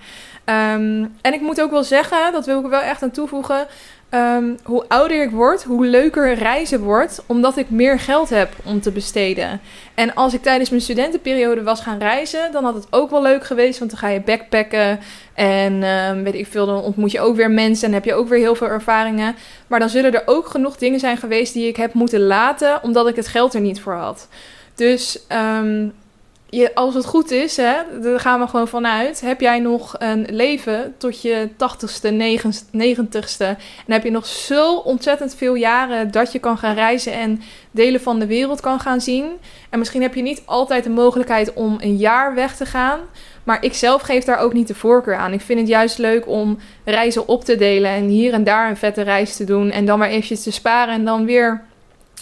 Um, 0.49 1.15
en 1.21 1.33
ik 1.33 1.41
moet 1.41 1.61
ook 1.61 1.71
wel 1.71 1.83
zeggen, 1.83 2.31
dat 2.31 2.45
wil 2.45 2.59
ik 2.59 2.65
wel 2.65 2.81
echt 2.81 3.03
aan 3.03 3.11
toevoegen. 3.11 3.67
Um, 4.11 4.57
hoe 4.63 4.85
ouder 4.87 5.21
ik 5.21 5.31
word, 5.31 5.63
hoe 5.63 5.85
leuker 5.85 6.33
reizen 6.33 6.81
wordt, 6.81 7.23
omdat 7.25 7.57
ik 7.57 7.69
meer 7.69 7.99
geld 7.99 8.29
heb 8.29 8.49
om 8.63 8.81
te 8.81 8.91
besteden. 8.91 9.61
En 9.95 10.13
als 10.13 10.33
ik 10.33 10.41
tijdens 10.41 10.69
mijn 10.69 10.81
studentenperiode 10.81 11.63
was 11.63 11.81
gaan 11.81 11.99
reizen, 11.99 12.51
dan 12.51 12.63
had 12.63 12.73
het 12.73 12.87
ook 12.89 13.09
wel 13.09 13.21
leuk 13.21 13.43
geweest, 13.43 13.79
want 13.79 13.91
dan 13.91 13.99
ga 13.99 14.07
je 14.07 14.21
backpacken 14.21 14.99
en 15.33 15.83
um, 15.83 16.23
weet 16.23 16.33
ik 16.35 16.47
veel, 16.47 16.65
dan 16.65 16.81
ontmoet 16.81 17.11
je 17.11 17.21
ook 17.21 17.35
weer 17.35 17.51
mensen 17.51 17.87
en 17.87 17.93
heb 17.93 18.05
je 18.05 18.13
ook 18.13 18.27
weer 18.27 18.39
heel 18.39 18.55
veel 18.55 18.67
ervaringen. 18.67 19.35
Maar 19.67 19.79
dan 19.79 19.89
zullen 19.89 20.13
er 20.13 20.23
ook 20.25 20.47
genoeg 20.47 20.77
dingen 20.77 20.99
zijn 20.99 21.17
geweest 21.17 21.53
die 21.53 21.67
ik 21.67 21.77
heb 21.77 21.93
moeten 21.93 22.21
laten, 22.21 22.83
omdat 22.83 23.07
ik 23.07 23.15
het 23.15 23.27
geld 23.27 23.53
er 23.53 23.61
niet 23.61 23.81
voor 23.81 23.93
had. 23.93 24.27
Dus 24.75 25.19
als 26.73 26.93
het 26.93 27.05
goed 27.05 27.31
is, 27.31 27.57
hè, 27.57 27.73
daar 28.01 28.19
gaan 28.19 28.39
we 28.39 28.47
gewoon 28.47 28.67
vanuit. 28.67 29.21
Heb 29.21 29.41
jij 29.41 29.59
nog 29.59 29.95
een 29.99 30.27
leven 30.29 30.95
tot 30.97 31.21
je 31.21 31.49
tachtigste, 31.57 32.09
negentigste. 32.71 33.45
En 33.45 33.93
heb 33.93 34.03
je 34.03 34.11
nog 34.11 34.25
zo 34.25 34.75
ontzettend 34.75 35.35
veel 35.35 35.55
jaren 35.55 36.11
dat 36.11 36.31
je 36.31 36.39
kan 36.39 36.57
gaan 36.57 36.75
reizen 36.75 37.13
en 37.13 37.41
delen 37.71 38.01
van 38.01 38.19
de 38.19 38.25
wereld 38.25 38.61
kan 38.61 38.79
gaan 38.79 39.01
zien. 39.01 39.25
En 39.69 39.79
misschien 39.79 40.01
heb 40.01 40.15
je 40.15 40.21
niet 40.21 40.41
altijd 40.45 40.83
de 40.83 40.89
mogelijkheid 40.89 41.53
om 41.53 41.77
een 41.79 41.97
jaar 41.97 42.35
weg 42.35 42.55
te 42.55 42.65
gaan. 42.65 42.99
Maar 43.43 43.63
ik 43.63 43.73
zelf 43.73 44.01
geef 44.01 44.23
daar 44.23 44.39
ook 44.39 44.53
niet 44.53 44.67
de 44.67 44.75
voorkeur 44.75 45.15
aan. 45.15 45.33
Ik 45.33 45.41
vind 45.41 45.59
het 45.59 45.67
juist 45.67 45.97
leuk 45.97 46.27
om 46.27 46.57
reizen 46.85 47.27
op 47.27 47.43
te 47.43 47.55
delen 47.55 47.91
en 47.91 48.07
hier 48.07 48.33
en 48.33 48.43
daar 48.43 48.69
een 48.69 48.77
vette 48.77 49.01
reis 49.01 49.35
te 49.35 49.43
doen. 49.43 49.71
En 49.71 49.85
dan 49.85 49.99
maar 49.99 50.09
eventjes 50.09 50.43
te 50.43 50.51
sparen 50.51 50.93
en 50.93 51.05
dan 51.05 51.25
weer 51.25 51.67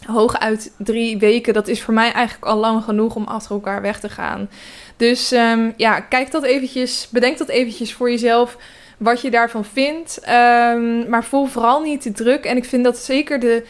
hooguit 0.08 0.72
drie 0.78 1.18
weken, 1.18 1.54
dat 1.54 1.68
is 1.68 1.82
voor 1.82 1.94
mij 1.94 2.12
eigenlijk 2.12 2.46
al 2.46 2.58
lang 2.58 2.84
genoeg 2.84 3.16
om 3.16 3.24
achter 3.24 3.52
elkaar 3.52 3.82
weg 3.82 4.00
te 4.00 4.10
gaan. 4.10 4.50
Dus 4.98 5.32
um, 5.32 5.74
ja, 5.78 6.00
kijk 6.00 6.32
dat 6.32 6.44
eventjes, 6.44 7.08
bedenk 7.12 7.38
dat 7.38 7.48
eventjes 7.48 7.94
voor 7.94 8.10
jezelf 8.10 8.58
wat 8.98 9.22
je 9.22 9.32
daarvan 9.32 9.66
vindt. 9.66 10.22
Um, 10.30 11.10
maar 11.10 11.24
voel 11.24 11.46
vooral 11.46 11.82
niet 11.82 12.02
te 12.02 12.12
druk. 12.12 12.46
En 12.46 12.58
ik 12.58 12.66
vind 12.66 12.84
dat 12.84 12.98
zeker 12.98 13.40
de, 13.40 13.64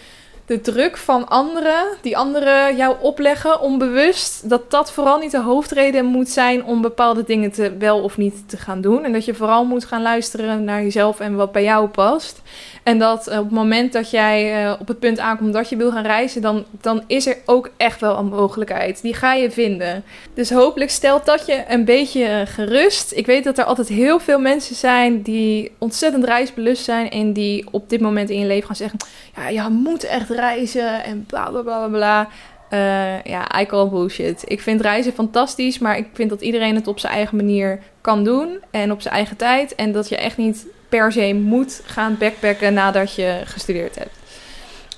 de 0.47 0.61
druk 0.61 0.97
van 0.97 1.27
anderen, 1.27 1.85
die 2.01 2.17
anderen 2.17 2.75
jou 2.75 2.95
opleggen 3.01 3.61
onbewust, 3.61 4.49
dat 4.49 4.71
dat 4.71 4.91
vooral 4.91 5.19
niet 5.19 5.31
de 5.31 5.41
hoofdreden 5.41 6.05
moet 6.05 6.29
zijn 6.29 6.63
om 6.63 6.81
bepaalde 6.81 7.23
dingen 7.23 7.51
te 7.51 7.75
wel 7.79 8.01
of 8.01 8.17
niet 8.17 8.49
te 8.49 8.57
gaan 8.57 8.81
doen. 8.81 9.03
En 9.03 9.13
dat 9.13 9.25
je 9.25 9.33
vooral 9.33 9.65
moet 9.65 9.85
gaan 9.85 10.01
luisteren 10.01 10.63
naar 10.63 10.81
jezelf 10.81 11.19
en 11.19 11.35
wat 11.35 11.51
bij 11.51 11.63
jou 11.63 11.87
past. 11.87 12.41
En 12.83 12.99
dat 12.99 13.27
op 13.27 13.33
het 13.33 13.51
moment 13.51 13.93
dat 13.93 14.09
jij 14.09 14.65
uh, 14.65 14.73
op 14.79 14.87
het 14.87 14.99
punt 14.99 15.19
aankomt 15.19 15.53
dat 15.53 15.69
je 15.69 15.75
wil 15.75 15.91
gaan 15.91 16.05
reizen, 16.05 16.41
dan, 16.41 16.65
dan 16.81 17.03
is 17.07 17.27
er 17.27 17.37
ook 17.45 17.69
echt 17.77 17.99
wel 17.99 18.17
een 18.17 18.25
mogelijkheid. 18.25 19.01
Die 19.01 19.13
ga 19.13 19.33
je 19.33 19.51
vinden. 19.51 20.03
Dus 20.33 20.49
hopelijk 20.49 20.91
stelt 20.91 21.25
dat 21.25 21.45
je 21.45 21.63
een 21.67 21.85
beetje 21.85 22.43
gerust. 22.45 23.11
Ik 23.11 23.25
weet 23.25 23.43
dat 23.43 23.57
er 23.57 23.63
altijd 23.63 23.87
heel 23.87 24.19
veel 24.19 24.39
mensen 24.39 24.75
zijn 24.75 25.21
die 25.21 25.71
ontzettend 25.77 26.23
reisbelust 26.23 26.83
zijn 26.83 27.09
en 27.09 27.33
die 27.33 27.65
op 27.71 27.89
dit 27.89 28.01
moment 28.01 28.29
in 28.29 28.39
je 28.39 28.45
leven 28.45 28.65
gaan 28.67 28.75
zeggen: 28.75 28.99
Ja, 29.35 29.47
je 29.49 29.69
moet 29.69 30.03
echt 30.03 30.29
en 30.37 31.25
bla 31.25 31.49
bla 31.49 31.61
bla 31.61 31.87
bla. 31.87 32.27
Uh, 32.73 33.23
ja, 33.23 33.59
I 33.59 33.65
call 33.65 33.89
bullshit. 33.89 34.43
Ik 34.45 34.61
vind 34.61 34.81
reizen 34.81 35.13
fantastisch, 35.13 35.79
maar 35.79 35.97
ik 35.97 36.07
vind 36.13 36.29
dat 36.29 36.41
iedereen 36.41 36.75
het 36.75 36.87
op 36.87 36.99
zijn 36.99 37.13
eigen 37.13 37.35
manier 37.35 37.79
kan 38.01 38.23
doen 38.23 38.59
en 38.71 38.91
op 38.91 39.01
zijn 39.01 39.13
eigen 39.13 39.37
tijd. 39.37 39.75
En 39.75 39.91
dat 39.91 40.09
je 40.09 40.17
echt 40.17 40.37
niet 40.37 40.67
per 40.89 41.11
se 41.11 41.33
moet 41.33 41.81
gaan 41.85 42.15
backpacken 42.19 42.73
nadat 42.73 43.15
je 43.15 43.41
gestudeerd 43.45 43.95
hebt. 43.95 44.17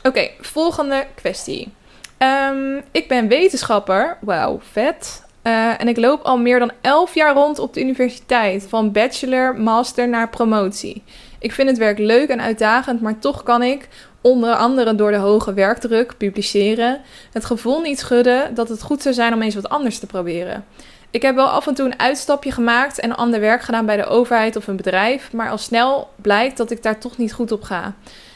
Oké, 0.03 0.29
volgende 0.39 1.05
kwestie. 1.15 1.71
Um, 2.17 2.81
ik 2.91 3.07
ben 3.07 3.27
wetenschapper. 3.27 4.17
Wauw, 4.21 4.59
vet. 4.71 5.27
Uh, 5.43 5.81
en 5.81 5.87
ik 5.87 5.97
loop 5.97 6.21
al 6.21 6.37
meer 6.37 6.59
dan 6.59 6.71
11 6.81 7.13
jaar 7.13 7.33
rond 7.33 7.59
op 7.59 7.73
de 7.73 7.81
universiteit, 7.81 8.65
van 8.69 8.91
bachelor, 8.91 9.59
master 9.59 10.09
naar 10.09 10.29
promotie. 10.29 11.03
Ik 11.39 11.51
vind 11.51 11.69
het 11.69 11.77
werk 11.77 11.97
leuk 11.97 12.29
en 12.29 12.41
uitdagend, 12.41 13.01
maar 13.01 13.19
toch 13.19 13.43
kan 13.43 13.63
ik, 13.63 13.87
onder 14.21 14.53
andere 14.53 14.95
door 14.95 15.11
de 15.11 15.17
hoge 15.17 15.53
werkdruk, 15.53 16.17
publiceren, 16.17 17.01
het 17.31 17.45
gevoel 17.45 17.81
niet 17.81 17.99
schudden 17.99 18.55
dat 18.55 18.69
het 18.69 18.81
goed 18.81 19.01
zou 19.01 19.15
zijn 19.15 19.33
om 19.33 19.41
eens 19.41 19.55
wat 19.55 19.69
anders 19.69 19.99
te 19.99 20.05
proberen. 20.05 20.65
Ik 21.11 21.21
heb 21.21 21.35
wel 21.35 21.47
af 21.47 21.67
en 21.67 21.73
toe 21.73 21.85
een 21.85 21.99
uitstapje 21.99 22.51
gemaakt 22.51 22.99
en 22.99 23.15
ander 23.15 23.39
werk 23.39 23.61
gedaan 23.61 23.85
bij 23.85 23.97
de 23.97 24.05
overheid 24.05 24.55
of 24.55 24.67
een 24.67 24.75
bedrijf, 24.75 25.33
maar 25.33 25.49
al 25.49 25.57
snel 25.57 26.09
blijkt 26.15 26.57
dat 26.57 26.71
ik 26.71 26.83
daar 26.83 26.99
toch 26.99 27.17
niet 27.17 27.33
goed 27.33 27.51
op 27.51 27.63
ga. 27.63 27.93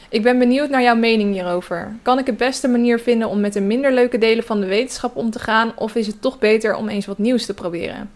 Ik 0.08 0.22
ben 0.22 0.38
benieuwd 0.38 0.70
naar 0.70 0.82
jouw 0.82 0.96
mening 0.96 1.32
hierover. 1.32 1.96
Kan 2.02 2.18
ik 2.18 2.26
het 2.26 2.36
beste 2.36 2.68
manier 2.68 2.98
vinden 2.98 3.28
om 3.28 3.40
met 3.40 3.52
de 3.52 3.60
minder 3.60 3.92
leuke 3.92 4.18
delen 4.18 4.44
van 4.44 4.60
de 4.60 4.66
wetenschap 4.66 5.16
om 5.16 5.30
te 5.30 5.38
gaan, 5.38 5.72
of 5.76 5.94
is 5.94 6.06
het 6.06 6.22
toch 6.22 6.38
beter 6.38 6.74
om 6.74 6.88
eens 6.88 7.06
wat 7.06 7.18
nieuws 7.18 7.46
te 7.46 7.54
proberen? 7.54 8.10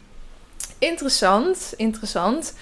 Interessant, 0.79 1.73
interessant. 1.77 2.55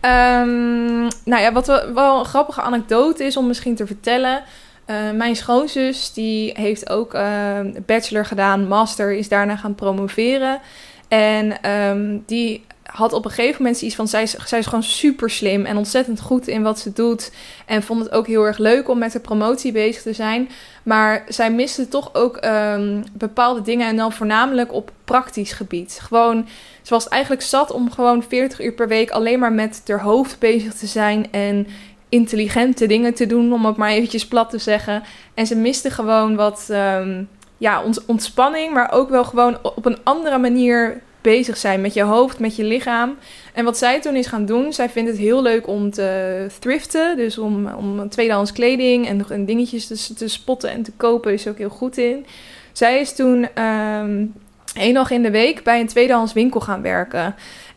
Um, 0.00 1.08
nou 1.24 1.42
ja, 1.42 1.52
wat 1.52 1.66
wel 1.94 2.18
een 2.18 2.24
grappige 2.24 2.60
anekdote 2.60 3.24
is 3.24 3.36
om 3.36 3.46
misschien 3.46 3.74
te 3.74 3.86
vertellen. 3.86 4.42
Uh, 4.86 5.10
mijn 5.10 5.36
schoonzus 5.36 6.12
die 6.12 6.52
heeft 6.54 6.90
ook 6.90 7.14
uh, 7.14 7.58
bachelor 7.86 8.26
gedaan, 8.26 8.68
master, 8.68 9.12
is 9.12 9.28
daarna 9.28 9.56
gaan 9.56 9.74
promoveren. 9.74 10.60
En 11.08 11.70
um, 11.70 12.22
die 12.26 12.64
had 12.94 13.12
op 13.12 13.24
een 13.24 13.30
gegeven 13.30 13.62
moment 13.62 13.82
iets 13.82 13.94
van: 13.94 14.08
zij 14.08 14.22
is, 14.22 14.30
zij 14.30 14.58
is 14.58 14.66
gewoon 14.66 14.82
super 14.82 15.30
slim 15.30 15.64
en 15.64 15.76
ontzettend 15.76 16.20
goed 16.20 16.48
in 16.48 16.62
wat 16.62 16.78
ze 16.78 16.92
doet. 16.92 17.32
En 17.66 17.82
vond 17.82 18.00
het 18.00 18.12
ook 18.12 18.26
heel 18.26 18.44
erg 18.44 18.58
leuk 18.58 18.88
om 18.88 18.98
met 18.98 19.12
de 19.12 19.20
promotie 19.20 19.72
bezig 19.72 20.02
te 20.02 20.12
zijn. 20.12 20.48
Maar 20.82 21.24
zij 21.28 21.52
miste 21.52 21.88
toch 21.88 22.14
ook 22.14 22.44
um, 22.44 23.04
bepaalde 23.12 23.62
dingen 23.62 23.88
en 23.88 23.96
dan 23.96 24.12
voornamelijk 24.12 24.72
op 24.72 24.90
praktisch 25.04 25.52
gebied. 25.52 25.98
Gewoon, 26.02 26.46
ze 26.82 26.94
was 26.94 27.08
eigenlijk 27.08 27.42
zat 27.42 27.70
om 27.70 27.90
gewoon 27.90 28.22
40 28.22 28.60
uur 28.60 28.72
per 28.72 28.88
week 28.88 29.10
alleen 29.10 29.38
maar 29.38 29.52
met 29.52 29.82
haar 29.86 30.00
hoofd 30.00 30.38
bezig 30.38 30.74
te 30.74 30.86
zijn 30.86 31.32
en 31.32 31.66
intelligente 32.08 32.86
dingen 32.86 33.14
te 33.14 33.26
doen, 33.26 33.52
om 33.52 33.66
het 33.66 33.76
maar 33.76 33.90
eventjes 33.90 34.28
plat 34.28 34.50
te 34.50 34.58
zeggen. 34.58 35.02
En 35.34 35.46
ze 35.46 35.56
miste 35.56 35.90
gewoon 35.90 36.36
wat 36.36 36.66
ehm, 36.70 37.22
ja, 37.58 37.82
ontspanning, 38.06 38.72
maar 38.72 38.92
ook 38.92 39.08
wel 39.08 39.24
gewoon 39.24 39.58
op 39.62 39.84
een 39.84 39.98
andere 40.02 40.38
manier 40.38 41.02
bezig 41.24 41.56
zijn 41.56 41.80
met 41.80 41.94
je 41.94 42.02
hoofd, 42.02 42.38
met 42.38 42.56
je 42.56 42.64
lichaam. 42.64 43.16
En 43.52 43.64
wat 43.64 43.78
zij 43.78 44.00
toen 44.00 44.16
is 44.16 44.26
gaan 44.26 44.46
doen, 44.46 44.72
zij 44.72 44.88
vindt 44.88 45.10
het 45.10 45.18
heel 45.18 45.42
leuk 45.42 45.66
om 45.66 45.90
te 45.90 46.46
thriften. 46.58 47.16
Dus 47.16 47.38
om, 47.38 47.66
om 47.66 48.08
tweedehands 48.08 48.52
kleding 48.52 49.08
en, 49.28 49.44
dingetjes 49.44 49.86
te, 49.86 50.14
te 50.14 50.28
spotten 50.28 50.70
en 50.70 50.82
te 50.82 50.92
kopen 50.96 51.32
is 51.32 51.48
ook 51.48 51.58
heel 51.58 51.68
goed 51.68 51.98
in. 51.98 52.26
Zij 52.72 53.00
is 53.00 53.14
toen 53.14 53.62
um, 53.64 54.32
één 54.74 54.94
dag 54.94 55.10
in 55.10 55.22
de 55.22 55.30
week 55.30 55.62
bij 55.62 55.80
een 55.80 55.86
tweedehands 55.86 56.32
winkel 56.32 56.60
gaan 56.60 56.82
werken. 56.82 57.34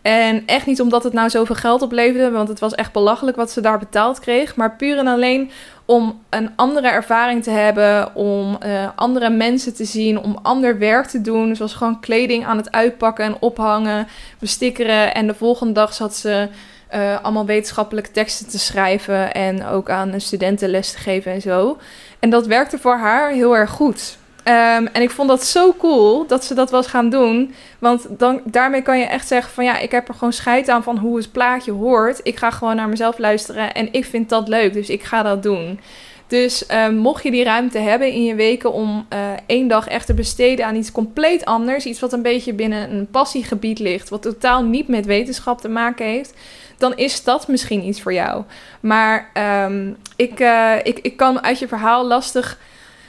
En 0.08 0.44
echt 0.46 0.66
niet 0.66 0.82
omdat 0.82 1.04
het 1.04 1.14
nou 1.14 1.30
zoveel 1.30 1.56
geld 1.56 1.82
opleverde, 1.82 2.32
want 2.32 2.48
het 2.48 2.60
was 2.60 2.76
echt 2.76 2.92
belachelijk 2.92 3.38
wat 3.38 3.52
ze 3.52 3.62
daar 3.62 3.80
betaald 3.80 4.20
kreeg. 4.20 4.56
Maar 4.56 4.76
puur 4.76 4.98
en 4.98 5.08
alleen 5.08 5.52
om 5.86 6.22
een 6.30 6.50
andere 6.56 6.88
ervaring 6.88 7.44
te 7.44 7.50
hebben, 7.50 8.16
om 8.16 8.58
uh, 8.66 8.90
andere 8.96 9.30
mensen 9.30 9.76
te 9.76 9.86
zien, 9.86 10.20
om 10.20 10.40
ander 10.42 10.78
werk 10.78 11.06
te 11.06 11.22
doen. 11.22 11.56
Zoals 11.56 11.74
gewoon 11.74 12.00
kleding 12.00 12.46
aan 12.46 12.58
het 12.58 12.72
uitpakken 12.72 13.26
en 13.26 13.38
ophangen, 13.40 14.08
bestikkeren. 14.40 15.14
En 15.14 15.28
de 15.28 15.34
volgende 15.34 15.74
dag 15.74 15.94
zat 15.94 16.16
ze 16.16 16.48
uh, 16.96 17.24
allemaal 17.24 17.46
wetenschappelijke 17.46 18.12
teksten 18.12 18.48
te 18.48 18.60
schrijven 18.60 19.34
en 19.34 19.66
ook 19.66 19.90
aan 19.90 20.22
studenten 20.22 20.70
les 20.70 20.92
te 20.92 20.98
geven 20.98 21.32
en 21.32 21.42
zo. 21.42 21.78
En 22.20 22.30
dat 22.30 22.46
werkte 22.46 22.78
voor 22.78 22.98
haar 22.98 23.32
heel 23.32 23.56
erg 23.56 23.70
goed. 23.70 24.18
Um, 24.48 24.88
en 24.88 25.02
ik 25.02 25.12
vond 25.12 25.30
dat 25.30 25.44
zo 25.44 25.74
cool 25.78 26.28
dat 26.28 26.44
ze 26.44 26.54
dat 26.54 26.72
was 26.72 26.88
gaan 26.88 27.10
doen. 27.10 27.54
Want 27.80 28.06
dan, 28.10 28.42
daarmee 28.44 28.82
kan 28.82 29.00
je 29.00 29.06
echt 29.06 29.28
zeggen 29.28 29.54
van 29.54 29.64
ja, 29.64 29.78
ik 29.78 29.92
heb 29.92 30.08
er 30.08 30.14
gewoon 30.14 30.34
scheid 30.34 30.70
aan 30.70 30.84
van 30.84 30.98
hoe 30.98 31.18
het 31.18 31.32
plaatje 31.32 31.72
hoort. 31.72 32.20
Ik 32.24 32.38
ga 32.38 32.52
gewoon 32.52 32.76
naar 32.76 32.90
mezelf 32.90 33.18
luisteren 33.18 33.74
en 33.74 33.94
ik 33.94 34.06
vind 34.06 34.30
dat 34.30 34.48
leuk, 34.48 34.74
dus 34.74 34.90
ik 34.90 35.04
ga 35.04 35.24
dat 35.24 35.44
doen. 35.44 35.80
Dus 36.28 36.66
um, 36.72 36.96
mocht 36.96 37.24
je 37.24 37.32
die 37.32 37.44
ruimte 37.44 37.78
hebben 37.78 38.12
in 38.12 38.24
je 38.24 38.36
weken 38.36 38.74
om 38.74 39.06
uh, 39.14 39.20
één 39.46 39.68
dag 39.68 39.88
echt 39.88 40.06
te 40.06 40.14
besteden 40.14 40.66
aan 40.66 40.76
iets 40.76 40.92
compleet 40.92 41.46
anders, 41.46 41.86
iets 41.86 42.00
wat 42.00 42.14
een 42.14 42.22
beetje 42.22 42.54
binnen 42.54 42.92
een 42.92 43.08
passiegebied 43.12 43.80
ligt, 43.80 44.10
wat 44.10 44.22
totaal 44.22 44.64
niet 44.64 44.88
met 44.88 45.06
wetenschap 45.06 45.62
te 45.62 45.70
maken 45.70 46.06
heeft, 46.06 46.34
dan 46.78 46.96
is 46.96 47.24
dat 47.24 47.48
misschien 47.48 47.84
iets 47.84 48.02
voor 48.02 48.14
jou. 48.14 48.44
Maar 48.80 49.32
um, 49.66 49.98
ik, 50.16 50.40
uh, 50.40 50.74
ik, 50.84 51.00
ik 51.00 51.18
kan 51.18 51.44
uit 51.44 51.60
je 51.60 51.68
verhaal 51.68 52.06
lastig 52.06 52.58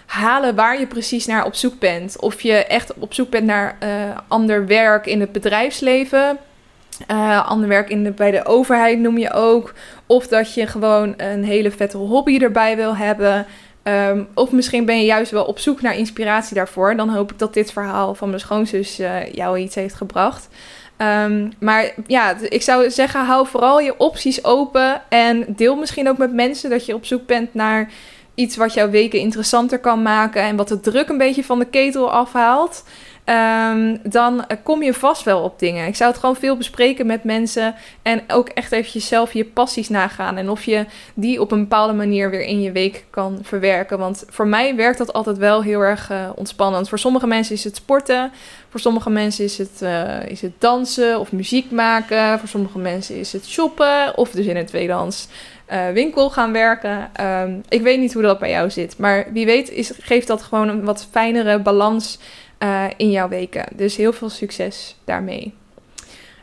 halen 0.09 0.55
waar 0.55 0.79
je 0.79 0.87
precies 0.87 1.27
naar 1.27 1.45
op 1.45 1.55
zoek 1.55 1.79
bent. 1.79 2.21
Of 2.21 2.41
je 2.41 2.53
echt 2.53 2.95
op 2.99 3.15
zoek 3.15 3.31
bent 3.31 3.45
naar 3.45 3.77
uh, 3.83 3.89
ander 4.29 4.67
werk 4.67 5.07
in 5.07 5.21
het 5.21 5.33
bedrijfsleven. 5.33 6.39
Uh, 7.11 7.49
ander 7.49 7.69
werk 7.69 7.91
in 7.91 8.15
bij 8.17 8.31
de 8.31 8.45
overheid 8.45 8.99
noem 8.99 9.19
je 9.19 9.33
ook. 9.33 9.75
Of 10.07 10.27
dat 10.27 10.55
je 10.55 10.67
gewoon 10.67 11.15
een 11.17 11.45
hele 11.45 11.71
vette 11.71 11.97
hobby 11.97 12.39
erbij 12.39 12.77
wil 12.77 12.97
hebben. 12.97 13.47
Um, 13.83 14.29
of 14.35 14.51
misschien 14.53 14.85
ben 14.85 14.99
je 14.99 15.05
juist 15.05 15.31
wel 15.31 15.45
op 15.45 15.59
zoek 15.59 15.81
naar 15.81 15.97
inspiratie 15.97 16.55
daarvoor. 16.55 16.97
Dan 16.97 17.09
hoop 17.09 17.33
ik 17.33 17.39
dat 17.39 17.55
dit 17.55 17.73
verhaal 17.73 18.15
van 18.15 18.29
mijn 18.29 18.41
schoonzus 18.41 19.01
uh, 19.01 19.33
jou 19.33 19.59
iets 19.59 19.75
heeft 19.75 19.95
gebracht. 19.95 20.49
Um, 21.25 21.53
maar 21.59 21.95
ja, 22.07 22.37
ik 22.49 22.63
zou 22.63 22.91
zeggen, 22.91 23.25
hou 23.25 23.47
vooral 23.47 23.81
je 23.81 23.99
opties 23.99 24.45
open. 24.45 25.03
En 25.09 25.45
deel 25.49 25.77
misschien 25.77 26.09
ook 26.09 26.19
met 26.19 26.33
mensen 26.33 26.71
dat 26.71 26.87
je 26.87 26.95
op 26.95 27.05
zoek 27.05 27.27
bent 27.27 27.55
naar 27.55 27.91
iets 28.39 28.57
wat 28.57 28.75
jouw 28.75 28.91
weken 28.91 29.19
interessanter 29.19 29.79
kan 29.79 30.03
maken 30.03 30.43
en 30.43 30.57
wat 30.57 30.69
de 30.69 30.81
druk 30.81 31.09
een 31.09 31.19
beetje 31.19 31.45
van 31.45 31.59
de 31.59 31.65
ketel 31.65 32.11
afhaalt. 32.11 32.85
Um, 33.73 34.01
dan 34.03 34.45
kom 34.63 34.83
je 34.83 34.95
vast 34.95 35.23
wel 35.23 35.43
op 35.43 35.59
dingen. 35.59 35.87
Ik 35.87 35.97
zou 35.97 36.11
het 36.11 36.21
gewoon 36.21 36.37
veel 36.37 36.57
bespreken 36.57 37.07
met 37.07 37.25
mensen 37.25 37.75
en 38.03 38.23
ook 38.29 38.49
echt 38.49 38.73
eventjes 38.73 39.09
zelf 39.09 39.33
je 39.33 39.45
passies 39.45 39.89
nagaan 39.89 40.37
en 40.37 40.51
of 40.51 40.65
je 40.65 40.87
die 41.15 41.41
op 41.41 41.53
een 41.53 41.61
bepaalde 41.61 41.93
manier 41.93 42.31
weer 42.31 42.43
in 42.43 42.61
je 42.61 42.73
week 42.73 43.05
kan 43.11 43.39
verwerken. 43.43 43.99
Want 43.99 44.25
voor 44.29 44.47
mij 44.47 44.77
werkt 44.77 44.99
dat 44.99 45.13
altijd 45.13 45.39
wel 45.39 45.63
heel 45.63 45.81
erg 45.81 46.11
uh, 46.11 46.31
ontspannend. 46.35 46.89
Voor 46.89 46.99
sommige 46.99 47.27
mensen 47.27 47.55
is 47.55 47.65
het 47.65 47.77
sporten, 47.77 48.33
voor 48.69 48.81
sommige 48.81 49.11
mensen 49.11 49.45
is 49.45 49.59
het, 49.59 49.81
uh, 49.83 50.27
is 50.27 50.43
het 50.43 50.53
dansen 50.59 51.21
of 51.21 51.33
muziek 51.33 51.71
maken, 51.71 52.39
voor 52.39 52.49
sommige 52.49 52.79
mensen 52.79 53.17
is 53.17 53.33
het 53.33 53.47
shoppen 53.47 54.17
of 54.17 54.31
dus 54.31 54.47
in 54.47 54.57
het 54.57 54.67
tweedans 54.67 55.29
uh, 55.73 55.89
winkel 55.89 56.31
gaan 56.31 56.53
werken. 56.53 57.11
Um, 57.21 57.63
ik 57.69 57.83
weet 57.83 57.99
niet 57.99 58.13
hoe 58.13 58.23
dat 58.23 58.39
bij 58.39 58.51
jou 58.51 58.71
zit. 58.71 58.99
Maar 58.99 59.27
wie 59.33 59.47
weet 59.47 59.71
is, 59.71 59.93
geeft 60.01 60.27
dat 60.27 60.43
gewoon 60.43 60.69
een 60.69 60.85
wat 60.85 61.09
fijnere 61.11 61.59
balans 61.59 62.19
uh, 62.59 62.85
in 62.97 63.11
jouw 63.11 63.29
weken. 63.29 63.67
Dus 63.73 63.97
heel 63.97 64.13
veel 64.13 64.29
succes 64.29 64.97
daarmee. 65.05 65.55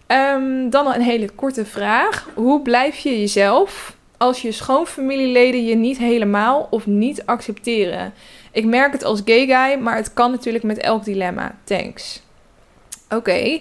Um, 0.07 0.69
dan 0.69 0.93
een 0.93 1.01
hele 1.01 1.29
korte 1.29 1.65
vraag. 1.65 2.29
Hoe 2.33 2.61
blijf 2.61 2.97
je 2.97 3.19
jezelf 3.19 3.95
als 4.17 4.41
je 4.41 4.51
schoonfamilieleden 4.51 5.65
je 5.65 5.75
niet 5.75 5.97
helemaal 5.97 6.67
of 6.69 6.85
niet 6.85 7.25
accepteren? 7.25 8.13
Ik 8.51 8.65
merk 8.65 8.91
het 8.91 9.03
als 9.03 9.21
gay 9.25 9.45
guy, 9.45 9.81
maar 9.81 9.95
het 9.95 10.13
kan 10.13 10.31
natuurlijk 10.31 10.63
met 10.63 10.77
elk 10.77 11.03
dilemma. 11.03 11.55
Thanks. 11.63 12.21
Oké. 13.09 13.59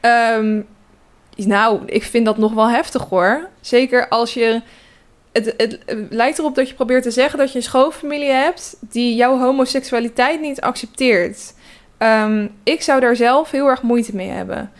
Um, 0.00 0.66
nou, 1.36 1.80
ik 1.86 2.02
vind 2.02 2.24
dat 2.24 2.38
nog 2.38 2.52
wel 2.52 2.70
heftig 2.70 3.02
hoor. 3.02 3.48
Zeker 3.60 4.08
als 4.08 4.34
je 4.34 4.60
het, 5.44 5.78
lijkt 6.10 6.38
erop 6.38 6.54
dat 6.54 6.68
je 6.68 6.74
probeert 6.74 7.02
te 7.02 7.10
zeggen 7.10 7.38
dat 7.38 7.52
je 7.52 7.56
een 7.56 7.64
schoonfamilie 7.64 8.30
hebt 8.30 8.76
die 8.80 9.14
jouw 9.14 9.38
homoseksualiteit 9.38 10.40
niet 10.40 10.60
accepteert. 10.60 11.54
Um, 11.98 12.50
ik 12.62 12.82
zou 12.82 13.00
daar 13.00 13.16
zelf 13.16 13.50
heel 13.50 13.66
erg 13.66 13.82
moeite 13.82 14.16
mee 14.16 14.28
hebben. 14.28 14.72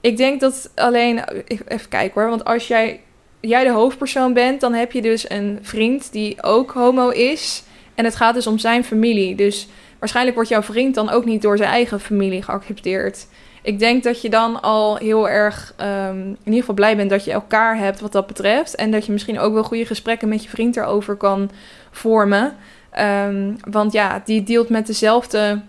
Ik 0.00 0.16
denk 0.16 0.40
dat 0.40 0.70
alleen. 0.74 1.24
Even 1.46 1.88
kijken 1.88 2.20
hoor. 2.20 2.30
Want 2.30 2.44
als 2.44 2.68
jij, 2.68 3.00
jij 3.40 3.64
de 3.64 3.70
hoofdpersoon 3.70 4.32
bent, 4.32 4.60
dan 4.60 4.74
heb 4.74 4.92
je 4.92 5.02
dus 5.02 5.30
een 5.30 5.58
vriend 5.62 6.12
die 6.12 6.42
ook 6.42 6.70
homo 6.70 7.08
is. 7.08 7.62
En 7.94 8.04
het 8.04 8.16
gaat 8.16 8.34
dus 8.34 8.46
om 8.46 8.58
zijn 8.58 8.84
familie. 8.84 9.34
Dus 9.34 9.68
waarschijnlijk 9.98 10.36
wordt 10.36 10.50
jouw 10.50 10.62
vriend 10.62 10.94
dan 10.94 11.10
ook 11.10 11.24
niet 11.24 11.42
door 11.42 11.56
zijn 11.56 11.70
eigen 11.70 12.00
familie 12.00 12.42
geaccepteerd 12.42 13.26
ik 13.62 13.78
denk 13.78 14.02
dat 14.02 14.22
je 14.22 14.30
dan 14.30 14.62
al 14.62 14.96
heel 14.96 15.28
erg 15.28 15.74
um, 15.80 16.20
in 16.26 16.38
ieder 16.44 16.60
geval 16.60 16.74
blij 16.74 16.96
bent 16.96 17.10
dat 17.10 17.24
je 17.24 17.32
elkaar 17.32 17.76
hebt 17.76 18.00
wat 18.00 18.12
dat 18.12 18.26
betreft. 18.26 18.74
En 18.74 18.90
dat 18.90 19.06
je 19.06 19.12
misschien 19.12 19.38
ook 19.38 19.52
wel 19.52 19.62
goede 19.62 19.86
gesprekken 19.86 20.28
met 20.28 20.42
je 20.42 20.48
vriend 20.48 20.76
erover 20.76 21.16
kan 21.16 21.50
vormen. 21.90 22.56
Um, 22.98 23.56
want 23.70 23.92
ja, 23.92 24.22
die 24.24 24.42
deelt 24.42 24.68
met 24.68 24.86
dezelfde 24.86 25.60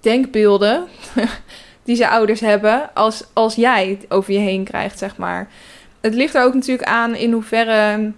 denkbeelden 0.00 0.84
die 1.84 1.96
zijn 1.96 2.10
ouders 2.10 2.40
hebben 2.40 2.94
als, 2.94 3.24
als 3.32 3.54
jij 3.54 3.98
over 4.08 4.32
je 4.32 4.38
heen 4.38 4.64
krijgt, 4.64 4.98
zeg 4.98 5.16
maar. 5.16 5.48
Het 6.00 6.14
ligt 6.14 6.34
er 6.34 6.44
ook 6.44 6.54
natuurlijk 6.54 6.88
aan 6.88 7.14
in 7.14 7.32
hoeverre 7.32 8.12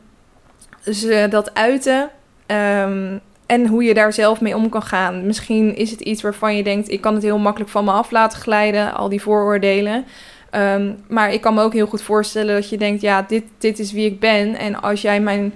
ze 0.93 1.27
dat 1.31 1.55
uiten. 1.55 2.11
Um, 2.47 3.21
en 3.55 3.67
hoe 3.67 3.85
je 3.85 3.95
daar 3.95 4.13
zelf 4.13 4.41
mee 4.41 4.57
om 4.57 4.69
kan 4.69 4.83
gaan. 4.83 5.27
Misschien 5.27 5.77
is 5.77 5.91
het 5.91 6.01
iets 6.01 6.23
waarvan 6.23 6.57
je 6.57 6.63
denkt: 6.63 6.91
ik 6.91 7.01
kan 7.01 7.15
het 7.15 7.23
heel 7.23 7.39
makkelijk 7.39 7.71
van 7.71 7.85
me 7.85 7.91
af 7.91 8.11
laten 8.11 8.39
glijden, 8.39 8.95
al 8.95 9.09
die 9.09 9.23
vooroordelen. 9.23 10.05
Um, 10.51 10.97
maar 11.09 11.33
ik 11.33 11.41
kan 11.41 11.55
me 11.55 11.63
ook 11.63 11.73
heel 11.73 11.87
goed 11.87 12.03
voorstellen 12.03 12.55
dat 12.55 12.69
je 12.69 12.77
denkt: 12.77 13.01
ja, 13.01 13.23
dit, 13.23 13.45
dit 13.59 13.79
is 13.79 13.93
wie 13.93 14.07
ik 14.07 14.21
ben. 14.21 14.59
En 14.59 14.81
als 14.83 15.03
jij 15.03 15.21
mijn 15.21 15.53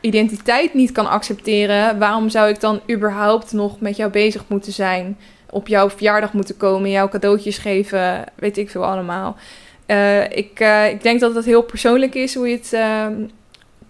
identiteit 0.00 0.74
niet 0.74 0.92
kan 0.92 1.08
accepteren, 1.10 1.98
waarom 1.98 2.28
zou 2.28 2.48
ik 2.48 2.60
dan 2.60 2.80
überhaupt 2.90 3.52
nog 3.52 3.80
met 3.80 3.96
jou 3.96 4.10
bezig 4.10 4.44
moeten 4.46 4.72
zijn? 4.72 5.16
Op 5.50 5.68
jouw 5.68 5.90
verjaardag 5.90 6.32
moeten 6.32 6.56
komen, 6.56 6.90
jouw 6.90 7.08
cadeautjes 7.08 7.58
geven, 7.58 8.24
weet 8.34 8.58
ik 8.58 8.70
veel 8.70 8.84
allemaal. 8.84 9.36
Uh, 9.86 10.22
ik, 10.22 10.60
uh, 10.60 10.88
ik 10.88 11.02
denk 11.02 11.20
dat 11.20 11.34
het 11.34 11.44
heel 11.44 11.62
persoonlijk 11.62 12.14
is 12.14 12.34
hoe 12.34 12.48
je 12.48 12.56
het. 12.56 12.72
Uh, 12.72 13.06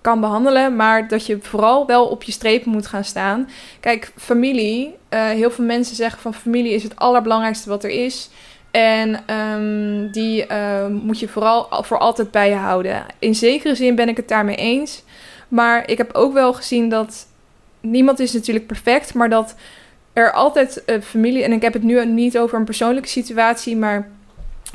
kan 0.05 0.21
behandelen, 0.21 0.77
maar 0.77 1.09
dat 1.09 1.27
je 1.27 1.39
vooral 1.41 1.87
wel 1.87 2.07
op 2.07 2.23
je 2.23 2.33
strepen 2.33 2.71
moet 2.71 2.87
gaan 2.87 3.05
staan. 3.05 3.49
Kijk, 3.81 4.13
familie, 4.17 4.95
uh, 5.11 5.29
heel 5.29 5.51
veel 5.51 5.65
mensen 5.65 5.97
zeggen 5.97 6.21
van 6.21 6.35
familie 6.35 6.73
is 6.73 6.83
het 6.83 6.97
allerbelangrijkste 6.97 7.69
wat 7.69 7.85
er 7.85 7.91
is. 7.91 8.31
En 8.71 9.35
um, 9.35 10.11
die 10.11 10.47
uh, 10.47 10.87
moet 10.87 11.19
je 11.19 11.29
vooral 11.29 11.69
voor 11.71 11.99
altijd 11.99 12.31
bij 12.31 12.49
je 12.49 12.55
houden. 12.55 13.07
In 13.19 13.35
zekere 13.35 13.75
zin 13.75 13.95
ben 13.95 14.09
ik 14.09 14.17
het 14.17 14.29
daarmee 14.29 14.57
eens. 14.57 15.03
Maar 15.49 15.91
ik 15.91 15.99
heb 15.99 16.15
ook 16.15 16.33
wel 16.33 16.53
gezien 16.53 16.89
dat 16.89 17.27
niemand 17.81 18.21
is 18.21 18.33
natuurlijk 18.33 18.67
perfect, 18.67 19.15
maar 19.15 19.29
dat 19.29 19.55
er 20.13 20.33
altijd 20.33 20.83
uh, 20.87 21.01
familie, 21.01 21.43
en 21.43 21.53
ik 21.53 21.63
heb 21.63 21.73
het 21.73 21.83
nu 21.83 22.07
niet 22.07 22.39
over 22.39 22.59
een 22.59 22.65
persoonlijke 22.65 23.09
situatie, 23.09 23.77
maar 23.77 24.09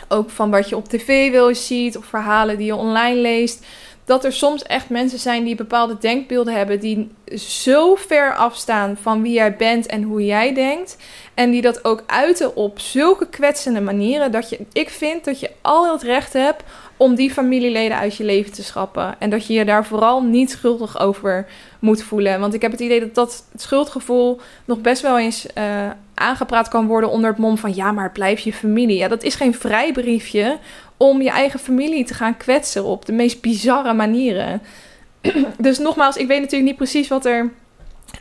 ook 0.07 0.29
van 0.29 0.51
wat 0.51 0.69
je 0.69 0.75
op 0.75 0.87
tv 0.87 1.31
wil 1.31 1.55
ziet 1.55 1.97
of 1.97 2.05
verhalen 2.05 2.57
die 2.57 2.65
je 2.65 2.75
online 2.75 3.21
leest 3.21 3.65
dat 4.09 4.25
er 4.25 4.33
soms 4.33 4.63
echt 4.63 4.89
mensen 4.89 5.19
zijn 5.19 5.43
die 5.43 5.55
bepaalde 5.55 5.97
denkbeelden 5.97 6.53
hebben 6.53 6.79
die 6.79 7.11
zo 7.37 7.95
ver 7.95 8.35
afstaan 8.35 8.97
van 9.01 9.21
wie 9.21 9.33
jij 9.33 9.55
bent 9.55 9.85
en 9.85 10.03
hoe 10.03 10.25
jij 10.25 10.53
denkt. 10.53 10.97
En 11.33 11.51
die 11.51 11.61
dat 11.61 11.85
ook 11.85 12.03
uiten 12.05 12.55
op 12.55 12.79
zulke 12.79 13.27
kwetsende 13.27 13.81
manieren 13.81 14.31
dat 14.31 14.49
je, 14.49 14.59
ik 14.73 14.89
vind 14.89 15.25
dat 15.25 15.39
je 15.39 15.51
al 15.61 15.91
het 15.91 16.01
recht 16.01 16.33
hebt 16.33 16.63
om 16.97 17.15
die 17.15 17.31
familieleden 17.31 17.97
uit 17.97 18.15
je 18.15 18.23
leven 18.23 18.51
te 18.51 18.63
schrappen. 18.63 19.15
En 19.19 19.29
dat 19.29 19.47
je 19.47 19.53
je 19.53 19.65
daar 19.65 19.85
vooral 19.85 20.23
niet 20.23 20.51
schuldig 20.51 20.99
over 20.99 21.47
moet 21.79 22.03
voelen. 22.03 22.39
Want 22.39 22.53
ik 22.53 22.61
heb 22.61 22.71
het 22.71 22.79
idee 22.79 22.99
dat 22.99 23.15
dat 23.15 23.43
schuldgevoel 23.55 24.39
nog 24.65 24.81
best 24.81 25.01
wel 25.01 25.19
eens 25.19 25.45
uh, 25.57 25.63
aangepraat 26.13 26.67
kan 26.67 26.87
worden 26.87 27.09
onder 27.09 27.29
het 27.29 27.39
mom 27.39 27.57
van 27.57 27.75
ja, 27.75 27.91
maar 27.91 28.11
blijf 28.11 28.39
je 28.39 28.53
familie. 28.53 28.97
Ja, 28.97 29.07
dat 29.07 29.23
is 29.23 29.35
geen 29.35 29.53
vrijbriefje 29.53 30.57
om 30.99 31.21
je 31.21 31.29
eigen 31.29 31.59
familie 31.59 32.05
te 32.05 32.13
gaan 32.13 32.37
kwetsen 32.37 32.83
op 32.83 33.05
de 33.05 33.11
meest 33.11 33.41
bizarre 33.41 33.93
manieren. 33.93 34.61
dus 35.57 35.77
nogmaals, 35.77 36.17
ik 36.17 36.27
weet 36.27 36.39
natuurlijk 36.39 36.69
niet 36.69 36.77
precies 36.77 37.07
wat 37.07 37.25
er 37.25 37.51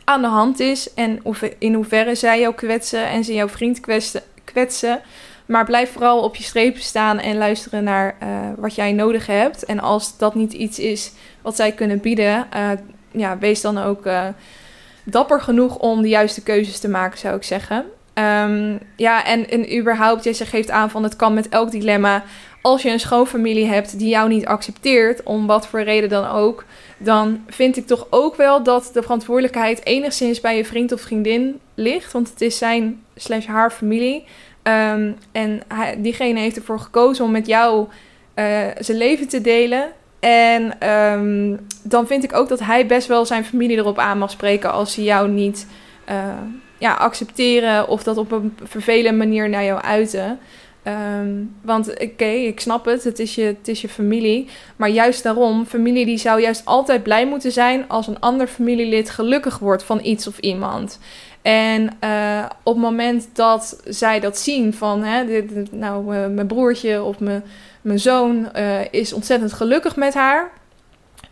aan 0.03 0.21
de 0.21 0.27
hand 0.27 0.59
is 0.59 0.93
en 0.93 1.21
in 1.59 1.73
hoeverre 1.73 2.15
zij 2.15 2.39
jou 2.39 2.53
kwetsen 2.53 3.07
en 3.07 3.23
ze 3.23 3.33
jouw 3.33 3.49
vriend 3.49 3.79
kwetsen. 4.43 5.01
Maar 5.45 5.65
blijf 5.65 5.91
vooral 5.91 6.23
op 6.23 6.35
je 6.35 6.43
strepen 6.43 6.81
staan 6.81 7.19
en 7.19 7.37
luisteren 7.37 7.83
naar 7.83 8.15
uh, 8.23 8.27
wat 8.57 8.75
jij 8.75 8.91
nodig 8.91 9.27
hebt. 9.27 9.65
En 9.65 9.79
als 9.79 10.17
dat 10.17 10.35
niet 10.35 10.53
iets 10.53 10.79
is 10.79 11.11
wat 11.41 11.55
zij 11.55 11.71
kunnen 11.71 11.99
bieden, 11.99 12.47
uh, 12.55 12.69
ja, 13.11 13.37
wees 13.37 13.61
dan 13.61 13.77
ook 13.77 14.05
uh, 14.05 14.27
dapper 15.03 15.41
genoeg 15.41 15.77
om 15.77 16.01
de 16.01 16.07
juiste 16.07 16.43
keuzes 16.43 16.79
te 16.79 16.89
maken, 16.89 17.19
zou 17.19 17.35
ik 17.35 17.43
zeggen. 17.43 17.85
Um, 18.19 18.79
ja, 18.95 19.25
en, 19.25 19.49
en 19.49 19.77
überhaupt, 19.77 20.23
jij 20.23 20.33
geeft 20.33 20.71
aan 20.71 20.89
van 20.89 21.03
het 21.03 21.15
kan 21.15 21.33
met 21.33 21.49
elk 21.49 21.71
dilemma. 21.71 22.23
Als 22.61 22.81
je 22.81 22.89
een 22.89 22.99
schoonfamilie 22.99 23.65
hebt 23.65 23.99
die 23.99 24.09
jou 24.09 24.29
niet 24.29 24.45
accepteert, 24.45 25.23
om 25.23 25.47
wat 25.47 25.67
voor 25.67 25.81
reden 25.81 26.09
dan 26.09 26.27
ook, 26.27 26.65
dan 26.97 27.43
vind 27.47 27.77
ik 27.77 27.87
toch 27.87 28.07
ook 28.09 28.35
wel 28.35 28.63
dat 28.63 28.89
de 28.93 29.01
verantwoordelijkheid 29.01 29.85
enigszins 29.85 30.41
bij 30.41 30.57
je 30.57 30.65
vriend 30.65 30.91
of 30.91 31.01
vriendin 31.01 31.59
ligt. 31.73 32.11
Want 32.11 32.29
het 32.29 32.41
is 32.41 32.57
zijn 32.57 33.03
slash 33.15 33.45
haar 33.45 33.71
familie. 33.71 34.23
Um, 34.63 35.15
en 35.31 35.61
hij, 35.67 36.01
diegene 36.01 36.39
heeft 36.39 36.55
ervoor 36.55 36.79
gekozen 36.79 37.25
om 37.25 37.31
met 37.31 37.47
jou 37.47 37.87
uh, 38.35 38.45
zijn 38.79 38.97
leven 38.97 39.27
te 39.27 39.41
delen. 39.41 39.91
En 40.19 40.89
um, 40.89 41.59
dan 41.83 42.07
vind 42.07 42.23
ik 42.23 42.33
ook 42.33 42.49
dat 42.49 42.59
hij 42.59 42.85
best 42.85 43.07
wel 43.07 43.25
zijn 43.25 43.45
familie 43.45 43.77
erop 43.77 43.97
aan 43.97 44.17
mag 44.17 44.31
spreken 44.31 44.71
als 44.71 44.93
ze 44.93 45.03
jou 45.03 45.29
niet 45.29 45.67
uh, 46.09 46.15
ja, 46.79 46.93
accepteren 46.93 47.87
of 47.87 48.03
dat 48.03 48.17
op 48.17 48.31
een 48.31 48.57
vervelende 48.63 49.17
manier 49.17 49.49
naar 49.49 49.63
jou 49.63 49.81
uiten. 49.81 50.39
Um, 50.83 51.55
want 51.61 51.89
oké, 51.89 52.25
ik 52.25 52.59
snap 52.59 52.85
het, 52.85 53.03
het 53.03 53.19
is, 53.19 53.35
je, 53.35 53.43
het 53.43 53.67
is 53.67 53.81
je 53.81 53.89
familie. 53.89 54.49
Maar 54.75 54.89
juist 54.89 55.23
daarom, 55.23 55.65
familie 55.65 56.05
die 56.05 56.17
zou 56.17 56.41
juist 56.41 56.65
altijd 56.65 57.03
blij 57.03 57.27
moeten 57.27 57.51
zijn 57.51 57.85
als 57.87 58.07
een 58.07 58.19
ander 58.19 58.47
familielid 58.47 59.09
gelukkig 59.09 59.59
wordt 59.59 59.83
van 59.83 59.99
iets 60.03 60.27
of 60.27 60.37
iemand. 60.37 60.99
En 61.41 61.97
uh, 62.03 62.45
op 62.63 62.73
het 62.73 62.83
moment 62.83 63.29
dat 63.33 63.81
zij 63.85 64.19
dat 64.19 64.37
zien 64.37 64.73
van, 64.73 65.03
hè, 65.03 65.25
dit, 65.25 65.71
nou, 65.71 66.15
uh, 66.15 66.27
mijn 66.27 66.47
broertje 66.47 67.03
of 67.03 67.19
mijn, 67.19 67.43
mijn 67.81 67.99
zoon 67.99 68.49
uh, 68.55 68.79
is 68.91 69.13
ontzettend 69.13 69.53
gelukkig 69.53 69.95
met 69.95 70.13
haar, 70.13 70.51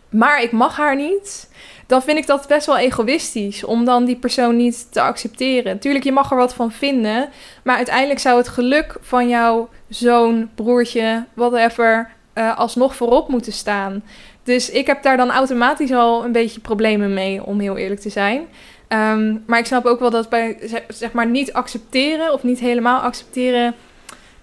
maar 0.10 0.42
ik 0.42 0.52
mag 0.52 0.78
haar 0.78 0.96
niet, 0.96 1.50
dan 1.88 2.02
vind 2.02 2.18
ik 2.18 2.28
dat 2.28 2.48
best 2.48 2.66
wel 2.66 2.78
egoïstisch 2.78 3.64
om 3.64 3.86
dan 3.86 4.06
die 4.06 4.16
persoon 4.16 4.56
niet 4.56 4.92
te 4.92 5.02
accepteren. 5.02 5.80
Tuurlijk, 5.80 6.04
je 6.04 6.12
mag 6.12 6.32
er 6.32 6.38
wat 6.38 6.54
van 6.54 6.72
vinden, 6.72 7.30
maar 7.64 7.76
uiteindelijk 7.76 8.20
zou 8.20 8.38
het 8.38 8.48
geluk 8.48 8.98
van 9.02 9.30
jouw 9.30 9.70
zoon, 9.90 10.50
broertje, 10.56 11.26
whatever, 11.34 12.10
uh, 12.34 12.58
alsnog 12.58 12.96
voorop 12.96 13.28
moeten 13.30 13.54
staan. 13.54 14.04
Dus 14.44 14.70
ik 14.70 14.88
heb 14.88 15.04
daar 15.04 15.18
dan 15.18 15.32
automatisch 15.32 15.92
al 15.92 16.24
een 16.24 16.32
beetje 16.32 16.60
problemen 16.60 17.14
mee, 17.14 17.44
om 17.44 17.60
heel 17.60 17.78
eerlijk 17.78 18.02
te 18.02 18.10
zijn. 18.10 18.48
Um, 18.90 19.44
maar 19.46 19.60
ik 19.60 19.66
snap 19.66 19.86
ook 19.86 20.00
wel 20.00 20.10
dat 20.10 20.30
bij 20.30 20.58
zeg 20.88 21.12
maar 21.12 21.28
niet 21.28 21.54
accepteren 21.54 22.34
of 22.34 22.44
niet 22.44 22.60
helemaal 22.60 23.00
accepteren. 23.00 23.76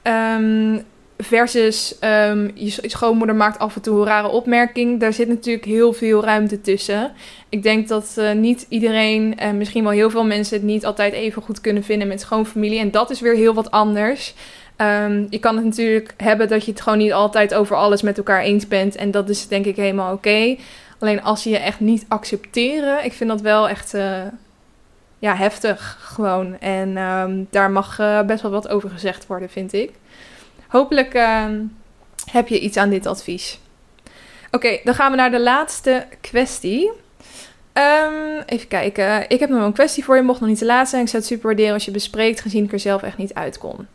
Um, 0.03 0.85
versus 1.25 1.97
um, 2.01 2.51
je 2.55 2.71
schoonmoeder 2.83 3.37
maakt 3.37 3.59
af 3.59 3.75
en 3.75 3.83
toe 3.83 3.99
een 3.99 4.07
rare 4.07 4.29
opmerking. 4.29 5.01
Daar 5.01 5.13
zit 5.13 5.29
natuurlijk 5.29 5.65
heel 5.65 5.93
veel 5.93 6.25
ruimte 6.25 6.61
tussen. 6.61 7.13
Ik 7.49 7.63
denk 7.63 7.89
dat 7.89 8.15
uh, 8.19 8.33
niet 8.33 8.67
iedereen, 8.69 9.39
en 9.39 9.59
misschien 9.59 9.83
wel 9.83 9.93
heel 9.93 10.11
veel 10.11 10.25
mensen, 10.25 10.57
het 10.57 10.67
niet 10.67 10.87
altijd 10.87 11.13
even 11.13 11.43
goed 11.43 11.61
kunnen 11.61 11.83
vinden 11.83 12.09
met 12.09 12.21
schoonfamilie. 12.21 12.79
En 12.79 12.91
dat 12.91 13.11
is 13.11 13.21
weer 13.21 13.35
heel 13.35 13.55
wat 13.55 13.71
anders. 13.71 14.35
Um, 14.77 15.27
je 15.31 15.39
kan 15.39 15.57
het 15.57 15.65
natuurlijk 15.65 16.15
hebben 16.17 16.49
dat 16.49 16.65
je 16.65 16.71
het 16.71 16.81
gewoon 16.81 16.99
niet 16.99 17.13
altijd 17.13 17.55
over 17.55 17.77
alles 17.77 18.03
met 18.03 18.17
elkaar 18.19 18.41
eens 18.41 18.69
bent. 18.69 18.97
En 18.97 19.11
dat 19.11 19.29
is 19.29 19.49
denk 19.49 19.65
ik 19.65 19.77
helemaal 19.77 20.13
oké. 20.13 20.57
Alleen 20.99 21.23
als 21.23 21.43
ze 21.43 21.51
je 21.51 21.59
echt 21.59 21.81
niet 21.81 22.05
accepteren, 22.09 23.05
ik 23.05 23.13
vind 23.13 23.31
dat 23.31 23.41
wel 23.41 23.69
echt 23.69 23.95
uh, 23.95 24.23
ja, 25.19 25.35
heftig 25.35 25.99
gewoon. 26.01 26.61
En 26.61 26.97
um, 26.97 27.47
daar 27.51 27.71
mag 27.71 27.99
uh, 27.99 28.23
best 28.23 28.43
wel 28.43 28.51
wat 28.51 28.69
over 28.69 28.91
gezegd 28.91 29.27
worden, 29.27 29.51
vind 29.51 29.73
ik. 29.73 29.91
Hopelijk 30.75 31.15
uh, 31.15 31.45
heb 32.31 32.49
je 32.49 32.61
iets 32.61 32.77
aan 32.77 32.91
dit 32.91 33.07
advies. 33.07 33.59
Oké, 34.51 34.79
dan 34.85 34.95
gaan 34.95 35.11
we 35.11 35.17
naar 35.17 35.31
de 35.31 35.41
laatste 35.41 36.07
kwestie. 36.21 36.91
Um, 37.73 38.43
even 38.47 38.69
kijken. 38.69 39.29
Ik 39.29 39.41
heb 39.41 39.49
nog 39.49 39.65
een 39.65 39.73
kwestie 39.73 40.05
voor 40.05 40.17
je. 40.17 40.23
Mocht 40.23 40.41
nog 40.41 40.49
niet 40.49 40.59
te 40.59 40.65
laat 40.65 40.89
zijn. 40.89 41.03
Ik 41.03 41.09
zou 41.09 41.23
het 41.23 41.31
super 41.31 41.47
waarderen 41.47 41.73
als 41.75 41.85
je 41.85 41.91
bespreekt, 41.91 42.41
gezien 42.41 42.65
ik 42.65 42.73
er 42.73 42.79
zelf 42.79 43.03
echt 43.03 43.17
niet 43.17 43.35
uit 43.35 43.59
kon. 43.59 43.87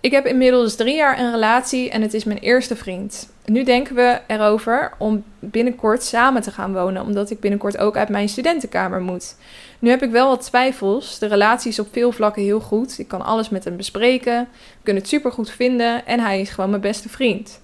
Ik 0.00 0.10
heb 0.10 0.26
inmiddels 0.26 0.76
drie 0.76 0.96
jaar 0.96 1.18
een 1.18 1.30
relatie 1.30 1.90
en 1.90 2.02
het 2.02 2.14
is 2.14 2.24
mijn 2.24 2.38
eerste 2.38 2.76
vriend. 2.76 3.28
Nu 3.44 3.64
denken 3.64 3.94
we 3.94 4.20
erover 4.26 4.92
om 4.98 5.24
binnenkort 5.38 6.02
samen 6.02 6.42
te 6.42 6.50
gaan 6.50 6.72
wonen, 6.72 7.02
omdat 7.02 7.30
ik 7.30 7.40
binnenkort 7.40 7.78
ook 7.78 7.96
uit 7.96 8.08
mijn 8.08 8.28
studentenkamer 8.28 9.00
moet. 9.00 9.36
Nu 9.78 9.90
heb 9.90 10.02
ik 10.02 10.10
wel 10.10 10.28
wat 10.28 10.42
twijfels. 10.42 11.18
De 11.18 11.26
relatie 11.26 11.70
is 11.70 11.78
op 11.78 11.88
veel 11.92 12.12
vlakken 12.12 12.42
heel 12.42 12.60
goed. 12.60 12.98
Ik 12.98 13.08
kan 13.08 13.22
alles 13.24 13.48
met 13.48 13.64
hem 13.64 13.76
bespreken. 13.76 14.48
We 14.50 14.82
kunnen 14.82 15.02
het 15.02 15.10
super 15.10 15.32
goed 15.32 15.50
vinden 15.50 16.06
en 16.06 16.20
hij 16.20 16.40
is 16.40 16.50
gewoon 16.50 16.70
mijn 16.70 16.82
beste 16.82 17.08
vriend. 17.08 17.60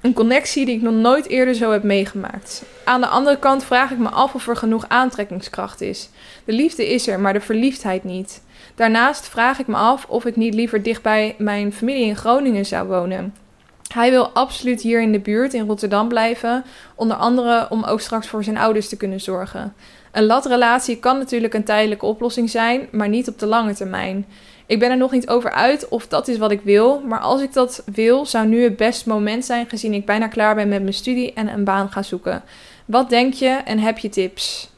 Een 0.00 0.12
connectie 0.12 0.66
die 0.66 0.76
ik 0.76 0.82
nog 0.82 0.94
nooit 0.94 1.28
eerder 1.28 1.54
zo 1.54 1.70
heb 1.70 1.82
meegemaakt. 1.82 2.64
Aan 2.84 3.00
de 3.00 3.06
andere 3.06 3.38
kant 3.38 3.64
vraag 3.64 3.90
ik 3.90 3.98
me 3.98 4.08
af 4.08 4.34
of 4.34 4.48
er 4.48 4.56
genoeg 4.56 4.88
aantrekkingskracht 4.88 5.80
is. 5.80 6.08
De 6.44 6.52
liefde 6.52 6.88
is 6.88 7.06
er, 7.06 7.20
maar 7.20 7.32
de 7.32 7.40
verliefdheid 7.40 8.04
niet. 8.04 8.42
Daarnaast 8.74 9.28
vraag 9.28 9.58
ik 9.58 9.66
me 9.66 9.76
af 9.76 10.06
of 10.08 10.24
ik 10.24 10.36
niet 10.36 10.54
liever 10.54 10.82
dicht 10.82 11.02
bij 11.02 11.34
mijn 11.38 11.72
familie 11.72 12.06
in 12.06 12.16
Groningen 12.16 12.66
zou 12.66 12.88
wonen. 12.88 13.34
Hij 13.92 14.10
wil 14.10 14.28
absoluut 14.28 14.80
hier 14.80 15.02
in 15.02 15.12
de 15.12 15.20
buurt 15.20 15.54
in 15.54 15.66
Rotterdam 15.66 16.08
blijven, 16.08 16.64
onder 16.94 17.16
andere 17.16 17.66
om 17.70 17.84
ook 17.84 18.00
straks 18.00 18.26
voor 18.26 18.44
zijn 18.44 18.58
ouders 18.58 18.88
te 18.88 18.96
kunnen 18.96 19.20
zorgen. 19.20 19.74
Een 20.12 20.26
latrelatie 20.26 20.98
kan 20.98 21.18
natuurlijk 21.18 21.54
een 21.54 21.64
tijdelijke 21.64 22.06
oplossing 22.06 22.50
zijn, 22.50 22.88
maar 22.90 23.08
niet 23.08 23.28
op 23.28 23.38
de 23.38 23.46
lange 23.46 23.74
termijn. 23.74 24.26
Ik 24.66 24.78
ben 24.78 24.90
er 24.90 24.96
nog 24.96 25.12
niet 25.12 25.28
over 25.28 25.50
uit 25.50 25.88
of 25.88 26.06
dat 26.06 26.28
is 26.28 26.38
wat 26.38 26.50
ik 26.50 26.60
wil, 26.64 27.00
maar 27.00 27.20
als 27.20 27.42
ik 27.42 27.52
dat 27.52 27.82
wil, 27.94 28.26
zou 28.26 28.46
nu 28.46 28.62
het 28.62 28.76
beste 28.76 29.08
moment 29.08 29.44
zijn 29.44 29.68
gezien 29.68 29.94
ik 29.94 30.06
bijna 30.06 30.28
klaar 30.28 30.54
ben 30.54 30.68
met 30.68 30.82
mijn 30.82 30.94
studie 30.94 31.32
en 31.32 31.48
een 31.48 31.64
baan 31.64 31.90
ga 31.90 32.02
zoeken. 32.02 32.42
Wat 32.84 33.10
denk 33.10 33.34
je 33.34 33.48
en 33.64 33.78
heb 33.78 33.98
je 33.98 34.08
tips? 34.08 34.70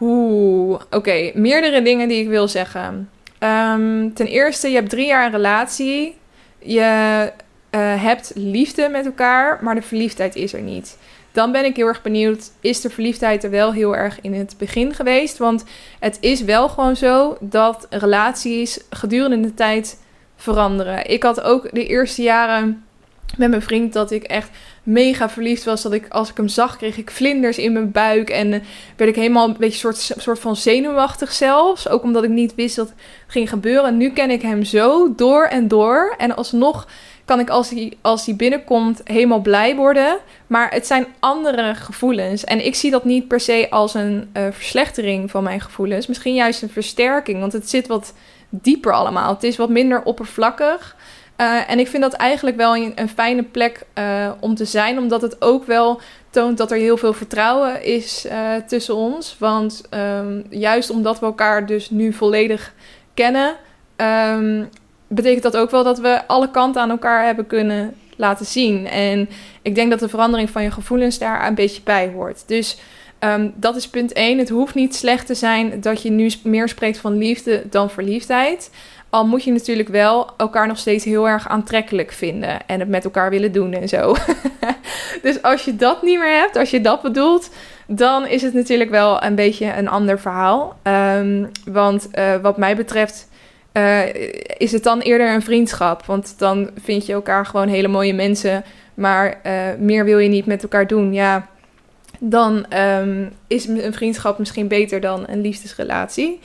Oeh, 0.00 0.80
oké, 0.90 1.30
meerdere 1.34 1.82
dingen 1.82 2.08
die 2.08 2.20
ik 2.20 2.28
wil 2.28 2.48
zeggen. 2.48 3.10
Um, 3.38 4.14
ten 4.14 4.26
eerste, 4.26 4.68
je 4.68 4.74
hebt 4.74 4.90
drie 4.90 5.06
jaar 5.06 5.24
een 5.24 5.32
relatie. 5.32 6.16
Je 6.58 7.32
uh, 7.70 8.02
hebt 8.02 8.32
liefde 8.34 8.88
met 8.88 9.06
elkaar, 9.06 9.58
maar 9.60 9.74
de 9.74 9.82
verliefdheid 9.82 10.36
is 10.36 10.52
er 10.52 10.62
niet. 10.62 10.98
Dan 11.38 11.52
ben 11.52 11.64
ik 11.64 11.76
heel 11.76 11.86
erg 11.86 12.02
benieuwd, 12.02 12.50
is 12.60 12.80
de 12.80 12.90
verliefdheid 12.90 13.44
er 13.44 13.50
wel 13.50 13.72
heel 13.72 13.96
erg 13.96 14.20
in 14.20 14.34
het 14.34 14.54
begin 14.58 14.94
geweest? 14.94 15.38
Want 15.38 15.64
het 16.00 16.16
is 16.20 16.42
wel 16.42 16.68
gewoon 16.68 16.96
zo 16.96 17.36
dat 17.40 17.86
relaties 17.90 18.80
gedurende 18.90 19.40
de 19.40 19.54
tijd 19.54 20.02
veranderen. 20.36 21.10
Ik 21.10 21.22
had 21.22 21.40
ook 21.40 21.74
de 21.74 21.86
eerste 21.86 22.22
jaren 22.22 22.84
met 23.36 23.50
mijn 23.50 23.62
vriend 23.62 23.92
dat 23.92 24.10
ik 24.10 24.22
echt 24.22 24.50
mega 24.82 25.28
verliefd 25.28 25.64
was. 25.64 25.82
Dat 25.82 25.92
ik 25.92 26.08
als 26.08 26.30
ik 26.30 26.36
hem 26.36 26.48
zag, 26.48 26.76
kreeg 26.76 26.96
ik 26.96 27.10
vlinders 27.10 27.58
in 27.58 27.72
mijn 27.72 27.92
buik. 27.92 28.30
En 28.30 28.52
uh, 28.52 28.60
werd 28.96 29.10
ik 29.10 29.16
helemaal 29.16 29.48
een 29.48 29.56
beetje 29.58 29.78
soort, 29.78 30.12
soort 30.16 30.38
van 30.38 30.56
zenuwachtig 30.56 31.32
zelfs. 31.32 31.88
Ook 31.88 32.02
omdat 32.02 32.24
ik 32.24 32.30
niet 32.30 32.54
wist 32.54 32.76
dat 32.76 32.92
ging 33.26 33.48
gebeuren. 33.48 33.96
nu 33.96 34.10
ken 34.10 34.30
ik 34.30 34.42
hem 34.42 34.64
zo 34.64 35.14
door 35.14 35.44
en 35.44 35.68
door. 35.68 36.14
En 36.18 36.36
alsnog 36.36 36.86
kan 37.28 37.40
ik 37.40 37.50
als 37.50 37.70
hij, 37.70 37.92
als 38.00 38.26
hij 38.26 38.36
binnenkomt 38.36 39.00
helemaal 39.04 39.40
blij 39.40 39.76
worden. 39.76 40.18
Maar 40.46 40.72
het 40.72 40.86
zijn 40.86 41.06
andere 41.18 41.74
gevoelens. 41.74 42.44
En 42.44 42.64
ik 42.64 42.74
zie 42.74 42.90
dat 42.90 43.04
niet 43.04 43.28
per 43.28 43.40
se 43.40 43.66
als 43.70 43.94
een 43.94 44.30
uh, 44.36 44.42
verslechtering 44.50 45.30
van 45.30 45.42
mijn 45.42 45.60
gevoelens. 45.60 46.06
Misschien 46.06 46.34
juist 46.34 46.62
een 46.62 46.70
versterking. 46.70 47.40
Want 47.40 47.52
het 47.52 47.70
zit 47.70 47.86
wat 47.86 48.14
dieper 48.48 48.92
allemaal. 48.92 49.34
Het 49.34 49.42
is 49.42 49.56
wat 49.56 49.68
minder 49.68 50.02
oppervlakkig. 50.02 50.96
Uh, 51.36 51.70
en 51.70 51.78
ik 51.78 51.88
vind 51.88 52.02
dat 52.02 52.12
eigenlijk 52.12 52.56
wel 52.56 52.76
een, 52.76 52.92
een 52.94 53.08
fijne 53.08 53.42
plek 53.42 53.86
uh, 53.98 54.30
om 54.40 54.54
te 54.54 54.64
zijn, 54.64 54.98
omdat 54.98 55.22
het 55.22 55.42
ook 55.42 55.64
wel 55.64 56.00
toont 56.30 56.58
dat 56.58 56.70
er 56.70 56.78
heel 56.78 56.96
veel 56.96 57.12
vertrouwen 57.12 57.84
is 57.84 58.26
tussen 58.66 58.94
ons. 58.94 59.36
Want 59.38 59.82
um, 59.90 60.44
juist 60.50 60.90
omdat 60.90 61.20
we 61.20 61.26
elkaar 61.26 61.66
dus 61.66 61.90
nu 61.90 62.12
volledig 62.12 62.74
kennen, 63.14 63.56
um, 63.96 64.68
betekent 65.08 65.42
dat 65.42 65.56
ook 65.56 65.70
wel 65.70 65.84
dat 65.84 65.98
we 65.98 66.26
alle 66.26 66.50
kanten 66.50 66.82
aan 66.82 66.90
elkaar 66.90 67.24
hebben 67.24 67.46
kunnen 67.46 67.94
laten 68.16 68.46
zien. 68.46 68.86
En 68.86 69.28
ik 69.62 69.74
denk 69.74 69.90
dat 69.90 70.00
de 70.00 70.08
verandering 70.08 70.50
van 70.50 70.62
je 70.62 70.70
gevoelens 70.70 71.18
daar 71.18 71.46
een 71.46 71.54
beetje 71.54 71.82
bij 71.84 72.10
hoort. 72.14 72.42
Dus 72.46 72.78
um, 73.20 73.52
dat 73.56 73.76
is 73.76 73.88
punt 73.88 74.12
1. 74.12 74.38
Het 74.38 74.48
hoeft 74.48 74.74
niet 74.74 74.94
slecht 74.94 75.26
te 75.26 75.34
zijn 75.34 75.80
dat 75.80 76.02
je 76.02 76.10
nu 76.10 76.30
meer 76.42 76.68
spreekt 76.68 76.98
van 76.98 77.18
liefde 77.18 77.62
dan 77.70 77.90
verliefdheid. 77.90 78.70
Al 79.10 79.26
moet 79.26 79.44
je 79.44 79.52
natuurlijk 79.52 79.88
wel 79.88 80.30
elkaar 80.36 80.66
nog 80.66 80.78
steeds 80.78 81.04
heel 81.04 81.28
erg 81.28 81.48
aantrekkelijk 81.48 82.12
vinden 82.12 82.66
en 82.66 82.80
het 82.80 82.88
met 82.88 83.04
elkaar 83.04 83.30
willen 83.30 83.52
doen 83.52 83.72
en 83.72 83.88
zo. 83.88 84.14
dus 85.22 85.42
als 85.42 85.64
je 85.64 85.76
dat 85.76 86.02
niet 86.02 86.18
meer 86.18 86.38
hebt, 86.38 86.56
als 86.56 86.70
je 86.70 86.80
dat 86.80 87.02
bedoelt, 87.02 87.50
dan 87.86 88.26
is 88.26 88.42
het 88.42 88.54
natuurlijk 88.54 88.90
wel 88.90 89.22
een 89.22 89.34
beetje 89.34 89.76
een 89.76 89.88
ander 89.88 90.20
verhaal. 90.20 90.78
Um, 90.82 91.50
want 91.64 92.08
uh, 92.14 92.36
wat 92.36 92.56
mij 92.56 92.76
betreft 92.76 93.27
uh, 93.78 94.02
is 94.56 94.72
het 94.72 94.82
dan 94.82 95.00
eerder 95.00 95.34
een 95.34 95.42
vriendschap. 95.42 96.04
Want 96.04 96.34
dan 96.38 96.70
vind 96.82 97.06
je 97.06 97.12
elkaar 97.12 97.46
gewoon 97.46 97.68
hele 97.68 97.88
mooie 97.88 98.14
mensen, 98.14 98.64
maar 98.94 99.40
uh, 99.46 99.52
meer 99.78 100.04
wil 100.04 100.18
je 100.18 100.28
niet 100.28 100.46
met 100.46 100.62
elkaar 100.62 100.86
doen. 100.86 101.12
Ja, 101.12 101.48
dan 102.18 102.66
ehm, 102.68 103.26
is 103.46 103.66
een 103.66 103.92
vriendschap 103.92 104.38
misschien 104.38 104.68
beter 104.68 105.00
dan 105.00 105.24
een 105.26 105.40
liefdesrelatie. 105.40 106.40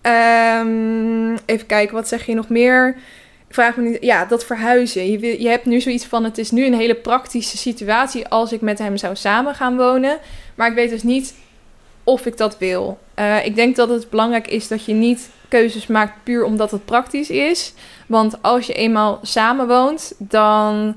Ehm, 0.00 1.32
even 1.46 1.66
kijken, 1.66 1.94
wat 1.94 2.08
zeg 2.08 2.26
je 2.26 2.34
nog 2.34 2.48
meer? 2.48 2.96
Ik 3.48 3.54
vraag 3.54 3.76
me 3.76 3.88
niet. 3.88 4.02
Ja, 4.02 4.24
dat 4.24 4.44
verhuizen. 4.44 5.10
Je, 5.10 5.42
je 5.42 5.48
hebt 5.48 5.64
nu 5.64 5.80
zoiets 5.80 6.04
van: 6.04 6.24
het 6.24 6.38
is 6.38 6.50
nu 6.50 6.66
een 6.66 6.74
hele 6.74 6.94
praktische 6.94 7.56
situatie 7.56 8.28
als 8.28 8.52
ik 8.52 8.60
met 8.60 8.78
hem 8.78 8.96
zou 8.96 9.16
samen 9.16 9.54
gaan 9.54 9.76
wonen. 9.76 10.18
Maar 10.54 10.68
ik 10.68 10.74
weet 10.74 10.90
dus 10.90 11.02
niet 11.02 11.34
of 12.04 12.26
ik 12.26 12.36
dat 12.36 12.58
wil. 12.58 12.98
Uh, 13.18 13.46
ik 13.46 13.54
denk 13.54 13.76
dat 13.76 13.88
het 13.88 14.10
belangrijk 14.10 14.48
is 14.48 14.68
dat 14.68 14.84
je 14.84 14.92
niet 14.92 15.30
keuzes 15.54 15.86
maakt 15.86 16.12
puur 16.22 16.44
omdat 16.44 16.70
het 16.70 16.84
praktisch 16.84 17.30
is. 17.30 17.74
Want 18.06 18.42
als 18.42 18.66
je 18.66 18.72
eenmaal 18.72 19.18
samenwoont, 19.22 20.14
dan 20.18 20.96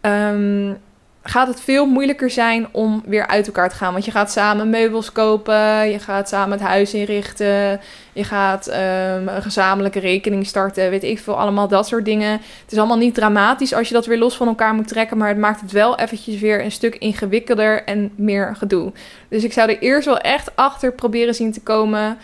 um, 0.00 0.78
gaat 1.22 1.48
het 1.48 1.60
veel 1.60 1.86
moeilijker 1.86 2.30
zijn 2.30 2.66
om 2.72 3.02
weer 3.06 3.26
uit 3.26 3.46
elkaar 3.46 3.68
te 3.68 3.74
gaan. 3.74 3.92
Want 3.92 4.04
je 4.04 4.10
gaat 4.10 4.32
samen 4.32 4.70
meubels 4.70 5.12
kopen, 5.12 5.90
je 5.90 5.98
gaat 5.98 6.28
samen 6.28 6.58
het 6.58 6.66
huis 6.66 6.94
inrichten, 6.94 7.80
je 8.12 8.24
gaat 8.24 8.68
um, 8.68 9.28
een 9.28 9.42
gezamenlijke 9.42 9.98
rekening 9.98 10.46
starten, 10.46 10.90
weet 10.90 11.04
ik 11.04 11.18
veel, 11.18 11.38
allemaal 11.38 11.68
dat 11.68 11.86
soort 11.86 12.04
dingen. 12.04 12.32
Het 12.32 12.72
is 12.72 12.78
allemaal 12.78 12.96
niet 12.96 13.14
dramatisch 13.14 13.74
als 13.74 13.88
je 13.88 13.94
dat 13.94 14.06
weer 14.06 14.18
los 14.18 14.36
van 14.36 14.48
elkaar 14.48 14.74
moet 14.74 14.88
trekken, 14.88 15.16
maar 15.16 15.28
het 15.28 15.38
maakt 15.38 15.60
het 15.60 15.72
wel 15.72 15.98
eventjes 15.98 16.40
weer 16.40 16.64
een 16.64 16.72
stuk 16.72 16.94
ingewikkelder 16.94 17.84
en 17.84 18.12
meer 18.16 18.56
gedoe. 18.56 18.92
Dus 19.28 19.44
ik 19.44 19.52
zou 19.52 19.70
er 19.70 19.78
eerst 19.78 20.06
wel 20.06 20.18
echt 20.18 20.56
achter 20.56 20.92
proberen 20.92 21.34
zien 21.34 21.52
te 21.52 21.60
komen 21.60 22.18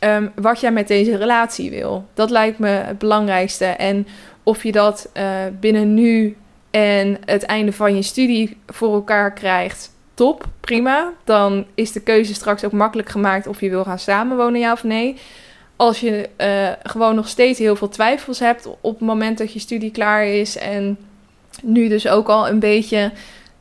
um, 0.00 0.32
wat 0.34 0.60
jij 0.60 0.72
met 0.72 0.88
deze 0.88 1.16
relatie 1.16 1.70
wil. 1.70 2.04
Dat 2.14 2.30
lijkt 2.30 2.58
me 2.58 2.68
het 2.68 2.98
belangrijkste. 2.98 3.64
En 3.64 4.06
of 4.42 4.62
je 4.62 4.72
dat 4.72 5.10
uh, 5.16 5.24
binnen 5.60 5.94
nu 5.94 6.36
en 6.70 7.18
het 7.24 7.42
einde 7.42 7.72
van 7.72 7.96
je 7.96 8.02
studie 8.02 8.56
voor 8.66 8.94
elkaar 8.94 9.32
krijgt, 9.32 9.90
top, 10.14 10.44
prima. 10.60 11.12
Dan 11.24 11.66
is 11.74 11.92
de 11.92 12.00
keuze 12.00 12.34
straks 12.34 12.64
ook 12.64 12.72
makkelijk 12.72 13.08
gemaakt 13.08 13.46
of 13.46 13.60
je 13.60 13.70
wil 13.70 13.84
gaan 13.84 13.98
samenwonen, 13.98 14.60
ja 14.60 14.72
of 14.72 14.84
nee. 14.84 15.16
Als 15.76 16.00
je 16.00 16.28
uh, 16.40 16.90
gewoon 16.90 17.14
nog 17.14 17.28
steeds 17.28 17.58
heel 17.58 17.76
veel 17.76 17.88
twijfels 17.88 18.38
hebt 18.38 18.66
op 18.80 18.92
het 18.92 19.08
moment 19.08 19.38
dat 19.38 19.52
je 19.52 19.58
studie 19.58 19.90
klaar 19.90 20.26
is 20.26 20.58
en 20.58 20.98
nu 21.62 21.88
dus 21.88 22.08
ook 22.08 22.28
al 22.28 22.48
een 22.48 22.58
beetje 22.58 23.12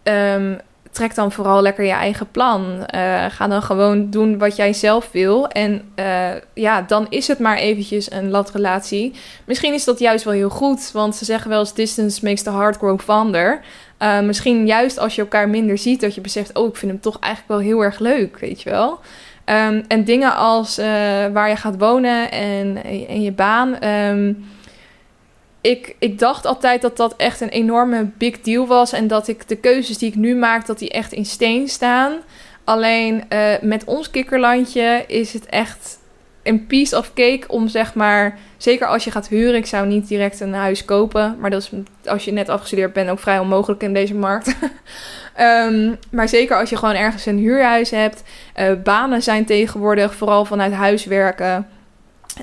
um, 0.04 0.58
trek 0.96 1.16
dan 1.16 1.32
vooral 1.32 1.62
lekker 1.62 1.86
je 1.86 1.91
eigen 1.91 2.32
plan. 2.32 2.88
Uh, 2.96 3.26
ga 3.30 3.48
dan 3.48 3.62
gewoon 3.62 4.10
doen 4.10 4.38
wat 4.38 4.56
jij 4.56 4.74
zelf 4.74 5.10
wil. 5.12 5.48
En 5.48 5.82
uh, 5.96 6.30
ja, 6.54 6.82
dan 6.82 7.06
is 7.10 7.28
het 7.28 7.39
maar 7.39 7.58
eventjes 7.58 8.12
een 8.12 8.30
latrelatie. 8.30 9.14
Misschien 9.46 9.74
is 9.74 9.84
dat 9.84 10.00
juist 10.00 10.24
wel 10.24 10.34
heel 10.34 10.50
goed, 10.50 10.91
want 10.93 11.16
ze 11.16 11.26
zeggen 11.26 11.50
wel 11.50 11.60
eens 11.60 11.74
distance 11.74 12.26
makes 12.26 12.43
the 12.43 12.52
heart 12.52 12.78
grow 12.78 13.00
fonder. 13.00 13.62
Uh, 14.00 14.22
misschien 14.22 14.66
juist 14.66 14.98
als 15.00 15.16
je 15.16 15.22
elkaar 15.22 15.50
minder 15.50 15.78
ziet, 15.78 16.02
dat 16.02 16.16
je 16.16 16.22
beseft, 16.22 16.58
oh, 16.58 16.68
ik 16.68 16.76
vind 16.76 16.91
hem 16.91 17.02
toch 17.02 17.20
eigenlijk 17.20 17.54
wel 17.54 17.72
heel 17.72 17.84
erg 17.84 18.00
leuk, 18.00 18.38
weet 18.39 18.62
je 18.62 18.70
wel. 18.70 19.00
Um, 19.46 19.84
en 19.88 20.04
dingen 20.04 20.36
als 20.36 20.76
waar 21.34 21.50
je 21.50 21.56
gaat 21.56 21.78
wonen 21.78 22.32
en, 22.32 22.84
en 23.08 23.22
je 23.22 23.32
baan. 23.32 23.84
Um, 23.89 24.46
ik, 25.66 25.95
ik 25.99 26.20
dacht 26.20 26.45
altijd 26.45 26.82
dat 26.82 26.97
dat 26.97 27.16
echt 27.16 27.41
een 27.41 27.49
enorme 27.49 28.09
big 28.18 28.41
deal 28.41 28.68
was. 28.68 28.93
En 28.93 29.07
dat 29.07 29.28
ik 29.28 29.47
de 29.47 29.55
keuzes 29.55 29.97
die 29.97 30.09
ik 30.09 30.16
nu 30.16 30.36
maak, 30.36 30.66
dat 30.66 30.80
die 30.80 30.89
echt 30.89 31.11
in 31.11 31.26
steen 31.26 31.68
staan. 31.68 32.13
Alleen 32.63 33.24
uh, 33.30 33.53
met 33.61 33.84
ons 33.84 34.09
kikkerlandje 34.09 35.03
is 35.07 35.34
het 35.34 35.45
echt 35.45 35.99
een 36.43 36.68
piece 36.68 36.97
of 36.97 37.13
cake 37.13 37.43
om 37.47 37.68
zeg 37.68 37.93
maar... 37.93 38.38
Zeker 38.57 38.88
als 38.88 39.03
je 39.03 39.11
gaat 39.11 39.28
huren. 39.28 39.55
Ik 39.55 39.66
zou 39.66 39.88
niet 39.88 40.07
direct 40.07 40.39
een 40.39 40.53
huis 40.53 40.86
kopen. 40.86 41.38
Maar 41.39 41.49
dat 41.49 41.61
is 41.61 41.70
als 42.05 42.26
je 42.26 42.32
net 42.32 42.49
afgestudeerd 42.49 42.93
bent 42.93 43.09
ook 43.09 43.20
vrij 43.20 43.39
onmogelijk 43.39 43.84
in 43.84 43.93
deze 43.93 44.16
markt. 44.16 44.55
um, 45.39 45.97
maar 46.11 46.30
zeker 46.30 46.59
als 46.59 46.70
je 46.70 46.78
gewoon 46.78 46.95
ergens 46.95 47.26
een 47.26 47.38
huurhuis 47.38 47.89
hebt. 47.89 48.24
Uh, 48.59 48.74
banen 48.84 49.24
zijn 49.24 49.45
tegenwoordig 49.45 50.16
vooral 50.16 50.45
vanuit 50.45 50.74
huis 50.74 51.05
werken 51.05 51.68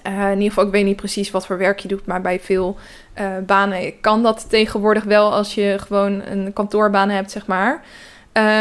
uh, 0.07 0.25
in 0.25 0.37
ieder 0.37 0.49
geval, 0.49 0.65
ik 0.65 0.73
weet 0.73 0.85
niet 0.85 0.97
precies 0.97 1.31
wat 1.31 1.47
voor 1.47 1.59
werk 1.59 1.79
je 1.79 1.89
doet, 1.89 2.07
maar 2.07 2.21
bij 2.21 2.41
veel 2.41 2.77
uh, 3.21 3.27
banen 3.47 4.01
kan 4.01 4.23
dat 4.23 4.49
tegenwoordig 4.49 5.05
wel 5.05 5.33
als 5.33 5.55
je 5.55 5.77
gewoon 5.87 6.23
een 6.31 6.53
kantoorbaan 6.53 7.09
hebt, 7.09 7.31
zeg 7.31 7.47
maar. 7.47 7.83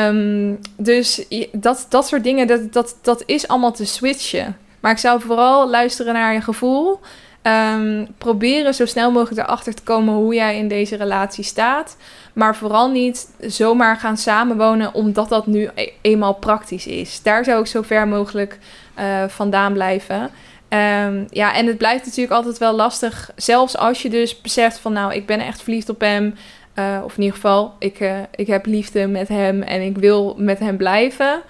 Um, 0.07 0.59
dus 0.77 1.25
dat, 1.51 1.85
dat 1.89 2.07
soort 2.07 2.23
dingen, 2.23 2.47
dat, 2.47 2.73
dat, 2.73 2.97
dat 3.01 3.23
is 3.25 3.47
allemaal 3.47 3.71
te 3.71 3.85
switchen. 3.85 4.57
Maar 4.79 4.91
ik 4.91 4.97
zou 4.97 5.21
vooral 5.21 5.69
luisteren 5.69 6.13
naar 6.13 6.33
je 6.33 6.41
gevoel. 6.41 6.99
Um, 7.43 8.07
proberen 8.17 8.73
zo 8.73 8.85
snel 8.85 9.11
mogelijk 9.11 9.47
erachter 9.47 9.73
te 9.73 9.83
komen 9.83 10.13
hoe 10.13 10.33
jij 10.33 10.57
in 10.57 10.67
deze 10.67 10.95
relatie 10.95 11.43
staat. 11.43 11.97
Maar 12.33 12.55
vooral 12.55 12.89
niet 12.89 13.29
zomaar 13.39 13.97
gaan 13.97 14.17
samenwonen 14.17 14.93
omdat 14.93 15.29
dat 15.29 15.47
nu 15.47 15.69
e 15.75 15.89
eenmaal 16.01 16.33
praktisch 16.33 16.87
is. 16.87 17.21
Daar 17.21 17.43
zou 17.43 17.59
ik 17.59 17.67
zo 17.67 17.81
ver 17.81 18.07
mogelijk 18.07 18.59
uh, 18.99 19.23
vandaan 19.27 19.73
blijven. 19.73 20.29
Um, 20.73 21.27
ja, 21.29 21.55
en 21.55 21.65
het 21.67 21.77
blijft 21.77 22.05
natuurlijk 22.05 22.33
altijd 22.33 22.57
wel 22.57 22.73
lastig. 22.73 23.31
Zelfs 23.35 23.77
als 23.77 24.01
je 24.01 24.09
dus 24.09 24.41
beseft 24.41 24.79
van 24.79 24.93
nou, 24.93 25.13
ik 25.13 25.25
ben 25.25 25.39
echt 25.39 25.61
verliefd 25.61 25.89
op 25.89 26.01
hem. 26.01 26.35
Uh, 26.75 27.01
of 27.03 27.17
in 27.17 27.23
ieder 27.23 27.35
geval, 27.35 27.73
ik, 27.79 27.99
uh, 27.99 28.19
ik 28.35 28.47
heb 28.47 28.65
liefde 28.65 29.07
met 29.07 29.27
hem 29.27 29.61
en 29.61 29.81
ik 29.81 29.97
wil 29.97 30.35
met 30.37 30.59
hem 30.59 30.77
blijven. 30.77 31.41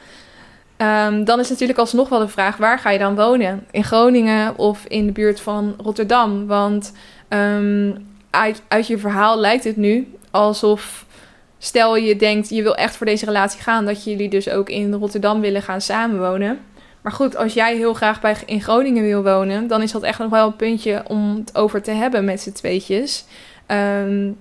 Um, 0.78 1.24
dan 1.24 1.40
is 1.40 1.50
natuurlijk 1.50 1.80
alsnog 1.80 2.10
wel 2.10 2.20
de 2.20 2.28
vraag, 2.28 2.58
waar 2.58 2.80
ga 2.80 2.90
je 2.90 3.00
dan 3.00 3.16
wonen? 3.16 3.66
In 3.72 3.84
Groningen 3.84 4.58
of 4.58 4.86
in 4.88 5.06
de 5.06 5.12
buurt 5.12 5.42
van 5.42 5.76
Rotterdam? 5.78 6.48
Want 6.48 6.94
um, 7.30 8.08
uit, 8.30 8.62
uit 8.68 8.88
je 8.88 8.98
verhaal 8.98 9.40
lijkt 9.40 9.64
het 9.64 9.78
nu 9.78 10.14
alsof... 10.32 11.06
Stel 11.58 11.96
je 11.96 12.16
denkt, 12.16 12.50
je 12.50 12.64
wil 12.64 12.76
echt 12.76 12.96
voor 12.96 13.06
deze 13.06 13.26
relatie 13.26 13.62
gaan... 13.62 13.86
dat 13.86 14.04
jullie 14.04 14.30
dus 14.30 14.50
ook 14.50 14.70
in 14.70 14.94
Rotterdam 14.94 15.42
willen 15.42 15.62
gaan 15.62 15.82
samenwonen... 15.82 16.60
Maar 17.02 17.12
goed, 17.12 17.36
als 17.36 17.54
jij 17.54 17.76
heel 17.76 17.93
graag 17.93 18.22
bij, 18.22 18.36
in 18.45 18.62
Groningen 18.62 19.04
wil 19.04 19.24
wonen, 19.24 19.68
dan 19.68 19.82
is 19.82 19.91
dat 19.91 20.04
echt 20.04 20.20
nog 20.20 20.30
wel 20.30 20.47
een 20.47 20.56
puntje 20.56 21.04
om 21.08 21.36
het 21.36 21.56
over 21.56 21.82
te 21.82 21.91
hebben 21.91 22.26
met 22.26 22.41
z'n 22.41 22.52
tweetjes. 22.52 23.26
Um, 23.68 24.38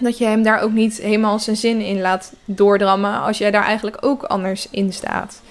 dat 0.00 0.18
je 0.18 0.24
hem 0.24 0.42
daar 0.42 0.60
ook 0.60 0.72
niet 0.72 0.98
helemaal 0.98 1.38
zijn 1.38 1.56
zin 1.56 1.80
in 1.80 2.00
laat 2.00 2.32
doordrammen 2.44 3.20
als 3.20 3.38
jij 3.38 3.50
daar 3.50 3.64
eigenlijk 3.64 3.96
ook 4.00 4.22
anders 4.22 4.68
in 4.70 4.92
staat. 4.92 5.42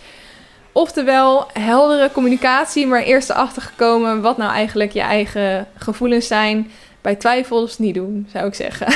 Oftewel, 0.72 1.48
heldere 1.54 2.12
communicatie, 2.12 2.88
maar 2.88 3.02
eerst 3.02 3.30
erachter 3.30 3.62
gekomen 3.62 4.22
wat 4.22 4.38
nou 4.38 4.52
eigenlijk 4.52 4.92
je 4.92 5.02
eigen 5.02 5.68
gevoelens 5.76 6.28
zijn. 6.28 6.72
Bij 7.02 7.16
twijfels 7.16 7.78
niet 7.78 7.96
doen, 7.96 8.28
zou 8.32 8.48
ik 8.48 8.54
zeggen. 8.54 8.88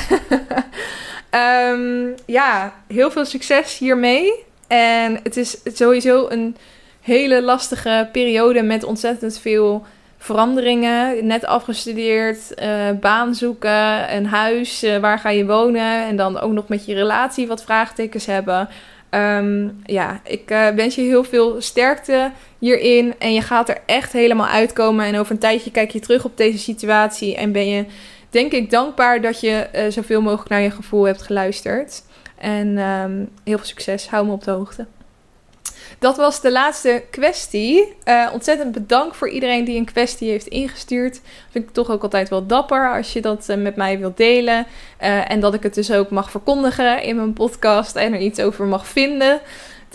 um, 1.72 2.16
ja, 2.26 2.74
heel 2.88 3.12
veel 3.12 3.26
succes 3.26 3.78
hiermee. 3.78 4.44
En 4.68 5.20
het 5.24 5.38
is 5.38 5.58
sowieso 5.64 6.30
een 6.30 6.58
hele 7.06 7.42
lastige 7.42 8.10
periode 8.12 8.62
met 8.62 8.84
ontzettend 8.84 9.40
veel 9.40 9.86
veranderingen. 10.18 11.28
Net 11.28 11.46
afgestudeerd, 11.46 12.38
uh, 12.62 12.68
baan 13.00 13.36
zoeken, 13.36 14.16
een 14.16 14.26
huis, 14.26 14.84
uh, 14.84 14.98
waar 14.98 15.20
ga 15.20 15.30
je 15.30 15.46
wonen? 15.46 16.06
En 16.06 16.16
dan 16.16 16.40
ook 16.40 16.52
nog 16.52 16.68
met 16.68 16.86
je 16.86 16.94
relatie 16.94 17.48
wat 17.48 17.64
vraagtekens 17.64 18.26
hebben. 18.26 18.70
Um, 19.10 19.82
ja, 19.84 20.20
ik 20.24 20.52
uh, 20.52 20.68
wens 20.68 20.96
je 20.96 21.02
heel 21.02 21.24
veel 21.24 21.62
sterkte 21.62 22.32
hierin. 22.60 23.14
En 23.20 23.34
je 23.34 23.42
gaat 23.42 23.70
er 23.70 23.78
echt 23.86 24.14
helemaal 24.14 24.48
uitkomen. 24.48 25.06
En 25.06 25.18
over 25.20 25.32
een 25.32 25.40
tijdje 25.40 25.72
kijk 25.72 25.92
je 25.92 26.00
terug 26.00 26.26
op 26.26 26.38
deze 26.38 26.58
situatie. 26.58 27.36
En 27.36 27.52
ben 27.52 27.68
je, 27.68 27.86
denk 28.30 28.52
ik, 28.52 28.70
dankbaar 28.70 29.22
dat 29.22 29.40
je 29.40 29.68
zoveel 29.90 30.22
mogelijk 30.22 30.50
naar 30.50 30.62
je 30.62 30.72
gevoel 30.72 31.04
hebt 31.04 31.22
geluisterd. 31.22 32.04
En 32.38 32.78
um, 32.78 33.30
heel 33.44 33.58
veel 33.58 33.68
succes. 33.68 34.08
Hou 34.08 34.26
me 34.26 34.32
op 34.32 34.44
de 34.44 34.52
hoogte. 34.52 34.86
Dat 36.06 36.18
was 36.18 36.42
de 36.42 36.52
laatste 36.52 37.04
kwestie. 37.12 37.94
Uh, 38.08 38.30
ontzettend 38.34 38.72
bedankt 38.72 39.16
voor 39.18 39.30
iedereen 39.30 39.64
die 39.64 39.78
een 39.78 39.86
kwestie 39.86 40.30
heeft 40.30 40.48
ingestuurd. 40.48 41.22
Vind 41.50 41.66
ik 41.66 41.74
toch 41.74 41.90
ook 41.90 42.04
altijd 42.04 42.30
wel 42.30 42.46
dapper 42.46 42.94
als 42.96 43.14
je 43.14 43.22
dat 43.22 43.46
uh, 43.50 43.56
met 43.56 43.76
mij 43.76 44.00
wilt 44.00 44.18
delen. 44.18 44.66
Uh, 45.02 45.32
en 45.32 45.40
dat 45.40 45.54
ik 45.54 45.64
het 45.64 45.74
dus 45.74 45.92
ook 45.92 46.10
mag 46.10 46.32
verkondigen 46.32 47.04
in 47.04 47.16
mijn 47.16 47.34
podcast 47.34 47.96
en 47.96 48.14
er 48.14 48.20
iets 48.20 48.40
over 48.40 48.66
mag 48.66 48.88
vinden. 48.88 49.40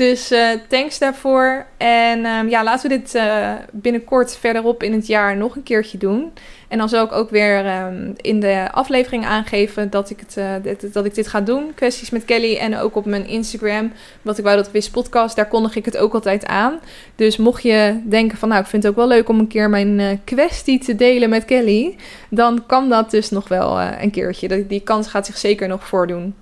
Dus 0.01 0.33
uh, 0.33 0.49
thanks 0.69 0.99
daarvoor. 0.99 1.67
En 1.77 2.27
um, 2.27 2.49
ja, 2.49 2.65
laten 2.65 2.91
we 2.91 2.99
dit 2.99 3.15
uh, 3.15 3.53
binnenkort 3.73 4.37
verderop 4.37 4.83
in 4.83 4.93
het 4.93 5.07
jaar 5.07 5.37
nog 5.37 5.57
een 5.57 5.63
keertje 5.63 5.99
doen. 5.99 6.33
En 6.69 6.79
dan 6.79 6.89
zal 6.89 7.05
ik 7.05 7.13
ook 7.13 7.31
weer 7.31 7.83
um, 7.83 8.15
in 8.17 8.41
de 8.41 8.69
aflevering 8.73 9.25
aangeven 9.25 9.91
dat 9.91 10.11
ik, 10.11 10.21
het, 10.27 10.63
dit, 10.63 10.93
dat 10.93 11.05
ik 11.05 11.15
dit 11.15 11.29
ga 11.29 11.41
doen. 11.41 11.73
Kwesties 11.75 12.11
met 12.11 12.25
Kelly. 12.25 12.57
En 12.57 12.77
ook 12.77 12.97
op 12.97 13.05
mijn 13.05 13.27
Instagram. 13.27 13.93
Wat 14.23 14.39
ik 14.39 14.45
wou 14.45 14.57
dat 14.57 14.71
wist 14.71 14.91
podcast. 14.91 15.37
Daar 15.37 15.49
kondig 15.49 15.77
ik 15.77 15.85
het 15.85 15.97
ook 15.97 16.15
altijd 16.15 16.47
aan. 16.47 16.81
Dus 17.17 17.37
mocht 17.37 17.63
je 17.63 18.01
denken 18.05 18.39
van 18.39 18.49
nou 18.49 18.61
ik 18.61 18.67
vind 18.67 18.83
het 18.83 18.93
ook 18.93 18.99
wel 18.99 19.09
leuk 19.09 19.29
om 19.29 19.39
een 19.39 19.49
keer 19.49 19.71
mijn 19.71 20.21
kwestie 20.25 20.79
te 20.79 20.95
delen 20.95 21.31
met 21.31 21.45
Kelly. 21.45 21.97
Dan 22.31 22.67
kan 22.67 22.89
dat 22.89 23.11
dus 23.11 23.31
nog 23.31 23.49
wel 23.49 23.81
een 23.81 24.11
keertje. 24.11 24.67
Die 24.67 24.81
kans 24.81 25.09
gaat 25.09 25.27
zich 25.27 25.37
zeker 25.37 25.69
nog 25.69 25.87
voordoen. 25.87 26.35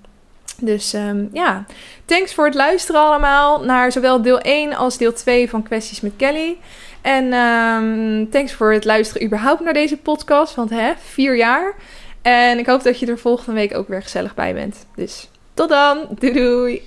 Dus 0.61 0.93
um, 0.93 1.29
ja, 1.33 1.65
thanks 2.05 2.35
voor 2.35 2.45
het 2.45 2.55
luisteren 2.55 3.01
allemaal 3.01 3.65
naar 3.65 3.93
zowel 3.93 4.23
deel 4.23 4.41
1 4.41 4.75
als 4.75 4.99
deel 4.99 5.13
2 5.13 5.51
van 5.51 5.63
Kwesties 5.63 6.01
met 6.01 6.13
Kelly. 6.17 6.57
En 7.01 7.33
um, 7.33 8.31
thanks 8.31 8.53
voor 8.53 8.73
het 8.73 8.85
luisteren 8.85 9.27
überhaupt 9.27 9.61
naar 9.61 9.73
deze 9.73 9.97
podcast, 9.97 10.55
want 10.55 10.71
hè, 10.71 10.93
vier 10.99 11.37
jaar. 11.37 11.75
En 12.23 12.59
ik 12.59 12.67
hoop 12.67 12.83
dat 12.83 12.99
je 12.99 13.07
er 13.07 13.19
volgende 13.19 13.53
week 13.53 13.77
ook 13.77 13.89
weer 13.89 14.03
gezellig 14.03 14.35
bij 14.35 14.55
bent. 14.55 14.87
Dus 14.95 15.29
tot 15.55 15.69
dan, 15.69 16.07
doei 16.19 16.33
doei! 16.33 16.83